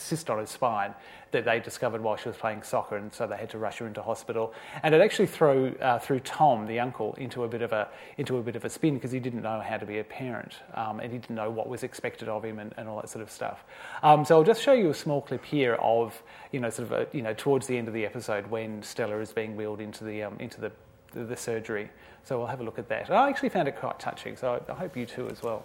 cyst 0.00 0.30
on 0.30 0.38
her 0.38 0.46
spine 0.46 0.94
that 1.32 1.44
they 1.44 1.60
discovered 1.60 2.00
while 2.00 2.16
she 2.16 2.28
was 2.28 2.36
playing 2.36 2.62
soccer, 2.62 2.96
and 2.96 3.12
so 3.12 3.26
they 3.26 3.36
had 3.36 3.50
to 3.50 3.58
rush 3.58 3.78
her 3.78 3.86
into 3.86 4.00
hospital. 4.00 4.54
And 4.82 4.94
it 4.94 5.00
actually 5.00 5.26
threw 5.26 5.74
uh, 5.80 5.98
threw 5.98 6.20
Tom, 6.20 6.66
the 6.66 6.80
uncle, 6.80 7.14
into 7.14 7.44
a 7.44 7.48
bit 7.48 7.62
of 7.62 7.72
a 7.72 7.88
into 8.16 8.38
a 8.38 8.42
bit 8.42 8.56
of 8.56 8.64
a 8.64 8.70
spin 8.70 8.94
because 8.94 9.12
he 9.12 9.20
didn't 9.20 9.42
know 9.42 9.60
how 9.60 9.76
to 9.76 9.86
be 9.86 9.98
a 9.98 10.04
parent, 10.04 10.54
um, 10.74 11.00
and 11.00 11.12
he 11.12 11.18
didn't 11.18 11.36
know 11.36 11.50
what 11.50 11.68
was 11.68 11.82
expected 11.82 12.28
of 12.28 12.44
him 12.44 12.58
and, 12.58 12.72
and 12.76 12.88
all 12.88 13.00
that 13.00 13.08
sort 13.08 13.22
of 13.22 13.30
stuff. 13.30 13.64
Um, 14.02 14.24
so 14.24 14.38
I'll 14.38 14.44
just 14.44 14.62
show 14.62 14.72
you 14.72 14.90
a 14.90 14.94
small 14.94 15.20
clip 15.20 15.44
here 15.44 15.74
of 15.74 16.22
you 16.52 16.60
know 16.60 16.70
sort 16.70 16.90
of 16.90 16.92
a, 16.92 17.06
you 17.16 17.22
know 17.22 17.34
towards 17.34 17.66
the 17.66 17.76
end 17.76 17.88
of 17.88 17.94
the 17.94 18.06
episode 18.06 18.46
when 18.46 18.82
Stella 18.82 19.18
is 19.18 19.32
being 19.32 19.56
wheeled 19.56 19.80
into 19.80 20.04
the 20.04 20.22
um, 20.22 20.36
into 20.38 20.60
the, 20.60 20.72
the, 21.12 21.24
the 21.24 21.36
surgery. 21.36 21.90
So 22.24 22.38
we'll 22.38 22.48
have 22.48 22.60
a 22.60 22.64
look 22.64 22.78
at 22.78 22.88
that. 22.88 23.10
I 23.10 23.28
actually 23.28 23.50
found 23.50 23.68
it 23.68 23.76
quite 23.76 24.00
touching, 24.00 24.36
so 24.36 24.60
I, 24.68 24.72
I 24.72 24.74
hope 24.74 24.96
you 24.96 25.06
too 25.06 25.28
as 25.28 25.42
well. 25.42 25.64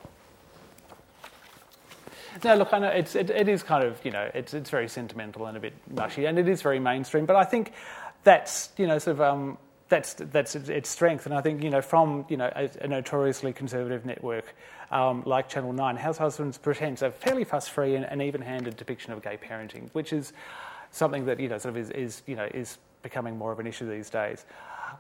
No, 2.44 2.56
look, 2.56 2.74
I 2.74 2.80
know 2.80 2.88
it's, 2.88 3.16
it, 3.16 3.30
it 3.30 3.48
is 3.48 3.64
kind 3.64 3.84
of, 3.84 4.04
you 4.04 4.12
know, 4.12 4.30
it's, 4.34 4.54
it's 4.54 4.70
very 4.70 4.88
sentimental 4.88 5.46
and 5.46 5.58
a 5.58 5.60
bit 5.60 5.74
mushy, 5.90 6.26
and 6.26 6.40
it 6.40 6.48
is 6.48 6.62
very 6.62 6.80
mainstream, 6.80 7.26
but 7.26 7.36
I 7.36 7.44
think 7.44 7.74
that's, 8.24 8.70
you 8.78 8.88
know, 8.88 9.00
sort 9.00 9.16
of, 9.18 9.22
um, 9.22 9.58
that's, 9.90 10.14
that's 10.14 10.56
its 10.56 10.90
strength. 10.90 11.26
And 11.26 11.36
I 11.36 11.42
think, 11.42 11.64
you 11.64 11.70
know, 11.70 11.82
from, 11.82 12.26
you 12.30 12.38
know, 12.38 12.52
a, 12.56 12.70
a 12.82 12.88
notoriously 12.88 13.54
conservative 13.54 14.06
network 14.06 14.56
um, 14.92 15.24
like 15.26 15.50
Channel 15.50 15.74
9, 15.74 15.96
House 15.98 16.18
Husbands 16.18 16.58
presents 16.58 17.02
a 17.02 17.12
fairly 17.12 17.44
fuss-free 17.44 17.96
and, 17.96 18.06
and 18.06 18.22
even-handed 18.22 18.76
depiction 18.78 19.14
of 19.14 19.22
gay 19.22 19.38
parenting, 19.38 19.90
which 19.94 20.14
is 20.14 20.34
something 20.92 21.26
that, 21.26 21.40
you 21.40 21.50
know, 21.50 21.58
sort 21.58 21.76
of 21.76 21.78
is, 21.78 21.90
is 21.92 22.22
you 22.26 22.36
know, 22.36 22.48
is 22.54 22.78
becoming 23.02 23.38
more 23.38 23.52
of 23.52 23.60
an 23.60 23.68
issue 23.68 23.90
these 23.90 24.10
days 24.10 24.46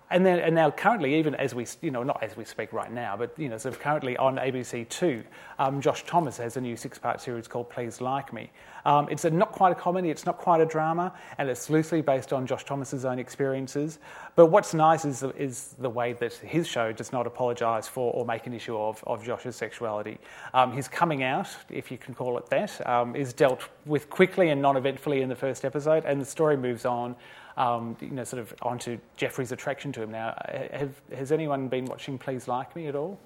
and 0.09 0.25
then 0.25 0.39
and 0.39 0.55
now 0.55 0.71
currently, 0.71 1.15
even 1.15 1.35
as 1.35 1.53
we 1.53 1.65
you 1.81 1.91
know 1.91 2.03
not 2.03 2.21
as 2.21 2.35
we 2.35 2.45
speak 2.45 2.73
right 2.73 2.91
now, 2.91 3.15
but 3.17 3.37
you 3.37 3.49
know 3.49 3.57
sort 3.57 3.73
of 3.73 3.79
currently 3.79 4.17
on 4.17 4.37
ABC 4.37 4.87
Two, 4.89 5.23
um, 5.59 5.81
Josh 5.81 6.03
Thomas 6.05 6.37
has 6.37 6.57
a 6.57 6.61
new 6.61 6.75
six-part 6.75 7.21
series 7.21 7.47
called 7.47 7.69
Please 7.69 8.01
Like 8.01 8.33
Me. 8.33 8.49
Um, 8.83 9.07
it's 9.11 9.25
a, 9.25 9.29
not 9.29 9.51
quite 9.51 9.71
a 9.71 9.75
comedy, 9.75 10.09
it's 10.09 10.25
not 10.25 10.37
quite 10.37 10.59
a 10.59 10.65
drama, 10.65 11.13
and 11.37 11.47
it's 11.49 11.69
loosely 11.69 12.01
based 12.01 12.33
on 12.33 12.47
Josh 12.47 12.65
Thomas's 12.65 13.05
own 13.05 13.19
experiences. 13.19 13.99
But 14.35 14.47
what's 14.47 14.73
nice 14.73 15.05
is 15.05 15.19
the, 15.19 15.29
is 15.39 15.75
the 15.77 15.89
way 15.89 16.13
that 16.13 16.33
his 16.33 16.67
show 16.67 16.91
does 16.91 17.11
not 17.11 17.27
apologise 17.27 17.87
for 17.87 18.11
or 18.13 18.25
make 18.25 18.47
an 18.47 18.53
issue 18.53 18.75
of, 18.75 19.03
of 19.05 19.23
Josh's 19.23 19.55
sexuality. 19.55 20.17
Um, 20.55 20.71
his 20.71 20.87
coming 20.87 21.21
out, 21.21 21.47
if 21.69 21.91
you 21.91 21.99
can 21.99 22.15
call 22.15 22.39
it 22.39 22.49
that, 22.49 22.87
um, 22.89 23.15
is 23.15 23.33
dealt 23.33 23.69
with 23.85 24.09
quickly 24.09 24.49
and 24.49 24.61
non-eventfully 24.61 25.21
in 25.21 25.29
the 25.29 25.35
first 25.35 25.63
episode, 25.63 26.03
and 26.05 26.19
the 26.19 26.25
story 26.25 26.57
moves 26.57 26.83
on 26.83 27.15
um, 27.57 27.95
you 27.99 28.09
know, 28.09 28.23
sort 28.23 28.41
of 28.41 28.53
onto 28.61 28.97
Jeffrey's 29.17 29.51
attraction 29.51 29.91
to 29.93 30.03
him 30.03 30.11
now. 30.11 30.35
Have, 30.71 31.01
has 31.15 31.31
anyone 31.31 31.67
been 31.67 31.85
watching 31.85 32.17
Please 32.17 32.47
Like 32.47 32.75
Me 32.75 32.87
at 32.87 32.95
all? 32.95 33.19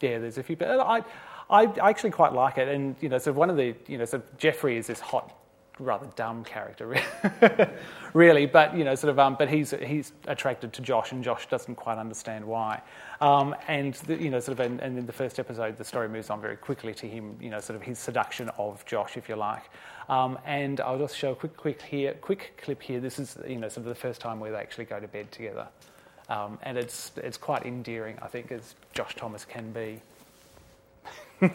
Yeah, 0.00 0.18
there's 0.18 0.38
a 0.38 0.42
few. 0.42 0.56
But 0.56 0.80
I, 0.80 1.02
I 1.50 1.64
actually 1.88 2.10
quite 2.10 2.32
like 2.32 2.58
it, 2.58 2.68
and 2.68 2.96
you 3.00 3.08
know, 3.08 3.16
of 3.16 3.36
one 3.36 3.50
of 3.50 3.56
the, 3.56 3.74
you 3.86 3.98
know, 3.98 4.04
of 4.04 4.38
Jeffrey 4.38 4.76
is 4.76 4.86
this 4.86 5.00
hot 5.00 5.34
rather 5.80 6.06
dumb 6.14 6.44
character, 6.44 6.94
really. 8.12 8.46
But 8.46 8.76
you 8.76 8.84
know, 8.84 8.94
sort 8.94 9.10
of, 9.10 9.18
um, 9.18 9.36
but 9.38 9.48
he's 9.48 9.72
he's 9.82 10.12
attracted 10.26 10.72
to 10.74 10.82
Josh, 10.82 11.12
and 11.12 11.24
Josh 11.24 11.48
doesn't 11.48 11.74
quite 11.74 11.98
understand 11.98 12.44
why. 12.44 12.82
Um, 13.20 13.54
and 13.68 13.94
the, 13.94 14.16
you 14.16 14.30
know, 14.30 14.40
sort 14.40 14.58
of, 14.58 14.66
and, 14.66 14.80
and, 14.80 14.98
in 14.98 15.06
the 15.06 15.12
first 15.12 15.38
episode, 15.38 15.76
the 15.76 15.84
story 15.84 16.08
moves 16.08 16.30
on 16.30 16.40
very 16.40 16.56
quickly 16.56 16.94
to 16.94 17.06
him, 17.06 17.36
you 17.38 17.50
know, 17.50 17.60
sort 17.60 17.76
of 17.76 17.82
his 17.82 17.98
seduction 17.98 18.48
of 18.56 18.84
Josh, 18.86 19.18
if 19.18 19.28
you 19.28 19.36
like. 19.36 19.64
Um, 20.10 20.38
and 20.44 20.80
I'll 20.80 20.98
just 20.98 21.16
show 21.16 21.30
a 21.30 21.36
quick, 21.36 21.56
quick 21.56 21.80
here, 21.80 22.14
quick 22.14 22.60
clip 22.60 22.82
here. 22.82 22.98
This 22.98 23.20
is, 23.20 23.38
you 23.46 23.56
know, 23.56 23.68
sort 23.68 23.86
of 23.86 23.90
the 23.90 23.94
first 23.94 24.20
time 24.20 24.40
where 24.40 24.50
they 24.50 24.58
actually 24.58 24.86
go 24.86 24.98
to 24.98 25.06
bed 25.06 25.30
together, 25.30 25.68
um, 26.28 26.58
and 26.62 26.76
it's 26.76 27.12
it's 27.16 27.38
quite 27.38 27.64
endearing, 27.64 28.18
I 28.20 28.26
think, 28.26 28.50
as 28.50 28.74
Josh 28.92 29.14
Thomas 29.14 29.44
can 29.44 29.70
be. 29.70 30.00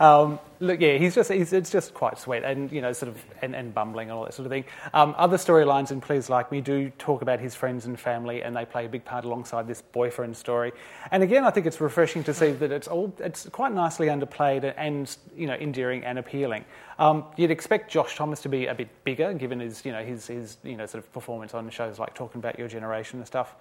um, 0.00 0.38
look, 0.60 0.80
yeah, 0.80 0.96
he's 0.96 1.14
just 1.14 1.30
he's, 1.30 1.52
it's 1.52 1.70
just 1.70 1.94
quite 1.94 2.18
sweet, 2.18 2.42
and 2.42 2.70
you 2.72 2.80
know, 2.80 2.92
sort 2.92 3.10
of 3.10 3.22
and, 3.42 3.54
and 3.54 3.74
bumbling 3.74 4.10
and 4.10 4.18
all 4.18 4.24
that 4.24 4.34
sort 4.34 4.46
of 4.46 4.50
thing. 4.50 4.64
Um, 4.92 5.14
other 5.18 5.36
storylines 5.36 5.90
in 5.90 6.00
Please 6.00 6.28
Like 6.28 6.50
Me 6.50 6.60
do 6.60 6.90
talk 6.98 7.22
about 7.22 7.40
his 7.40 7.54
friends 7.54 7.86
and 7.86 7.98
family, 7.98 8.42
and 8.42 8.56
they 8.56 8.64
play 8.64 8.86
a 8.86 8.88
big 8.88 9.04
part 9.04 9.24
alongside 9.24 9.66
this 9.66 9.82
boyfriend 9.82 10.36
story. 10.36 10.72
And 11.10 11.22
again, 11.22 11.44
I 11.44 11.50
think 11.50 11.66
it's 11.66 11.80
refreshing 11.80 12.24
to 12.24 12.34
see 12.34 12.52
that 12.52 12.72
it's 12.72 12.88
all 12.88 13.12
it's 13.18 13.48
quite 13.50 13.72
nicely 13.72 14.08
underplayed 14.08 14.72
and 14.76 15.14
you 15.36 15.46
know 15.46 15.54
endearing 15.54 16.04
and 16.04 16.18
appealing. 16.18 16.64
Um, 16.98 17.24
you'd 17.36 17.50
expect 17.50 17.90
Josh 17.90 18.16
Thomas 18.16 18.40
to 18.42 18.48
be 18.48 18.66
a 18.66 18.74
bit 18.74 18.88
bigger, 19.04 19.34
given 19.34 19.60
his 19.60 19.84
you 19.84 19.92
know 19.92 20.04
his 20.04 20.26
his 20.26 20.56
you 20.62 20.76
know 20.76 20.86
sort 20.86 21.04
of 21.04 21.12
performance 21.12 21.54
on 21.54 21.68
shows 21.70 21.98
like 21.98 22.14
Talking 22.14 22.38
About 22.38 22.58
Your 22.58 22.68
Generation 22.68 23.18
and 23.18 23.26
stuff, 23.26 23.54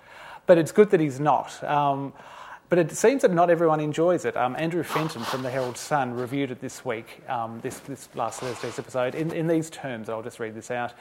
but 0.45 0.57
it's 0.57 0.71
good 0.71 0.89
that 0.91 0.99
he's 0.99 1.19
not. 1.19 1.63
Um, 1.63 2.13
but 2.73 2.79
it 2.79 2.91
seems 2.91 3.21
that 3.21 3.31
not 3.31 3.51
everyone 3.51 3.79
enjoys 3.79 4.25
it. 4.25 4.36
Um, 4.36 4.55
Andrew 4.57 4.81
Fenton 4.81 5.21
from 5.21 5.43
the 5.43 5.49
Herald 5.51 5.77
Sun 5.77 6.15
reviewed 6.15 6.49
it 6.49 6.59
this 6.59 6.83
week, 6.83 7.21
um, 7.29 7.59
this, 7.62 7.77
this, 7.81 8.09
last 8.15 8.39
Thursday's 8.39 8.79
episode, 8.79 9.13
in, 9.13 9.31
in, 9.31 9.45
these 9.45 9.69
terms. 9.69 10.09
I'll 10.09 10.23
just 10.23 10.39
read 10.39 10.55
this 10.55 10.71
out. 10.71 10.91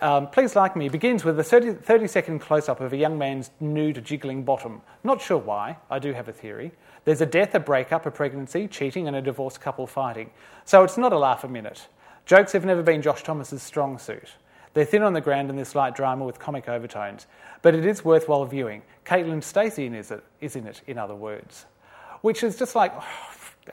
Um, 0.00 0.28
Please 0.28 0.56
Like 0.56 0.74
Me 0.74 0.88
begins 0.88 1.26
with 1.26 1.38
a 1.38 1.44
30, 1.44 1.74
30 1.74 2.06
second 2.06 2.38
close 2.38 2.70
up 2.70 2.80
of 2.80 2.94
a 2.94 2.96
young 2.96 3.18
man's 3.18 3.50
nude 3.60 4.02
jiggling 4.02 4.44
bottom. 4.44 4.80
Not 5.04 5.20
sure 5.20 5.36
why, 5.36 5.76
I 5.90 5.98
do 5.98 6.14
have 6.14 6.28
a 6.28 6.32
theory. 6.32 6.72
There's 7.04 7.20
a 7.20 7.26
death, 7.26 7.54
a 7.54 7.60
breakup, 7.60 8.06
a 8.06 8.10
pregnancy, 8.10 8.66
cheating, 8.66 9.06
and 9.06 9.14
a 9.14 9.20
divorced 9.20 9.60
couple 9.60 9.86
fighting. 9.86 10.30
So 10.64 10.84
it's 10.84 10.96
not 10.96 11.12
a 11.12 11.18
laugh 11.18 11.44
a 11.44 11.48
minute. 11.48 11.86
Jokes 12.24 12.52
have 12.52 12.64
never 12.64 12.82
been 12.82 13.02
Josh 13.02 13.22
Thomas's 13.22 13.62
strong 13.62 13.98
suit. 13.98 14.30
They're 14.74 14.84
thin 14.84 15.02
on 15.02 15.12
the 15.12 15.20
ground 15.20 15.50
in 15.50 15.56
this 15.56 15.74
light 15.74 15.94
drama 15.94 16.24
with 16.24 16.38
comic 16.38 16.68
overtones, 16.68 17.26
but 17.60 17.74
it 17.74 17.84
is 17.84 18.04
worthwhile 18.04 18.44
viewing. 18.46 18.82
Caitlin 19.04 19.42
Stasey 19.42 19.94
is, 19.94 20.10
it, 20.10 20.24
is 20.40 20.56
in 20.56 20.66
it, 20.66 20.80
in 20.86 20.98
other 20.98 21.14
words, 21.14 21.66
which 22.22 22.42
is 22.42 22.56
just 22.56 22.74
like. 22.74 22.92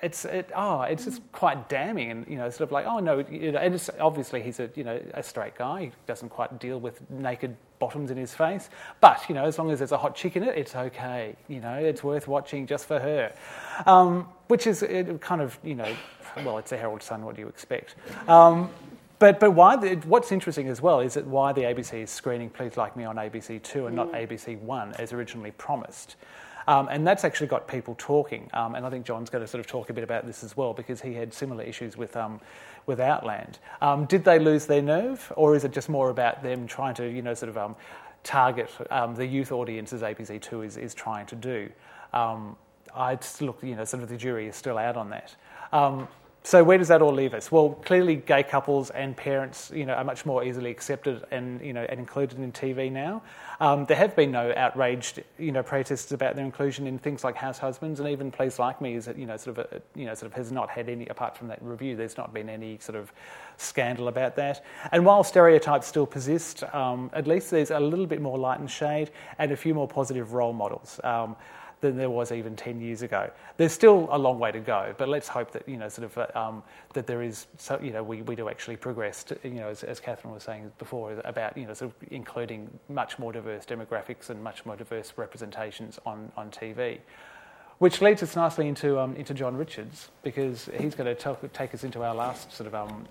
it's 0.04 0.26
it, 0.26 0.52
oh, 0.56 0.82
it's 0.82 1.06
just 1.06 1.22
quite 1.32 1.68
damning, 1.68 2.12
and 2.12 2.28
you 2.28 2.38
know, 2.38 2.50
sort 2.50 2.62
of 2.62 2.72
like 2.72 2.86
oh 2.86 3.00
no, 3.00 3.20
you 3.30 3.52
know, 3.52 3.60
and 3.60 3.74
it's 3.74 3.90
obviously 4.00 4.42
he's 4.42 4.60
a 4.60 4.70
you 4.76 4.84
know 4.84 5.02
a 5.14 5.24
straight 5.24 5.56
guy. 5.56 5.86
He 5.86 5.92
doesn't 6.06 6.30
quite 6.30 6.60
deal 6.60 6.80
with 6.80 7.10
naked 7.10 7.56
bottoms 7.80 8.12
in 8.12 8.18
his 8.18 8.34
face, 8.34 8.70
but 9.02 9.28
you 9.28 9.36
know, 9.36 9.46
as 9.46 9.58
long 9.58 9.72
as 9.72 9.80
there's 9.80 9.92
a 9.92 9.98
hot 9.98 10.16
chick 10.16 10.36
in 10.36 10.44
it, 10.44 10.58
it's 10.58 10.76
okay. 10.76 11.36
You 11.48 11.60
know, 11.60 11.74
it's 11.74 12.04
worth 12.04 12.28
watching 12.28 12.68
just 12.68 12.86
for 12.86 13.00
her, 13.00 13.34
um, 13.86 14.28
which 14.48 14.68
is 14.68 14.86
kind 15.22 15.42
of 15.42 15.58
you 15.64 15.76
know, 15.76 15.96
well, 16.44 16.58
it's 16.60 16.72
a 16.72 16.78
Herald 16.78 17.02
Sun. 17.02 17.26
What 17.26 17.36
do 17.36 17.42
you 17.42 17.48
expect? 17.48 17.96
Um, 18.28 18.70
but, 19.20 19.40
but 19.40 19.52
why 19.52 19.76
the, 19.76 19.96
what's 20.08 20.32
interesting 20.32 20.68
as 20.68 20.82
well 20.82 21.00
is 21.02 21.14
that 21.14 21.28
why 21.28 21.54
the 21.54 21.62
ABC 21.62 22.04
is 22.04 22.10
screening 22.10 22.50
Please 22.50 22.78
Like 22.78 22.96
Me 22.96 23.04
on 23.04 23.18
ABC 23.18 23.62
2 23.62 23.88
and 23.88 23.96
not 23.96 24.12
ABC 24.14 24.60
1 24.60 24.94
as 24.94 25.14
originally 25.14 25.52
promised. 25.52 26.16
Um, 26.68 26.88
and 26.90 27.06
that's 27.06 27.24
actually 27.24 27.48
got 27.48 27.68
people 27.68 27.96
talking. 27.98 28.50
Um, 28.54 28.76
and 28.76 28.86
I 28.86 28.90
think 28.90 29.06
John's 29.06 29.30
going 29.30 29.44
to 29.44 29.48
sort 29.48 29.60
of 29.60 29.68
talk 29.68 29.90
a 29.90 29.94
bit 29.94 30.04
about 30.04 30.26
this 30.26 30.44
as 30.44 30.56
well 30.56 30.74
because 30.74 31.02
he 31.02 31.14
had 31.14 31.34
similar 31.34 31.64
issues 31.64 31.98
with, 31.98 32.16
um, 32.16 32.40
with 32.86 33.00
Outland. 33.00 33.60
Um, 33.82 34.06
did 34.06 34.24
they 34.24 34.40
lose 34.40 34.66
their 34.68 34.82
nerve, 34.82 35.32
or 35.36 35.56
is 35.56 35.64
it 35.64 35.72
just 35.72 35.90
more 35.90 36.10
about 36.10 36.44
them 36.44 36.68
trying 36.68 36.94
to, 36.96 37.08
you 37.10 37.22
know, 37.22 37.34
sort 37.34 37.50
of 37.50 37.58
um, 37.58 37.76
target 38.24 38.70
um, 38.92 39.16
the 39.16 39.26
youth 39.26 39.52
audience 39.52 39.94
as 39.94 40.02
ABC 40.02 40.42
2 40.42 40.62
is, 40.62 40.78
is 40.78 40.94
trying 40.94 41.26
to 41.26 41.36
do? 41.36 41.70
I'd 42.96 43.26
look, 43.42 43.60
you 43.64 43.76
know, 43.76 43.86
sort 43.86 44.04
of 44.04 44.10
the 44.10 44.18
jury 44.18 44.48
is 44.48 44.56
still 44.56 44.78
out 44.78 44.98
on 44.98 45.10
that. 45.10 45.36
So 46.50 46.64
where 46.64 46.80
does 46.80 46.88
that 46.88 47.04
all 47.04 47.14
leave 47.14 47.36
us? 47.36 47.52
Well, 47.52 47.70
clearly, 47.86 48.16
gay 48.16 48.42
couples 48.42 48.90
and 48.90 49.16
parents, 49.16 49.72
you 49.72 49.86
know, 49.86 49.94
are 49.94 50.04
much 50.04 50.26
more 50.26 50.44
easily 50.44 50.72
accepted 50.72 51.24
and 51.30 51.62
you 51.62 51.74
know 51.74 51.86
and 51.88 52.00
included 52.00 52.40
in 52.40 52.52
TV 52.52 52.92
now. 52.92 53.22
Um, 53.60 53.86
there 53.86 53.98
have 53.98 54.16
been 54.16 54.32
no 54.32 54.52
outraged, 54.58 55.22
you 55.38 55.52
know, 55.52 55.62
protests 55.62 56.12
about 56.12 56.36
their 56.36 56.44
inclusion 56.44 56.88
in 56.88 56.98
things 56.98 57.24
like 57.24 57.36
House 57.36 57.60
Husbands, 57.60 58.00
and 58.00 58.10
even 58.10 58.32
Please 58.32 58.58
Like 58.58 58.82
Me 58.82 58.96
is, 58.96 59.08
you 59.16 59.28
know, 59.28 59.38
sort 59.38 59.60
of, 59.60 59.68
a, 59.72 59.82
you 59.94 60.08
know, 60.08 60.16
sort 60.16 60.32
of 60.32 60.38
has 60.38 60.52
not 60.52 60.72
had 60.72 60.90
any 60.90 61.06
apart 61.06 61.38
from 61.38 61.50
that 61.50 61.62
review. 61.62 61.96
There's 61.96 62.18
not 62.18 62.34
been 62.34 62.50
any 62.50 62.80
sort 62.80 62.98
of 62.98 63.14
scandal 63.58 64.08
about 64.08 64.36
that. 64.38 64.66
And 64.92 65.06
while 65.06 65.24
stereotypes 65.24 65.86
still 65.86 66.08
persist, 66.08 66.64
um, 66.74 67.12
at 67.14 67.28
least 67.28 67.52
there's 67.52 67.70
a 67.70 67.80
little 67.80 68.08
bit 68.08 68.22
more 68.22 68.40
light 68.40 68.60
and 68.60 68.72
shade 68.72 69.12
and 69.38 69.52
a 69.52 69.56
few 69.56 69.76
more 69.76 69.88
positive 69.88 70.34
role 70.34 70.54
models. 70.54 71.00
Um, 71.04 71.36
than 71.82 71.98
there 71.98 72.10
was 72.10 72.32
even 72.32 72.56
10 72.56 72.82
years 72.82 73.02
ago. 73.02 73.32
There's 73.58 73.72
still 73.72 74.08
a 74.12 74.18
long 74.18 74.40
way 74.40 74.52
to 74.52 74.60
go, 74.60 74.94
but 74.98 75.08
let's 75.08 75.28
hope 75.28 75.52
that, 75.52 75.68
you 75.68 75.78
know, 75.78 75.90
sort 75.90 76.06
of, 76.06 76.18
uh, 76.18 76.28
um, 76.40 76.64
that 76.94 77.08
there 77.08 77.22
is, 77.22 77.48
so, 77.58 77.80
you 77.82 77.92
know, 77.92 78.04
we, 78.04 78.22
we 78.22 78.36
do 78.36 78.50
actually 78.50 78.76
progress, 78.76 79.24
to, 79.26 79.38
you 79.44 79.52
know, 79.52 79.70
as, 79.70 79.84
as 79.84 80.00
Catherine 80.00 80.34
was 80.34 80.44
saying 80.44 80.72
before, 80.78 81.14
about, 81.24 81.58
you 81.58 81.66
know, 81.66 81.74
sort 81.74 81.92
of 81.92 82.08
including 82.12 82.70
much 82.90 83.18
more 83.18 83.32
diverse 83.32 83.66
demographics 83.66 84.30
and 84.30 84.44
much 84.44 84.66
more 84.66 84.76
diverse 84.76 85.14
representations 85.16 86.00
on, 86.06 86.32
on 86.36 86.52
TV. 86.52 87.00
Which 87.78 88.02
leads 88.02 88.22
us 88.22 88.36
nicely 88.36 88.68
into, 88.68 89.00
um, 89.00 89.16
into 89.16 89.34
John 89.34 89.56
Richards, 89.56 90.10
because 90.22 90.70
he's 90.78 90.96
going 90.96 91.08
to 91.08 91.16
talk, 91.16 91.42
take 91.54 91.74
us 91.74 91.86
into 91.86 92.04
our 92.04 92.14
last 92.14 92.54
sort 92.54 92.68
of 92.68 92.76
um, 92.76 93.08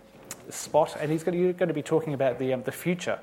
spot, 0.51 0.95
and 1.01 1.11
he's 1.11 1.25
going 1.25 1.39
to, 1.39 1.53
going 1.55 1.69
to 1.69 1.75
be 1.75 1.83
talking 1.83 2.13
about 2.13 2.39
the, 2.39 2.53
um, 2.53 2.63
the 2.65 2.73
future 2.73 3.19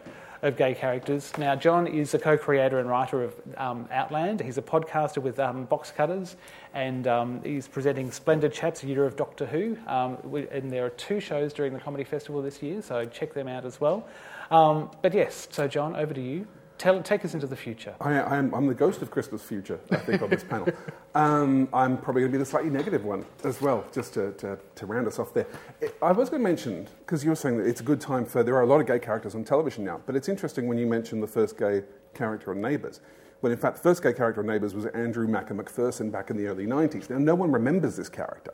of 0.46 0.56
gay 0.56 0.76
characters. 0.76 1.34
Now, 1.38 1.56
John 1.56 1.88
is 1.88 2.14
a 2.14 2.20
co 2.20 2.38
creator 2.38 2.80
and 2.80 2.88
writer 2.88 3.24
of 3.24 3.34
um, 3.58 3.88
Outland. 3.91 4.41
He's 4.41 4.58
a 4.58 4.62
podcaster 4.62 5.18
with 5.18 5.39
um, 5.39 5.66
Box 5.66 5.91
Cutters, 5.91 6.36
and 6.74 7.08
um, 7.08 7.41
he's 7.43 7.68
presenting 7.68 8.12
Splendid 8.12 8.54
Chaps, 8.54 8.84
a 8.84 8.88
year 8.88 9.06
of 9.06 9.16
Doctor 9.16 9.48
Who. 9.48 9.76
Um, 9.88 10.18
we, 10.24 10.48
and 10.50 10.72
there 10.72 10.86
are 10.86 10.91
two 10.91 11.20
shows 11.20 11.52
during 11.52 11.74
the 11.74 11.80
Comedy 11.80 12.04
Festival 12.04 12.41
this 12.41 12.62
year, 12.62 12.82
so 12.82 13.06
check 13.06 13.34
them 13.34 13.48
out 13.48 13.66
as 13.66 13.82
well. 13.82 14.08
Um, 14.52 14.91
but 15.02 15.14
yes, 15.14 15.48
so 15.50 15.68
John, 15.68 15.96
over 15.96 16.14
to 16.14 16.22
you. 16.22 16.48
Tell, 16.78 17.01
take 17.01 17.23
us 17.23 17.34
into 17.34 17.47
the 17.47 17.55
future. 17.55 17.95
I, 18.01 18.19
I'm 18.19 18.67
the 18.67 18.73
ghost 18.73 19.01
of 19.01 19.09
Christmas 19.09 19.41
future, 19.41 19.80
I 19.91 19.97
think, 19.97 20.21
on 20.21 20.30
this 20.30 20.43
panel. 20.43 20.67
Um, 21.15 21.69
I'm 21.71 21.97
probably 21.97 22.23
going 22.23 22.34
to 22.34 22.38
be 22.38 22.39
the 22.39 22.45
slightly 22.45 22.69
negative 22.69 23.05
one 23.05 23.26
as 23.45 23.61
well, 23.61 23.86
just 23.93 24.13
to, 24.15 24.34
to, 24.34 24.59
to 24.76 24.86
round 24.86 25.07
us 25.07 25.17
off 25.17 25.34
there. 25.34 25.47
It, 25.80 25.95
I 26.01 26.11
was 26.11 26.30
going 26.30 26.41
to 26.41 26.43
mention, 26.43 26.89
because 26.99 27.23
you 27.23 27.30
were 27.30 27.38
saying 27.38 27.57
that 27.57 27.65
it's 27.65 27.80
a 27.80 27.86
good 27.86 28.01
time 28.01 28.26
for, 28.26 28.43
there 28.43 28.53
are 28.55 28.63
a 28.63 28.65
lot 28.65 28.82
of 28.82 28.88
gay 28.88 28.99
characters 28.99 29.34
on 29.34 29.45
television 29.45 29.86
now, 29.86 30.01
but 30.05 30.17
it's 30.17 30.28
interesting 30.28 30.67
when 30.67 30.78
you 30.78 30.86
mention 30.86 31.21
the 31.21 31.28
first 31.28 31.57
gay 31.57 31.84
character 32.13 32.51
on 32.51 32.59
Neighbours. 32.59 32.99
When 33.39 33.53
in 33.53 33.57
fact, 33.57 33.78
the 33.78 33.84
first 33.84 34.03
gay 34.03 34.11
character 34.11 34.41
on 34.41 34.47
Neighbours 34.47 34.76
was 34.76 34.88
Andrew 34.88 35.26
Macca 35.26 35.55
Macpherson 35.55 36.11
back 36.11 36.32
in 36.32 36.36
the 36.36 36.47
early 36.47 36.65
90s. 36.65 37.09
Now, 37.09 37.17
no 37.17 37.34
one 37.34 37.49
remembers 37.49 37.95
this 37.95 38.09
character. 38.09 38.53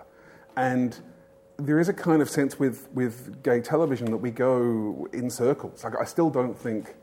And 0.55 0.99
there 1.57 1.79
is 1.79 1.89
a 1.89 1.93
kind 1.93 2.21
of 2.21 2.29
sense 2.29 2.59
with, 2.59 2.89
with 2.93 3.41
gay 3.41 3.59
television 3.59 4.11
that 4.11 4.17
we 4.17 4.29
go 4.29 5.07
in 5.13 5.31
circles. 5.31 5.83
Like, 5.83 5.93
I 5.99 6.05
still 6.05 6.29
don't 6.29 6.55
think 6.55 6.93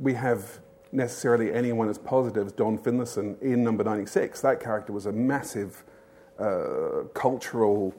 we 0.00 0.14
have 0.14 0.60
necessarily 0.92 1.52
anyone 1.52 1.88
as 1.88 1.98
positive 1.98 2.46
as 2.46 2.52
Don 2.52 2.78
Finlayson 2.78 3.40
in 3.42 3.62
number 3.62 3.84
96. 3.84 4.40
That 4.40 4.60
character 4.60 4.92
was 4.92 5.06
a 5.06 5.12
massive 5.12 5.84
uh, 6.38 7.04
cultural. 7.14 7.94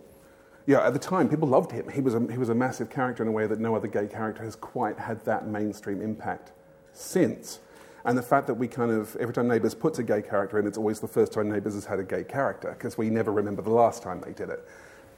Yeah, 0.66 0.86
at 0.86 0.94
the 0.94 1.00
time, 1.00 1.30
people 1.30 1.48
loved 1.48 1.72
him. 1.72 1.90
He 1.90 2.02
was, 2.02 2.16
a, 2.16 2.32
he 2.32 2.38
was 2.38 2.50
a 2.50 2.56
massive 2.56 2.90
character 2.90 3.24
in 3.24 3.30
a 3.30 3.32
way 3.32 3.48
that 3.48 3.60
no 3.60 3.76
other 3.76 3.88
gay 3.88 4.08
character 4.08 4.44
has 4.44 4.56
quite 4.56 4.98
had 4.98 5.24
that 5.26 5.48
mainstream 5.48 6.02
impact 6.02 6.52
since. 6.94 7.60
And 8.06 8.18
the 8.18 8.24
fact 8.24 8.48
that 8.48 8.54
we 8.54 8.68
kind 8.68 8.92
of, 8.92 9.16
every 9.18 9.34
time 9.34 9.48
Neighbours 9.48 9.76
puts 9.76 10.00
a 10.00 10.04
gay 10.04 10.22
character 10.22 10.58
in, 10.58 10.66
it's 10.66 10.78
always 10.78 11.00
the 11.00 11.08
first 11.08 11.34
time 11.34 11.52
Neighbours 11.52 11.74
has 11.74 11.86
had 11.86 12.00
a 12.00 12.04
gay 12.04 12.24
character, 12.24 12.72
because 12.72 12.98
we 12.98 13.10
never 13.10 13.32
remember 13.32 13.62
the 13.62 13.72
last 13.72 14.02
time 14.02 14.22
they 14.26 14.32
did 14.32 14.50
it. 14.50 14.66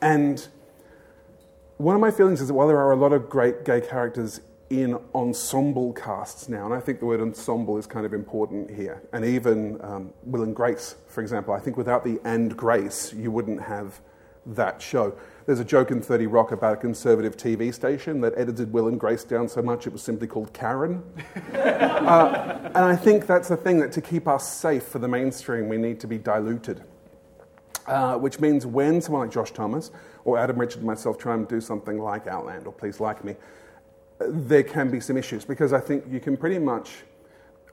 And 0.01 0.45
one 1.77 1.95
of 1.95 2.01
my 2.01 2.11
feelings 2.11 2.41
is 2.41 2.47
that 2.47 2.53
while 2.53 2.67
there 2.67 2.79
are 2.79 2.91
a 2.91 2.95
lot 2.95 3.13
of 3.13 3.29
great 3.29 3.65
gay 3.65 3.81
characters 3.81 4.41
in 4.71 4.97
ensemble 5.13 5.91
casts 5.91 6.47
now, 6.47 6.65
and 6.65 6.73
I 6.73 6.79
think 6.79 6.99
the 6.99 7.05
word 7.05 7.19
ensemble 7.19 7.77
is 7.77 7.85
kind 7.85 8.05
of 8.05 8.13
important 8.13 8.71
here. 8.71 9.03
And 9.11 9.25
even 9.25 9.77
um, 9.81 10.13
Will 10.23 10.43
and 10.43 10.55
Grace, 10.55 10.95
for 11.07 11.21
example, 11.21 11.53
I 11.53 11.59
think 11.59 11.75
without 11.75 12.05
the 12.05 12.19
and 12.23 12.55
Grace, 12.55 13.13
you 13.13 13.31
wouldn't 13.31 13.61
have 13.61 13.99
that 14.45 14.81
show. 14.81 15.13
There's 15.45 15.59
a 15.59 15.65
joke 15.65 15.91
in 15.91 16.01
30 16.01 16.27
Rock 16.27 16.53
about 16.53 16.73
a 16.73 16.77
conservative 16.77 17.35
TV 17.35 17.73
station 17.73 18.21
that 18.21 18.33
edited 18.37 18.71
Will 18.71 18.87
and 18.87 18.97
Grace 18.97 19.25
down 19.25 19.49
so 19.49 19.61
much 19.61 19.87
it 19.87 19.93
was 19.93 20.01
simply 20.01 20.25
called 20.25 20.53
Karen. 20.53 21.03
uh, 21.53 22.59
and 22.73 22.77
I 22.77 22.95
think 22.95 23.27
that's 23.27 23.49
the 23.49 23.57
thing 23.57 23.79
that 23.79 23.91
to 23.91 24.01
keep 24.01 24.25
us 24.25 24.51
safe 24.51 24.83
for 24.83 24.99
the 24.99 25.07
mainstream, 25.07 25.67
we 25.67 25.77
need 25.77 25.99
to 25.99 26.07
be 26.07 26.17
diluted. 26.17 26.81
Uh, 27.87 28.15
which 28.15 28.39
means 28.39 28.65
when 28.65 29.01
someone 29.01 29.23
like 29.23 29.31
Josh 29.31 29.51
Thomas 29.51 29.91
or 30.23 30.37
Adam 30.37 30.57
Richard 30.57 30.77
and 30.77 30.87
myself 30.87 31.17
try 31.17 31.33
and 31.33 31.47
do 31.47 31.59
something 31.59 31.99
like 31.99 32.27
Outland 32.27 32.67
or 32.67 32.71
Please 32.71 32.99
Like 32.99 33.25
Me, 33.25 33.35
there 34.27 34.63
can 34.63 34.89
be 34.89 34.99
some 34.99 35.17
issues 35.17 35.45
because 35.45 35.73
I 35.73 35.79
think 35.79 36.05
you 36.09 36.19
can 36.19 36.37
pretty 36.37 36.59
much. 36.59 36.89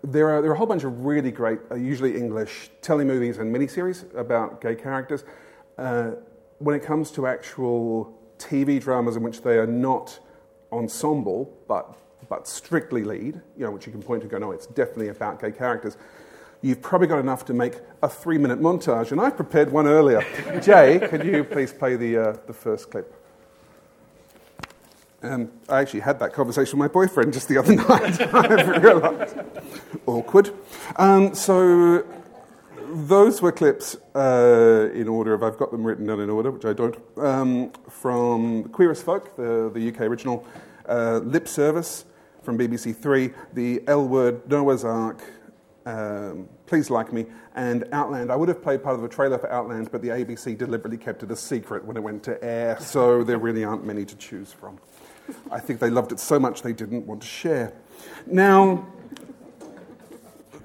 There 0.04 0.30
are, 0.30 0.40
there 0.40 0.50
are 0.52 0.54
a 0.54 0.56
whole 0.56 0.66
bunch 0.66 0.84
of 0.84 1.04
really 1.04 1.32
great, 1.32 1.58
uh, 1.72 1.74
usually 1.74 2.16
English, 2.16 2.70
telemovies 2.82 3.40
and 3.40 3.54
miniseries 3.54 4.04
about 4.16 4.60
gay 4.60 4.76
characters. 4.76 5.24
Uh, 5.76 6.12
when 6.58 6.76
it 6.76 6.84
comes 6.84 7.10
to 7.12 7.26
actual 7.26 8.16
TV 8.38 8.80
dramas 8.80 9.16
in 9.16 9.22
which 9.22 9.42
they 9.42 9.58
are 9.58 9.66
not 9.66 10.18
ensemble, 10.72 11.52
but, 11.66 11.96
but 12.28 12.46
strictly 12.46 13.02
lead, 13.02 13.40
you 13.56 13.64
know, 13.64 13.70
which 13.70 13.86
you 13.86 13.92
can 13.92 14.02
point 14.02 14.22
to 14.22 14.28
go, 14.28 14.38
no, 14.38 14.52
it's 14.52 14.66
definitely 14.66 15.08
about 15.08 15.40
gay 15.40 15.50
characters, 15.50 15.96
you've 16.62 16.82
probably 16.82 17.06
got 17.06 17.18
enough 17.18 17.44
to 17.46 17.54
make 17.54 17.80
a 18.02 18.08
three 18.08 18.38
minute 18.38 18.60
montage. 18.60 19.12
And 19.12 19.20
I've 19.20 19.36
prepared 19.36 19.70
one 19.70 19.86
earlier. 19.86 20.24
Jay, 20.62 21.00
could 21.08 21.24
you 21.24 21.44
please 21.44 21.72
play 21.72 21.96
the, 21.96 22.16
uh, 22.16 22.36
the 22.46 22.52
first 22.52 22.90
clip? 22.90 23.17
Um, 25.22 25.50
I 25.68 25.80
actually 25.80 26.00
had 26.00 26.20
that 26.20 26.32
conversation 26.32 26.78
with 26.78 26.88
my 26.88 26.92
boyfriend 26.92 27.32
just 27.32 27.48
the 27.48 27.58
other 27.58 27.74
night. 27.76 28.20
I 28.34 28.78
realised. 28.78 29.36
Awkward. 30.06 30.54
Um, 30.96 31.34
so 31.34 32.06
those 32.92 33.42
were 33.42 33.52
clips 33.52 33.96
uh, 34.14 34.90
in 34.94 35.08
order 35.08 35.34
of, 35.34 35.42
I've 35.42 35.58
got 35.58 35.72
them 35.72 35.84
written 35.84 36.06
down 36.06 36.20
in 36.20 36.30
order, 36.30 36.50
which 36.50 36.64
I 36.64 36.72
don't, 36.72 36.96
um, 37.18 37.72
from 37.88 38.64
Queer 38.64 38.92
as 38.92 39.02
Folk, 39.02 39.36
the, 39.36 39.70
the 39.74 39.88
UK 39.88 40.02
original, 40.02 40.46
uh, 40.88 41.18
Lip 41.18 41.48
Service 41.48 42.04
from 42.42 42.56
BBC 42.56 42.96
Three, 42.96 43.30
the 43.54 43.82
L 43.88 44.06
Word, 44.06 44.48
Noah's 44.48 44.84
Ark, 44.84 45.20
um, 45.84 46.48
Please 46.66 46.90
Like 46.90 47.12
Me, 47.12 47.26
and 47.56 47.84
Outland. 47.92 48.30
I 48.30 48.36
would 48.36 48.48
have 48.48 48.62
played 48.62 48.82
part 48.82 48.94
of 48.94 49.02
the 49.02 49.08
trailer 49.08 49.38
for 49.38 49.52
Outland, 49.52 49.90
but 49.90 50.00
the 50.00 50.08
ABC 50.08 50.56
deliberately 50.56 50.96
kept 50.96 51.22
it 51.22 51.30
a 51.30 51.36
secret 51.36 51.84
when 51.84 51.96
it 51.96 52.00
went 52.00 52.22
to 52.22 52.42
air, 52.42 52.78
so 52.80 53.24
there 53.24 53.38
really 53.38 53.64
aren't 53.64 53.84
many 53.84 54.04
to 54.04 54.16
choose 54.16 54.52
from. 54.52 54.78
I 55.50 55.60
think 55.60 55.80
they 55.80 55.90
loved 55.90 56.12
it 56.12 56.20
so 56.20 56.38
much 56.38 56.62
they 56.62 56.72
didn't 56.72 57.06
want 57.06 57.22
to 57.22 57.26
share. 57.26 57.72
Now, 58.26 58.86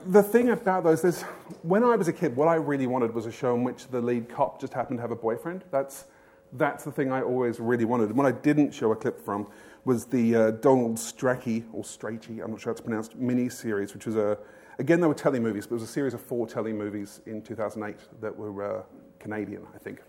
the 0.07 0.24
thing 0.24 0.49
about 0.49 0.84
those 0.84 1.03
is, 1.03 1.24
when 1.61 1.84
I 1.84 1.95
was 1.95 2.07
a 2.07 2.14
kid, 2.14 2.36
what 2.36 2.47
I 2.47 2.55
really 2.55 2.88
wanted 2.88 3.14
was 3.14 3.26
a 3.26 3.32
show 3.32 3.55
in 3.55 3.64
which 3.64 3.88
the 3.88 4.01
lead 4.01 4.30
cop 4.30 4.59
just 4.59 4.74
happened 4.74 4.97
to 4.97 5.01
have 5.01 5.11
a 5.11 5.16
boyfriend. 5.16 5.64
That's, 5.72 6.05
that's 6.53 6.84
the 6.84 6.91
thing 6.91 7.11
I 7.11 7.22
always 7.22 7.59
really 7.59 7.86
wanted. 7.86 8.09
And 8.09 8.18
what 8.18 8.28
I 8.28 8.32
didn't 8.32 8.74
show 8.74 8.91
a 8.91 8.95
clip 8.95 9.20
from 9.24 9.47
was 9.86 10.05
the 10.05 10.36
uh, 10.36 10.51
Donald 10.51 10.95
Strachey, 10.95 11.66
or 11.74 11.84
Strachey, 11.84 12.43
I'm 12.43 12.51
not 12.51 12.61
sure 12.61 12.72
how 12.72 12.72
it's 12.72 12.82
pronounced, 12.82 13.16
mini 13.16 13.49
series, 13.49 13.93
which 13.93 14.05
was 14.05 14.16
a, 14.16 14.38
again, 14.80 15.01
they 15.01 15.07
were 15.07 15.16
telemovies, 15.16 15.64
but 15.64 15.72
it 15.72 15.74
was 15.74 15.84
a 15.84 15.88
series 15.88 16.14
of 16.14 16.22
four 16.22 16.47
telemovies 16.47 17.26
in 17.28 17.41
2008 17.41 17.97
that 18.22 18.36
were 18.36 18.80
uh, 18.80 18.84
Canadian, 19.20 19.66
I 19.76 19.78
think, 19.78 20.01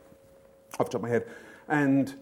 off 0.78 0.86
the 0.86 0.92
top 0.92 0.94
of 0.96 1.02
my 1.02 1.08
head. 1.08 1.26
And 1.68 2.14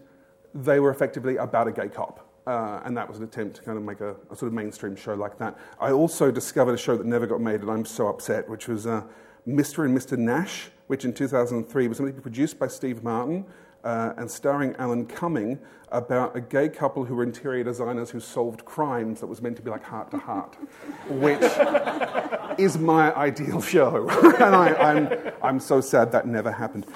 they 0.55 0.81
were 0.81 0.91
effectively 0.91 1.37
about 1.37 1.69
a 1.69 1.73
gay 1.73 1.89
cop. 1.89 2.29
Uh, 2.47 2.81
and 2.85 2.97
that 2.97 3.09
was 3.09 3.19
an 3.19 3.25
attempt 3.25 3.57
to 3.57 3.63
kind 3.63 3.79
of 3.79 3.85
make 3.85 4.01
a, 4.01 4.17
a, 4.29 4.35
sort 4.35 4.49
of 4.49 4.53
mainstream 4.53 4.97
show 4.97 5.15
like 5.15 5.39
that. 5.39 5.57
I 5.79 5.93
also 5.93 6.33
discovered 6.33 6.73
a 6.73 6.79
show 6.79 6.97
that 6.97 7.07
never 7.07 7.25
got 7.25 7.41
made, 7.41 7.61
and 7.61 7.71
I'm 7.71 7.85
so 7.85 8.09
upset, 8.09 8.49
which 8.49 8.67
was 8.67 8.85
uh, 8.85 9.05
Mr. 9.47 9.85
and 9.85 9.97
Mr. 9.97 10.19
Nash, 10.19 10.69
which 10.89 11.05
in 11.05 11.15
2003 11.15 11.87
was 11.87 12.01
be 12.01 12.11
produced 12.13 12.59
by 12.59 12.67
Steve 12.67 13.05
Martin 13.05 13.47
uh, 13.85 14.13
and 14.17 14.31
starring 14.31 14.75
Alan 14.77 15.07
Cumming 15.07 15.59
about 15.91 16.35
a 16.35 16.41
gay 16.41 16.69
couple 16.69 17.05
who 17.05 17.15
were 17.15 17.23
interior 17.23 17.63
designers 17.63 18.11
who 18.11 18.19
solved 18.19 18.65
crimes 18.65 19.21
that 19.21 19.27
was 19.27 19.43
meant 19.43 19.57
to 19.57 19.63
be 19.63 19.71
like 19.71 19.85
heart 19.85 20.11
to 20.11 20.17
heart, 20.17 20.57
which 21.09 21.43
is 22.59 22.79
my 22.79 23.15
ideal 23.15 23.61
show. 23.61 24.09
and 24.41 24.55
I, 24.55 24.75
I'm, 24.75 25.33
I'm 25.43 25.61
so 25.61 25.81
sad 25.81 26.11
that 26.13 26.27
never 26.27 26.51
happened. 26.51 26.87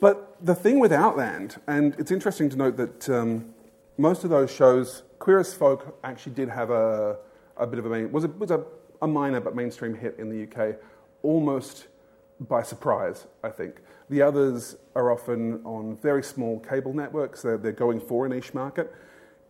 But 0.00 0.36
the 0.44 0.54
thing 0.54 0.78
with 0.78 0.92
Outland, 0.92 1.60
and 1.66 1.94
it's 1.98 2.10
interesting 2.10 2.48
to 2.50 2.56
note 2.56 2.76
that 2.76 3.08
um, 3.08 3.54
most 3.96 4.24
of 4.24 4.30
those 4.30 4.50
shows, 4.50 5.02
Queer 5.18 5.40
as 5.40 5.54
Folk 5.54 5.98
actually 6.04 6.34
did 6.34 6.48
have 6.48 6.70
a, 6.70 7.16
a 7.56 7.66
bit 7.66 7.78
of 7.78 7.86
a 7.86 7.88
main, 7.88 8.12
was, 8.12 8.24
a, 8.24 8.28
was 8.28 8.50
a, 8.50 8.64
a 9.00 9.06
minor 9.06 9.40
but 9.40 9.54
mainstream 9.54 9.94
hit 9.94 10.16
in 10.18 10.28
the 10.28 10.44
UK, 10.44 10.76
almost 11.22 11.86
by 12.40 12.62
surprise, 12.62 13.26
I 13.42 13.50
think. 13.50 13.76
The 14.10 14.20
others 14.20 14.76
are 14.94 15.10
often 15.10 15.64
on 15.64 15.96
very 15.96 16.22
small 16.22 16.60
cable 16.60 16.92
networks, 16.92 17.42
they're, 17.42 17.56
they're 17.56 17.72
going 17.72 18.00
for 18.00 18.26
a 18.26 18.28
niche 18.28 18.52
market. 18.52 18.92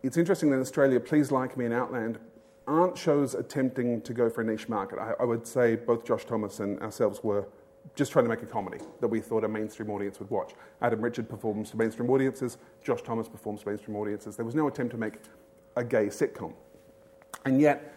It's 0.03 0.17
interesting 0.17 0.49
that 0.51 0.57
in 0.57 0.61
Australia, 0.61 0.99
Please 0.99 1.31
Like 1.31 1.57
Me 1.57 1.65
and 1.65 1.73
Outland 1.73 2.19
aren't 2.67 2.97
shows 2.97 3.35
attempting 3.35 4.01
to 4.01 4.13
go 4.13 4.29
for 4.29 4.41
a 4.41 4.43
niche 4.45 4.69
market. 4.69 4.99
I, 4.99 5.13
I 5.19 5.25
would 5.25 5.45
say 5.45 5.75
both 5.75 6.05
Josh 6.05 6.25
Thomas 6.25 6.59
and 6.59 6.79
ourselves 6.79 7.23
were 7.23 7.47
just 7.95 8.11
trying 8.11 8.25
to 8.25 8.29
make 8.29 8.41
a 8.41 8.45
comedy 8.47 8.79
that 8.99 9.07
we 9.07 9.19
thought 9.19 9.43
a 9.43 9.47
mainstream 9.47 9.89
audience 9.91 10.19
would 10.19 10.29
watch. 10.29 10.53
Adam 10.81 11.01
Richard 11.01 11.29
performs 11.29 11.71
to 11.71 11.77
mainstream 11.77 12.09
audiences, 12.09 12.57
Josh 12.83 13.01
Thomas 13.01 13.27
performs 13.27 13.61
to 13.61 13.69
mainstream 13.69 13.95
audiences. 13.95 14.35
There 14.35 14.45
was 14.45 14.55
no 14.55 14.67
attempt 14.67 14.91
to 14.91 14.97
make 14.97 15.19
a 15.75 15.83
gay 15.83 16.07
sitcom. 16.07 16.53
And 17.45 17.61
yet, 17.61 17.93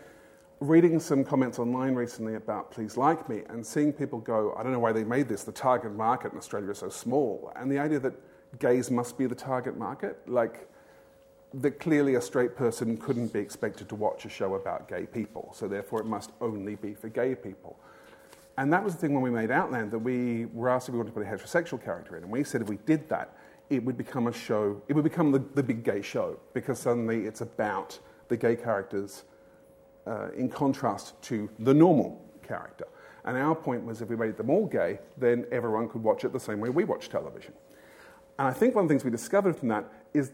reading 0.61 1.01
some 1.01 1.25
comments 1.25 1.59
online 1.59 1.95
recently 1.95 2.35
about 2.35 2.71
Please 2.71 2.97
Like 2.97 3.29
Me 3.29 3.43
and 3.49 3.65
seeing 3.65 3.93
people 3.93 4.19
go, 4.19 4.55
I 4.59 4.63
don't 4.63 4.73
know 4.73 4.79
why 4.79 4.93
they 4.93 5.05
made 5.05 5.29
this, 5.29 5.45
the 5.45 5.53
target 5.53 5.95
market 5.95 6.33
in 6.33 6.39
Australia 6.39 6.71
is 6.71 6.79
so 6.79 6.89
small. 6.89 7.53
And 7.57 7.71
the 7.71 7.79
idea 7.79 7.99
that 8.01 8.15
gays 8.59 8.91
must 8.91 9.17
be 9.17 9.27
the 9.27 9.35
target 9.35 9.77
market, 9.77 10.19
like, 10.27 10.69
that 11.55 11.81
clearly 11.81 12.17
a 12.17 12.21
straight 12.21 12.57
person 12.57 12.97
couldn't 12.97 13.33
be 13.33 13.39
expected 13.39 13.89
to 13.89 13.95
watch 13.95 14.25
a 14.25 14.29
show 14.29 14.55
about 14.55 14.89
gay 14.89 15.07
people, 15.07 15.51
so 15.55 15.67
therefore 15.67 16.01
it 16.01 16.07
must 16.07 16.31
only 16.41 16.75
be 16.75 16.95
for 16.95 17.09
gay 17.09 17.35
people. 17.35 17.79
And 18.59 18.73
that 18.73 18.83
was 18.83 18.95
the 18.95 19.01
thing 19.01 19.15
when 19.15 19.23
we 19.23 19.31
made 19.31 19.53
Outland 19.53 19.93
that 19.93 20.01
we 20.01 20.47
were 20.47 20.69
asked 20.69 20.89
if 20.89 20.93
we 20.93 20.99
wanted 20.99 21.15
to 21.15 21.21
put 21.21 21.25
a 21.25 21.31
heterosexual 21.31 21.83
character 21.83 22.17
in. 22.17 22.25
And 22.25 22.33
we 22.33 22.43
said 22.43 22.61
if 22.61 22.69
we 22.69 22.79
did 22.87 23.09
that, 23.09 23.37
it 23.71 23.85
would 23.85 23.97
become 23.97 24.27
a 24.27 24.33
show, 24.33 24.83
it 24.89 24.95
would 24.95 25.05
become 25.05 25.31
the, 25.31 25.39
the 25.55 25.63
big 25.63 25.85
gay 25.85 26.03
show 26.03 26.41
because 26.55 26.81
suddenly 26.81 27.25
it's 27.25 27.41
about 27.41 27.97
the 28.27 28.37
gay 28.37 28.57
characters 28.57 29.23
uh, 30.09 30.31
in 30.37 30.49
contrast 30.49 31.23
to 31.23 31.49
the 31.61 31.73
normal 31.73 32.21
character. 32.43 32.89
And 33.25 33.37
our 33.37 33.55
point 33.55 33.85
was 33.85 34.03
if 34.03 34.09
we 34.09 34.17
made 34.17 34.37
them 34.37 34.51
all 34.51 34.67
gay, 34.67 34.99
then 35.17 35.47
everyone 35.53 35.89
could 35.89 36.03
watch 36.03 36.25
it 36.25 36.33
the 36.33 36.41
same 36.41 36.59
way 36.59 36.69
we 36.69 36.83
watch 36.83 37.09
television. 37.09 37.53
And 38.41 38.49
I 38.49 38.53
think 38.53 38.75
one 38.75 38.87
of 38.87 38.89
the 38.89 38.93
things 38.93 39.05
we 39.05 39.13
discovered 39.13 39.55
from 39.55 39.69
that 39.69 39.85
is 40.15 40.33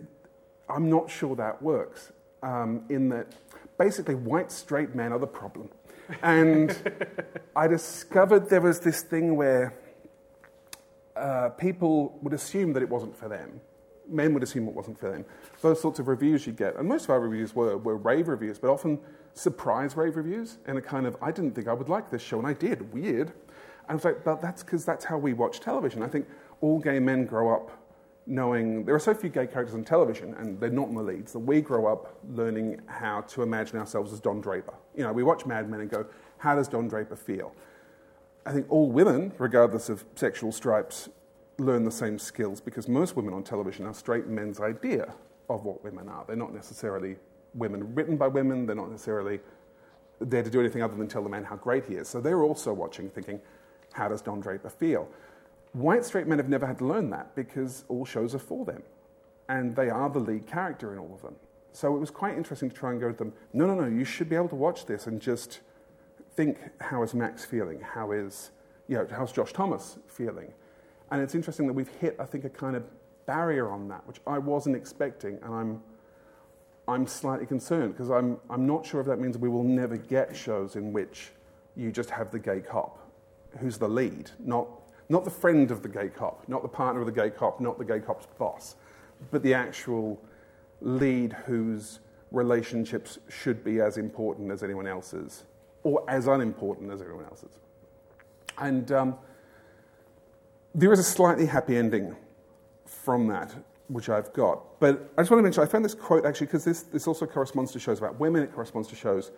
I'm 0.71 0.89
not 0.89 1.11
sure 1.11 1.37
that 1.37 1.61
works. 1.61 2.11
Um, 2.43 2.85
in 2.89 3.11
that 3.11 3.35
basically 3.77 4.15
white 4.15 4.51
straight 4.51 4.95
men 4.95 5.13
are 5.13 5.19
the 5.19 5.27
problem. 5.27 5.69
And 6.23 6.77
I 7.57 7.67
discovered 7.67 8.49
there 8.49 8.61
was 8.61 8.81
this 8.81 9.03
thing 9.03 9.37
where 9.37 9.75
uh, 11.17 11.51
people 11.51 12.19
would 12.23 12.33
assume 12.33 12.73
that 12.75 12.83
it 12.83 12.89
wasn't 12.89 13.17
for 13.17 13.29
them. 13.29 13.61
Men 14.09 14.35
would 14.35 14.43
assume 14.43 14.69
it 14.69 14.75
wasn't 14.75 14.99
for 14.99 15.11
them. 15.11 15.25
Those 15.63 15.81
sorts 15.81 15.99
of 15.99 16.09
reviews 16.09 16.47
you'd 16.47 16.57
get, 16.57 16.77
and 16.77 16.87
most 16.87 17.05
of 17.05 17.11
our 17.11 17.21
reviews 17.21 17.55
were, 17.55 17.79
were 17.79 17.97
rave 17.97 18.29
reviews, 18.29 18.59
but 18.59 18.69
often 18.69 18.99
surprise 19.33 19.97
rave 19.97 20.17
reviews, 20.17 20.59
and 20.67 20.77
a 20.77 20.83
kind 20.83 21.07
of, 21.07 21.17
I 21.23 21.31
didn't 21.31 21.55
think 21.55 21.69
I 21.69 21.73
would 21.73 21.89
like 21.89 22.11
this 22.11 22.21
show, 22.23 22.39
and 22.39 22.47
I 22.47 22.53
did, 22.53 22.93
weird. 22.93 23.33
I 23.89 23.95
was 23.95 24.05
like, 24.05 24.23
but 24.25 24.43
that's 24.43 24.63
because 24.63 24.85
that's 24.85 25.05
how 25.05 25.17
we 25.17 25.33
watch 25.33 25.61
television. 25.61 26.03
I 26.03 26.09
think 26.09 26.29
all 26.61 26.79
gay 26.79 26.99
men 26.99 27.25
grow 27.25 27.55
up 27.55 27.71
knowing 28.27 28.85
there 28.85 28.95
are 28.95 29.01
so 29.01 29.15
few 29.15 29.29
gay 29.29 29.47
characters 29.47 29.75
on 29.75 29.85
television, 29.85 30.35
and 30.35 30.59
they're 30.59 30.71
not 30.71 30.89
in 30.89 30.95
the 30.95 31.03
leads, 31.03 31.33
that 31.33 31.41
we 31.41 31.61
grow 31.61 31.87
up 31.87 32.19
learning 32.31 32.81
how 32.87 33.21
to 33.23 33.43
imagine 33.43 33.79
ourselves 33.79 34.13
as 34.13 34.21
Don 34.21 34.41
Draper. 34.41 34.75
You 34.97 35.05
know, 35.05 35.13
we 35.13 35.23
watch 35.23 35.45
Mad 35.47 35.69
Men 35.69 35.81
and 35.81 35.91
go, 35.91 36.07
how 36.39 36.55
does 36.55 36.69
Don 36.69 36.89
Draper 36.89 37.17
feel? 37.17 37.55
I 38.47 38.53
think 38.53 38.67
all 38.71 38.91
women, 38.91 39.33
regardless 39.39 39.89
of 39.89 40.05
sexual 40.15 40.53
stripes, 40.53 41.09
learn 41.59 41.85
the 41.85 41.91
same 41.91 42.19
skills 42.19 42.61
because 42.61 42.89
most 42.89 43.17
women 43.17 43.33
on 43.33 43.43
television 43.43 43.87
are 43.87 43.95
straight 43.95 44.27
men's 44.27 44.61
idea 44.61 45.15
of 45.49 45.65
what 45.65 45.85
women 45.85 46.09
are. 46.09 46.25
They're 46.27 46.37
not 46.37 46.53
necessarily 46.53 47.17
women 47.55 47.95
written 47.95 48.17
by 48.17 48.29
women, 48.29 48.67
they're 48.67 48.77
not 48.77 48.91
necessarily 48.91 49.41
there 50.21 50.43
to 50.43 50.51
do 50.51 50.61
anything 50.61 50.83
other 50.83 50.97
than 50.97 51.09
tell 51.09 51.23
the 51.23 51.29
man 51.29 51.45
how 51.45 51.57
great 51.57 51.85
he 51.85 51.95
is. 51.95 52.09
So 52.09 52.21
they're 52.21 52.43
also 52.43 52.73
watching, 52.73 53.11
thinking, 53.11 53.41
how 53.93 54.09
does 54.09 54.23
Don 54.23 54.41
Draper 54.41 54.71
feel? 54.71 55.09
White 55.75 56.05
straight 56.05 56.27
men 56.27 56.39
have 56.39 56.49
never 56.49 56.67
had 56.67 56.79
to 56.79 56.87
learn 56.87 57.11
that 57.11 57.35
because 57.35 57.85
all 57.89 58.05
shows 58.05 58.35
are 58.35 58.39
for 58.39 58.65
them. 58.65 58.83
And 59.49 59.77
they 59.77 59.91
are 59.91 60.09
the 60.09 60.21
lead 60.21 60.47
character 60.47 60.93
in 60.93 60.99
all 60.99 61.13
of 61.13 61.21
them. 61.21 61.35
So 61.73 61.95
it 61.97 61.99
was 61.99 62.11
quite 62.11 62.37
interesting 62.37 62.71
to 62.71 62.77
try 62.77 62.93
and 62.93 63.01
go 63.01 63.11
to 63.11 63.17
them, 63.17 63.33
no, 63.53 63.67
no, 63.67 63.75
no, 63.75 63.87
you 63.87 64.05
should 64.05 64.29
be 64.29 64.37
able 64.37 64.49
to 64.51 64.55
watch 64.55 64.87
this 64.87 65.09
and 65.09 65.21
just 65.21 65.61
think, 66.37 66.59
how 66.81 67.03
is 67.03 67.13
Max 67.13 67.45
feeling? 67.45 67.81
How 67.81 68.13
is, 68.13 68.53
you 68.87 68.97
know, 68.97 69.07
how's 69.11 69.33
Josh 69.33 69.53
Thomas 69.53 69.99
feeling? 70.07 70.53
And 71.11 71.21
it's 71.21 71.35
interesting 71.35 71.67
that 71.67 71.73
we've 71.73 71.89
hit, 72.01 72.17
I 72.21 72.25
think, 72.25 72.45
a 72.45 72.49
kind 72.49 72.77
of 72.77 72.85
barrier 73.27 73.69
on 73.71 73.89
that, 73.89 74.07
which 74.07 74.21
I 74.29 74.39
wasn't 74.39 74.77
expecting, 74.77 75.39
and 75.43 75.53
I'm, 75.53 75.83
I'm 76.87 77.07
slightly 77.09 77.47
concerned 77.47 77.95
because 77.95 78.11
I'm, 78.11 78.39
I'm 78.49 78.67
not 78.67 78.87
sure 78.87 79.01
if 79.01 79.07
that 79.09 79.19
means 79.19 79.37
we 79.37 79.49
will 79.49 79.65
never 79.65 79.97
get 79.97 80.37
shows 80.37 80.77
in 80.77 80.93
which 80.93 81.33
you 81.77 81.91
just 81.91 82.11
have 82.11 82.31
the 82.31 82.39
gay 82.39 82.61
cop 82.61 83.01
who's 83.59 83.79
the 83.79 83.89
lead, 83.89 84.31
not, 84.39 84.69
not 85.09 85.25
the 85.25 85.31
friend 85.31 85.71
of 85.71 85.83
the 85.83 85.89
gay 85.89 86.09
cop, 86.09 86.49
not 86.49 86.63
the 86.63 86.69
partner 86.69 87.01
of 87.01 87.07
the 87.07 87.13
gay 87.13 87.31
cop, 87.31 87.61
not 87.61 87.79
the 87.79 87.85
gay 87.85 88.01
cop's 88.01 88.27
boss, 88.39 88.77
but 89.31 89.43
the 89.43 89.55
actual 89.55 90.21
lead 90.81 91.33
whose 91.47 92.01
relationships 92.31 93.19
should 93.29 93.63
be 93.65 93.81
as 93.81 93.97
important 93.97 94.51
as 94.51 94.63
anyone 94.63 94.87
else's 94.87 95.45
or 95.83 96.05
as 96.09 96.27
unimportant 96.27 96.91
as 96.91 97.01
anyone 97.03 97.25
else's. 97.25 97.61
And 98.59 98.91
um, 98.93 99.17
there 100.75 100.93
is 100.93 100.99
a 100.99 101.05
slightly 101.05 101.47
happy 101.47 101.77
ending 101.77 102.17
from 102.87 103.27
that, 103.29 103.55
which 103.89 104.09
I've 104.09 104.33
got. 104.33 104.81
But 104.81 105.11
I 105.17 105.23
just 105.23 105.31
want 105.31 105.39
to 105.41 105.43
mention, 105.43 105.63
I 105.63 105.67
found 105.67 105.85
this 105.85 105.95
quote 105.95 106.25
actually, 106.25 106.47
because 106.47 106.65
this, 106.65 106.83
this 106.83 107.07
also 107.07 107.27
corresponds 107.27 107.73
to 107.73 107.79
shows 107.79 107.99
about 107.99 108.19
women, 108.19 108.43
it 108.43 108.53
corresponds 108.53 108.89
to 108.89 108.97
shows 108.97 109.31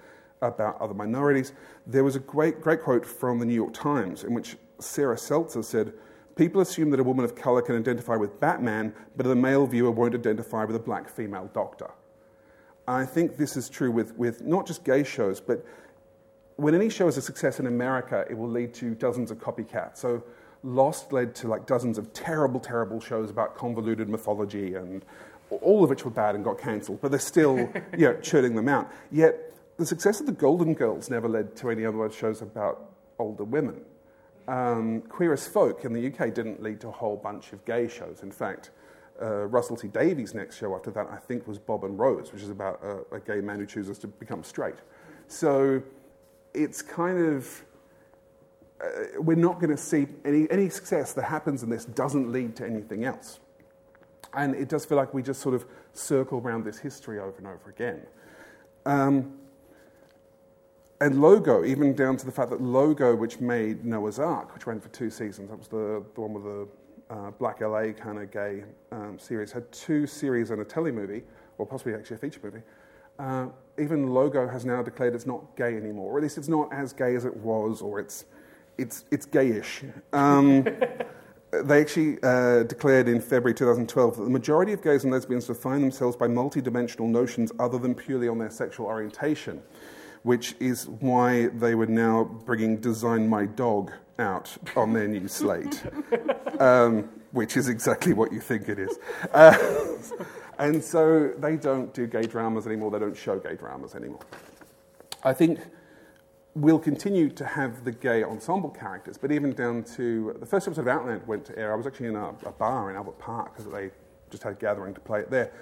about 0.42 0.80
other 0.80 0.94
minorities. 0.94 1.52
There 1.86 2.04
was 2.04 2.16
a 2.16 2.20
great, 2.20 2.60
great 2.60 2.82
quote 2.82 3.04
from 3.04 3.38
the 3.38 3.46
New 3.46 3.54
York 3.54 3.74
Times 3.74 4.24
in 4.24 4.34
which 4.34 4.56
Sarah 4.78 5.18
Seltzer 5.18 5.62
said, 5.62 5.92
People 6.36 6.60
assume 6.60 6.90
that 6.90 7.00
a 7.00 7.02
woman 7.02 7.24
of 7.24 7.34
color 7.34 7.62
can 7.62 7.76
identify 7.76 8.14
with 8.14 8.38
Batman, 8.40 8.92
but 9.16 9.26
a 9.26 9.34
male 9.34 9.66
viewer 9.66 9.90
won't 9.90 10.14
identify 10.14 10.64
with 10.64 10.76
a 10.76 10.80
black 10.80 11.08
female 11.08 11.50
doctor. 11.54 11.90
I 12.86 13.06
think 13.06 13.38
this 13.38 13.56
is 13.56 13.70
true 13.70 13.90
with, 13.90 14.14
with 14.16 14.42
not 14.42 14.66
just 14.66 14.84
gay 14.84 15.02
shows, 15.02 15.40
but 15.40 15.64
when 16.56 16.74
any 16.74 16.90
show 16.90 17.08
is 17.08 17.16
a 17.16 17.22
success 17.22 17.58
in 17.58 17.66
America, 17.66 18.26
it 18.28 18.34
will 18.36 18.50
lead 18.50 18.74
to 18.74 18.94
dozens 18.94 19.30
of 19.30 19.38
copycats. 19.38 19.96
So 19.96 20.22
Lost 20.62 21.12
led 21.12 21.34
to 21.36 21.48
like 21.48 21.66
dozens 21.66 21.96
of 21.96 22.12
terrible, 22.12 22.60
terrible 22.60 23.00
shows 23.00 23.30
about 23.30 23.54
convoluted 23.54 24.08
mythology, 24.08 24.74
and 24.74 25.04
all 25.50 25.84
of 25.84 25.90
which 25.90 26.04
were 26.04 26.10
bad 26.10 26.34
and 26.34 26.42
got 26.42 26.58
cancelled, 26.58 27.00
but 27.00 27.10
they're 27.10 27.20
still 27.20 27.56
you 27.96 28.06
know, 28.06 28.20
churning 28.20 28.54
them 28.54 28.68
out. 28.68 28.90
Yet 29.10 29.54
the 29.76 29.86
success 29.86 30.20
of 30.20 30.26
the 30.26 30.32
Golden 30.32 30.74
Girls 30.74 31.08
never 31.08 31.28
led 31.28 31.56
to 31.56 31.70
any 31.70 31.84
other 31.84 32.10
shows 32.10 32.42
about 32.42 32.90
older 33.18 33.44
women. 33.44 33.80
Um, 34.48 35.02
Queer 35.02 35.32
as 35.32 35.46
Folk 35.46 35.84
in 35.84 35.92
the 35.92 36.06
UK 36.06 36.32
didn't 36.32 36.62
lead 36.62 36.80
to 36.80 36.88
a 36.88 36.92
whole 36.92 37.16
bunch 37.16 37.52
of 37.52 37.64
gay 37.64 37.88
shows. 37.88 38.22
In 38.22 38.30
fact, 38.30 38.70
uh, 39.20 39.46
Russell 39.46 39.76
T 39.76 39.88
Davies' 39.88 40.34
next 40.34 40.56
show 40.56 40.74
after 40.74 40.90
that, 40.92 41.08
I 41.10 41.16
think, 41.16 41.48
was 41.48 41.58
Bob 41.58 41.84
and 41.84 41.98
Rose, 41.98 42.32
which 42.32 42.42
is 42.42 42.50
about 42.50 42.80
a, 42.82 43.16
a 43.16 43.20
gay 43.20 43.40
man 43.40 43.58
who 43.58 43.66
chooses 43.66 43.98
to 44.00 44.06
become 44.06 44.44
straight. 44.44 44.76
So 45.26 45.82
it's 46.54 46.82
kind 46.82 47.18
of 47.18 47.64
uh, 48.80 49.20
we're 49.20 49.36
not 49.36 49.58
going 49.58 49.70
to 49.70 49.76
see 49.76 50.06
any, 50.24 50.46
any 50.50 50.68
success 50.68 51.12
that 51.14 51.24
happens 51.24 51.62
in 51.62 51.70
this 51.70 51.84
doesn't 51.84 52.30
lead 52.30 52.54
to 52.56 52.66
anything 52.66 53.04
else. 53.04 53.40
And 54.34 54.54
it 54.54 54.68
does 54.68 54.84
feel 54.84 54.98
like 54.98 55.14
we 55.14 55.22
just 55.22 55.40
sort 55.40 55.54
of 55.54 55.64
circle 55.92 56.38
around 56.38 56.64
this 56.64 56.78
history 56.78 57.18
over 57.18 57.38
and 57.38 57.46
over 57.46 57.70
again. 57.70 58.02
Um, 58.84 59.38
and 61.00 61.20
Logo, 61.20 61.64
even 61.64 61.94
down 61.94 62.16
to 62.16 62.26
the 62.26 62.32
fact 62.32 62.50
that 62.50 62.60
Logo, 62.60 63.14
which 63.14 63.40
made 63.40 63.84
Noah's 63.84 64.18
Ark, 64.18 64.54
which 64.54 64.66
ran 64.66 64.80
for 64.80 64.88
two 64.88 65.10
seasons, 65.10 65.50
that 65.50 65.58
was 65.58 65.68
the, 65.68 66.02
the 66.14 66.20
one 66.20 66.32
with 66.32 66.44
the 66.44 67.14
uh, 67.14 67.30
Black 67.32 67.60
LA 67.60 67.92
kind 67.92 68.18
of 68.18 68.30
gay 68.30 68.64
um, 68.92 69.18
series, 69.18 69.52
had 69.52 69.70
two 69.72 70.06
series 70.06 70.50
and 70.50 70.60
a 70.60 70.64
telly 70.64 70.90
movie, 70.90 71.22
or 71.58 71.66
possibly 71.66 71.94
actually 71.94 72.16
a 72.16 72.18
feature 72.18 72.40
movie. 72.42 72.62
Uh, 73.18 73.46
even 73.78 74.08
Logo 74.08 74.48
has 74.48 74.64
now 74.64 74.82
declared 74.82 75.14
it's 75.14 75.26
not 75.26 75.56
gay 75.56 75.76
anymore, 75.76 76.12
or 76.12 76.16
at 76.18 76.22
least 76.22 76.38
it's 76.38 76.48
not 76.48 76.72
as 76.72 76.92
gay 76.92 77.14
as 77.14 77.24
it 77.24 77.36
was, 77.36 77.82
or 77.82 78.00
it's, 78.00 78.24
it's, 78.78 79.04
it's 79.10 79.26
gayish. 79.26 79.84
Um, 80.12 80.62
they 81.64 81.80
actually 81.80 82.18
uh, 82.22 82.62
declared 82.62 83.08
in 83.08 83.20
February 83.20 83.54
2012 83.54 84.16
that 84.16 84.22
the 84.22 84.30
majority 84.30 84.72
of 84.72 84.82
gays 84.82 85.04
and 85.04 85.12
lesbians 85.12 85.46
define 85.46 85.82
themselves 85.82 86.16
by 86.16 86.26
multidimensional 86.26 87.08
notions 87.08 87.52
other 87.58 87.78
than 87.78 87.94
purely 87.94 88.28
on 88.28 88.38
their 88.38 88.50
sexual 88.50 88.86
orientation 88.86 89.62
which 90.26 90.56
is 90.58 90.88
why 90.88 91.46
they 91.46 91.76
were 91.76 91.86
now 91.86 92.24
bringing 92.24 92.78
Design 92.78 93.28
My 93.28 93.46
Dog 93.46 93.92
out 94.18 94.56
on 94.74 94.92
their 94.92 95.06
new 95.06 95.28
slate, 95.28 95.84
um, 96.58 97.08
which 97.30 97.56
is 97.56 97.68
exactly 97.68 98.12
what 98.12 98.32
you 98.32 98.40
think 98.40 98.68
it 98.68 98.80
is. 98.80 98.98
Uh, 99.32 99.56
and 100.58 100.82
so 100.82 101.28
they 101.38 101.54
don't 101.54 101.94
do 101.94 102.08
gay 102.08 102.26
dramas 102.26 102.66
anymore, 102.66 102.90
they 102.90 102.98
don't 102.98 103.16
show 103.16 103.38
gay 103.38 103.54
dramas 103.54 103.94
anymore. 103.94 104.18
I 105.22 105.32
think 105.32 105.60
we'll 106.56 106.80
continue 106.80 107.28
to 107.28 107.44
have 107.44 107.84
the 107.84 107.92
gay 107.92 108.24
ensemble 108.24 108.70
characters, 108.70 109.16
but 109.16 109.30
even 109.30 109.52
down 109.52 109.84
to 109.94 110.34
the 110.40 110.46
first 110.46 110.66
episode 110.66 110.80
of 110.80 110.88
Outland 110.88 111.24
went 111.28 111.44
to 111.44 111.56
air. 111.56 111.72
I 111.72 111.76
was 111.76 111.86
actually 111.86 112.08
in 112.08 112.16
a, 112.16 112.30
a 112.44 112.50
bar 112.50 112.90
in 112.90 112.96
Albert 112.96 113.20
Park 113.20 113.54
because 113.54 113.70
they 113.70 113.92
just 114.30 114.42
had 114.42 114.54
a 114.54 114.56
gathering 114.56 114.92
to 114.92 115.00
play 115.00 115.20
it 115.20 115.30
there. 115.30 115.52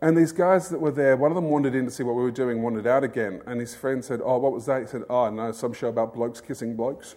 And 0.00 0.16
these 0.16 0.30
guys 0.30 0.68
that 0.68 0.80
were 0.80 0.92
there, 0.92 1.16
one 1.16 1.30
of 1.30 1.34
them 1.34 1.50
wandered 1.50 1.74
in 1.74 1.84
to 1.84 1.90
see 1.90 2.04
what 2.04 2.14
we 2.14 2.22
were 2.22 2.30
doing, 2.30 2.62
wandered 2.62 2.86
out 2.86 3.02
again. 3.02 3.42
And 3.46 3.60
his 3.60 3.74
friend 3.74 4.04
said, 4.04 4.20
Oh, 4.22 4.38
what 4.38 4.52
was 4.52 4.64
that? 4.66 4.82
He 4.82 4.86
said, 4.86 5.02
Oh, 5.10 5.28
no, 5.30 5.50
some 5.50 5.72
show 5.72 5.88
about 5.88 6.14
blokes 6.14 6.40
kissing 6.40 6.76
blokes. 6.76 7.16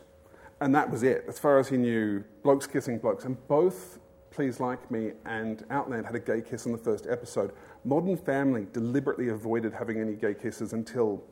And 0.60 0.74
that 0.74 0.90
was 0.90 1.04
it. 1.04 1.26
As 1.28 1.38
far 1.38 1.60
as 1.60 1.70
he 1.70 1.78
knew, 1.78 2.24
blokes 2.44 2.66
kissing 2.66 2.98
blokes. 2.98 3.26
And 3.26 3.38
both 3.48 4.00
Please 4.32 4.60
Like 4.60 4.90
Me 4.90 5.12
and 5.26 5.64
Outland 5.70 6.06
had 6.06 6.16
a 6.16 6.20
gay 6.20 6.42
kiss 6.42 6.66
in 6.66 6.72
the 6.72 6.78
first 6.78 7.06
episode. 7.08 7.52
Modern 7.84 8.18
Family 8.18 8.66
deliberately 8.72 9.30
avoided 9.30 9.74
having 9.74 10.00
any 10.00 10.14
gay 10.14 10.34
kisses 10.34 10.74
until, 10.74 11.24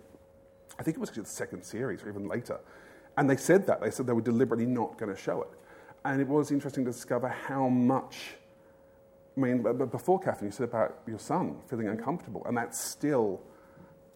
I 0.78 0.84
think 0.84 0.98
it 0.98 1.00
was 1.00 1.10
the 1.12 1.26
second 1.26 1.64
series 1.64 2.04
or 2.04 2.10
even 2.10 2.28
later. 2.28 2.60
And 3.18 3.30
they 3.30 3.38
said 3.38 3.66
that. 3.68 3.82
They 3.82 3.90
said 3.90 4.06
they 4.06 4.14
were 4.14 4.22
deliberately 4.22 4.66
not 4.66 4.98
going 4.98 5.14
to 5.14 5.20
show 5.20 5.42
it. 5.44 5.50
And 6.06 6.22
it 6.22 6.28
was 6.28 6.52
interesting 6.52 6.86
to 6.86 6.92
discover 6.92 7.28
how 7.28 7.70
much 7.70 8.36
I 9.38 9.40
mean, 9.40 9.62
but 9.62 9.92
before 9.92 10.20
Catherine, 10.20 10.48
you 10.48 10.52
said 10.52 10.66
about 10.66 11.00
your 11.08 11.20
son 11.20 11.58
feeling 11.68 11.88
uncomfortable, 11.88 12.44
and 12.46 12.58
that's 12.58 12.80
still. 12.80 13.42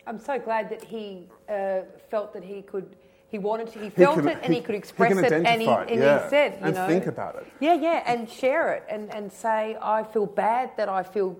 I'm 0.06 0.20
so 0.20 0.38
glad 0.38 0.70
that 0.70 0.84
he 0.84 1.30
uh, 1.48 1.82
felt 2.10 2.34
that 2.34 2.44
he 2.44 2.62
could. 2.62 2.96
He 3.30 3.40
wanted 3.40 3.72
to. 3.74 3.80
He 3.80 3.90
felt 3.90 4.16
he 4.16 4.22
can, 4.22 4.30
it, 4.30 4.40
and 4.44 4.54
he, 4.54 4.60
he 4.60 4.66
could 4.66 4.76
express 4.76 5.14
he 5.14 5.20
it, 5.20 5.32
and 5.32 5.62
he, 5.62 5.68
and 5.68 5.90
yeah, 5.90 6.24
he 6.24 6.30
said, 6.30 6.58
you 6.60 6.68
and 6.68 6.76
know, 6.76 6.88
think 6.88 7.08
about 7.08 7.36
it. 7.36 7.48
Yeah, 7.60 7.74
yeah, 7.74 8.04
and 8.06 8.30
share 8.30 8.74
it, 8.74 8.84
and, 8.90 9.14
and 9.14 9.32
say, 9.32 9.78
I 9.82 10.04
feel 10.04 10.26
bad 10.26 10.72
that 10.78 10.90
I 10.90 11.04
feel 11.04 11.40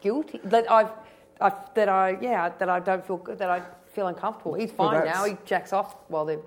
guilty 0.00 0.40
that 0.44 0.70
I've, 0.70 0.90
i 1.40 1.52
that 1.74 1.88
I 1.88 2.18
yeah 2.20 2.48
that 2.58 2.68
I 2.68 2.80
don't 2.80 3.06
feel 3.06 3.18
that 3.18 3.50
I 3.50 3.62
feel 3.92 4.08
uncomfortable. 4.08 4.54
He's 4.54 4.72
fine 4.72 4.94
well, 4.94 5.04
now. 5.04 5.24
He 5.24 5.36
jacks 5.44 5.72
off 5.72 5.96
while 6.08 6.24
they're 6.24 6.40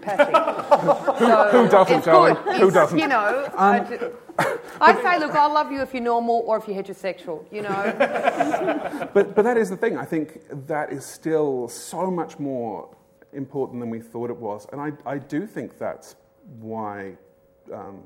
passing. 0.00 0.34
so 1.18 1.48
who 1.50 1.68
doesn't, 1.68 2.04
darling? 2.04 2.36
Who 2.58 2.70
doesn't? 2.70 2.98
You 2.98 3.08
know, 3.08 3.44
um, 3.46 3.52
I, 3.56 3.80
just, 3.80 4.04
I 4.80 5.02
say, 5.02 5.18
look, 5.18 5.34
I'll 5.34 5.52
love 5.52 5.72
you 5.72 5.80
if 5.82 5.92
you're 5.92 6.02
normal 6.02 6.42
or 6.46 6.58
if 6.58 6.68
you're 6.68 6.82
heterosexual. 6.82 7.44
You 7.52 7.62
know. 7.62 9.08
but 9.14 9.34
but 9.34 9.42
that 9.42 9.56
is 9.56 9.70
the 9.70 9.76
thing. 9.76 9.96
I 9.96 10.04
think 10.04 10.40
that 10.66 10.92
is 10.92 11.04
still 11.04 11.68
so 11.68 12.10
much 12.10 12.38
more 12.38 12.94
important 13.32 13.80
than 13.80 13.90
we 13.90 14.00
thought 14.00 14.30
it 14.30 14.36
was, 14.36 14.66
and 14.72 14.80
I 14.80 14.92
I 15.06 15.18
do 15.18 15.46
think 15.46 15.78
that's 15.78 16.16
why. 16.58 17.16
Um, 17.72 18.02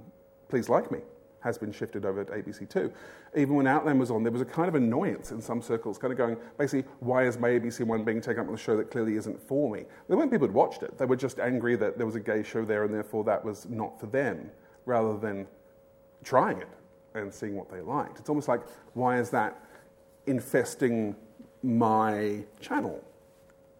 Please 0.49 0.70
like 0.70 0.91
me 0.91 1.01
has 1.41 1.59
been 1.59 1.72
shifted 1.72 2.05
over 2.05 2.24
to 2.24 2.32
ABC2. 2.32 2.93
Even 3.36 3.55
when 3.55 3.66
Outland 3.66 4.01
was 4.01 4.11
on, 4.11 4.22
there 4.22 4.32
was 4.32 4.43
a 4.43 4.47
kind 4.47 4.68
of 4.68 4.74
annoyance 4.74 5.30
in 5.30 5.41
some 5.41 5.62
circles, 5.62 5.99
kind 5.99 6.12
of 6.12 6.18
going, 6.18 6.36
basically, 6.59 6.91
why 7.01 7.24
is 7.24 7.39
my 7.39 7.49
ABC 7.49 7.84
One 7.86 8.05
being 8.05 8.20
taken 8.20 8.41
up 8.41 8.47
with 8.47 8.61
a 8.61 8.62
show 8.62 8.76
that 8.76 8.91
clearly 8.91 9.16
isn't 9.16 9.41
for 9.41 9.70
me? 9.70 9.84
There 10.09 10.16
weren't 10.16 10.30
people 10.30 10.47
who'd 10.47 10.55
watched 10.55 10.82
it. 10.82 10.99
They 10.99 11.05
were 11.05 11.16
just 11.16 11.39
angry 11.39 11.76
that 11.76 11.97
there 11.97 12.07
was 12.07 12.16
a 12.16 12.20
gay 12.20 12.43
show 12.43 12.64
there 12.64 12.84
and 12.84 12.93
therefore 12.93 13.24
that 13.24 13.45
was 13.45 13.66
not 13.68 13.99
for 14.01 14.07
them, 14.07 14.51
rather 14.84 15.16
than 15.16 15.47
trying 16.24 16.59
it 16.59 16.68
and 17.14 17.32
seeing 17.32 17.55
what 17.55 17.70
they 17.70 17.80
liked. 17.80 18.18
It's 18.18 18.28
almost 18.28 18.49
like, 18.49 18.62
why 18.95 19.18
is 19.18 19.30
that 19.30 19.62
infesting 20.26 21.14
my 21.62 22.45
channel 22.61 23.03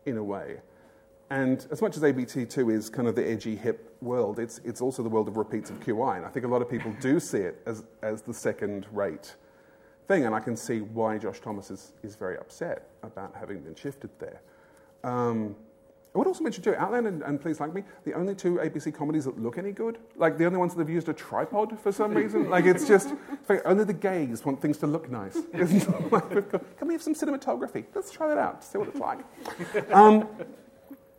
in 0.07 0.17
a 0.17 0.25
way? 0.25 0.59
And 1.31 1.67
as 1.71 1.83
much 1.83 1.97
as 1.97 2.03
ABC2 2.03 2.73
is 2.73 2.89
kind 2.89 3.07
of 3.07 3.15
the 3.15 3.29
edgy, 3.29 3.55
hip 3.55 3.95
world, 4.01 4.39
it's, 4.39 4.61
it's 4.65 4.81
also 4.81 5.03
the 5.03 5.09
world 5.09 5.29
of 5.29 5.37
repeats 5.37 5.69
of 5.69 5.79
QI. 5.81 6.17
And 6.17 6.25
I 6.25 6.31
think 6.31 6.47
a 6.47 6.49
lot 6.49 6.63
of 6.63 6.71
people 6.71 6.95
do 7.01 7.21
see 7.21 7.39
it 7.39 7.61
as, 7.67 7.85
as 8.03 8.23
the 8.23 8.33
second 8.33 8.87
rate 8.93 9.37
thing. 10.07 10.25
And 10.25 10.35
I 10.35 10.41
can 10.41 10.57
see 10.57 10.81
why 10.81 11.19
Josh 11.19 11.41
Thomas 11.41 11.71
is, 11.71 11.93
is 12.03 12.17
very 12.17 12.39
upset 12.39 12.89
about 13.03 13.35
having 13.39 13.61
been 13.61 13.75
shifted 13.75 14.11
there. 14.19 14.41
Um, 15.05 15.55
I 16.15 16.19
would 16.19 16.27
also 16.27 16.43
mention 16.43 16.65
too, 16.65 16.75
Outland 16.75 17.07
and, 17.07 17.23
and, 17.23 17.41
Please 17.41 17.61
Like 17.61 17.75
Me, 17.75 17.85
the 18.05 18.15
only 18.15 18.35
two 18.35 18.55
ABC 18.55 18.93
comedies 18.95 19.27
that 19.27 19.39
look 19.39 19.59
any 19.59 19.73
good. 19.73 19.99
Like 20.17 20.39
the 20.39 20.47
only 20.47 20.59
ones 20.59 20.75
that 20.75 20.81
have 20.81 20.89
used 20.89 21.09
a 21.11 21.13
tripod 21.13 21.79
for 21.79 21.93
some 21.93 22.15
reason. 22.15 22.49
like 22.49 22.65
it's 22.65 22.89
just 22.89 23.15
only 23.67 23.85
the 23.85 23.93
gays 23.93 24.45
want 24.45 24.61
things 24.61 24.79
to 24.79 24.87
look 24.87 25.11
nice. 25.11 25.35
can 25.53 26.89
we 26.89 26.95
have 26.95 27.03
some 27.03 27.15
cinematography? 27.15 27.85
Let's 27.95 28.11
try 28.11 28.29
that 28.29 28.39
out. 28.39 28.65
See 28.65 28.79
what 28.79 28.89
it's 28.89 28.99
like. 28.99 29.19
Um, 29.93 30.27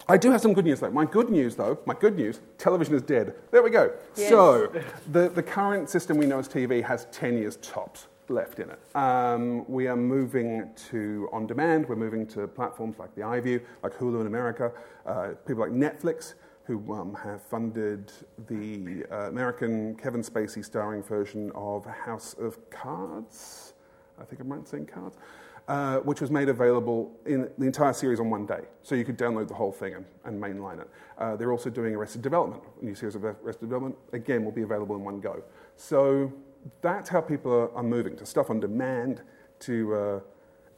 I 0.10 0.18
do 0.18 0.32
have 0.32 0.41
some 0.41 0.53
good 0.53 0.66
news 0.66 0.80
though. 0.80 0.89
My 0.89 1.05
good 1.05 1.30
news 1.30 1.55
though, 1.55 1.78
my 1.86 1.93
good 1.93 2.16
news, 2.18 2.41
television 2.57 2.95
is 2.95 3.03
dead. 3.03 3.36
There 3.51 3.62
we 3.62 3.70
go. 3.70 3.93
Yes. 4.16 4.30
So, 4.30 4.72
the, 5.12 5.30
the 5.30 5.43
current 5.43 5.88
system 5.88 6.18
we 6.18 6.26
know 6.26 6.39
as 6.39 6.49
TV 6.49 6.84
has 6.84 7.05
10 7.12 7.38
years 7.38 7.57
tops 7.57 8.07
left 8.28 8.57
in 8.57 8.72
it. 8.72 8.80
Um, 8.95 9.70
we 9.70 9.88
are 9.88 9.95
moving 9.95 10.72
to 10.89 11.30
on 11.32 11.45
demand, 11.45 11.88
we're 11.88 11.95
moving 11.95 12.26
to 12.28 12.47
platforms 12.47 12.97
like 12.97 13.14
the 13.14 13.22
iView, 13.22 13.62
like 13.84 13.93
Hulu 13.93 14.22
in 14.22 14.28
America, 14.28 14.72
uh, 15.05 15.30
people 15.45 15.62
like 15.62 15.72
Netflix, 15.72 16.34
who 16.64 16.91
um, 16.91 17.14
have 17.14 17.43
funded 17.43 18.12
the 18.47 19.05
uh, 19.12 19.30
American 19.30 19.95
Kevin 19.95 20.22
Spacey 20.22 20.66
starring 20.66 21.03
version 21.03 21.51
of 21.53 21.86
House 21.86 22.34
of 22.39 22.68
Cards. 22.72 23.74
I 24.20 24.26
think 24.26 24.41
I'm 24.41 24.49
right 24.49 24.60
in 24.60 24.66
saying 24.66 24.88
cards. 24.88 25.18
Uh, 25.70 25.99
which 25.99 26.20
was 26.20 26.32
made 26.32 26.49
available 26.49 27.11
in 27.28 27.47
the 27.59 27.65
entire 27.67 27.93
series 27.93 28.20
on 28.20 28.28
one 28.28 28.43
day. 28.43 28.61
So 28.82 28.95
you 28.95 29.05
could 29.05 29.20
download 29.20 29.47
the 29.47 29.53
whole 29.53 29.72
thing 29.72 29.93
and, 29.93 30.05
and 30.26 30.41
mainline 30.41 30.82
it. 30.82 30.89
Uh, 31.20 31.36
they're 31.36 31.51
also 31.51 31.70
doing 31.70 31.93
Arrested 31.93 32.24
Development. 32.24 32.63
A 32.82 32.86
new 32.86 32.95
series 32.95 33.13
of 33.13 33.24
Arrested 33.24 33.67
Development, 33.67 33.95
again, 34.11 34.43
will 34.43 34.51
be 34.51 34.63
available 34.63 34.95
in 34.95 35.03
one 35.03 35.20
go. 35.20 35.43
So 35.76 36.34
that's 36.82 37.07
how 37.07 37.22
people 37.22 37.53
are, 37.53 37.72
are 37.76 37.84
moving 37.84 38.17
to 38.17 38.26
stuff 38.26 38.49
on 38.49 38.59
demand, 38.59 39.22
to, 39.59 39.93
uh, 39.93 40.20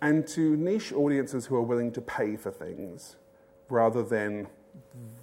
and 0.01 0.27
to 0.27 0.57
niche 0.57 0.91
audiences 0.91 1.45
who 1.45 1.55
are 1.55 1.61
willing 1.61 1.93
to 1.93 2.01
pay 2.01 2.35
for 2.35 2.51
things 2.51 3.15
rather 3.69 4.03
than 4.03 4.45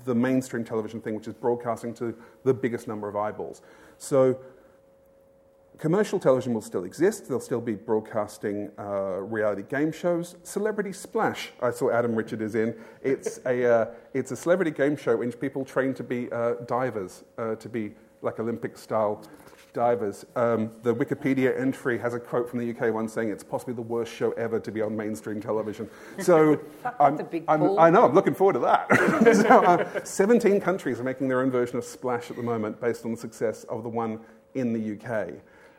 the 0.07 0.15
mainstream 0.15 0.65
television 0.65 0.99
thing, 1.03 1.15
which 1.15 1.29
is 1.29 1.35
broadcasting 1.35 1.93
to 1.93 2.17
the 2.43 2.55
biggest 2.55 2.89
number 2.89 3.07
of 3.07 3.17
eyeballs. 3.17 3.61
So 3.99 4.39
commercial 5.79 6.19
television 6.19 6.53
will 6.55 6.61
still 6.61 6.85
exist. 6.85 7.29
They'll 7.29 7.41
still 7.41 7.61
be 7.61 7.75
broadcasting 7.75 8.71
uh, 8.79 9.21
reality 9.21 9.63
game 9.63 9.93
shows. 9.93 10.37
Celebrity 10.43 10.93
Splash, 10.93 11.51
I 11.63 11.71
saw 11.71 11.91
Adam 11.91 12.15
Richard 12.15 12.43
is 12.43 12.55
in. 12.55 12.75
It's 13.03 13.41
a, 13.47 13.65
uh, 13.65 13.87
it's 14.13 14.33
a 14.33 14.37
celebrity 14.37 14.71
game 14.71 14.97
show 14.97 15.13
in 15.23 15.29
which 15.29 15.41
people 15.41 15.65
train 15.65 15.95
to 15.95 16.03
be 16.03 16.31
uh, 16.33 16.55
divers, 16.67 17.25
uh, 17.39 17.55
to 17.57 17.69
be 17.69 17.93
like 18.23 18.41
Olympic 18.41 18.77
style 18.77 19.23
divers. 19.73 20.27
Um, 20.35 20.73
the 20.83 20.93
Wikipedia 20.93 21.59
entry 21.59 21.99
has 21.99 22.15
a 22.15 22.19
quote 22.19 22.51
from 22.51 22.59
the 22.59 22.71
UK 22.71 22.93
one 22.93 23.07
saying 23.09 23.31
it's 23.31 23.45
possibly 23.45 23.75
the 23.75 23.83
worst 23.83 24.13
show 24.13 24.33
ever 24.33 24.59
to 24.59 24.73
be 24.73 24.83
on 24.83 24.97
mainstream 24.97 25.41
television. 25.41 25.89
So 26.19 26.61
I'm, 26.99 27.21
I'm, 27.47 27.79
i 27.79 27.89
know, 27.89 28.05
I'm 28.05 28.15
looking 28.15 28.35
forward 28.35 28.55
to 28.55 28.59
that. 28.61 28.89
so, 29.49 29.65
uh, 29.65 30.05
17 30.05 30.61
countries 30.61 30.99
are 30.99 31.05
making 31.05 31.29
their 31.29 31.41
own 31.41 31.51
version 31.51 31.77
of 31.79 31.85
Splash 31.85 32.31
at 32.31 32.37
the 32.37 32.43
moment 32.43 32.81
based 32.81 33.05
on 33.05 33.13
the 33.13 33.17
success 33.17 33.65
of 33.65 33.85
the 33.85 33.89
one 33.89 34.21
in 34.55 34.73
the 34.73 34.99
UK 34.99 35.35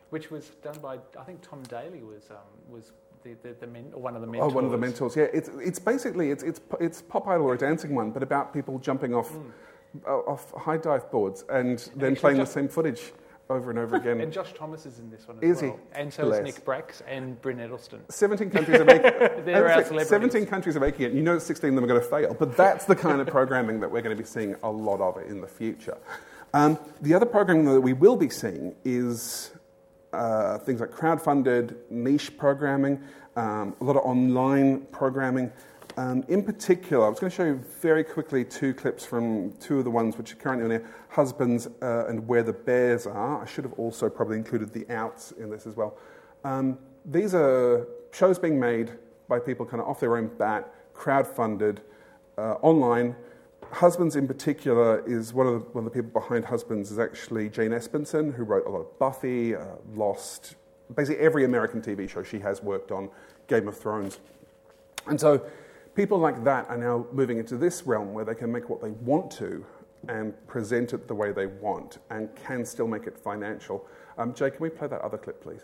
which 0.10 0.32
was 0.32 0.50
done 0.64 0.78
by 0.82 0.98
I 1.20 1.24
think 1.24 1.42
Tom 1.42 1.64
Daley 1.64 2.04
was 2.04 2.30
um, 2.32 2.38
was 2.70 2.92
the, 3.24 3.36
the, 3.44 3.56
the 3.60 3.68
men, 3.68 3.92
one 3.94 4.16
of 4.16 4.22
the 4.22 4.28
mentors. 4.28 4.52
Oh, 4.52 4.56
one 4.56 4.66
of 4.66 4.72
the 4.72 4.78
mentors. 4.78 5.16
Yeah, 5.16 5.28
it's 5.34 5.50
it's 5.56 5.80
basically 5.80 6.32
it's 6.32 6.44
it's 6.44 6.62
it's 6.80 7.02
pop 7.02 7.28
idol 7.28 7.48
or 7.48 7.54
a 7.54 7.58
dancing 7.58 7.96
one, 7.96 8.12
but 8.12 8.24
about 8.24 8.54
people 8.54 8.80
jumping 8.80 9.14
off 9.14 9.32
mm. 9.32 9.52
uh, 10.08 10.12
off 10.12 10.52
high 10.54 10.78
dive 10.78 11.10
boards 11.12 11.44
and, 11.50 11.68
and 11.94 12.02
then 12.02 12.16
playing 12.16 12.38
just, 12.38 12.54
the 12.54 12.60
same 12.60 12.68
footage 12.68 13.12
over 13.50 13.72
and 13.72 13.80
over 13.80 13.96
again. 13.98 14.22
and 14.22 14.32
Josh 14.32 14.54
Thomas 14.54 14.86
is 14.86 15.00
in 15.00 15.10
this 15.10 15.28
one 15.28 15.38
as 15.38 15.58
is 15.58 15.62
well. 15.62 15.72
He? 15.72 16.00
And 16.00 16.14
so 16.14 16.26
Bless. 16.26 16.40
is 16.40 16.46
Nick 16.46 16.66
Bracks 16.66 17.02
and 17.08 17.42
Brynne 17.42 17.68
Edelsten. 17.68 18.00
17 18.10 18.50
countries 18.50 18.80
are 18.80 18.86
making 18.86 19.06
it. 19.14 20.08
17 20.08 20.46
countries 20.46 20.76
are 20.76 20.80
making 20.80 21.06
it. 21.08 21.14
You 21.14 21.24
know 21.24 21.40
16 21.40 21.70
of 21.70 21.76
them 21.76 21.84
are 21.84 21.88
going 21.88 22.02
to 22.02 22.08
fail, 22.08 22.36
but 22.38 22.56
that's 22.56 22.86
the 22.86 22.96
kind 22.96 23.20
of 23.20 23.28
programming 23.38 23.80
that 23.80 23.92
we're 23.92 24.02
going 24.02 24.16
to 24.16 24.22
be 24.22 24.28
seeing 24.28 24.56
a 24.64 24.70
lot 24.70 25.02
of 25.02 25.18
in 25.30 25.42
the 25.42 25.48
future. 25.48 25.98
Um, 26.54 26.80
the 27.02 27.14
other 27.14 27.28
programming 27.28 27.66
that 27.66 27.82
we 27.82 27.94
will 27.94 28.16
be 28.16 28.30
seeing 28.30 28.76
is 28.84 29.52
uh, 30.14 30.58
things 30.60 30.80
like 30.82 30.92
crowd-funded 30.92 31.78
niche 31.90 32.38
programming, 32.38 33.02
um, 33.36 33.76
a 33.82 33.84
lot 33.84 33.96
of 33.96 34.04
online 34.04 34.82
programming. 34.92 35.52
Um, 35.98 36.24
in 36.28 36.44
particular, 36.44 37.06
I 37.06 37.10
was 37.10 37.20
going 37.20 37.30
to 37.30 37.36
show 37.36 37.46
you 37.46 37.62
very 37.82 38.04
quickly 38.04 38.46
two 38.46 38.74
clips 38.74 39.06
from 39.06 39.52
two 39.54 39.80
of 39.80 39.84
the 39.84 39.92
ones 39.92 40.18
which 40.18 40.32
are 40.32 40.38
currently 40.38 40.66
on 40.66 40.72
here 40.72 40.90
Husbands 41.10 41.68
uh, 41.82 42.06
and 42.08 42.26
Where 42.28 42.44
the 42.44 42.54
Bears 42.54 43.06
Are. 43.06 43.42
I 43.42 43.46
should 43.46 43.64
have 43.66 43.74
also 43.74 44.10
probably 44.10 44.38
included 44.38 44.72
the 44.74 44.90
outs 44.90 45.32
in 45.34 45.50
this 45.50 45.66
as 45.66 45.76
well. 45.76 45.98
Um, 46.44 46.78
these 47.06 47.36
are 47.36 47.88
shows 48.12 48.40
being 48.40 48.60
made 48.60 48.92
by 49.28 49.40
people 49.40 49.66
kind 49.66 49.82
of 49.82 49.88
off 49.88 50.00
their 50.00 50.16
own 50.18 50.28
bat, 50.38 50.74
crowd 50.94 51.28
funded, 51.28 51.82
uh, 52.38 52.54
online, 52.62 53.16
Husbands, 53.72 54.16
in 54.16 54.28
particular, 54.28 55.04
is 55.08 55.34
one 55.34 55.48
of 55.48 55.54
the, 55.54 55.60
one 55.60 55.86
of 55.86 55.94
the 55.94 56.02
people 56.02 56.20
behind 56.20 56.46
Husbands 56.46 56.92
is 56.92 56.98
actually 56.98 57.50
Jane 57.50 57.72
Espenson, 57.72 58.34
who 58.34 58.44
wrote 58.44 58.66
a 58.66 58.70
lot 58.70 58.80
of 58.80 59.00
Buffy, 59.00 59.56
uh, 59.56 59.66
Lost, 59.94 60.56
basically 60.96 61.24
every 61.24 61.46
American 61.46 61.82
TV 61.82 62.10
show 62.10 62.24
she 62.24 62.40
has 62.40 62.64
worked 62.64 62.92
on, 62.92 63.10
Game 63.48 63.68
of 63.68 63.78
Thrones. 63.78 64.20
And 65.08 65.20
so 65.20 65.46
people 65.96 66.18
like 66.18 66.44
that 66.44 66.68
are 66.70 66.78
now 66.78 67.06
moving 67.12 67.38
into 67.38 67.58
this 67.58 67.84
realm 67.84 68.14
where 68.14 68.26
they 68.26 68.36
can 68.36 68.52
make 68.52 68.70
what 68.70 68.82
they 68.82 68.92
want 68.92 69.30
to 69.32 69.66
and 70.08 70.34
present 70.48 70.94
it 70.94 71.08
the 71.08 71.16
way 71.16 71.32
they 71.32 71.46
want 71.46 72.00
and 72.10 72.34
can 72.36 72.66
still 72.66 72.88
make 72.88 73.06
it 73.06 73.18
financial. 73.18 73.86
Um, 74.18 74.34
Jay, 74.34 74.50
can 74.50 74.60
we 74.62 74.70
play 74.70 74.88
that 74.88 75.02
other 75.02 75.18
clip, 75.18 75.42
please? 75.44 75.62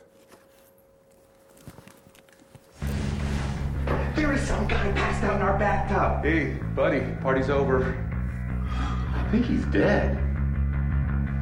Some 4.55 4.67
guy 4.69 4.89
passed 4.93 5.21
out 5.25 5.35
in 5.35 5.41
our 5.41 5.59
bathtub. 5.59 6.23
Hey, 6.23 6.53
buddy, 6.73 7.01
party's 7.21 7.49
over. 7.49 8.01
I 8.63 9.27
think 9.29 9.45
he's 9.45 9.65
dead. 9.65 10.17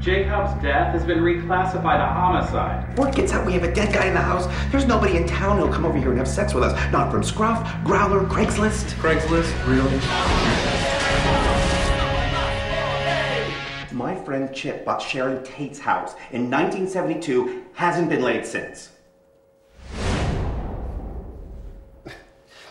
Jacob's 0.02 0.60
death 0.64 0.94
has 0.94 1.06
been 1.06 1.20
reclassified 1.20 2.02
a 2.02 2.12
homicide. 2.12 2.98
Word 2.98 3.14
gets 3.14 3.32
out 3.32 3.46
we 3.46 3.54
have 3.54 3.62
a 3.62 3.72
dead 3.72 3.94
guy 3.94 4.08
in 4.08 4.16
the 4.16 4.20
house. 4.20 4.48
There's 4.72 4.88
nobody 4.88 5.16
in 5.16 5.28
town 5.28 5.60
who'll 5.60 5.72
come 5.72 5.86
over 5.86 5.96
here 5.96 6.10
and 6.10 6.18
have 6.18 6.28
sex 6.28 6.56
with 6.56 6.64
us. 6.64 6.74
Not 6.92 7.12
from 7.12 7.22
Scruff, 7.22 7.64
Growlr, 7.84 8.28
Craigslist. 8.30 8.96
Craigslist? 8.96 9.54
Really? 9.68 10.00
My 13.96 14.16
friend 14.26 14.52
Chip 14.56 14.86
bought 14.86 15.04
Sharon 15.04 15.44
Tate's 15.44 15.78
house 15.78 16.16
in 16.32 16.50
1972, 16.50 17.66
hasn't 17.76 18.10
been 18.10 18.24
laid 18.24 18.44
since. 18.44 18.93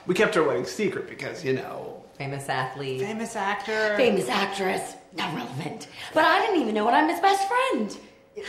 We 0.06 0.14
kept 0.14 0.36
our 0.36 0.42
wedding 0.42 0.64
secret 0.64 1.08
because, 1.08 1.44
you 1.44 1.52
know. 1.52 2.04
Famous 2.18 2.48
athlete. 2.48 3.00
Famous 3.00 3.36
actor. 3.36 3.96
Famous 3.96 4.28
actress. 4.28 4.94
Not 5.16 5.34
relevant. 5.34 5.88
But 6.12 6.24
I 6.24 6.40
didn't 6.40 6.60
even 6.60 6.74
know 6.74 6.84
what 6.84 6.94
I'm 6.94 7.08
his 7.08 7.20
best 7.20 7.48
friend. 7.48 7.96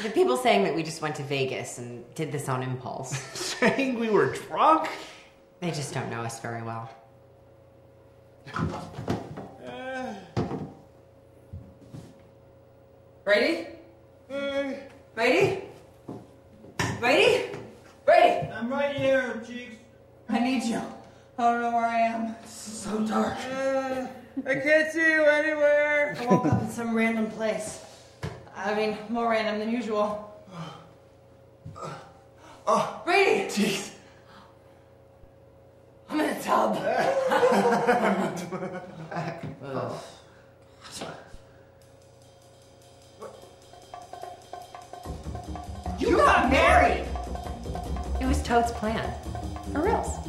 The 0.01 0.09
people 0.09 0.37
saying 0.37 0.63
that 0.63 0.75
we 0.75 0.81
just 0.81 1.01
went 1.01 1.15
to 1.15 1.23
Vegas 1.23 1.77
and 1.77 2.03
did 2.15 2.31
this 2.31 2.49
on 2.49 2.63
impulse. 2.63 3.17
saying 3.33 3.99
we 3.99 4.09
were 4.09 4.33
drunk? 4.33 4.89
They 5.59 5.71
just 5.71 5.93
don't 5.93 6.09
know 6.09 6.21
us 6.21 6.39
very 6.39 6.63
well. 6.63 6.89
Uh. 8.55 10.13
Brady? 13.23 13.67
Hey. 14.27 14.87
Brady? 15.15 15.63
Brady? 16.99 17.57
Brady? 18.05 18.47
I'm 18.51 18.69
right 18.69 18.95
here, 18.95 19.41
Cheeks. 19.47 19.75
I 20.29 20.39
need 20.39 20.63
you. 20.63 20.81
I 21.37 21.51
don't 21.51 21.61
know 21.61 21.71
where 21.71 21.85
I 21.85 21.99
am. 21.99 22.35
It's 22.43 22.53
so 22.53 22.99
dark. 23.07 23.37
Uh, 23.51 24.07
I 24.45 24.55
can't 24.55 24.91
see 24.91 24.99
you 24.99 25.23
anywhere. 25.25 26.15
I 26.19 26.25
woke 26.27 26.45
up 26.45 26.61
in 26.61 26.69
some 26.69 26.95
random 26.95 27.29
place. 27.31 27.83
I 28.55 28.75
mean, 28.75 28.97
more 29.09 29.29
random 29.29 29.59
than 29.59 29.71
usual. 29.71 30.29
Oh, 32.65 33.01
Brady! 33.03 33.49
Jeez. 33.49 33.93
I'm 36.09 36.19
in 36.19 36.29
a 36.29 36.41
tub. 36.41 36.77
oh. 39.63 40.03
You 45.99 46.17
got 46.17 46.25
got 46.25 46.51
married. 46.51 47.05
married! 47.05 48.21
It 48.21 48.25
was 48.27 48.41
Toad's 48.43 48.71
plan? 48.71 49.13
Or 49.73 49.87
else? 49.87 50.22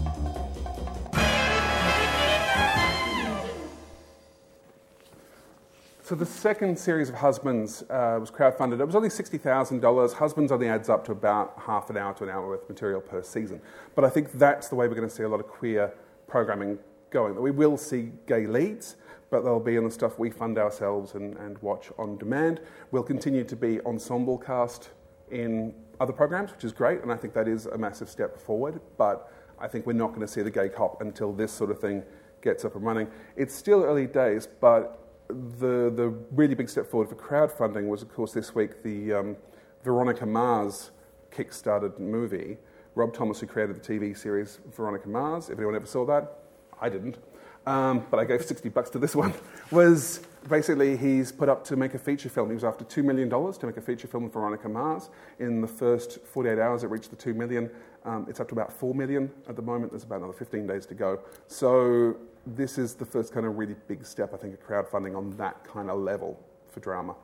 So 6.04 6.14
the 6.14 6.26
second 6.26 6.78
series 6.78 7.08
of 7.08 7.14
Husbands 7.14 7.82
uh, 7.88 8.18
was 8.20 8.30
crowdfunded. 8.30 8.78
It 8.78 8.84
was 8.84 8.94
only 8.94 9.08
$60,000. 9.08 10.12
Husbands 10.12 10.52
only 10.52 10.68
adds 10.68 10.90
up 10.90 11.02
to 11.06 11.12
about 11.12 11.54
half 11.58 11.88
an 11.88 11.96
hour 11.96 12.12
to 12.16 12.24
an 12.24 12.28
hour 12.28 12.46
worth 12.46 12.64
of 12.64 12.68
material 12.68 13.00
per 13.00 13.22
season. 13.22 13.58
But 13.94 14.04
I 14.04 14.10
think 14.10 14.32
that's 14.32 14.68
the 14.68 14.74
way 14.74 14.86
we're 14.86 14.96
going 14.96 15.08
to 15.08 15.14
see 15.14 15.22
a 15.22 15.28
lot 15.30 15.40
of 15.40 15.46
queer 15.46 15.94
programming 16.26 16.78
going. 17.08 17.40
We 17.40 17.52
will 17.52 17.78
see 17.78 18.12
gay 18.26 18.46
leads, 18.46 18.96
but 19.30 19.44
they'll 19.44 19.58
be 19.58 19.76
in 19.76 19.84
the 19.84 19.90
stuff 19.90 20.18
we 20.18 20.28
fund 20.28 20.58
ourselves 20.58 21.14
and, 21.14 21.38
and 21.38 21.56
watch 21.62 21.88
on 21.96 22.18
demand. 22.18 22.60
We'll 22.90 23.02
continue 23.02 23.42
to 23.42 23.56
be 23.56 23.80
ensemble 23.86 24.36
cast 24.36 24.90
in 25.30 25.72
other 26.00 26.12
programs, 26.12 26.52
which 26.52 26.64
is 26.64 26.72
great, 26.72 27.00
and 27.00 27.10
I 27.10 27.16
think 27.16 27.32
that 27.32 27.48
is 27.48 27.64
a 27.64 27.78
massive 27.78 28.10
step 28.10 28.38
forward. 28.38 28.78
But 28.98 29.32
I 29.58 29.68
think 29.68 29.86
we're 29.86 29.94
not 29.94 30.08
going 30.08 30.20
to 30.20 30.28
see 30.28 30.42
the 30.42 30.50
gay 30.50 30.68
cop 30.68 31.00
until 31.00 31.32
this 31.32 31.50
sort 31.50 31.70
of 31.70 31.78
thing 31.78 32.02
gets 32.42 32.62
up 32.66 32.76
and 32.76 32.84
running. 32.84 33.08
It's 33.36 33.54
still 33.54 33.82
early 33.84 34.06
days, 34.06 34.46
but 34.60 35.00
the, 35.28 35.92
the 35.94 36.14
really 36.32 36.54
big 36.54 36.68
step 36.68 36.86
forward 36.86 37.08
for 37.08 37.16
crowdfunding 37.16 37.86
was, 37.86 38.02
of 38.02 38.12
course, 38.12 38.32
this 38.32 38.54
week 38.54 38.82
the 38.82 39.12
um, 39.12 39.36
Veronica 39.82 40.26
Mars 40.26 40.90
kickstarted 41.30 41.98
movie. 41.98 42.58
Rob 42.94 43.12
Thomas, 43.12 43.40
who 43.40 43.46
created 43.46 43.76
the 43.76 43.80
TV 43.80 44.16
series 44.16 44.60
Veronica 44.74 45.08
Mars, 45.08 45.50
if 45.50 45.58
anyone 45.58 45.74
ever 45.74 45.86
saw 45.86 46.04
that, 46.06 46.38
I 46.80 46.88
didn't, 46.88 47.18
um, 47.66 48.06
but 48.10 48.20
I 48.20 48.24
gave 48.24 48.44
60 48.44 48.68
bucks 48.68 48.90
to 48.90 48.98
this 48.98 49.16
one, 49.22 49.34
was 49.70 50.20
basically 50.48 50.96
he's 50.96 51.32
put 51.32 51.48
up 51.48 51.64
to 51.64 51.76
make 51.76 51.94
a 51.94 51.98
feature 51.98 52.28
film. 52.28 52.48
He 52.50 52.54
was 52.54 52.64
after 52.64 52.84
$2 52.84 53.04
million 53.04 53.28
to 53.30 53.66
make 53.66 53.76
a 53.76 53.80
feature 53.80 54.06
film 54.06 54.24
of 54.24 54.32
Veronica 54.32 54.68
Mars. 54.68 55.10
In 55.38 55.60
the 55.60 55.68
first 55.68 56.24
48 56.26 56.58
hours, 56.58 56.84
it 56.84 56.88
reached 56.88 57.10
the 57.10 57.16
2 57.16 57.34
million. 57.34 57.70
Um, 58.04 58.26
it's 58.28 58.38
up 58.38 58.48
to 58.48 58.54
about 58.54 58.72
4 58.72 58.94
million 58.94 59.30
at 59.48 59.56
the 59.56 59.62
moment. 59.62 59.92
There's 59.92 60.04
about 60.04 60.18
another 60.18 60.34
15 60.34 60.66
days 60.66 60.86
to 60.86 60.94
go. 60.94 61.20
So 61.46 62.16
this 62.46 62.78
is 62.78 62.94
the 62.94 63.06
first 63.06 63.32
kind 63.32 63.46
of 63.46 63.56
really 63.56 63.76
big 63.88 64.04
step, 64.04 64.34
I 64.34 64.36
think, 64.36 64.54
of 64.54 64.66
crowdfunding 64.66 65.16
on 65.16 65.36
that 65.36 65.64
kind 65.64 65.90
of 65.90 65.98
level 65.98 66.38
for 66.70 66.80
drama. 66.80 67.14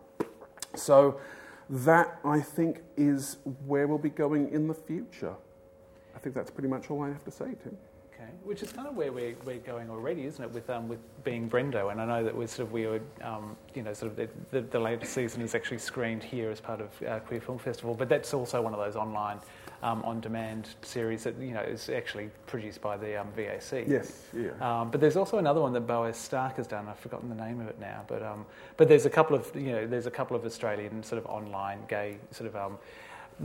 So 0.75 1.21
that, 1.69 2.19
I 2.25 2.41
think, 2.41 2.83
is 2.97 3.39
where 3.67 3.87
we'll 3.87 3.99
be 3.99 4.11
going 4.11 4.51
in 4.51 4.67
the 4.67 4.75
future. 4.75 5.35
I 6.15 6.19
think 6.19 6.35
that's 6.35 6.51
pretty 6.51 6.69
much 6.69 6.91
all 6.91 7.03
I 7.03 7.09
have 7.09 7.25
to 7.25 7.31
say, 7.31 7.55
Tim. 7.63 7.77
Okay, 8.13 8.31
which 8.45 8.63
is 8.63 8.73
kind 8.73 8.87
of 8.87 8.97
where 8.97 9.13
we're, 9.13 9.37
we're 9.45 9.59
going 9.59 9.89
already, 9.89 10.27
isn't 10.27 10.45
it? 10.45 10.51
With 10.51 10.69
um, 10.69 10.89
with 10.89 10.99
being 11.25 11.49
Brendo, 11.49 11.91
and 11.91 12.01
I 12.01 12.05
know 12.05 12.25
that 12.25 12.37
we're 12.37 12.49
sort 12.49 12.69
of 12.69 12.73
we 12.73 12.87
were, 12.87 13.01
um, 13.23 13.57
you 13.75 13.83
know, 13.83 13.95
sort 13.95 14.11
of 14.11 14.17
the, 14.17 14.29
the, 14.51 14.61
the, 14.61 14.79
latest 14.79 15.15
season 15.15 15.41
is 15.41 15.55
actually 15.55 15.79
screened 15.79 16.23
here 16.23 16.51
as 16.51 16.61
part 16.61 16.81
of 16.81 16.91
uh, 17.09 17.21
Queer 17.21 17.41
Film 17.41 17.59
Festival, 17.59 17.95
but 17.95 18.09
that's 18.09 18.35
also 18.35 18.61
one 18.61 18.75
of 18.75 18.81
those 18.81 18.97
online 18.97 19.39
um, 19.83 20.03
on-demand 20.03 20.69
series 20.83 21.25
that 21.25 21.39
you 21.41 21.53
know 21.53 21.61
is 21.61 21.89
actually 21.89 22.31
produced 22.47 22.81
by 22.81 22.97
the 22.97 23.21
um, 23.21 23.29
VAC. 23.37 23.89
Yes, 23.89 24.25
yeah. 24.37 24.51
Um, 24.61 24.91
but 24.91 25.01
there's 25.01 25.17
also 25.17 25.39
another 25.39 25.61
one 25.61 25.73
that 25.73 25.87
Boaz 25.87 26.17
Stark 26.17 26.57
has 26.57 26.67
done. 26.67 26.87
I've 26.89 26.99
forgotten 26.99 27.29
the 27.29 27.35
name 27.35 27.61
of 27.61 27.69
it 27.69 27.81
now, 27.81 28.05
but 28.07 28.23
um, 28.23 28.45
but 28.77 28.89
there's 28.89 29.07
a 29.07 29.11
couple 29.11 29.37
of 29.37 29.51
you 29.55 29.73
know 29.73 29.87
there's 29.87 30.07
a 30.07 30.11
couple 30.11 30.37
of 30.37 30.45
Australian 30.45 31.03
sort 31.03 31.23
of 31.23 31.27
online 31.27 31.81
gay 31.89 32.17
sort 32.31 32.49
of 32.49 32.57
um, 32.57 32.79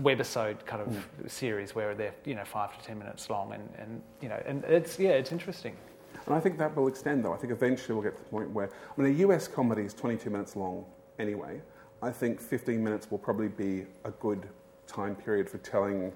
webisode 0.02 0.66
kind 0.66 0.82
of 0.82 0.90
mm. 0.90 1.30
series 1.30 1.74
where 1.74 1.96
they're 1.96 2.14
you 2.26 2.36
know 2.36 2.46
five 2.46 2.78
to 2.78 2.86
ten 2.86 3.00
minutes 3.00 3.30
long, 3.30 3.54
and, 3.54 3.70
and 3.78 4.02
you 4.22 4.30
know 4.30 4.42
and 4.46 4.64
it's 4.66 5.00
yeah 5.00 5.12
it's 5.12 5.32
interesting. 5.32 5.76
And 6.26 6.34
I 6.34 6.40
think 6.40 6.58
that 6.58 6.76
will 6.76 6.88
extend 6.88 7.24
though. 7.24 7.34
I 7.34 7.38
think 7.38 7.54
eventually 7.54 7.94
we'll 7.94 8.04
get 8.04 8.18
to 8.18 8.24
the 8.24 8.30
point 8.30 8.50
where 8.50 8.70
I 8.70 9.02
mean 9.02 9.14
a 9.14 9.18
US 9.28 9.48
comedy 9.48 9.84
is 9.84 9.94
22 9.94 10.30
minutes 10.30 10.56
long 10.56 10.86
anyway. 11.20 11.62
I 12.02 12.12
think 12.12 12.42
15 12.42 12.84
minutes 12.84 13.10
will 13.10 13.18
probably 13.18 13.48
be 13.48 13.86
a 14.04 14.12
good 14.12 14.48
time 14.86 15.16
period 15.16 15.50
for 15.50 15.58
telling 15.60 16.12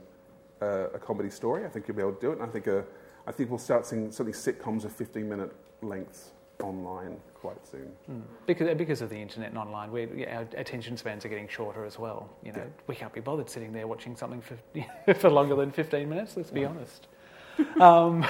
uh, 0.61 0.89
a 0.93 0.99
comedy 0.99 1.29
story. 1.29 1.65
I 1.65 1.69
think 1.69 1.87
you'll 1.87 1.97
be 1.97 2.03
able 2.03 2.13
to 2.13 2.21
do 2.21 2.31
it. 2.31 2.39
And 2.39 2.43
I 2.43 2.47
think, 2.47 2.67
uh, 2.67 2.81
I 3.27 3.31
think 3.31 3.49
we'll 3.49 3.59
start 3.59 3.85
seeing 3.85 4.11
certainly 4.11 4.33
sitcoms 4.33 4.85
of 4.85 4.91
15 4.91 5.27
minute 5.27 5.55
lengths 5.81 6.31
online 6.63 7.17
quite 7.33 7.65
soon. 7.65 7.91
Mm. 8.09 8.21
Because, 8.45 8.77
because 8.77 9.01
of 9.01 9.09
the 9.09 9.15
internet 9.15 9.49
and 9.49 9.57
online, 9.57 9.91
we, 9.91 10.07
yeah, 10.15 10.37
our 10.37 10.47
attention 10.57 10.97
spans 10.97 11.25
are 11.25 11.29
getting 11.29 11.47
shorter 11.47 11.85
as 11.85 11.97
well. 11.97 12.29
You 12.43 12.51
know, 12.51 12.59
yeah. 12.59 12.83
we 12.87 12.95
can't 12.95 13.13
be 13.13 13.21
bothered 13.21 13.49
sitting 13.49 13.71
there 13.71 13.87
watching 13.87 14.15
something 14.15 14.41
for, 14.41 15.13
for 15.13 15.29
longer 15.29 15.55
than 15.55 15.71
15 15.71 16.07
minutes, 16.09 16.35
let's 16.35 16.51
be 16.51 16.65
honest. 16.65 17.07
um, 17.79 18.25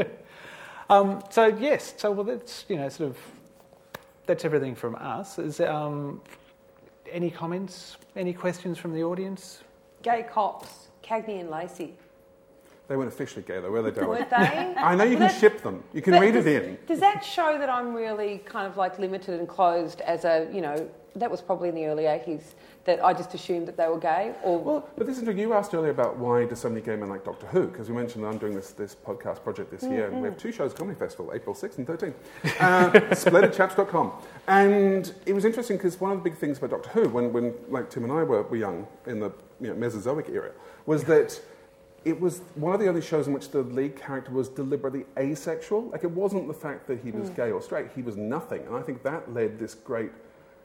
um, 0.90 1.22
so, 1.30 1.46
yes, 1.46 1.94
so 1.96 2.10
well, 2.10 2.24
that's, 2.24 2.64
you 2.68 2.76
know, 2.76 2.88
sort 2.88 3.10
of, 3.10 3.18
that's 4.26 4.44
everything 4.44 4.74
from 4.74 4.94
us. 4.96 5.38
Is 5.38 5.60
um, 5.60 6.20
any 7.10 7.30
comments, 7.30 7.96
any 8.16 8.32
questions 8.32 8.78
from 8.78 8.94
the 8.94 9.02
audience? 9.02 9.62
Gay 10.02 10.24
cops. 10.30 10.89
Cagney 11.10 11.40
and 11.40 11.50
Lacey. 11.50 11.94
They 12.86 12.96
weren't 12.96 13.08
officially 13.08 13.42
gay, 13.42 13.60
though, 13.60 13.70
were 13.70 13.82
they, 13.82 14.04
Were 14.04 14.18
they? 14.18 14.36
I 14.76 14.94
know 14.96 15.04
you 15.04 15.16
well, 15.16 15.28
can 15.28 15.40
ship 15.40 15.62
them. 15.62 15.84
You 15.92 16.02
can 16.02 16.20
read 16.20 16.34
does, 16.34 16.46
it 16.46 16.64
in. 16.64 16.78
Does 16.86 17.00
that 17.00 17.24
show 17.24 17.56
that 17.58 17.68
I'm 17.68 17.94
really 17.94 18.38
kind 18.38 18.66
of 18.66 18.76
like 18.76 18.98
limited 18.98 19.38
and 19.38 19.48
closed 19.48 20.00
as 20.00 20.24
a, 20.24 20.48
you 20.52 20.60
know, 20.60 20.90
that 21.14 21.30
was 21.30 21.40
probably 21.40 21.68
in 21.68 21.74
the 21.74 21.86
early 21.86 22.04
80s 22.04 22.42
that 22.84 23.04
I 23.04 23.12
just 23.12 23.32
assumed 23.34 23.68
that 23.68 23.76
they 23.76 23.86
were 23.86 23.98
gay? 23.98 24.34
Or 24.42 24.58
well, 24.58 24.88
but 24.96 25.06
this 25.06 25.18
is 25.18 25.36
you 25.36 25.52
asked 25.52 25.72
earlier 25.72 25.92
about 25.92 26.16
why 26.16 26.44
do 26.44 26.54
so 26.56 26.68
many 26.68 26.80
gay 26.80 26.96
men 26.96 27.08
like 27.08 27.24
Doctor 27.24 27.46
Who? 27.46 27.68
Because 27.68 27.88
we 27.88 27.94
mentioned 27.94 28.24
that 28.24 28.28
I'm 28.28 28.38
doing 28.38 28.54
this, 28.54 28.70
this 28.72 28.96
podcast 28.96 29.44
project 29.44 29.70
this 29.70 29.82
mm-hmm. 29.82 29.92
year, 29.92 30.06
and 30.08 30.20
we 30.20 30.28
have 30.28 30.36
two 30.36 30.50
shows 30.50 30.74
Comedy 30.74 30.98
Festival, 30.98 31.32
April 31.32 31.54
6th 31.54 31.78
and 31.78 31.86
13th. 31.86 32.14
Uh, 32.58 32.90
splendidchaps.com. 33.14 34.12
And 34.48 35.12
it 35.26 35.32
was 35.32 35.44
interesting 35.44 35.76
because 35.76 36.00
one 36.00 36.10
of 36.10 36.18
the 36.18 36.24
big 36.24 36.38
things 36.38 36.58
about 36.58 36.70
Doctor 36.70 36.90
Who, 36.90 37.08
when, 37.08 37.32
when 37.32 37.54
like 37.68 37.88
Tim 37.88 38.02
and 38.02 38.12
I 38.12 38.24
were, 38.24 38.42
were 38.42 38.56
young 38.56 38.88
in 39.06 39.20
the 39.20 39.32
you 39.60 39.68
know, 39.68 39.74
Mesozoic 39.74 40.28
era, 40.28 40.52
was 40.86 41.04
that 41.04 41.40
it 42.04 42.18
was 42.18 42.40
one 42.54 42.72
of 42.72 42.80
the 42.80 42.88
only 42.88 43.02
shows 43.02 43.26
in 43.26 43.32
which 43.32 43.50
the 43.50 43.62
lead 43.62 43.96
character 43.96 44.30
was 44.30 44.48
deliberately 44.48 45.04
asexual. 45.18 45.82
Like 45.90 46.04
it 46.04 46.10
wasn't 46.10 46.48
the 46.48 46.54
fact 46.54 46.86
that 46.88 47.00
he 47.00 47.10
was 47.10 47.28
mm. 47.30 47.36
gay 47.36 47.50
or 47.50 47.60
straight; 47.60 47.88
he 47.94 48.02
was 48.02 48.16
nothing. 48.16 48.62
And 48.66 48.76
I 48.76 48.80
think 48.80 49.02
that 49.02 49.32
led 49.32 49.58
this 49.58 49.74
great 49.74 50.10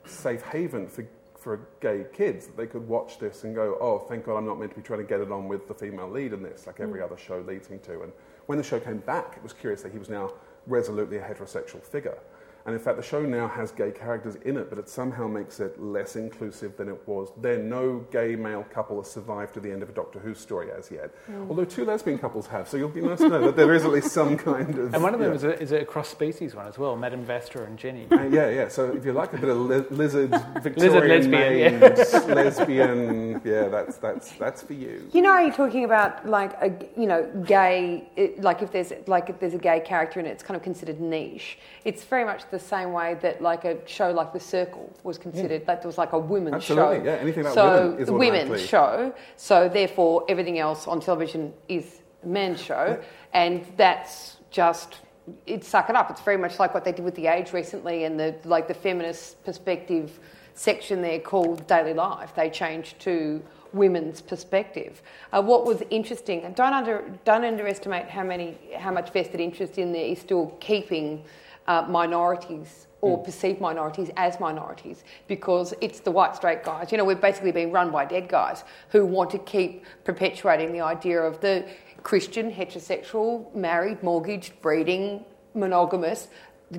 safe 0.05 0.41
haven 0.43 0.87
for 0.87 1.05
for 1.37 1.59
gay 1.79 2.05
kids 2.11 2.47
that 2.47 2.57
they 2.57 2.65
could 2.65 2.87
watch 2.87 3.19
this 3.19 3.43
and 3.43 3.53
go, 3.53 3.77
"Oh, 3.81 3.99
thank 3.99 4.25
God, 4.25 4.37
I'm 4.37 4.45
not 4.45 4.57
meant 4.57 4.71
to 4.71 4.77
be 4.77 4.81
trying 4.83 4.99
to 4.99 5.05
get 5.05 5.19
it 5.19 5.31
on 5.31 5.47
with 5.47 5.67
the 5.67 5.73
female 5.73 6.09
lead 6.09 6.33
in 6.33 6.41
this, 6.41 6.65
like 6.67 6.79
every 6.79 7.01
mm. 7.01 7.05
other 7.05 7.17
show 7.17 7.39
leads 7.41 7.69
me 7.69 7.77
to." 7.79 8.01
And 8.03 8.13
when 8.45 8.57
the 8.57 8.63
show 8.63 8.79
came 8.79 8.99
back, 8.99 9.33
it 9.35 9.43
was 9.43 9.53
curious 9.53 9.81
that 9.81 9.91
he 9.91 9.97
was 9.97 10.09
now 10.09 10.31
resolutely 10.67 11.17
a 11.17 11.21
heterosexual 11.21 11.83
figure. 11.83 12.17
And 12.65 12.73
in 12.73 12.81
fact, 12.81 12.97
the 12.97 13.03
show 13.03 13.21
now 13.21 13.47
has 13.47 13.71
gay 13.71 13.91
characters 13.91 14.37
in 14.43 14.57
it, 14.57 14.71
but 14.71 14.79
it 14.79 14.89
somehow 14.89 15.27
makes 15.27 15.59
it 15.59 15.79
less 15.79 16.15
inclusive 16.15 16.75
than 16.77 16.89
it 16.89 17.07
was 17.07 17.29
then. 17.39 17.69
No 17.69 17.99
gay 18.11 18.35
male 18.35 18.63
couple 18.63 18.97
has 18.97 19.09
survived 19.09 19.53
to 19.53 19.59
the 19.59 19.71
end 19.71 19.83
of 19.83 19.89
a 19.89 19.91
Doctor 19.91 20.17
Who 20.17 20.33
story 20.33 20.69
as 20.71 20.89
yet. 20.89 21.11
Mm. 21.29 21.49
Although 21.49 21.65
two 21.65 21.85
lesbian 21.85 22.17
couples 22.17 22.47
have, 22.47 22.67
so 22.67 22.77
you'll 22.77 22.89
be 22.89 23.01
nice 23.01 23.19
to 23.19 23.29
know 23.29 23.41
that 23.41 23.55
there 23.55 23.71
is 23.75 23.85
at 23.85 23.91
least 23.91 24.11
some 24.11 24.35
kind 24.49 24.77
of. 24.79 24.95
And 24.95 25.03
one 25.03 25.13
of 25.13 25.19
them 25.19 25.29
yeah. 25.29 25.35
is, 25.35 25.43
a, 25.43 25.61
is 25.61 25.71
a 25.73 25.85
cross 25.85 26.09
species 26.09 26.55
one 26.55 26.65
as 26.65 26.79
well, 26.79 26.95
Madame 26.95 27.23
Vastra 27.23 27.67
and 27.67 27.77
Jenny. 27.77 28.07
Uh, 28.11 28.23
yeah, 28.23 28.49
yeah. 28.49 28.67
So 28.67 28.91
if 28.91 29.05
you 29.05 29.13
like 29.13 29.33
a 29.33 29.37
bit 29.37 29.49
of 29.49 29.57
li- 29.57 29.85
lizard, 29.91 30.31
Victorian 30.63 30.93
lizard 30.93 31.31
lesbian, 31.31 31.79
yeah. 31.79 32.33
lesbian, 32.33 33.41
yeah, 33.45 33.67
that's, 33.67 33.97
that's, 33.97 34.31
that's 34.31 34.63
for 34.63 34.73
you. 34.73 35.07
You 35.13 35.21
know, 35.21 35.29
are 35.29 35.43
you're 35.43 35.53
talking 35.53 35.85
about 35.85 36.27
like 36.27 36.53
a, 36.61 36.73
you 36.99 37.05
know, 37.05 37.29
gay, 37.45 38.09
like 38.39 38.63
if 38.63 38.71
there's 38.71 38.91
like 39.05 39.29
if 39.29 39.39
there's 39.39 39.53
a 39.53 39.59
gay 39.59 39.81
character 39.81 40.19
and 40.19 40.27
it, 40.27 40.31
it's 40.31 40.43
kind 40.43 40.57
of 40.57 40.63
considered 40.63 40.99
niche. 40.99 41.59
It's 41.83 42.03
very 42.03 42.25
much 42.25 42.49
the 42.49 42.54
same 42.59 42.91
way 42.91 43.15
that 43.21 43.41
like 43.41 43.65
a 43.65 43.77
show 43.87 44.11
like 44.11 44.33
The 44.33 44.39
Circle 44.39 44.93
was 45.03 45.17
considered 45.17 45.61
yeah. 45.61 45.75
that 45.75 45.85
was 45.85 45.97
like 45.97 46.13
a 46.13 46.19
women's 46.19 46.55
Absolutely, 46.55 46.97
show. 46.97 47.03
yeah, 47.03 47.11
anything 47.15 47.41
about 47.41 47.53
so 47.53 47.89
women 47.91 48.01
is 48.01 48.09
women's 48.11 48.61
show. 48.61 49.13
So 49.35 49.69
therefore, 49.69 50.25
everything 50.29 50.59
else 50.59 50.87
on 50.87 50.99
television 50.99 51.53
is 51.67 52.01
a 52.23 52.27
men's 52.27 52.61
show, 52.61 52.97
yeah. 52.99 53.05
and 53.33 53.65
that's 53.77 54.37
just 54.51 54.99
it 55.45 55.63
suck 55.63 55.89
it 55.89 55.95
up. 55.95 56.09
It's 56.11 56.21
very 56.21 56.37
much 56.37 56.59
like 56.59 56.73
what 56.73 56.85
they 56.85 56.91
did 56.91 57.03
with 57.03 57.15
The 57.15 57.27
Age 57.27 57.53
recently, 57.53 58.03
and 58.03 58.19
the 58.19 58.35
like 58.43 58.67
the 58.67 58.73
feminist 58.73 59.43
perspective 59.43 60.19
section 60.53 61.01
there 61.01 61.19
called 61.19 61.67
Daily 61.67 61.93
Life. 61.93 62.33
They 62.35 62.49
changed 62.49 62.99
to 63.01 63.41
women's 63.73 64.21
perspective. 64.21 65.01
Uh, 65.31 65.41
what 65.41 65.65
was 65.65 65.83
interesting, 65.89 66.43
and 66.43 66.55
don't 66.55 66.73
under 66.73 67.03
don't 67.25 67.43
underestimate 67.43 68.07
how 68.07 68.23
many 68.23 68.57
how 68.77 68.91
much 68.91 69.11
vested 69.11 69.39
interest 69.39 69.77
in 69.77 69.91
there 69.91 70.05
is 70.05 70.19
still 70.19 70.47
keeping 70.59 71.23
uh, 71.67 71.83
minorities 71.87 72.87
or 73.01 73.19
mm. 73.19 73.23
perceived 73.23 73.61
minorities 73.61 74.09
as 74.17 74.39
minorities 74.39 75.03
because 75.27 75.73
it's 75.81 75.99
the 75.99 76.11
white 76.11 76.35
straight 76.35 76.63
guys. 76.63 76.91
You 76.91 76.97
know, 76.97 77.05
we're 77.05 77.15
basically 77.15 77.51
being 77.51 77.71
run 77.71 77.91
by 77.91 78.05
dead 78.05 78.27
guys 78.27 78.63
who 78.89 79.05
want 79.05 79.29
to 79.31 79.39
keep 79.39 79.85
perpetuating 80.03 80.71
the 80.71 80.81
idea 80.81 81.21
of 81.21 81.39
the 81.41 81.65
Christian, 82.03 82.51
heterosexual, 82.51 83.53
married, 83.55 84.01
mortgaged, 84.03 84.59
breeding, 84.61 85.25
monogamous 85.53 86.27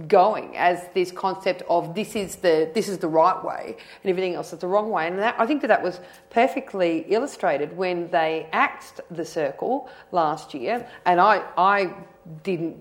going 0.08 0.56
as 0.56 0.88
this 0.94 1.12
concept 1.12 1.62
of 1.68 1.94
this 1.94 2.16
is 2.16 2.36
the 2.36 2.70
this 2.74 2.88
is 2.88 2.98
the 2.98 3.08
right 3.08 3.42
way 3.44 3.76
and 4.02 4.10
everything 4.10 4.34
else 4.34 4.52
is 4.52 4.58
the 4.58 4.66
wrong 4.66 4.90
way 4.90 5.06
and 5.06 5.18
that, 5.18 5.36
I 5.38 5.46
think 5.46 5.60
that 5.62 5.68
that 5.68 5.82
was 5.82 6.00
perfectly 6.28 7.06
illustrated 7.08 7.76
when 7.76 8.10
they 8.10 8.48
axed 8.52 9.00
the 9.12 9.24
circle 9.24 9.88
last 10.10 10.54
year 10.54 10.86
and 11.06 11.20
I 11.20 11.44
I 11.56 11.94
didn't 12.42 12.76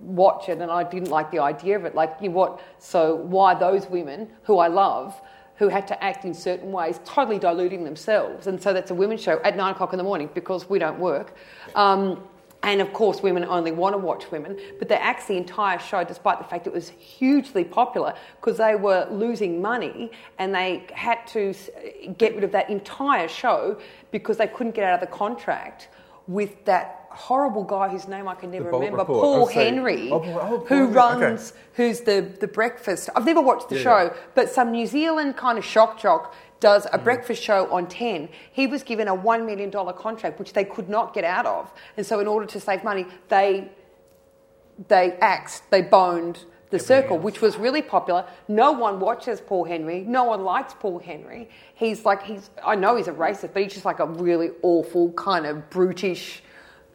watch 0.00 0.48
it 0.48 0.58
and 0.58 0.70
I 0.70 0.82
didn't 0.84 1.10
like 1.10 1.30
the 1.30 1.38
idea 1.38 1.76
of 1.76 1.84
it. 1.84 1.94
Like, 1.94 2.16
you 2.20 2.30
what? 2.30 2.60
So 2.78 3.16
why 3.16 3.54
those 3.54 3.86
women 3.86 4.28
who 4.42 4.58
I 4.58 4.68
love, 4.68 5.20
who 5.56 5.68
had 5.68 5.86
to 5.88 6.02
act 6.02 6.24
in 6.24 6.34
certain 6.34 6.72
ways, 6.72 7.00
totally 7.04 7.38
diluting 7.38 7.84
themselves. 7.84 8.46
And 8.46 8.60
so 8.62 8.72
that's 8.72 8.90
a 8.90 8.94
women's 8.94 9.22
show 9.22 9.40
at 9.42 9.56
nine 9.56 9.74
o'clock 9.74 9.92
in 9.92 9.98
the 9.98 10.04
morning 10.04 10.30
because 10.34 10.68
we 10.68 10.78
don't 10.78 10.98
work. 10.98 11.34
Um, 11.74 12.22
and 12.62 12.82
of 12.82 12.92
course, 12.92 13.22
women 13.22 13.44
only 13.44 13.72
want 13.72 13.94
to 13.94 13.98
watch 13.98 14.30
women, 14.30 14.58
but 14.78 14.88
they 14.88 14.96
axed 14.96 15.28
the 15.28 15.36
entire 15.36 15.78
show 15.78 16.04
despite 16.04 16.38
the 16.38 16.44
fact 16.44 16.66
it 16.66 16.72
was 16.72 16.90
hugely 16.90 17.64
popular 17.64 18.14
because 18.36 18.58
they 18.58 18.74
were 18.74 19.08
losing 19.10 19.62
money 19.62 20.10
and 20.38 20.54
they 20.54 20.84
had 20.92 21.26
to 21.28 21.54
get 22.18 22.34
rid 22.34 22.44
of 22.44 22.52
that 22.52 22.68
entire 22.68 23.28
show 23.28 23.80
because 24.10 24.36
they 24.36 24.46
couldn't 24.46 24.74
get 24.74 24.84
out 24.84 24.94
of 24.94 25.00
the 25.00 25.14
contract 25.14 25.88
with 26.26 26.64
that 26.66 26.99
horrible 27.10 27.64
guy 27.64 27.88
whose 27.88 28.06
name 28.08 28.28
I 28.28 28.34
can 28.34 28.50
never 28.50 28.70
remember, 28.70 28.98
Report. 28.98 29.20
Paul 29.20 29.42
Oh, 29.42 29.46
Henry, 29.46 30.10
oh, 30.10 30.20
Paul- 30.20 30.38
oh, 30.40 30.40
Paul 30.40 30.58
who 30.58 30.74
Henry, 30.74 30.86
okay. 30.86 30.92
runs, 30.94 31.52
who's 31.74 32.00
the, 32.00 32.20
the 32.40 32.46
breakfast. 32.46 33.10
I've 33.16 33.26
never 33.26 33.40
watched 33.40 33.68
the 33.68 33.76
Yeah, 33.76 33.82
show, 33.82 34.02
yeah. 34.04 34.14
but 34.34 34.48
some 34.48 34.70
New 34.72 34.86
Zealand 34.86 35.36
kind 35.36 35.58
of 35.58 35.64
shock 35.64 35.98
jock 35.98 36.34
does 36.60 36.86
Mm. 36.86 36.94
a 36.94 36.98
breakfast 36.98 37.42
show 37.42 37.70
on 37.72 37.86
10. 37.88 38.28
He 38.52 38.66
was 38.66 38.82
given 38.82 39.08
a 39.08 39.16
$1 39.16 39.44
million 39.46 39.70
contract, 39.94 40.38
which 40.38 40.52
they 40.52 40.64
could 40.64 40.88
not 40.88 41.12
get 41.14 41.24
out 41.24 41.46
of. 41.46 41.72
And 41.96 42.04
so, 42.06 42.20
in 42.20 42.26
order 42.26 42.46
to 42.46 42.60
save 42.60 42.84
money, 42.84 43.06
they, 43.28 43.70
they 44.88 45.12
axed, 45.20 45.70
they 45.70 45.82
boned 45.82 46.44
the 46.70 46.78
circle, 46.78 47.18
which 47.18 47.40
was 47.40 47.56
really 47.56 47.82
popular. 47.82 48.24
No 48.46 48.70
one 48.72 49.00
watches 49.00 49.40
Paul 49.40 49.64
Henry. 49.64 50.02
No 50.02 50.24
one 50.24 50.44
likes 50.44 50.72
Paul 50.78 51.00
Henry. 51.00 51.50
He's 51.74 52.04
like, 52.04 52.22
he's, 52.22 52.50
I 52.64 52.76
know 52.76 52.94
he's 52.96 53.08
a 53.08 53.12
racist, 53.12 53.52
but 53.52 53.62
he's 53.62 53.72
just 53.72 53.84
like 53.84 53.98
a 53.98 54.06
really 54.06 54.50
awful, 54.62 55.12
kind 55.14 55.46
of 55.46 55.68
brutish 55.70 56.42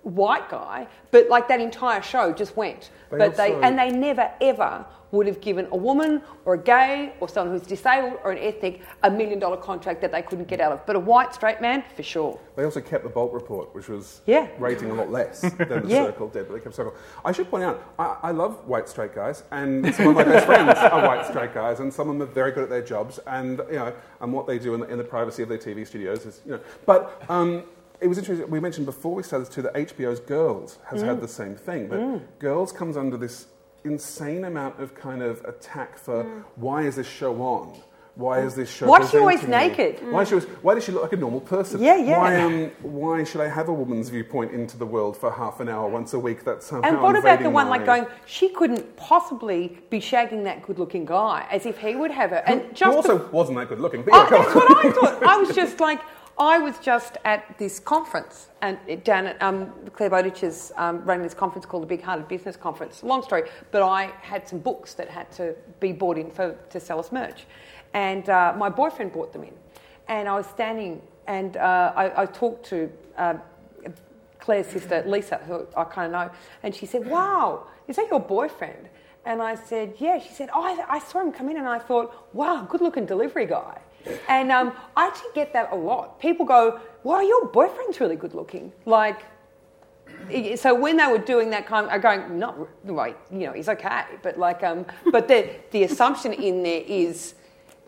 white 0.06 0.50
guy. 0.50 0.88
But 1.12 1.30
like 1.30 1.48
that 1.48 1.60
entire 1.60 2.02
show 2.02 2.32
just 2.32 2.56
went. 2.56 2.90
They 3.12 3.18
but 3.18 3.36
they, 3.38 3.54
and 3.62 3.78
they 3.78 3.92
never 3.92 4.32
ever 4.42 4.86
would 5.12 5.28
have 5.28 5.40
given 5.40 5.66
a 5.72 5.78
woman 5.78 6.22
or 6.44 6.56
a 6.56 6.58
gay 6.58 7.14
or 7.22 7.30
someone 7.30 7.58
who's 7.58 7.66
disabled 7.66 8.20
or 8.24 8.32
an 8.32 8.38
ethnic 8.40 8.82
a 9.04 9.10
million 9.10 9.40
dollar 9.40 9.56
contract 9.56 10.02
that 10.02 10.12
they 10.12 10.22
couldn't 10.22 10.48
get 10.48 10.60
out 10.60 10.74
of. 10.74 10.86
But 10.86 10.96
a 10.98 11.00
white 11.00 11.34
straight 11.34 11.62
man, 11.62 11.84
for 11.96 12.04
sure. 12.04 12.38
They 12.58 12.66
also 12.66 12.82
kept 12.82 13.04
the 13.04 13.10
Bolt 13.10 13.32
report, 13.32 13.74
which 13.74 13.88
was 13.88 14.22
Yeah. 14.26 14.48
rating 14.60 14.92
a 14.92 14.94
lot 14.94 15.10
less 15.12 15.42
than 15.58 15.58
the 15.58 15.84
Yeah. 15.88 16.06
Circle 16.08 16.30
did, 16.30 16.48
but 16.48 16.56
they 16.56 16.60
kept 16.60 16.76
Circle. 16.76 16.96
I 17.24 17.32
should 17.32 17.50
point 17.50 17.64
out, 17.64 17.82
I, 17.98 18.18
I 18.24 18.32
love 18.32 18.68
white 18.68 18.90
straight 18.90 19.16
guys, 19.16 19.44
and 19.52 19.94
some 19.96 20.08
of 20.08 20.16
my 20.16 20.24
best 20.24 20.46
friends 20.46 20.78
are 20.80 21.08
white 21.08 21.26
straight 21.28 21.54
guys, 21.54 21.80
and 21.80 21.94
some 21.94 22.10
of 22.10 22.18
them 22.18 22.28
are 22.28 22.32
very 22.32 22.52
good 22.52 22.64
at 22.64 22.70
their 22.70 22.82
jobs, 22.84 23.20
and 23.28 23.60
you 23.70 23.76
know, 23.78 23.94
and 24.20 24.34
what 24.34 24.48
they 24.48 24.60
do 24.60 24.74
in 24.74 24.82
the, 24.82 24.88
in 24.88 24.98
the 24.98 25.04
privacy 25.04 25.44
of 25.44 25.50
their 25.50 25.58
TV 25.60 25.88
studios 25.88 26.26
is, 26.26 26.42
you 26.46 26.54
know. 26.54 26.60
But 26.86 27.24
um, 27.30 27.64
it 28.02 28.08
was 28.08 28.18
interesting. 28.18 28.50
We 28.50 28.60
mentioned 28.60 28.86
before 28.86 29.16
we 29.16 29.24
started 29.24 29.52
too 29.52 29.62
that 29.64 29.74
HBO's 29.76 30.20
Girls 30.20 30.80
has 30.86 31.02
had 31.02 31.18
Mm. 31.18 31.22
the 31.22 31.28
same 31.28 31.56
thing, 31.56 31.88
but 31.88 32.00
Mm. 32.00 32.22
Girls 32.40 32.72
comes 32.72 32.98
under 32.98 33.18
this 33.18 33.48
insane 33.84 34.44
amount 34.46 34.80
of 34.80 34.96
kind 34.96 35.22
of 35.22 35.44
attack 35.46 35.98
for 35.98 36.26
why 36.56 36.82
is 36.84 36.96
this 36.96 37.08
show 37.08 37.34
on? 37.42 37.74
Why 38.16 38.40
is 38.40 38.56
this 38.56 38.70
show? 38.70 38.88
Why 38.88 39.02
is 39.02 39.10
she 39.10 39.18
always 39.18 39.44
me? 39.44 39.50
naked? 39.50 40.00
Why, 40.10 40.22
is 40.22 40.30
she 40.30 40.36
always, 40.36 40.48
why 40.62 40.74
does 40.74 40.86
she 40.86 40.94
look 40.94 41.04
like 41.04 41.12
a 41.12 41.18
normal 41.18 41.42
person? 41.42 41.82
Yeah, 41.84 41.98
yeah. 41.98 42.18
Why, 42.18 42.36
um, 42.42 42.72
why 42.82 43.26
should 43.26 43.42
I 43.42 43.50
have 43.50 43.68
a 43.68 43.74
woman's 43.74 44.08
viewpoint 44.08 44.54
into 44.54 44.78
the 44.78 44.86
world 44.86 45.18
for 45.18 45.30
half 45.30 45.60
an 45.60 45.68
hour 45.68 45.90
once 45.90 46.14
a 46.14 46.20
week? 46.20 46.46
That's 46.46 46.66
somehow 46.66 46.88
And 46.88 47.02
what 47.02 47.18
about 47.18 47.40
the 47.44 47.50
one 47.50 47.66
my- 47.68 47.72
like 47.78 47.86
going, 47.86 48.06
she 48.26 48.48
couldn't 48.50 48.96
possibly 48.96 49.78
be 49.90 50.00
shagging 50.00 50.46
that 50.46 50.66
good 50.66 50.80
looking 50.80 51.04
guy 51.06 51.46
as 51.52 51.66
if 51.66 51.78
he 51.80 51.96
would 51.98 52.12
have 52.12 52.30
her. 52.30 52.42
And 52.48 52.74
just 52.74 52.96
also 52.96 53.28
wasn't 53.34 53.58
that 53.58 53.68
good 53.68 53.82
looking. 53.82 54.02
But 54.04 54.14
yeah, 54.14 54.28
Oh, 54.32 54.38
that's 54.44 54.56
what 54.56 54.86
I 54.86 54.92
thought. 54.92 55.24
I 55.24 55.38
was 55.38 55.54
just 55.54 55.80
like, 55.90 56.00
I 56.38 56.60
was 56.60 56.78
just 56.80 57.18
at 57.24 57.58
this 57.58 57.80
conference 57.80 58.50
and 58.62 58.78
at 58.90 59.42
um, 59.42 59.72
Clare 59.94 60.10
Bowditch's 60.10 60.74
um, 60.76 61.04
running 61.06 61.24
this 61.24 61.34
conference 61.34 61.66
called 61.66 61.84
the 61.84 61.88
Big 61.88 62.02
Hearted 62.02 62.28
Business 62.28 62.58
Conference. 62.58 63.04
Long 63.04 63.24
story, 63.24 63.44
but 63.72 63.82
I 63.82 64.12
had 64.22 64.48
some 64.48 64.60
books 64.60 64.96
that 64.96 65.10
had 65.10 65.32
to 65.34 65.56
be 65.80 65.94
bought 65.94 66.18
in 66.18 66.30
for 66.30 66.58
to 66.72 66.80
sell 66.80 67.00
us 67.00 67.14
merch, 67.14 67.46
and 67.94 68.28
uh, 68.30 68.54
my 68.58 68.70
boyfriend 68.70 69.14
brought 69.14 69.32
them 69.32 69.44
in, 69.44 69.54
and 70.10 70.28
I 70.28 70.36
was 70.36 70.46
standing 70.48 71.02
and 71.28 71.58
uh, 71.58 71.94
I, 71.96 72.24
I 72.24 72.26
talked 72.26 72.66
to. 72.68 72.92
Uh, 73.18 73.36
Clare's 74.38 74.68
sister, 74.68 75.04
Lisa, 75.08 75.38
who 75.48 75.66
I 75.76 75.86
kind 75.86 76.14
of 76.14 76.30
know, 76.30 76.36
and 76.62 76.76
she 76.76 76.86
said, 76.86 77.08
Wow, 77.08 77.66
is 77.88 77.96
that 77.96 78.08
your 78.12 78.20
boyfriend? 78.20 78.90
And 79.26 79.42
I 79.42 79.56
said, 79.56 79.96
Yeah. 79.98 80.20
She 80.20 80.34
said, 80.34 80.50
Oh, 80.54 80.62
I, 80.62 80.98
I 80.98 81.00
saw 81.00 81.20
him 81.20 81.32
come 81.32 81.50
in 81.50 81.58
and 81.58 81.68
I 81.68 81.80
thought, 81.80 82.30
Wow, 82.32 82.68
good 82.70 82.82
looking 82.82 83.08
delivery 83.08 83.48
guy. 83.48 83.80
And 84.28 84.52
um, 84.52 84.74
I 84.96 85.08
actually 85.08 85.32
get 85.34 85.54
that 85.54 85.72
a 85.72 85.76
lot. 85.76 86.20
People 86.20 86.46
go, 86.46 86.80
Wow, 87.04 87.22
your 87.22 87.48
boyfriend's 87.48 88.00
really 88.00 88.16
good 88.16 88.34
looking. 88.34 88.72
Like, 88.86 89.22
so 90.56 90.74
when 90.74 90.98
they 90.98 91.08
were 91.08 91.18
doing 91.20 91.50
that 91.52 91.68
kind, 91.68 91.88
I'm 91.90 92.02
going, 92.02 92.40
not 92.40 92.58
right, 92.84 93.18
you 93.32 93.40
know, 93.40 93.54
he's 93.54 93.70
okay, 93.70 94.04
but 94.24 94.38
like, 94.40 94.64
um, 94.64 94.86
but 95.12 95.28
the 95.28 95.50
the 95.72 95.84
assumption 95.84 96.34
in 96.34 96.64
there 96.64 96.82
is 96.88 97.36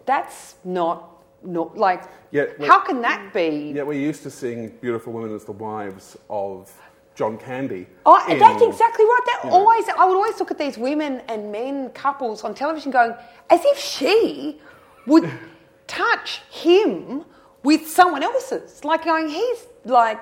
that's 0.05 0.55
not 0.63 1.13
not 1.43 1.77
like, 1.77 2.03
Yeah, 2.31 2.45
well- 2.59 2.69
how 2.69 2.79
can 2.79 3.01
that 3.01 3.33
be? 3.33 3.73
Yeah, 3.75 3.83
we're 3.83 3.99
used 3.99 4.23
to 4.23 4.29
seeing 4.31 4.69
beautiful 4.81 5.13
women 5.13 5.33
as 5.35 5.45
the 5.45 5.51
wives 5.51 6.17
of 6.29 6.71
John 7.15 7.37
Candy. 7.37 7.87
Oh, 8.05 8.23
in- 8.31 8.37
that's 8.39 8.61
exactly 8.61 9.05
right. 9.05 9.21
That 9.25 9.39
you 9.45 9.49
know. 9.49 9.55
always, 9.55 9.87
I 9.89 10.05
would 10.05 10.15
always 10.15 10.39
look 10.39 10.51
at 10.51 10.57
these 10.57 10.77
women 10.77 11.21
and 11.27 11.51
men 11.51 11.89
couples 11.91 12.43
on 12.43 12.53
television, 12.53 12.91
going 12.91 13.15
as 13.49 13.61
if 13.65 13.77
she 13.79 14.59
would 15.07 15.29
touch 15.97 16.41
him 16.49 17.23
with 17.63 17.87
someone 17.87 18.23
else's. 18.23 18.83
Like 18.83 19.03
going, 19.05 19.27
he's 19.29 19.65
like, 19.85 20.19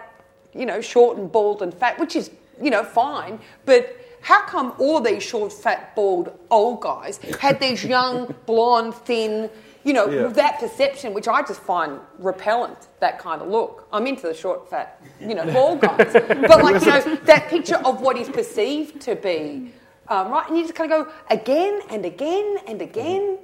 you 0.53 0.65
know, 0.65 0.81
short 0.81 1.17
and 1.17 1.31
bald 1.31 1.61
and 1.61 1.73
fat, 1.73 1.99
which 1.99 2.15
is, 2.15 2.31
you 2.61 2.69
know, 2.71 2.83
fine. 2.83 3.39
But 3.65 3.97
how 4.21 4.41
come 4.45 4.73
all 4.79 5.01
these 5.01 5.21
short, 5.23 5.51
fat, 5.53 5.95
bald 5.95 6.31
old 6.49 6.81
guys 6.81 7.17
had 7.39 7.59
these 7.59 7.83
young, 7.95 8.33
blonde, 8.45 8.95
thin, 8.95 9.49
you 9.83 9.93
know, 9.93 10.09
Yeah. 10.09 10.27
that 10.29 10.59
perception, 10.59 11.13
which 11.13 11.27
I 11.27 11.41
just 11.43 11.61
find 11.61 11.99
repellent, 12.17 12.87
that 13.01 13.19
kind 13.19 13.41
of 13.41 13.49
look. 13.49 13.87
I'm 13.93 14.07
into 14.07 14.23
the 14.27 14.33
short, 14.33 14.67
fat, 14.69 14.99
you 15.19 15.35
know, 15.35 15.45
bald 15.53 15.81
guys. 15.87 16.11
but 16.13 16.63
like, 16.63 16.81
you 16.81 16.87
know, 16.87 17.15
that 17.25 17.47
picture 17.49 17.79
of 17.85 18.01
what 18.01 18.17
is 18.17 18.27
perceived 18.29 18.99
to 19.01 19.15
be, 19.15 19.71
um, 20.07 20.31
right? 20.31 20.47
And 20.47 20.57
you 20.57 20.63
just 20.63 20.73
kind 20.75 20.91
of 20.91 21.05
go 21.05 21.11
again 21.29 21.81
and 21.89 22.03
again 22.05 22.57
and 22.67 22.81
again. 22.81 23.37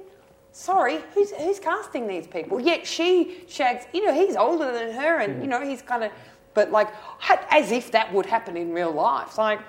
Sorry, 0.52 1.00
who's, 1.14 1.30
who's 1.32 1.58
casting 1.58 2.06
these 2.06 2.26
people? 2.26 2.60
Yet 2.60 2.86
she 2.86 3.44
shags, 3.48 3.86
you 3.94 4.04
know, 4.06 4.12
he's 4.14 4.36
older 4.36 4.70
than 4.70 4.92
her 4.92 5.18
and, 5.20 5.42
you 5.42 5.48
know, 5.48 5.62
he's 5.62 5.80
kind 5.80 6.04
of, 6.04 6.12
but 6.54 6.70
like, 6.70 6.88
as 7.50 7.72
if 7.72 7.90
that 7.92 8.12
would 8.12 8.26
happen 8.26 8.56
in 8.58 8.72
real 8.72 8.92
life. 8.92 9.28
It's 9.28 9.38
like, 9.38 9.60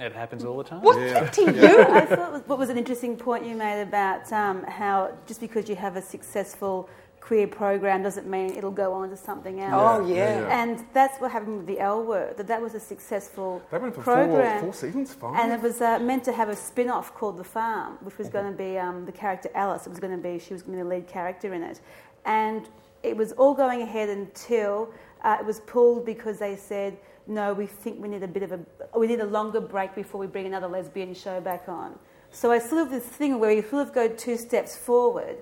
It 0.00 0.12
happens 0.12 0.44
all 0.44 0.56
the 0.58 0.64
time. 0.64 0.82
what's 0.82 0.98
that 0.98 1.32
to 1.34 1.42
you? 1.42 1.82
I 1.82 2.06
thought 2.06 2.32
was- 2.32 2.42
what 2.46 2.58
was 2.58 2.70
an 2.70 2.76
interesting 2.78 3.16
point 3.16 3.46
you 3.46 3.54
made 3.54 3.82
about 3.82 4.32
um, 4.32 4.64
how 4.64 5.12
just 5.26 5.40
because 5.40 5.68
you 5.68 5.76
have 5.76 5.94
a 5.96 6.02
successful 6.02 6.88
queer 7.22 7.46
program 7.46 8.02
doesn't 8.02 8.28
mean 8.28 8.50
it'll 8.50 8.78
go 8.84 8.92
on 8.92 9.08
to 9.08 9.16
something 9.16 9.60
else. 9.60 9.72
Oh, 9.74 10.06
yeah. 10.06 10.14
Yeah, 10.14 10.40
yeah. 10.40 10.62
And 10.62 10.84
that's 10.92 11.20
what 11.20 11.30
happened 11.30 11.58
with 11.58 11.66
the 11.66 11.78
L 11.78 12.02
Word, 12.02 12.36
that 12.36 12.48
that 12.48 12.60
was 12.60 12.74
a 12.74 12.80
successful 12.80 13.62
They 13.70 13.78
went 13.78 13.94
for 13.94 14.02
four, 14.02 14.14
program. 14.14 14.60
four 14.60 14.74
seasons, 14.74 15.14
five. 15.14 15.38
And 15.38 15.52
it 15.52 15.60
was 15.62 15.80
uh, 15.80 16.00
meant 16.00 16.24
to 16.24 16.32
have 16.32 16.48
a 16.48 16.56
spin 16.56 16.90
off 16.90 17.14
called 17.14 17.36
The 17.38 17.44
Farm, 17.44 17.98
which 18.02 18.18
was 18.18 18.28
going 18.28 18.50
to 18.50 18.58
be 18.66 18.76
um, 18.76 19.06
the 19.06 19.12
character 19.12 19.50
Alice. 19.54 19.86
It 19.86 19.90
was 19.90 20.00
going 20.00 20.16
to 20.16 20.22
be, 20.22 20.40
she 20.40 20.52
was 20.52 20.62
going 20.62 20.76
to 20.76 20.84
be 20.84 20.88
the 20.88 20.94
lead 20.96 21.06
character 21.06 21.54
in 21.54 21.62
it. 21.62 21.80
And 22.24 22.68
it 23.04 23.16
was 23.16 23.30
all 23.32 23.54
going 23.54 23.82
ahead 23.82 24.08
until 24.08 24.92
uh, 25.22 25.36
it 25.38 25.46
was 25.46 25.60
pulled 25.60 26.04
because 26.04 26.40
they 26.40 26.56
said, 26.56 26.98
no, 27.28 27.54
we 27.54 27.66
think 27.66 28.02
we 28.02 28.08
need 28.08 28.24
a 28.24 28.28
bit 28.28 28.42
of 28.42 28.50
a, 28.50 28.60
we 28.98 29.06
need 29.06 29.20
a 29.20 29.26
longer 29.26 29.60
break 29.60 29.94
before 29.94 30.20
we 30.20 30.26
bring 30.26 30.46
another 30.46 30.66
lesbian 30.66 31.14
show 31.14 31.40
back 31.40 31.68
on. 31.68 31.96
So 32.32 32.50
I 32.50 32.58
sort 32.58 32.82
of 32.82 32.90
this 32.90 33.04
thing 33.04 33.38
where 33.38 33.52
you 33.52 33.62
sort 33.62 33.86
of 33.86 33.94
go 33.94 34.08
two 34.08 34.36
steps 34.36 34.76
forward 34.76 35.36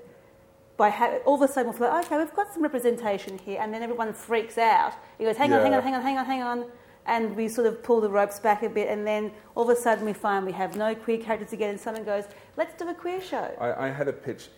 by 0.81 0.89
ha- 0.89 1.19
all 1.27 1.35
of 1.35 1.43
a 1.43 1.53
sudden 1.53 1.69
we'll 1.69 1.79
feel 1.79 1.89
like, 1.89 2.07
okay, 2.07 2.17
we've 2.17 2.35
got 2.35 2.51
some 2.55 2.63
representation 2.63 3.37
here, 3.37 3.59
and 3.61 3.73
then 3.73 3.83
everyone 3.83 4.15
freaks 4.15 4.57
out. 4.57 4.95
He 5.19 5.25
goes, 5.25 5.37
hang 5.37 5.53
on, 5.53 5.61
hang 5.61 5.75
on, 5.75 5.83
hang 5.83 5.95
on, 5.95 6.03
hang 6.03 6.17
on, 6.17 6.25
hang 6.25 6.43
on, 6.43 6.65
and 7.05 7.37
we 7.37 7.49
sort 7.49 7.67
of 7.67 7.83
pull 7.83 8.01
the 8.01 8.09
ropes 8.09 8.41
back 8.41 8.63
a 8.63 8.69
bit, 8.71 8.89
and 8.89 9.07
then 9.07 9.31
all 9.55 9.71
of 9.71 9.77
a 9.77 9.79
sudden 9.79 10.07
we 10.07 10.15
find 10.15 10.47
we 10.47 10.53
have 10.53 10.77
no 10.77 10.95
queer 10.95 11.19
characters 11.19 11.53
again, 11.53 11.69
and 11.69 11.79
someone 11.79 12.03
goes, 12.03 12.25
let's 12.57 12.73
do 12.83 12.89
a 12.89 12.95
queer 12.95 13.21
show. 13.21 13.55
I, 13.61 13.89
I 13.89 13.89
had 13.91 14.09
a 14.09 14.13
pitch. 14.13 14.49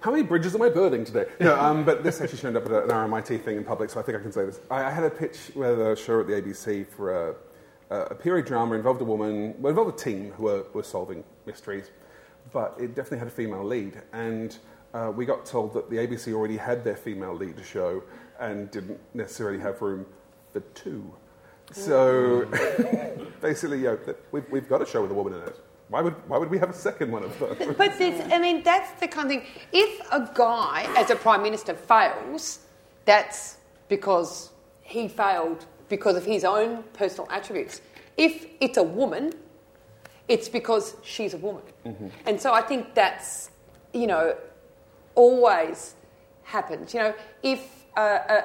How 0.00 0.10
many 0.10 0.22
bridges 0.22 0.54
am 0.54 0.62
I 0.62 0.70
burning 0.70 1.04
today? 1.04 1.26
No, 1.38 1.60
um, 1.60 1.84
but 1.84 2.02
this 2.02 2.18
actually 2.22 2.38
showed 2.38 2.56
up 2.56 2.64
at 2.64 2.72
an 2.72 2.88
RMIT 2.88 3.42
thing 3.44 3.58
in 3.58 3.64
public, 3.64 3.90
so 3.90 4.00
I 4.00 4.04
think 4.04 4.16
I 4.16 4.22
can 4.22 4.32
say 4.32 4.46
this. 4.46 4.60
I, 4.70 4.84
I 4.84 4.90
had 4.90 5.04
a 5.04 5.10
pitch 5.10 5.50
with 5.54 5.78
a 5.78 5.94
show 5.96 6.20
at 6.20 6.28
the 6.28 6.32
ABC 6.32 6.86
for 6.86 7.12
a, 7.28 7.34
a 7.90 8.14
period 8.14 8.46
drama 8.46 8.74
involved 8.74 9.02
a 9.02 9.04
woman, 9.04 9.54
well, 9.58 9.68
involved 9.68 10.00
a 10.00 10.02
team 10.02 10.32
who 10.32 10.44
were, 10.44 10.64
were 10.72 10.82
solving 10.82 11.24
mysteries, 11.44 11.90
but 12.54 12.74
it 12.80 12.94
definitely 12.94 13.18
had 13.18 13.28
a 13.28 13.30
female 13.30 13.64
lead. 13.64 14.00
And 14.14 14.56
uh, 14.94 15.12
we 15.14 15.24
got 15.24 15.44
told 15.46 15.74
that 15.74 15.90
the 15.90 15.96
ABC 15.96 16.32
already 16.32 16.56
had 16.56 16.84
their 16.84 16.96
female 16.96 17.34
lead 17.34 17.56
show 17.64 18.02
and 18.38 18.70
didn't 18.70 19.00
necessarily 19.14 19.58
have 19.58 19.80
room 19.82 20.06
for 20.52 20.60
two. 20.74 21.12
So 21.72 22.44
basically, 23.40 23.82
yeah, 23.82 23.96
we've, 24.32 24.48
we've 24.50 24.68
got 24.68 24.82
a 24.82 24.86
show 24.86 25.02
with 25.02 25.10
a 25.10 25.14
woman 25.14 25.34
in 25.34 25.40
it. 25.40 25.58
Why 25.88 26.00
would, 26.00 26.14
why 26.28 26.38
would 26.38 26.50
we 26.50 26.58
have 26.58 26.70
a 26.70 26.74
second 26.74 27.12
one 27.12 27.22
of 27.22 27.38
those? 27.38 27.56
But 27.76 27.96
this, 27.98 28.20
I 28.32 28.38
mean, 28.38 28.62
that's 28.62 28.98
the 29.00 29.06
kind 29.06 29.26
of 29.26 29.30
thing. 29.30 29.46
If 29.72 30.00
a 30.10 30.28
guy, 30.34 30.86
as 30.96 31.10
a 31.10 31.16
prime 31.16 31.42
minister, 31.42 31.74
fails, 31.74 32.60
that's 33.04 33.58
because 33.88 34.50
he 34.82 35.08
failed 35.08 35.66
because 35.88 36.16
of 36.16 36.24
his 36.24 36.44
own 36.44 36.82
personal 36.92 37.28
attributes. 37.30 37.80
If 38.16 38.46
it's 38.60 38.78
a 38.78 38.82
woman, 38.82 39.32
it's 40.28 40.48
because 40.48 40.96
she's 41.02 41.34
a 41.34 41.36
woman. 41.36 41.62
And 42.26 42.40
so 42.40 42.52
I 42.52 42.62
think 42.62 42.94
that's, 42.94 43.50
you 43.92 44.08
know, 44.08 44.36
always 45.16 45.96
happens. 46.44 46.94
You 46.94 47.00
know, 47.00 47.14
if 47.42 47.84
a, 47.96 48.00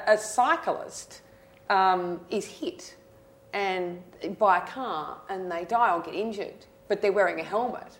a, 0.07 0.13
a 0.13 0.17
cyclist 0.17 1.21
um, 1.69 2.19
is 2.31 2.45
hit 2.45 2.95
and 3.53 4.01
by 4.39 4.57
a 4.57 4.61
car 4.61 5.17
and 5.29 5.51
they 5.51 5.65
die 5.65 5.93
or 5.93 6.01
get 6.01 6.15
injured, 6.15 6.65
but 6.87 7.01
they're 7.01 7.11
wearing 7.11 7.39
a 7.39 7.43
helmet, 7.43 7.99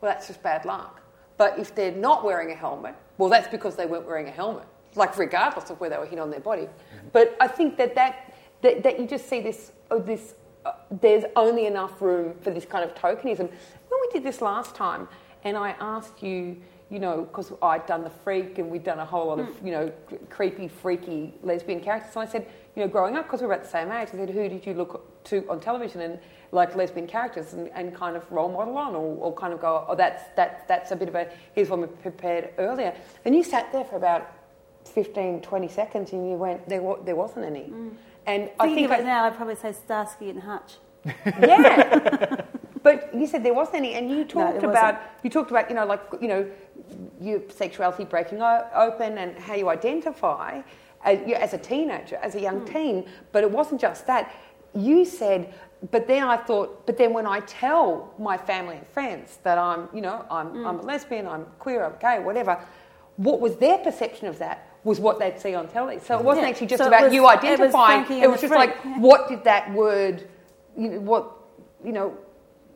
well, 0.00 0.10
that's 0.10 0.26
just 0.26 0.42
bad 0.42 0.64
luck. 0.64 1.02
But 1.36 1.58
if 1.58 1.74
they're 1.74 1.92
not 1.92 2.24
wearing 2.24 2.50
a 2.50 2.54
helmet, 2.54 2.94
well, 3.18 3.28
that's 3.28 3.48
because 3.48 3.76
they 3.76 3.86
weren't 3.86 4.06
wearing 4.06 4.28
a 4.28 4.30
helmet, 4.30 4.66
like 4.94 5.16
regardless 5.18 5.70
of 5.70 5.80
where 5.80 5.90
they 5.90 5.98
were 5.98 6.06
hit 6.06 6.18
on 6.18 6.30
their 6.30 6.40
body. 6.40 6.68
But 7.12 7.36
I 7.40 7.48
think 7.48 7.76
that 7.76 7.94
that, 7.94 8.34
that, 8.62 8.82
that 8.82 8.98
you 8.98 9.06
just 9.06 9.28
see 9.28 9.40
this, 9.40 9.72
oh, 9.90 9.98
this 9.98 10.34
uh, 10.64 10.72
there's 11.00 11.24
only 11.34 11.66
enough 11.66 12.00
room 12.00 12.34
for 12.40 12.50
this 12.50 12.64
kind 12.64 12.84
of 12.84 12.94
tokenism. 12.94 13.48
When 13.48 14.00
we 14.00 14.08
did 14.12 14.22
this 14.22 14.40
last 14.40 14.74
time, 14.74 15.08
and 15.44 15.56
I 15.56 15.74
asked 15.80 16.22
you, 16.22 16.56
you 16.92 16.98
know, 16.98 17.22
because 17.22 17.52
I'd 17.62 17.86
done 17.86 18.04
the 18.04 18.10
freak 18.10 18.58
and 18.58 18.70
we'd 18.70 18.84
done 18.84 18.98
a 18.98 19.04
whole 19.04 19.28
lot 19.28 19.40
of, 19.40 19.46
mm. 19.46 19.64
you 19.64 19.72
know, 19.72 19.92
creepy, 20.28 20.68
freaky 20.68 21.32
lesbian 21.42 21.80
characters, 21.80 22.14
and 22.14 22.28
I 22.28 22.30
said, 22.30 22.46
you 22.76 22.82
know, 22.82 22.88
growing 22.88 23.16
up, 23.16 23.24
because 23.24 23.40
we 23.40 23.46
were 23.46 23.54
at 23.54 23.64
the 23.64 23.70
same 23.70 23.90
age, 23.90 24.08
I 24.12 24.16
said, 24.18 24.28
who 24.28 24.48
did 24.48 24.66
you 24.66 24.74
look 24.74 25.24
to 25.24 25.46
on 25.48 25.58
television 25.58 26.02
and 26.02 26.18
like 26.50 26.76
lesbian 26.76 27.06
characters 27.06 27.54
and, 27.54 27.70
and 27.74 27.94
kind 27.94 28.14
of 28.14 28.30
role 28.30 28.50
model 28.50 28.76
on, 28.76 28.94
or, 28.94 29.16
or 29.16 29.34
kind 29.34 29.54
of 29.54 29.60
go, 29.60 29.86
oh, 29.88 29.94
that's 29.94 30.24
that, 30.36 30.68
that's 30.68 30.90
a 30.90 30.96
bit 30.96 31.08
of 31.08 31.14
a 31.14 31.30
here's 31.54 31.70
one 31.70 31.80
we 31.80 31.86
prepared 31.86 32.50
earlier, 32.58 32.94
and 33.24 33.34
you 33.34 33.42
sat 33.42 33.72
there 33.72 33.84
for 33.84 33.96
about 33.96 34.30
15, 34.84 35.40
20 35.40 35.68
seconds, 35.68 36.12
and 36.12 36.28
you 36.28 36.36
went, 36.36 36.68
there, 36.68 36.82
wa- 36.82 36.98
there 37.02 37.16
wasn't 37.16 37.46
any. 37.46 37.70
Mm. 37.70 37.94
And 38.26 38.50
I 38.60 38.74
think 38.74 38.90
it 38.90 39.00
I- 39.00 39.00
now, 39.00 39.24
I'd 39.24 39.36
probably 39.36 39.56
say 39.56 39.72
Starsky 39.72 40.28
and 40.28 40.42
Hutch. 40.42 40.76
yeah. 41.26 42.44
but 42.82 43.14
you 43.14 43.26
said 43.26 43.44
there 43.44 43.54
wasn't 43.54 43.76
any, 43.76 43.94
and 43.94 44.10
you 44.10 44.24
talked 44.24 44.60
there 44.60 44.70
about 44.70 44.94
wasn't. 44.94 45.24
you 45.24 45.30
talked 45.30 45.50
about 45.50 45.68
you 45.68 45.76
know 45.76 45.86
like 45.86 46.00
you 46.20 46.28
know 46.28 46.48
your 47.20 47.40
sexuality 47.48 48.04
breaking 48.04 48.42
o- 48.42 48.66
open 48.74 49.18
and 49.18 49.36
how 49.38 49.54
you 49.54 49.68
identify 49.68 50.60
as, 51.04 51.18
you- 51.26 51.34
as 51.34 51.52
a 51.54 51.58
teenager, 51.58 52.16
as 52.22 52.34
a 52.34 52.40
young 52.40 52.60
Hmm. 52.60 52.72
teen. 52.74 53.10
But 53.32 53.42
it 53.44 53.50
wasn't 53.50 53.80
just 53.80 54.06
that. 54.06 54.30
You 54.74 55.04
said, 55.04 55.52
but 55.90 56.06
then 56.06 56.22
I 56.22 56.36
thought, 56.36 56.86
but 56.86 56.96
then 56.96 57.12
when 57.12 57.26
I 57.26 57.40
tell 57.40 58.12
my 58.18 58.36
family 58.38 58.76
and 58.76 58.86
friends 58.86 59.38
that 59.42 59.58
I'm 59.58 59.88
you 59.92 60.00
know 60.00 60.24
I'm 60.30 60.48
Hmm. 60.48 60.66
I'm 60.66 60.78
a 60.80 60.82
lesbian, 60.82 61.26
I'm 61.26 61.46
queer, 61.58 61.84
I'm 61.84 61.94
gay, 62.00 62.18
whatever. 62.22 62.58
What 63.16 63.40
was 63.40 63.56
their 63.56 63.78
perception 63.78 64.28
of 64.28 64.38
that? 64.38 64.66
Was 64.84 64.98
what 65.00 65.18
they'd 65.18 65.38
see 65.38 65.54
on 65.54 65.68
telly. 65.68 65.98
So 66.00 66.18
it 66.18 66.24
wasn't 66.24 66.44
Yeah. 66.46 66.50
actually 66.50 66.66
just 66.68 66.82
So 66.82 66.88
about 66.88 67.02
was- 67.04 67.12
you 67.14 67.20
it 67.20 67.24
was 67.24 67.38
identifying. 67.44 68.22
It 68.22 68.30
was 68.30 68.40
just 68.40 68.54
like, 68.54 68.80
Freak. 68.80 68.94
what 68.98 69.28
did 69.28 69.44
that 69.44 69.72
word, 69.72 70.26
you 70.76 70.88
know, 70.88 71.00
what, 71.00 71.30
you 71.84 71.92
know, 71.92 72.14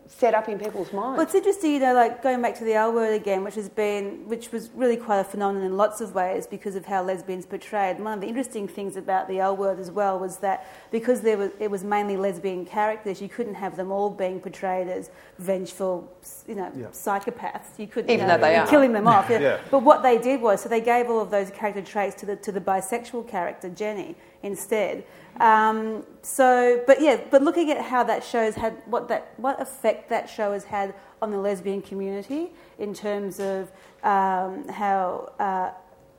set 0.09 0.35
up 0.35 0.49
in 0.49 0.59
people's 0.59 0.93
minds? 0.93 1.17
Well, 1.19 1.27
it's 1.27 1.35
interesting, 1.35 1.73
you 1.73 1.81
know, 1.81 1.95
like 1.95 2.23
going 2.23 2.41
back 2.41 2.55
to 2.59 2.65
the 2.65 2.75
L 2.75 2.93
word 2.93 3.13
again, 3.13 3.43
which 3.45 3.57
has 3.57 3.69
been, 3.69 4.27
which 4.29 4.53
was 4.53 4.71
really 4.75 4.97
quite 4.97 5.19
a 5.21 5.25
phenomenon 5.25 5.67
in 5.67 5.77
lots 5.77 6.01
of 6.01 6.15
ways 6.15 6.47
because 6.47 6.77
of 6.77 6.87
how 6.87 7.03
lesbians 7.03 7.45
portrayed. 7.47 7.99
One 7.99 8.13
of 8.15 8.21
the 8.21 8.27
interesting 8.29 8.69
things 8.69 8.97
about 8.97 9.27
the 9.29 9.41
L 9.41 9.57
word 9.57 9.79
as 9.81 9.91
well 9.91 10.19
was 10.19 10.37
that 10.39 10.67
because 10.91 11.23
there 11.23 11.37
was, 11.39 11.51
it 11.59 11.71
was 11.71 11.83
mainly 11.85 12.17
lesbian 12.17 12.65
characters, 12.65 13.21
you 13.21 13.29
couldn't 13.29 13.55
have 13.55 13.77
them 13.77 13.91
all 13.91 14.11
being 14.11 14.41
portrayed 14.41 14.89
as 14.89 15.11
vengeful, 15.39 16.09
you 16.47 16.55
know, 16.55 16.71
Yeah. 16.77 16.87
psychopaths. 16.89 17.77
You 17.79 17.87
couldn't, 17.87 18.11
Even 18.11 18.27
you 18.27 18.33
know, 18.33 18.39
though 18.39 18.47
they 18.47 18.55
you're 18.55 18.63
are. 18.65 18.69
killing 18.69 18.93
them 18.93 19.09
off. 19.09 19.29
Yeah. 19.31 19.39
Yeah. 19.41 19.59
But 19.71 19.81
what 19.83 20.03
they 20.03 20.19
did 20.19 20.41
was, 20.41 20.61
so 20.63 20.69
they 20.69 20.81
gave 20.81 21.11
all 21.11 21.21
of 21.21 21.31
those 21.31 21.51
character 21.51 21.83
traits 21.83 22.15
to 22.21 22.27
the 22.27 22.37
to 22.37 22.53
the 22.53 22.61
bisexual 22.61 23.29
character 23.29 23.69
Jenny 23.69 24.15
instead. 24.43 25.05
Um, 25.41 26.05
so, 26.23 26.83
but 26.87 27.01
yeah, 27.01 27.19
but 27.31 27.43
looking 27.43 27.71
at 27.71 27.81
how 27.93 28.03
that 28.05 28.25
show's 28.25 28.55
had 28.55 28.75
what 28.87 29.09
that 29.09 29.23
what 29.37 29.61
effect 29.61 29.96
that 30.09 30.29
show 30.29 30.53
has 30.53 30.65
had 30.65 30.95
on 31.21 31.31
the 31.31 31.39
lesbian 31.39 31.83
community 31.83 32.51
in 32.79 32.95
terms 32.95 33.41
of 33.41 33.71
um, 34.03 34.69
how. 34.69 35.33
Uh, 35.39 35.71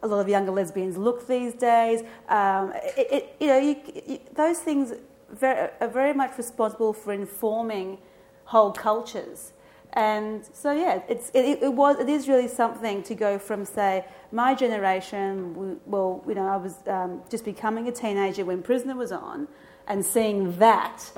a 0.03 0.07
lot 0.07 0.19
of 0.19 0.29
younger 0.29 0.51
lesbians 0.51 0.95
look 0.95 1.27
these 1.27 1.53
days. 1.53 2.03
Um, 2.29 2.71
it, 2.95 3.07
it, 3.11 3.35
you 3.39 3.47
know, 3.47 3.57
you, 3.57 3.75
you, 4.05 4.19
those 4.33 4.59
things 4.59 4.93
very, 5.31 5.69
are 5.81 5.87
very 5.87 6.13
much 6.13 6.37
responsible 6.37 6.93
for 6.93 7.13
informing 7.13 7.97
whole 8.45 8.71
cultures. 8.71 9.53
And 9.93 10.47
so, 10.53 10.71
yeah, 10.71 11.01
it's, 11.09 11.31
it, 11.33 11.63
it, 11.63 11.73
was, 11.73 11.97
it 11.99 12.09
is 12.09 12.27
really 12.27 12.47
something 12.47 13.01
to 13.03 13.15
go 13.15 13.39
from, 13.39 13.65
say, 13.65 14.05
my 14.31 14.53
generation, 14.53 15.55
we, 15.55 15.75
well, 15.85 16.23
you 16.27 16.35
know, 16.35 16.47
I 16.47 16.57
was 16.57 16.75
um, 16.87 17.21
just 17.29 17.43
becoming 17.43 17.87
a 17.87 17.91
teenager 17.91 18.45
when 18.45 18.61
Prisoner 18.61 18.95
was 18.95 19.11
on, 19.11 19.47
and 19.87 20.05
seeing 20.05 20.57
that, 20.59 21.09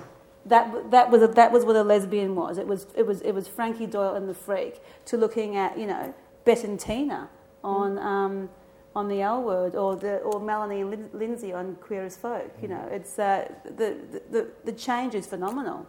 that, 0.50 0.92
that, 0.92 1.10
was, 1.10 1.22
a, 1.22 1.28
that 1.28 1.52
was 1.52 1.64
what 1.66 1.76
a 1.76 1.84
lesbian 1.84 2.36
was. 2.36 2.58
It 2.58 2.68
was, 2.68 2.88
it, 2.96 3.06
was, 3.06 3.22
it 3.22 3.32
was 3.32 3.48
Frankie 3.48 3.86
Doyle 3.86 4.16
and 4.16 4.28
the 4.28 4.34
Freak, 4.34 4.82
to 5.06 5.18
looking 5.18 5.56
at, 5.56 5.78
you 5.78 5.88
know, 5.88 6.14
Bette 6.46 6.66
and 6.68 6.80
Tina 6.80 7.30
on, 7.64 7.98
um, 8.00 8.50
on 8.96 9.08
the 9.08 9.22
L 9.22 9.42
word, 9.44 9.76
or, 9.76 9.96
the, 9.96 10.18
or 10.18 10.40
Melanie 10.40 10.84
Lin- 10.84 11.10
Lindsay 11.14 11.54
on 11.54 11.76
Queer 11.78 12.04
as 12.06 12.18
Folk. 12.18 12.52
You 12.62 12.68
know, 12.70 12.88
it's, 12.92 13.18
uh, 13.20 13.52
the, 13.64 13.98
the, 14.32 14.48
the 14.66 14.72
change 14.74 15.16
is 15.16 15.26
phenomenal. 15.28 15.86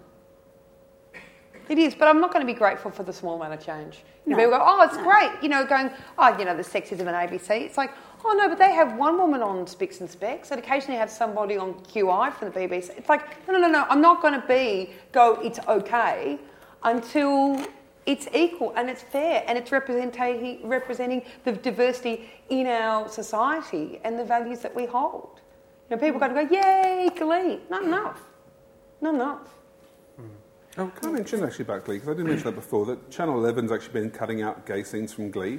It 1.69 1.79
is, 1.79 1.95
but 1.95 2.09
I'm 2.09 2.21
not 2.21 2.33
going 2.33 2.45
to 2.45 2.53
be 2.53 2.59
grateful 2.59 2.91
for 2.91 3.05
the 3.05 3.13
small 3.13 3.37
amount 3.41 3.55
of 3.55 3.65
change. 3.65 4.03
You 4.27 4.33
know, 4.33 4.37
No. 4.39 4.45
people 4.45 4.59
go, 4.59 4.65
oh, 4.67 4.83
it's 4.83 4.97
great. 4.97 5.31
You 5.41 5.49
know, 5.49 5.65
going, 5.65 5.91
oh, 6.19 6.37
you 6.37 6.45
know, 6.45 6.57
the 6.57 6.65
sexism 6.65 7.01
and 7.07 7.11
ABC. 7.11 7.63
It's 7.63 7.77
like, 7.77 7.93
oh 8.25 8.35
no, 8.35 8.49
but 8.49 8.59
they 8.59 8.73
have 8.73 8.97
one 8.97 9.19
woman 9.19 9.43
on 9.43 9.67
Spicks 9.67 10.01
and 10.01 10.11
Specks, 10.11 10.51
and 10.51 10.61
occasionally 10.61 10.99
have 10.99 11.11
somebody 11.11 11.57
on 11.57 11.75
QI 11.75 12.33
for 12.33 12.45
the 12.45 12.51
BBC. 12.51 12.97
It's 12.97 13.09
like, 13.09 13.47
no, 13.47 13.55
no, 13.55 13.61
no, 13.61 13.69
no. 13.69 13.87
I'm 13.89 14.01
not 14.01 14.23
going 14.23 14.41
to 14.41 14.47
be 14.47 14.91
go. 15.13 15.35
It's 15.43 15.59
okay 15.69 16.39
until 16.83 17.65
it's 18.07 18.29
equal 18.35 18.73
and 18.77 18.89
it's 18.89 19.03
fair 19.03 19.45
and 19.47 19.59
it's 19.59 19.71
representing 19.71 20.67
representing 20.67 21.23
the 21.45 21.53
diversity 21.53 22.31
in 22.49 22.67
our 22.67 23.09
society 23.09 24.01
and 24.05 24.19
the 24.19 24.25
values 24.25 24.61
that 24.61 24.75
we 24.75 24.87
hold. 24.87 25.41
You 25.89 25.97
know, 25.97 26.03
people 26.03 26.21
to 26.21 26.29
go, 26.29 26.41
yay, 26.41 27.09
Glee. 27.17 27.61
Not 27.69 27.83
enough. 27.83 28.21
Not 29.01 29.15
enough. 29.15 29.49
Oh, 30.79 30.87
can 30.87 31.09
I 31.09 31.13
mention 31.13 31.43
actually 31.43 31.65
about 31.65 31.85
Glee? 31.85 31.97
Because 31.97 32.11
I 32.11 32.13
didn't 32.13 32.29
mention 32.29 32.45
that 32.45 32.55
before, 32.55 32.87
that 32.87 33.11
Channel 33.11 33.43
11's 33.43 33.73
actually 33.73 33.93
been 33.93 34.11
cutting 34.11 34.41
out 34.41 34.65
gay 34.67 34.85
scenes 34.85 35.13
from 35.13 35.31
Glee, 35.31 35.59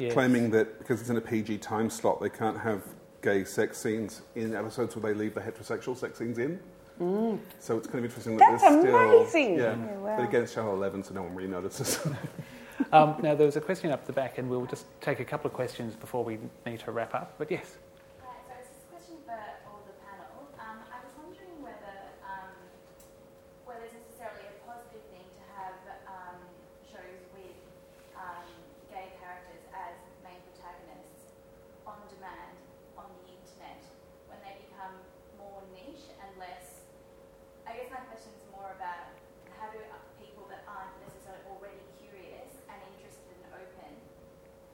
Yes. 0.00 0.12
claiming 0.14 0.50
that 0.50 0.78
because 0.78 1.00
it's 1.00 1.10
in 1.10 1.16
a 1.16 1.20
PG 1.20 1.58
time 1.58 1.90
slot, 1.90 2.20
they 2.20 2.30
can't 2.30 2.58
have 2.58 2.82
gay 3.22 3.44
sex 3.44 3.78
scenes 3.78 4.22
in 4.34 4.54
episodes 4.56 4.96
where 4.96 5.12
they 5.12 5.18
leave 5.18 5.34
the 5.34 5.40
heterosexual 5.42 5.96
sex 5.96 6.18
scenes 6.18 6.38
in. 6.38 6.58
Mm. 6.98 7.38
So 7.58 7.76
it's 7.76 7.86
kind 7.86 7.98
of 7.98 8.04
interesting 8.06 8.36
that 8.38 8.50
That's 8.50 8.62
there's 8.62 8.82
still. 8.82 8.96
amazing. 8.96 9.54
Yeah, 9.56 9.76
Yeah, 9.76 9.96
wow. 9.98 10.16
but 10.16 10.28
again, 10.28 10.42
it's 10.42 10.54
Channel 10.54 10.74
11, 10.74 11.04
so 11.04 11.14
no 11.14 11.22
one 11.22 11.34
really 11.34 11.50
notices. 11.50 12.00
Um, 12.92 13.14
now, 13.22 13.34
there 13.36 13.44
was 13.44 13.56
a 13.56 13.60
question 13.60 13.92
up 13.92 14.06
the 14.06 14.12
back, 14.12 14.38
and 14.38 14.48
we'll 14.48 14.64
just 14.64 14.86
take 15.02 15.20
a 15.20 15.24
couple 15.24 15.46
of 15.46 15.52
questions 15.52 15.94
before 15.94 16.24
we 16.24 16.38
need 16.64 16.80
to 16.80 16.90
wrap 16.90 17.14
up. 17.14 17.34
But 17.36 17.50
yes. 17.52 17.76
Hi, 18.24 18.32
so 18.48 18.56
it's 18.56 18.72
this 18.72 18.88
question 18.88 19.16
for 19.28 19.36
all 19.68 19.84
the 19.84 19.92
panel. 20.00 20.48
Um, 20.56 20.80
I 20.88 20.96
was 21.04 21.12
wondering 21.20 21.60
whether 21.60 21.92
um, 22.24 22.48
whether 23.68 23.84
it's 23.84 23.92
necessarily 24.00 24.48
a 24.48 24.56
positive 24.64 25.04
thing 25.12 25.28
to 25.28 25.44
have 25.60 25.76
um, 26.08 26.40
shows 26.88 27.20
with 27.36 27.52
um, 28.16 28.48
gay 28.88 29.12
characters 29.20 29.60
as 29.76 29.94
main 30.24 30.40
protagonists 30.48 31.36
on 31.84 32.00
demand 32.08 32.56
on 32.96 33.12
the 33.12 33.28
internet 33.28 33.84
when 34.24 34.40
they 34.40 34.56
become 34.72 34.96
more 35.36 35.60
niche 35.76 36.08
and 36.24 36.32
less. 36.40 36.80
I 37.68 37.76
guess 37.76 37.92
my 37.92 38.00
question 38.08 38.32
is 38.40 38.42
more 38.56 38.72
about 38.72 39.12
how 39.60 39.68
do 39.68 39.78
uh, 39.92 40.00
people 40.16 40.48
that 40.48 40.64
aren't 40.64 40.96
necessarily 41.04 41.44
already 41.52 41.76
curious 42.00 42.48
and 42.72 42.78
interested 42.96 43.36
and 43.44 43.52
open 43.60 43.92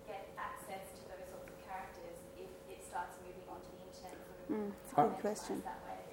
get 0.06 0.30
access 0.38 0.84
to 0.94 1.02
those 1.10 1.26
sorts 1.28 1.50
of 1.50 1.58
characters 1.66 2.14
if 2.38 2.46
it 2.70 2.80
starts 2.86 3.18
moving 3.24 3.42
onto 3.50 3.66
the 3.74 3.80
internet 3.90 4.14
and 4.46 4.70
sort 4.96 5.08
of 5.08 5.12
it's 5.12 5.20
a 5.20 5.22
good 5.22 5.34
question. 5.34 5.62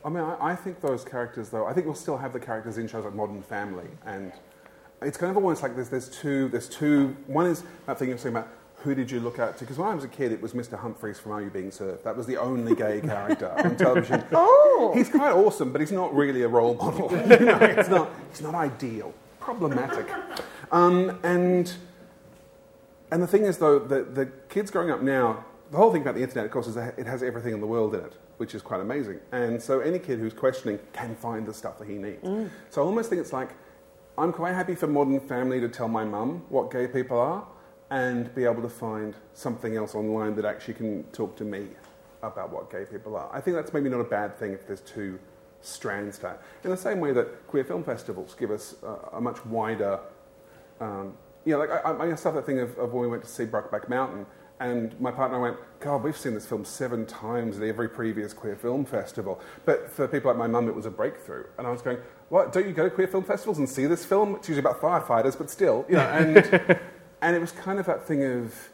I 0.05 0.09
mean, 0.09 0.23
I, 0.23 0.51
I 0.51 0.55
think 0.55 0.81
those 0.81 1.03
characters, 1.05 1.49
though, 1.49 1.65
I 1.65 1.73
think 1.73 1.85
we'll 1.85 1.95
still 1.95 2.17
have 2.17 2.33
the 2.33 2.39
characters 2.39 2.77
in 2.77 2.87
shows 2.87 3.05
like 3.05 3.13
Modern 3.13 3.41
Family, 3.41 3.87
and 4.05 4.31
it's 5.01 5.17
kind 5.17 5.29
of 5.29 5.37
almost 5.37 5.63
like 5.63 5.75
there's, 5.75 5.89
there's 5.89 6.09
two, 6.09 6.49
there's 6.49 6.67
two. 6.67 7.15
One 7.27 7.45
is 7.45 7.63
that 7.85 7.99
thing 7.99 8.09
you're 8.09 8.17
saying 8.17 8.35
about 8.35 8.49
who 8.77 8.93
did 8.93 9.09
you 9.09 9.21
look 9.21 9.39
at 9.39 9.57
to? 9.57 9.63
Because 9.63 9.77
when 9.77 9.87
I 9.87 9.95
was 9.95 10.03
a 10.03 10.09
kid, 10.09 10.33
it 10.33 10.41
was 10.41 10.53
Mr. 10.53 10.77
Humphries 10.77 11.19
from 11.19 11.31
Are 11.31 11.41
You 11.41 11.49
Being 11.49 11.71
Served. 11.71 12.03
That 12.03 12.17
was 12.17 12.25
the 12.25 12.35
only 12.37 12.75
gay 12.75 12.99
character 12.99 13.49
on 13.63 13.75
television. 13.77 14.25
Oh, 14.33 14.91
he's 14.93 15.09
quite 15.09 15.31
awesome, 15.31 15.71
but 15.71 15.79
he's 15.79 15.91
not 15.91 16.13
really 16.13 16.43
a 16.43 16.49
role 16.49 16.75
model. 16.75 17.09
you 17.39 17.45
know, 17.45 17.57
it's 17.59 17.89
not, 17.89 18.09
it's 18.29 18.41
not 18.41 18.55
ideal, 18.55 19.13
problematic, 19.39 20.07
um, 20.71 21.19
and. 21.23 21.73
And 23.11 23.21
the 23.21 23.27
thing 23.27 23.43
is, 23.43 23.59
though, 23.59 23.77
the, 23.77 24.01
the 24.01 24.25
kids 24.49 24.71
growing 24.71 24.89
up 24.89 25.03
now, 25.03 25.45
the 25.73 25.79
whole 25.79 25.91
thing 25.91 26.03
about 26.03 26.13
the 26.13 26.21
internet, 26.21 26.45
of 26.45 26.51
course, 26.51 26.67
is 26.67 26.75
that 26.75 26.99
it 26.99 27.07
has 27.07 27.23
everything 27.23 27.51
in 27.51 27.59
the 27.59 27.65
world 27.65 27.95
in 27.95 28.01
it, 28.01 28.13
which 28.37 28.53
is 28.53 28.61
quite 28.61 28.79
amazing. 28.79 29.19
And 29.31 29.59
so 29.59 29.79
any 29.79 29.97
kid 29.97 30.19
who's 30.19 30.31
questioning 30.31 30.77
can 30.93 31.15
find 31.15 31.47
the 31.47 31.53
stuff 31.53 31.79
that 31.79 31.87
he 31.87 31.95
needs. 31.95 32.23
Mm. 32.23 32.51
So 32.69 32.83
I 32.83 32.85
almost 32.85 33.09
think 33.09 33.19
it's 33.19 33.33
like, 33.33 33.49
I'm 34.15 34.31
quite 34.31 34.53
happy 34.53 34.75
for 34.75 34.85
Modern 34.85 35.19
Family 35.19 35.59
to 35.59 35.67
tell 35.67 35.87
my 35.87 36.05
mum 36.05 36.45
what 36.49 36.69
gay 36.69 36.85
people 36.85 37.19
are 37.19 37.47
and 37.89 38.33
be 38.35 38.43
able 38.43 38.61
to 38.61 38.69
find 38.69 39.15
something 39.33 39.75
else 39.75 39.95
online 39.95 40.35
that 40.35 40.45
actually 40.45 40.75
can 40.75 41.05
talk 41.05 41.35
to 41.37 41.43
me 41.43 41.69
about 42.21 42.51
what 42.51 42.69
gay 42.69 42.85
people 42.85 43.15
are. 43.15 43.27
I 43.33 43.41
think 43.41 43.55
that's 43.55 43.73
maybe 43.73 43.89
not 43.89 43.99
a 43.99 44.03
bad 44.05 44.37
thing 44.37 44.53
if 44.53 44.67
there's 44.67 44.81
two 44.81 45.17
strands 45.61 46.17
to 46.17 46.23
that. 46.23 46.43
In 46.63 46.69
the 46.69 46.77
same 46.77 46.99
way 46.99 47.13
that 47.13 47.47
queer 47.47 47.63
film 47.63 47.83
festivals 47.83 48.35
give 48.35 48.51
us 48.51 48.75
a, 48.83 49.17
a 49.17 49.21
much 49.21 49.43
wider 49.43 49.99
um, 50.79 51.17
you 51.45 51.53
know, 51.53 51.59
like 51.59 51.71
I, 51.71 51.91
I 51.91 52.03
I 52.03 52.07
have 52.07 52.21
that 52.23 52.45
thing 52.45 52.59
of, 52.59 52.77
of 52.77 52.93
when 52.93 53.03
we 53.03 53.07
went 53.07 53.23
to 53.23 53.29
see 53.29 53.45
Brokeback 53.45 53.89
Mountain, 53.89 54.25
And 54.59 54.99
my 54.99 55.11
partner 55.11 55.39
went, 55.39 55.57
God, 55.79 56.03
we've 56.03 56.15
seen 56.15 56.33
this 56.33 56.45
film 56.45 56.63
seven 56.63 57.05
times 57.05 57.57
at 57.57 57.63
every 57.63 57.89
previous 57.89 58.33
queer 58.33 58.55
film 58.55 58.85
festival. 58.85 59.41
But 59.65 59.91
for 59.91 60.07
people 60.07 60.31
like 60.31 60.37
my 60.37 60.47
mum, 60.47 60.69
it 60.69 60.75
was 60.75 60.85
a 60.85 60.91
breakthrough. 60.91 61.45
And 61.57 61.67
I 61.67 61.71
was 61.71 61.81
going, 61.81 61.97
what, 62.29 62.53
don't 62.53 62.65
you 62.65 62.73
go 62.73 62.85
to 62.85 62.89
queer 62.89 63.07
film 63.07 63.23
festivals 63.23 63.57
and 63.57 63.67
see 63.67 63.87
this 63.87 64.05
film? 64.05 64.35
It's 64.35 64.47
usually 64.47 64.65
about 64.65 64.79
firefighters, 64.79 65.37
but 65.37 65.49
still, 65.49 65.85
you 65.89 65.95
know. 65.95 66.01
And, 66.01 66.37
and 67.21 67.35
it 67.35 67.39
was 67.39 67.51
kind 67.51 67.79
of 67.79 67.85
that 67.87 68.07
thing 68.07 68.23
of, 68.23 68.69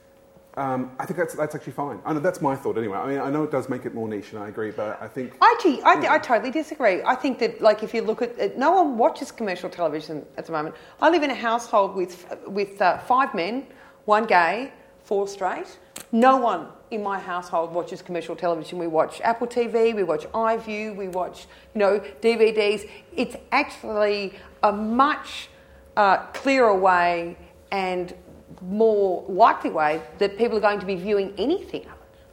um, 0.56 0.92
I 1.00 1.06
think 1.06 1.18
that's, 1.18 1.34
that's 1.34 1.56
actually 1.56 1.74
fine. 1.74 2.00
I 2.06 2.14
know 2.14 2.20
that's 2.20 2.42
my 2.42 2.56
thought 2.56 2.78
anyway. 2.78 2.98
I 2.98 3.08
mean, 3.08 3.20
I 3.20 3.30
know 3.30 3.44
it 3.44 3.52
does 3.52 3.70
make 3.70 3.86
it 3.86 3.94
more 3.94 4.08
niche, 4.08 4.34
and 4.34 4.44
I 4.44 4.50
agree, 4.50 4.72
but 4.72 5.02
I 5.02 5.08
think. 5.08 5.34
Actually, 5.42 5.82
I, 5.84 6.16
I 6.16 6.20
totally 6.20 6.52
disagree. 6.52 7.02
I 7.04 7.16
think 7.16 7.40
that, 7.40 7.62
like, 7.62 7.82
if 7.82 7.94
you 7.94 8.02
look 8.02 8.22
at 8.22 8.38
it, 8.38 8.58
no 8.58 8.72
one 8.72 8.98
watches 8.98 9.32
commercial 9.32 9.70
television 9.70 10.26
at 10.38 10.46
the 10.46 10.52
moment. 10.52 10.76
I 11.02 11.10
live 11.10 11.24
in 11.24 11.32
a 11.32 11.36
household 11.36 11.96
with 11.96 12.26
with 12.48 12.82
uh, 12.82 12.98
five 13.00 13.34
men, 13.34 13.68
one 14.06 14.26
gay, 14.26 14.74
four 15.10 15.28
straight. 15.28 15.80
No 16.12 16.38
one 16.38 16.68
in 16.92 17.02
my 17.02 17.20
household 17.20 17.74
watches 17.74 18.00
commercial 18.04 18.36
television. 18.36 18.78
We 18.78 18.86
watch 18.86 19.20
Apple 19.22 19.48
TV, 19.48 19.96
we 19.96 20.04
watch 20.04 20.26
iView, 20.28 20.96
we 20.96 21.08
watch, 21.08 21.48
you 21.74 21.80
know, 21.80 22.00
DVDs. 22.22 22.88
It's 23.18 23.36
actually 23.52 24.36
a 24.62 24.72
much 24.72 25.50
uh, 25.98 26.18
clearer 26.28 26.76
way 26.76 27.36
and 27.72 28.14
more 28.62 29.26
likely 29.28 29.72
way 29.72 30.00
that 30.20 30.38
people 30.38 30.58
are 30.60 30.62
going 30.62 30.80
to 30.80 30.86
be 30.86 30.96
viewing 30.96 31.34
anything. 31.40 31.88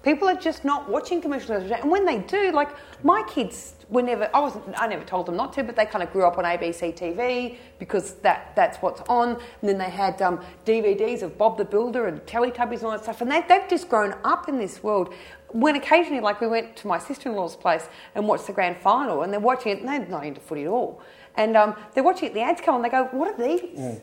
People 0.06 0.28
are 0.28 0.36
just 0.36 0.64
not 0.64 0.88
watching 0.88 1.20
commercial 1.20 1.48
television, 1.48 1.78
and 1.82 1.90
when 1.90 2.04
they 2.04 2.18
do, 2.18 2.52
like 2.52 2.68
my 3.02 3.24
kids 3.24 3.74
were 3.88 4.02
never. 4.02 4.30
I 4.32 4.38
wasn't. 4.38 4.80
I 4.80 4.86
never 4.86 5.04
told 5.04 5.26
them 5.26 5.36
not 5.36 5.52
to, 5.54 5.64
but 5.64 5.74
they 5.74 5.84
kind 5.84 6.00
of 6.00 6.12
grew 6.12 6.24
up 6.24 6.38
on 6.38 6.44
ABC 6.44 6.96
TV 6.96 7.56
because 7.80 8.14
that 8.26 8.52
that's 8.54 8.78
what's 8.78 9.00
on. 9.08 9.30
And 9.30 9.68
then 9.68 9.78
they 9.78 9.90
had 9.90 10.22
um, 10.22 10.40
DVDs 10.64 11.22
of 11.22 11.36
Bob 11.36 11.58
the 11.58 11.64
Builder 11.64 12.06
and 12.06 12.20
Teletubbies 12.20 12.74
and 12.74 12.84
all 12.84 12.90
that 12.92 13.02
stuff, 13.02 13.20
and 13.20 13.28
they, 13.28 13.42
they've 13.48 13.68
just 13.68 13.88
grown 13.88 14.14
up 14.22 14.48
in 14.48 14.58
this 14.58 14.80
world. 14.80 15.12
When 15.50 15.74
occasionally, 15.74 16.20
like 16.20 16.40
we 16.40 16.46
went 16.46 16.76
to 16.76 16.86
my 16.86 16.98
sister-in-law's 16.98 17.56
place 17.56 17.88
and 18.14 18.28
watched 18.28 18.46
the 18.46 18.52
grand 18.52 18.76
final, 18.76 19.22
and 19.22 19.32
they're 19.32 19.40
watching 19.40 19.72
it, 19.72 19.80
and 19.80 19.88
they're 19.88 20.06
not 20.06 20.24
into 20.24 20.40
footy 20.40 20.62
at 20.62 20.68
all, 20.68 21.02
and 21.34 21.56
um, 21.56 21.74
they're 21.94 22.04
watching 22.04 22.28
it. 22.28 22.34
The 22.34 22.42
ads 22.42 22.60
come 22.60 22.76
on, 22.76 22.82
they 22.82 22.90
go, 22.90 23.08
"What 23.10 23.26
are 23.26 23.44
these?" 23.44 23.60
Mm. 23.60 24.00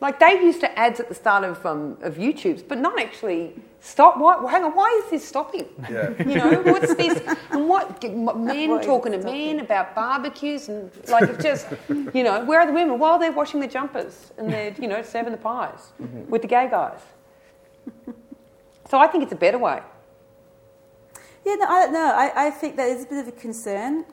Like 0.00 0.18
they 0.18 0.32
used 0.42 0.60
to 0.60 0.78
ads 0.78 0.98
at 0.98 1.08
the 1.08 1.14
start 1.14 1.44
of 1.44 1.64
um, 1.66 1.98
of 2.00 2.14
YouTube's, 2.16 2.62
but 2.62 2.78
not 2.78 2.98
actually 2.98 3.52
stop. 3.80 4.16
Why, 4.18 4.50
hang 4.50 4.64
on, 4.64 4.74
why 4.74 4.88
is 5.04 5.10
this 5.10 5.26
stopping? 5.26 5.66
Yeah. 5.90 6.10
You 6.30 6.36
know, 6.36 6.62
what's 6.62 6.94
this? 6.94 7.20
And 7.50 7.68
what 7.68 8.02
men 8.02 8.70
Why 8.70 8.82
talking 8.82 9.12
it 9.12 9.16
to 9.16 9.22
stopping? 9.22 9.56
men 9.56 9.60
about 9.60 9.94
barbecues 9.94 10.68
and 10.70 10.90
like 11.08 11.28
it's 11.28 11.42
just, 11.42 11.66
you 12.14 12.22
know, 12.22 12.44
where 12.44 12.60
are 12.60 12.66
the 12.66 12.72
women? 12.72 12.98
While 12.98 13.18
they're 13.18 13.32
washing 13.32 13.60
the 13.60 13.66
jumpers 13.66 14.32
and 14.38 14.50
they're 14.52 14.74
you 14.80 14.88
know 14.88 15.02
serving 15.02 15.32
the 15.32 15.38
pies 15.38 15.92
with 16.28 16.42
the 16.42 16.48
gay 16.48 16.68
guys. 16.70 17.00
So 18.90 18.98
I 18.98 19.06
think 19.06 19.22
it's 19.22 19.32
a 19.32 19.42
better 19.46 19.58
way. 19.58 19.80
Yeah, 21.44 21.54
no, 21.56 21.66
I 21.66 21.80
don't 21.84 21.92
know. 21.92 22.12
I, 22.14 22.46
I 22.46 22.50
think 22.50 22.76
that 22.76 22.88
is 22.88 23.04
a 23.04 23.06
bit 23.06 23.18
of 23.18 23.28
a 23.28 23.32
concern. 23.32 24.04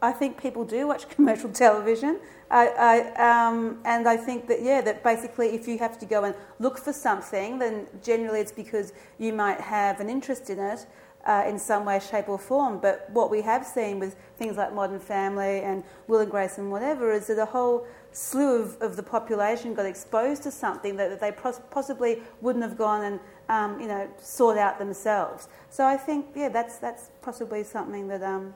I 0.00 0.12
think 0.12 0.40
people 0.40 0.64
do 0.64 0.86
watch 0.86 1.08
commercial 1.16 1.50
television. 1.50 2.20
I, 2.50 2.68
I, 3.16 3.46
um, 3.48 3.80
and 3.84 4.08
I 4.08 4.16
think 4.16 4.48
that, 4.48 4.62
yeah, 4.62 4.80
that 4.80 5.02
basically 5.02 5.48
if 5.48 5.68
you 5.68 5.78
have 5.78 5.98
to 5.98 6.06
go 6.06 6.24
and 6.24 6.34
look 6.58 6.78
for 6.78 6.92
something, 6.92 7.58
then 7.58 7.86
generally 8.02 8.40
it's 8.40 8.52
because 8.52 8.92
you 9.18 9.32
might 9.32 9.60
have 9.60 10.00
an 10.00 10.08
interest 10.08 10.48
in 10.48 10.58
it 10.58 10.86
uh, 11.26 11.44
in 11.46 11.58
some 11.58 11.84
way, 11.84 12.00
shape, 12.00 12.28
or 12.28 12.38
form. 12.38 12.78
But 12.78 13.08
what 13.10 13.30
we 13.30 13.42
have 13.42 13.66
seen 13.66 13.98
with 13.98 14.16
things 14.38 14.56
like 14.56 14.72
Modern 14.72 14.98
Family 14.98 15.60
and 15.60 15.84
Will 16.06 16.20
and 16.20 16.30
Grace 16.30 16.56
and 16.56 16.70
whatever 16.70 17.12
is 17.12 17.26
that 17.26 17.38
a 17.38 17.44
whole 17.44 17.86
slew 18.12 18.62
of, 18.62 18.80
of 18.80 18.96
the 18.96 19.02
population 19.02 19.74
got 19.74 19.84
exposed 19.84 20.42
to 20.44 20.50
something 20.50 20.96
that, 20.96 21.10
that 21.10 21.20
they 21.20 21.32
pos- 21.32 21.60
possibly 21.70 22.22
wouldn't 22.40 22.64
have 22.64 22.78
gone 22.78 23.04
and, 23.04 23.20
um, 23.50 23.78
you 23.78 23.88
know, 23.88 24.08
sought 24.18 24.56
out 24.56 24.78
themselves. 24.78 25.48
So 25.68 25.84
I 25.84 25.98
think, 25.98 26.28
yeah, 26.34 26.48
that's, 26.48 26.78
that's 26.78 27.10
possibly 27.20 27.62
something 27.62 28.08
that, 28.08 28.22
um, 28.22 28.54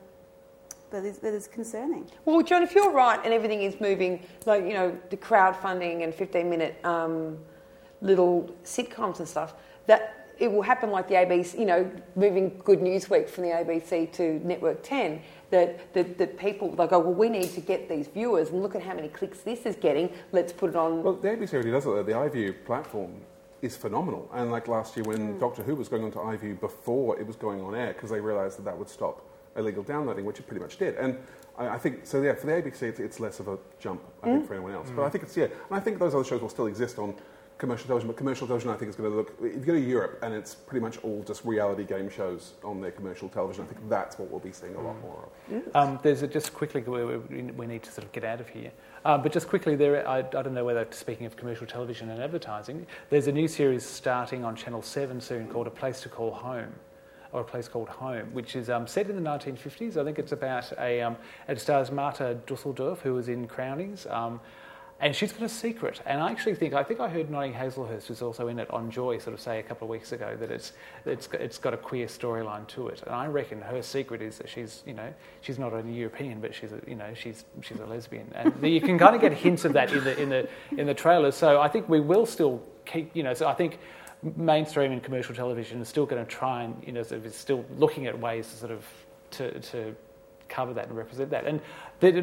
that, 0.93 1.05
is, 1.05 1.19
that 1.19 1.35
is 1.35 1.49
concerning. 1.49 2.09
Well, 2.25 2.43
John, 2.43 2.63
if 2.63 2.75
you're 2.75 2.93
right 2.93 3.19
and 3.25 3.35
everything 3.35 3.63
is 3.63 3.81
moving, 3.81 4.25
like, 4.47 4.65
you 4.65 4.75
know, 4.75 4.97
the 5.11 5.17
crowdfunding 5.17 6.05
and 6.05 6.15
15 6.15 6.49
minute 6.49 6.85
um, 6.85 7.39
little 8.01 8.55
sitcoms 8.65 9.19
and 9.19 9.29
stuff, 9.29 9.55
that 9.87 10.23
it 10.39 10.51
will 10.51 10.63
happen 10.63 10.91
like 10.91 11.09
the 11.09 11.15
ABC, 11.15 11.59
you 11.59 11.67
know, 11.67 11.91
moving 12.17 12.61
Good 12.65 12.83
News 12.83 13.11
Week 13.11 13.29
from 13.29 13.45
the 13.45 13.51
ABC 13.51 14.13
to 14.13 14.41
Network 14.47 14.83
10, 14.83 15.21
that, 15.51 15.93
that, 15.95 16.19
that 16.19 16.39
people, 16.39 16.75
they 16.75 16.87
go, 16.87 16.99
well, 16.99 17.13
we 17.13 17.29
need 17.29 17.51
to 17.51 17.61
get 17.61 17.89
these 17.89 18.09
viewers 18.09 18.51
and 18.51 18.63
look 18.63 18.75
at 18.75 18.83
how 18.83 18.95
many 18.95 19.09
clicks 19.09 19.41
this 19.41 19.67
is 19.67 19.77
getting, 19.77 20.11
let's 20.33 20.53
put 20.53 20.71
it 20.71 20.77
on. 20.77 21.03
Well, 21.03 21.15
the 21.15 21.29
ABC 21.29 21.55
already 21.55 21.71
does 21.71 21.87
it. 21.87 22.07
The 22.07 22.13
iView 22.13 22.65
platform 22.65 23.21
is 23.61 23.77
phenomenal. 23.77 24.29
And 24.33 24.51
like 24.51 24.67
last 24.67 24.97
year 24.97 25.05
when 25.05 25.39
Doctor 25.39 25.63
Who 25.63 25.77
was 25.77 25.89
going 25.89 26.05
on 26.05 26.11
to 26.13 26.19
iView 26.19 26.59
before 26.59 27.19
it 27.21 27.27
was 27.27 27.37
going 27.37 27.61
on 27.61 27.75
air, 27.75 27.93
because 27.93 28.11
they 28.11 28.21
realised 28.21 28.59
that 28.59 28.65
that 28.65 28.77
would 28.77 28.89
stop 28.89 29.25
illegal 29.57 29.83
downloading, 29.83 30.25
which 30.25 30.39
it 30.39 30.47
pretty 30.47 30.63
much 30.63 30.77
did. 30.77 30.97
And 30.97 31.19
I, 31.59 31.69
I 31.69 31.79
think, 31.79 32.01
so 32.05 32.23
yeah, 32.23 32.35
for 32.35 32.47
the 32.47 32.53
ABC, 32.53 32.83
it's, 32.83 33.01
it's 33.01 33.21
less 33.21 33.41
of 33.41 33.49
a 33.49 33.59
jump, 33.79 34.03
I 34.23 34.27
think, 34.27 34.47
for 34.47 34.55
anyone 34.55 34.73
else. 34.73 34.91
But 34.95 35.05
I 35.05 35.09
think 35.09 35.25
it's, 35.25 35.37
yeah, 35.37 35.45
and 35.45 35.53
I 35.71 35.81
think 35.81 35.99
those 35.99 36.15
other 36.15 36.25
shows 36.25 36.41
will 36.41 36.49
still 36.49 36.67
exist 36.67 36.99
on 36.99 37.15
commercial 37.59 37.87
television, 37.87 38.09
but 38.09 38.17
commercial 38.17 38.47
television, 38.47 38.71
I 38.71 38.77
think, 38.77 38.89
is 38.89 38.97
going 38.97 39.09
to 39.09 39.17
look, 39.17 39.35
if 39.41 39.55
you 39.55 39.61
go 39.61 39.73
to 39.75 39.81
Europe 39.81 40.19
and 40.23 40.35
it's 40.35 40.53
pretty 40.53 40.83
much 40.85 40.99
all 41.05 41.23
just 41.25 41.45
reality 41.45 41.85
game 41.85 42.11
shows 42.11 42.55
on 42.65 42.81
their 42.81 42.91
commercial 42.91 43.29
television, 43.29 43.65
I 43.65 43.67
think 43.69 43.89
that's 43.89 44.19
what 44.19 44.31
we'll 44.31 44.41
be 44.41 44.51
seeing 44.51 44.75
a 44.75 44.81
lot 44.81 45.01
more 45.01 45.29
of. 45.29 45.77
Um, 45.77 45.99
there's 46.03 46.23
a, 46.23 46.27
just 46.27 46.53
quickly, 46.55 46.81
we, 46.81 47.05
we, 47.05 47.43
we 47.53 47.67
need 47.67 47.85
to 47.85 47.93
sort 47.93 48.05
of 48.05 48.11
get 48.11 48.25
out 48.25 48.41
of 48.41 48.49
here. 48.49 48.73
Uh, 49.05 49.17
but 49.17 49.31
just 49.31 49.49
quickly, 49.49 49.77
there, 49.77 50.07
I, 50.09 50.19
I 50.19 50.23
don't 50.23 50.55
know 50.55 50.65
whether, 50.65 50.85
speaking 50.91 51.25
of 51.25 51.37
commercial 51.37 51.67
television 51.67 52.11
and 52.11 52.21
advertising, 52.21 52.85
there's 53.11 53.29
a 53.29 53.33
new 53.33 53.47
series 53.47 53.85
starting 53.85 54.45
on 54.45 54.57
Channel 54.57 54.83
7 54.83 55.21
soon 55.21 55.47
called 55.47 55.69
A 55.69 55.71
Place 55.71 56.01
to 56.01 56.09
Call 56.09 56.33
Home. 56.33 56.73
Or 57.33 57.41
a 57.41 57.45
place 57.45 57.67
called 57.67 57.89
Home, 57.89 58.29
which 58.35 58.57
is 58.57 58.69
um, 58.69 58.87
set 58.87 59.09
in 59.09 59.17
the 59.17 59.29
1950s. 59.29 59.97
I 59.97 60.05
think 60.05 60.19
it's 60.19 60.33
about 60.33 60.71
a. 60.79 61.01
Um, 61.01 61.17
it 61.49 61.59
stars 61.59 61.91
Marta 61.91 62.39
Dusseldorp, 62.47 62.99
who 62.99 63.15
was 63.15 63.29
in 63.29 63.49
Crownies, 63.49 64.07
um, 64.11 64.39
and 65.03 65.17
she's 65.17 65.33
got 65.33 65.43
a 65.43 65.49
secret. 65.49 66.01
And 66.07 66.21
I 66.21 66.31
actually 66.31 66.55
think 66.55 66.75
I 66.75 66.85
think 66.85 67.01
I 67.01 67.09
heard 67.09 67.29
Noni 67.29 67.53
Hazlehurst, 67.53 68.07
who's 68.07 68.23
also 68.23 68.47
in 68.47 68.61
it 68.61 68.71
on 68.71 68.89
Joy, 68.89 69.19
sort 69.19 69.35
of 69.35 69.41
say 69.41 69.59
a 69.59 69.63
couple 69.63 69.87
of 69.87 69.91
weeks 69.91 70.13
ago 70.13 70.37
that 70.39 70.51
it's 70.51 70.75
it's 71.05 71.29
it's 71.33 71.59
got 71.59 71.75
a 71.75 71.77
queer 71.77 72.07
storyline 72.07 72.69
to 72.69 72.87
it. 72.87 73.03
And 73.05 73.15
I 73.15 73.27
reckon 73.27 73.61
her 73.63 73.83
secret 73.83 74.23
is 74.23 74.39
that 74.39 74.49
she's 74.49 74.85
you 74.87 74.95
know 74.95 75.13
she's 75.41 75.59
not 75.59 75.75
a 75.75 75.83
European, 75.83 76.41
but 76.41 76.55
she's 76.55 76.73
a, 76.73 76.81
you 76.87 76.95
know 76.95 77.13
she's 77.15 77.45
she's 77.63 77.81
a 77.81 77.87
lesbian. 77.87 78.31
And 78.37 78.55
you 78.63 78.81
can 78.81 78.97
kind 78.97 79.17
of 79.17 79.21
get 79.21 79.33
hints 79.33 79.65
of 79.65 79.73
that 79.73 79.93
in 79.93 80.05
the 80.05 80.23
in 80.23 80.29
the 80.29 80.49
in 80.79 80.87
the 80.87 80.95
trailer. 80.95 81.33
So 81.33 81.61
I 81.61 81.67
think 81.67 81.89
we 81.89 81.99
will 81.99 82.25
still 82.25 82.63
keep 82.85 83.11
you 83.17 83.25
know. 83.25 83.35
So 83.35 83.49
I 83.49 83.55
think 83.55 83.81
mainstream 84.37 84.93
and 84.93 85.03
commercial 85.03 85.35
television 85.35 85.81
is 85.81 85.89
still 85.89 86.07
going 86.07 86.25
to 86.25 86.31
try 86.31 86.63
and 86.63 86.83
you 86.87 86.93
know 86.93 87.03
sort 87.03 87.21
of 87.21 87.27
is 87.27 87.35
still 87.35 87.65
looking 87.77 88.07
at 88.07 88.19
ways 88.19 88.49
to 88.49 88.57
sort 88.57 88.71
of 88.71 88.85
to, 89.31 89.59
to 89.61 89.97
cover 90.49 90.75
that 90.75 90.87
and 90.89 90.97
represent 90.97 91.31
that. 91.31 91.47
And 91.47 91.61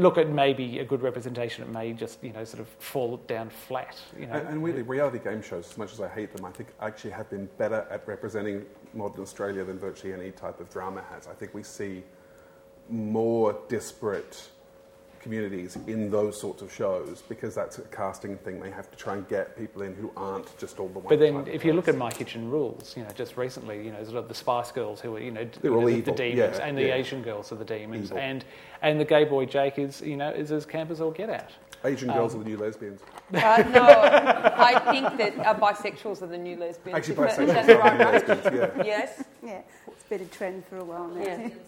look, 0.01 0.17
it 0.17 0.29
may 0.29 0.53
be 0.53 0.79
a 0.79 0.85
good 0.85 1.01
representation. 1.01 1.63
It 1.63 1.69
may 1.69 1.93
just 1.93 2.23
you 2.23 2.31
know 2.31 2.43
sort 2.43 2.61
of 2.61 2.67
fall 2.77 3.17
down 3.27 3.49
flat. 3.49 3.97
You 4.17 4.27
know. 4.27 4.33
And, 4.33 4.47
and 4.49 4.61
weirdly, 4.61 4.83
reality 4.83 5.19
game 5.19 5.41
shows, 5.41 5.69
as 5.71 5.77
much 5.77 5.91
as 5.91 5.99
I 5.99 6.07
hate 6.07 6.33
them, 6.33 6.45
I 6.45 6.51
think 6.51 6.69
actually 6.79 7.11
have 7.11 7.29
been 7.29 7.49
better 7.57 7.87
at 7.89 8.07
representing 8.07 8.65
modern 8.93 9.21
Australia 9.21 9.63
than 9.65 9.77
virtually 9.79 10.13
any 10.13 10.31
type 10.31 10.59
of 10.59 10.69
drama 10.69 11.03
has. 11.11 11.27
I 11.27 11.33
think 11.33 11.53
we 11.53 11.63
see 11.63 12.03
more 12.89 13.59
disparate 13.67 14.49
communities 15.19 15.77
in 15.87 16.09
those 16.09 16.39
sorts 16.39 16.61
of 16.61 16.73
shows 16.73 17.23
because 17.27 17.53
that's 17.55 17.77
a 17.77 17.81
casting 17.83 18.37
thing. 18.37 18.59
They 18.59 18.71
have 18.71 18.89
to 18.91 18.97
try 18.97 19.15
and 19.15 19.27
get 19.27 19.57
people 19.57 19.81
in 19.81 19.93
who 19.95 20.11
aren't 20.15 20.57
just 20.57 20.79
all 20.79 20.87
the 20.89 20.99
one. 20.99 21.09
But 21.09 21.19
then, 21.19 21.33
type 21.33 21.47
of 21.47 21.53
if 21.53 21.65
you 21.65 21.73
look 21.73 21.87
at 21.87 21.97
My 21.97 22.11
Kitchen 22.11 22.49
Rules, 22.49 22.95
you 22.97 23.03
know, 23.03 23.09
just 23.15 23.37
recently, 23.37 23.83
you 23.85 23.91
know, 23.91 24.03
sort 24.03 24.17
of 24.17 24.27
the 24.27 24.35
Spice 24.35 24.71
Girls 24.71 24.99
who 25.01 25.11
were, 25.11 25.19
you 25.19 25.31
know, 25.31 25.41
you 25.63 25.69
know, 25.69 25.85
the, 25.89 26.01
the 26.01 26.11
demons, 26.11 26.57
yeah, 26.57 26.65
and 26.65 26.77
the 26.77 26.87
yeah. 26.87 26.95
Asian 26.95 27.21
girls 27.21 27.51
are 27.51 27.55
the 27.55 27.65
demons, 27.65 28.05
Evil. 28.05 28.17
and 28.17 28.45
and 28.81 28.99
the 28.99 29.05
gay 29.05 29.25
boy 29.25 29.45
Jake 29.45 29.77
is, 29.77 30.01
you 30.01 30.17
know, 30.17 30.29
is 30.29 30.51
as 30.51 30.65
camp 30.65 30.91
as 30.91 31.01
all 31.01 31.11
get 31.11 31.29
out. 31.29 31.51
Asian 31.85 32.11
girls 32.11 32.33
um, 32.35 32.41
are 32.41 32.43
the 32.43 32.49
new 32.49 32.57
lesbians. 32.57 33.01
Uh, 33.33 33.63
no, 33.71 33.81
I 34.57 34.91
think 34.91 35.17
that 35.17 35.37
uh, 35.45 35.57
bisexuals 35.57 36.21
are 36.21 36.27
the 36.27 36.37
new 36.37 36.57
lesbians. 36.57 36.97
Actually, 36.97 37.27
Is 37.27 37.37
that- 37.37 37.43
is 37.43 37.55
bisexuals 37.55 37.75
are 37.75 37.79
right 37.79 37.97
the 37.97 38.03
new 38.03 38.11
lesbians, 38.11 38.75
yeah. 38.77 38.83
Yes. 38.85 39.23
Yeah, 39.41 39.61
it's 39.87 40.03
been 40.09 40.21
a 40.21 40.25
trend 40.25 40.65
for 40.65 40.77
a 40.79 40.83
while 40.83 41.07
now. 41.07 41.23
Yeah. 41.23 41.49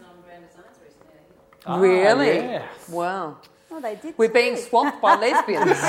Ah, 1.65 1.77
really? 1.77 2.27
yes. 2.27 2.89
Wow. 2.89 3.37
Oh, 3.69 3.79
they 3.79 3.95
did. 3.95 4.17
We're 4.17 4.29
being 4.29 4.57
swamped 4.57 5.01
by 5.01 5.15
lesbians. 5.25 5.79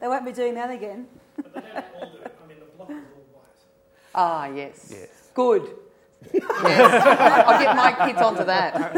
They 0.00 0.08
won't 0.08 0.24
be 0.24 0.32
doing 0.32 0.54
that 0.54 0.70
again. 0.70 1.06
ah, 4.14 4.46
yes. 4.46 4.88
Yes. 4.90 5.08
Good. 5.34 5.70
Yes. 6.32 7.04
I'll 7.48 7.58
get 7.60 7.74
my 7.76 8.06
kids 8.06 8.22
onto 8.22 8.44
that. 8.44 8.94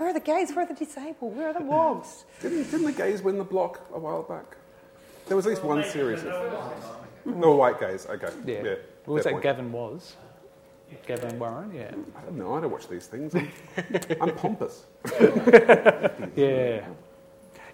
Where 0.00 0.08
are 0.10 0.12
the 0.12 0.18
gays? 0.20 0.50
Where 0.50 0.64
are 0.64 0.68
the 0.68 0.74
disabled? 0.74 1.36
Where 1.36 1.48
are 1.50 1.52
the 1.52 1.62
wogs? 1.64 2.24
Didn't, 2.42 2.64
didn't 2.70 2.84
the 2.86 2.92
gays 2.92 3.22
win 3.22 3.38
the 3.38 3.44
block 3.44 3.80
a 3.94 3.98
while 3.98 4.22
back? 4.24 4.56
There 5.26 5.36
was 5.36 5.46
at 5.46 5.50
least 5.50 5.62
one 5.62 5.84
series. 5.84 6.24
Of, 6.24 6.34
no 7.24 7.54
white 7.54 7.78
gays. 7.78 8.06
Okay. 8.10 8.28
Yeah. 8.44 8.62
yeah 8.64 8.74
What 9.04 9.14
was 9.14 9.22
fair 9.24 9.34
that? 9.34 9.42
Gavin 9.42 9.70
was. 9.70 10.16
Gavin 11.06 11.38
Warren. 11.38 11.72
Yeah. 11.74 11.90
I 12.16 12.22
don't 12.22 12.36
know. 12.36 12.54
I 12.54 12.60
don't 12.60 12.70
watch 12.70 12.88
these 12.88 13.06
things. 13.06 13.34
I'm, 13.34 13.50
I'm 14.20 14.34
pompous. 14.34 14.84
Yeah. 16.36 16.84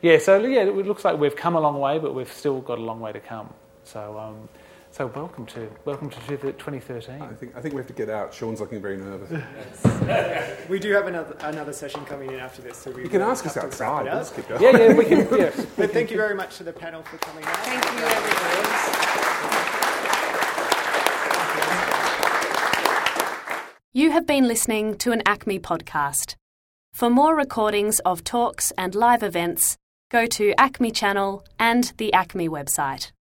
Yeah, 0.03 0.19
so 0.19 0.39
yeah, 0.45 0.63
it 0.65 0.75
looks 0.87 1.05
like 1.05 1.19
we've 1.19 1.35
come 1.37 1.57
a 1.57 1.61
long 1.61 1.81
way, 1.81 1.99
but 1.99 2.15
we've 2.15 2.31
still 2.33 2.61
got 2.61 2.79
a 2.79 2.83
long 2.83 3.01
way 3.01 3.13
to 3.13 3.21
come. 3.21 3.49
So, 3.85 4.19
um, 4.19 4.49
So 4.91 5.07
welcome 5.07 5.47
to 5.47 5.69
welcome 5.87 6.11
to 6.11 6.21
2013. 6.39 7.23
I 7.23 7.33
think 7.35 7.57
I 7.57 7.61
think 7.61 7.75
we 7.75 7.79
have 7.79 7.87
to 7.89 7.93
get 7.95 8.09
out. 8.11 8.33
Sean's 8.35 8.61
looking 8.61 8.81
very 8.83 8.97
nervous. 8.99 9.31
we 10.69 10.79
do 10.79 10.93
have 10.93 11.07
another 11.09 11.37
another 11.41 11.73
session 11.73 12.05
coming 12.05 12.31
in 12.33 12.39
after 12.39 12.63
this, 12.63 12.77
so 12.77 12.91
we 12.93 13.03
you 13.03 13.09
can 13.09 13.23
ask 13.23 13.45
us 13.47 13.55
have 13.55 13.65
outside. 13.65 14.07
Let's 14.07 14.31
keep 14.31 14.47
going. 14.47 14.63
Yeah, 14.63 14.77
yeah, 14.79 14.95
we 14.95 15.05
can. 15.07 15.27
Yeah. 15.37 15.51
But 15.77 15.91
thank 15.93 16.11
you 16.13 16.17
very 16.17 16.35
much 16.37 16.59
to 16.59 16.65
the 16.65 16.73
panel 16.73 17.03
for 17.03 17.17
coming 17.19 17.45
out. 17.45 17.57
Thank 17.67 17.83
you, 17.85 18.07
everyone. 18.07 19.24
You 23.97 24.11
have 24.11 24.27
been 24.27 24.49
listening 24.49 24.97
to 24.97 25.13
an 25.13 25.23
ACMI 25.25 25.61
podcast. 25.61 26.35
For 26.93 27.09
more 27.09 27.37
recordings 27.37 28.01
of 28.01 28.25
talks 28.25 28.73
and 28.77 28.93
live 28.93 29.23
events, 29.23 29.77
go 30.11 30.27
to 30.27 30.53
ACMI 30.59 30.93
Channel 30.93 31.45
and 31.61 31.93
the 31.99 32.11
ACMI 32.13 32.49
website. 32.49 33.13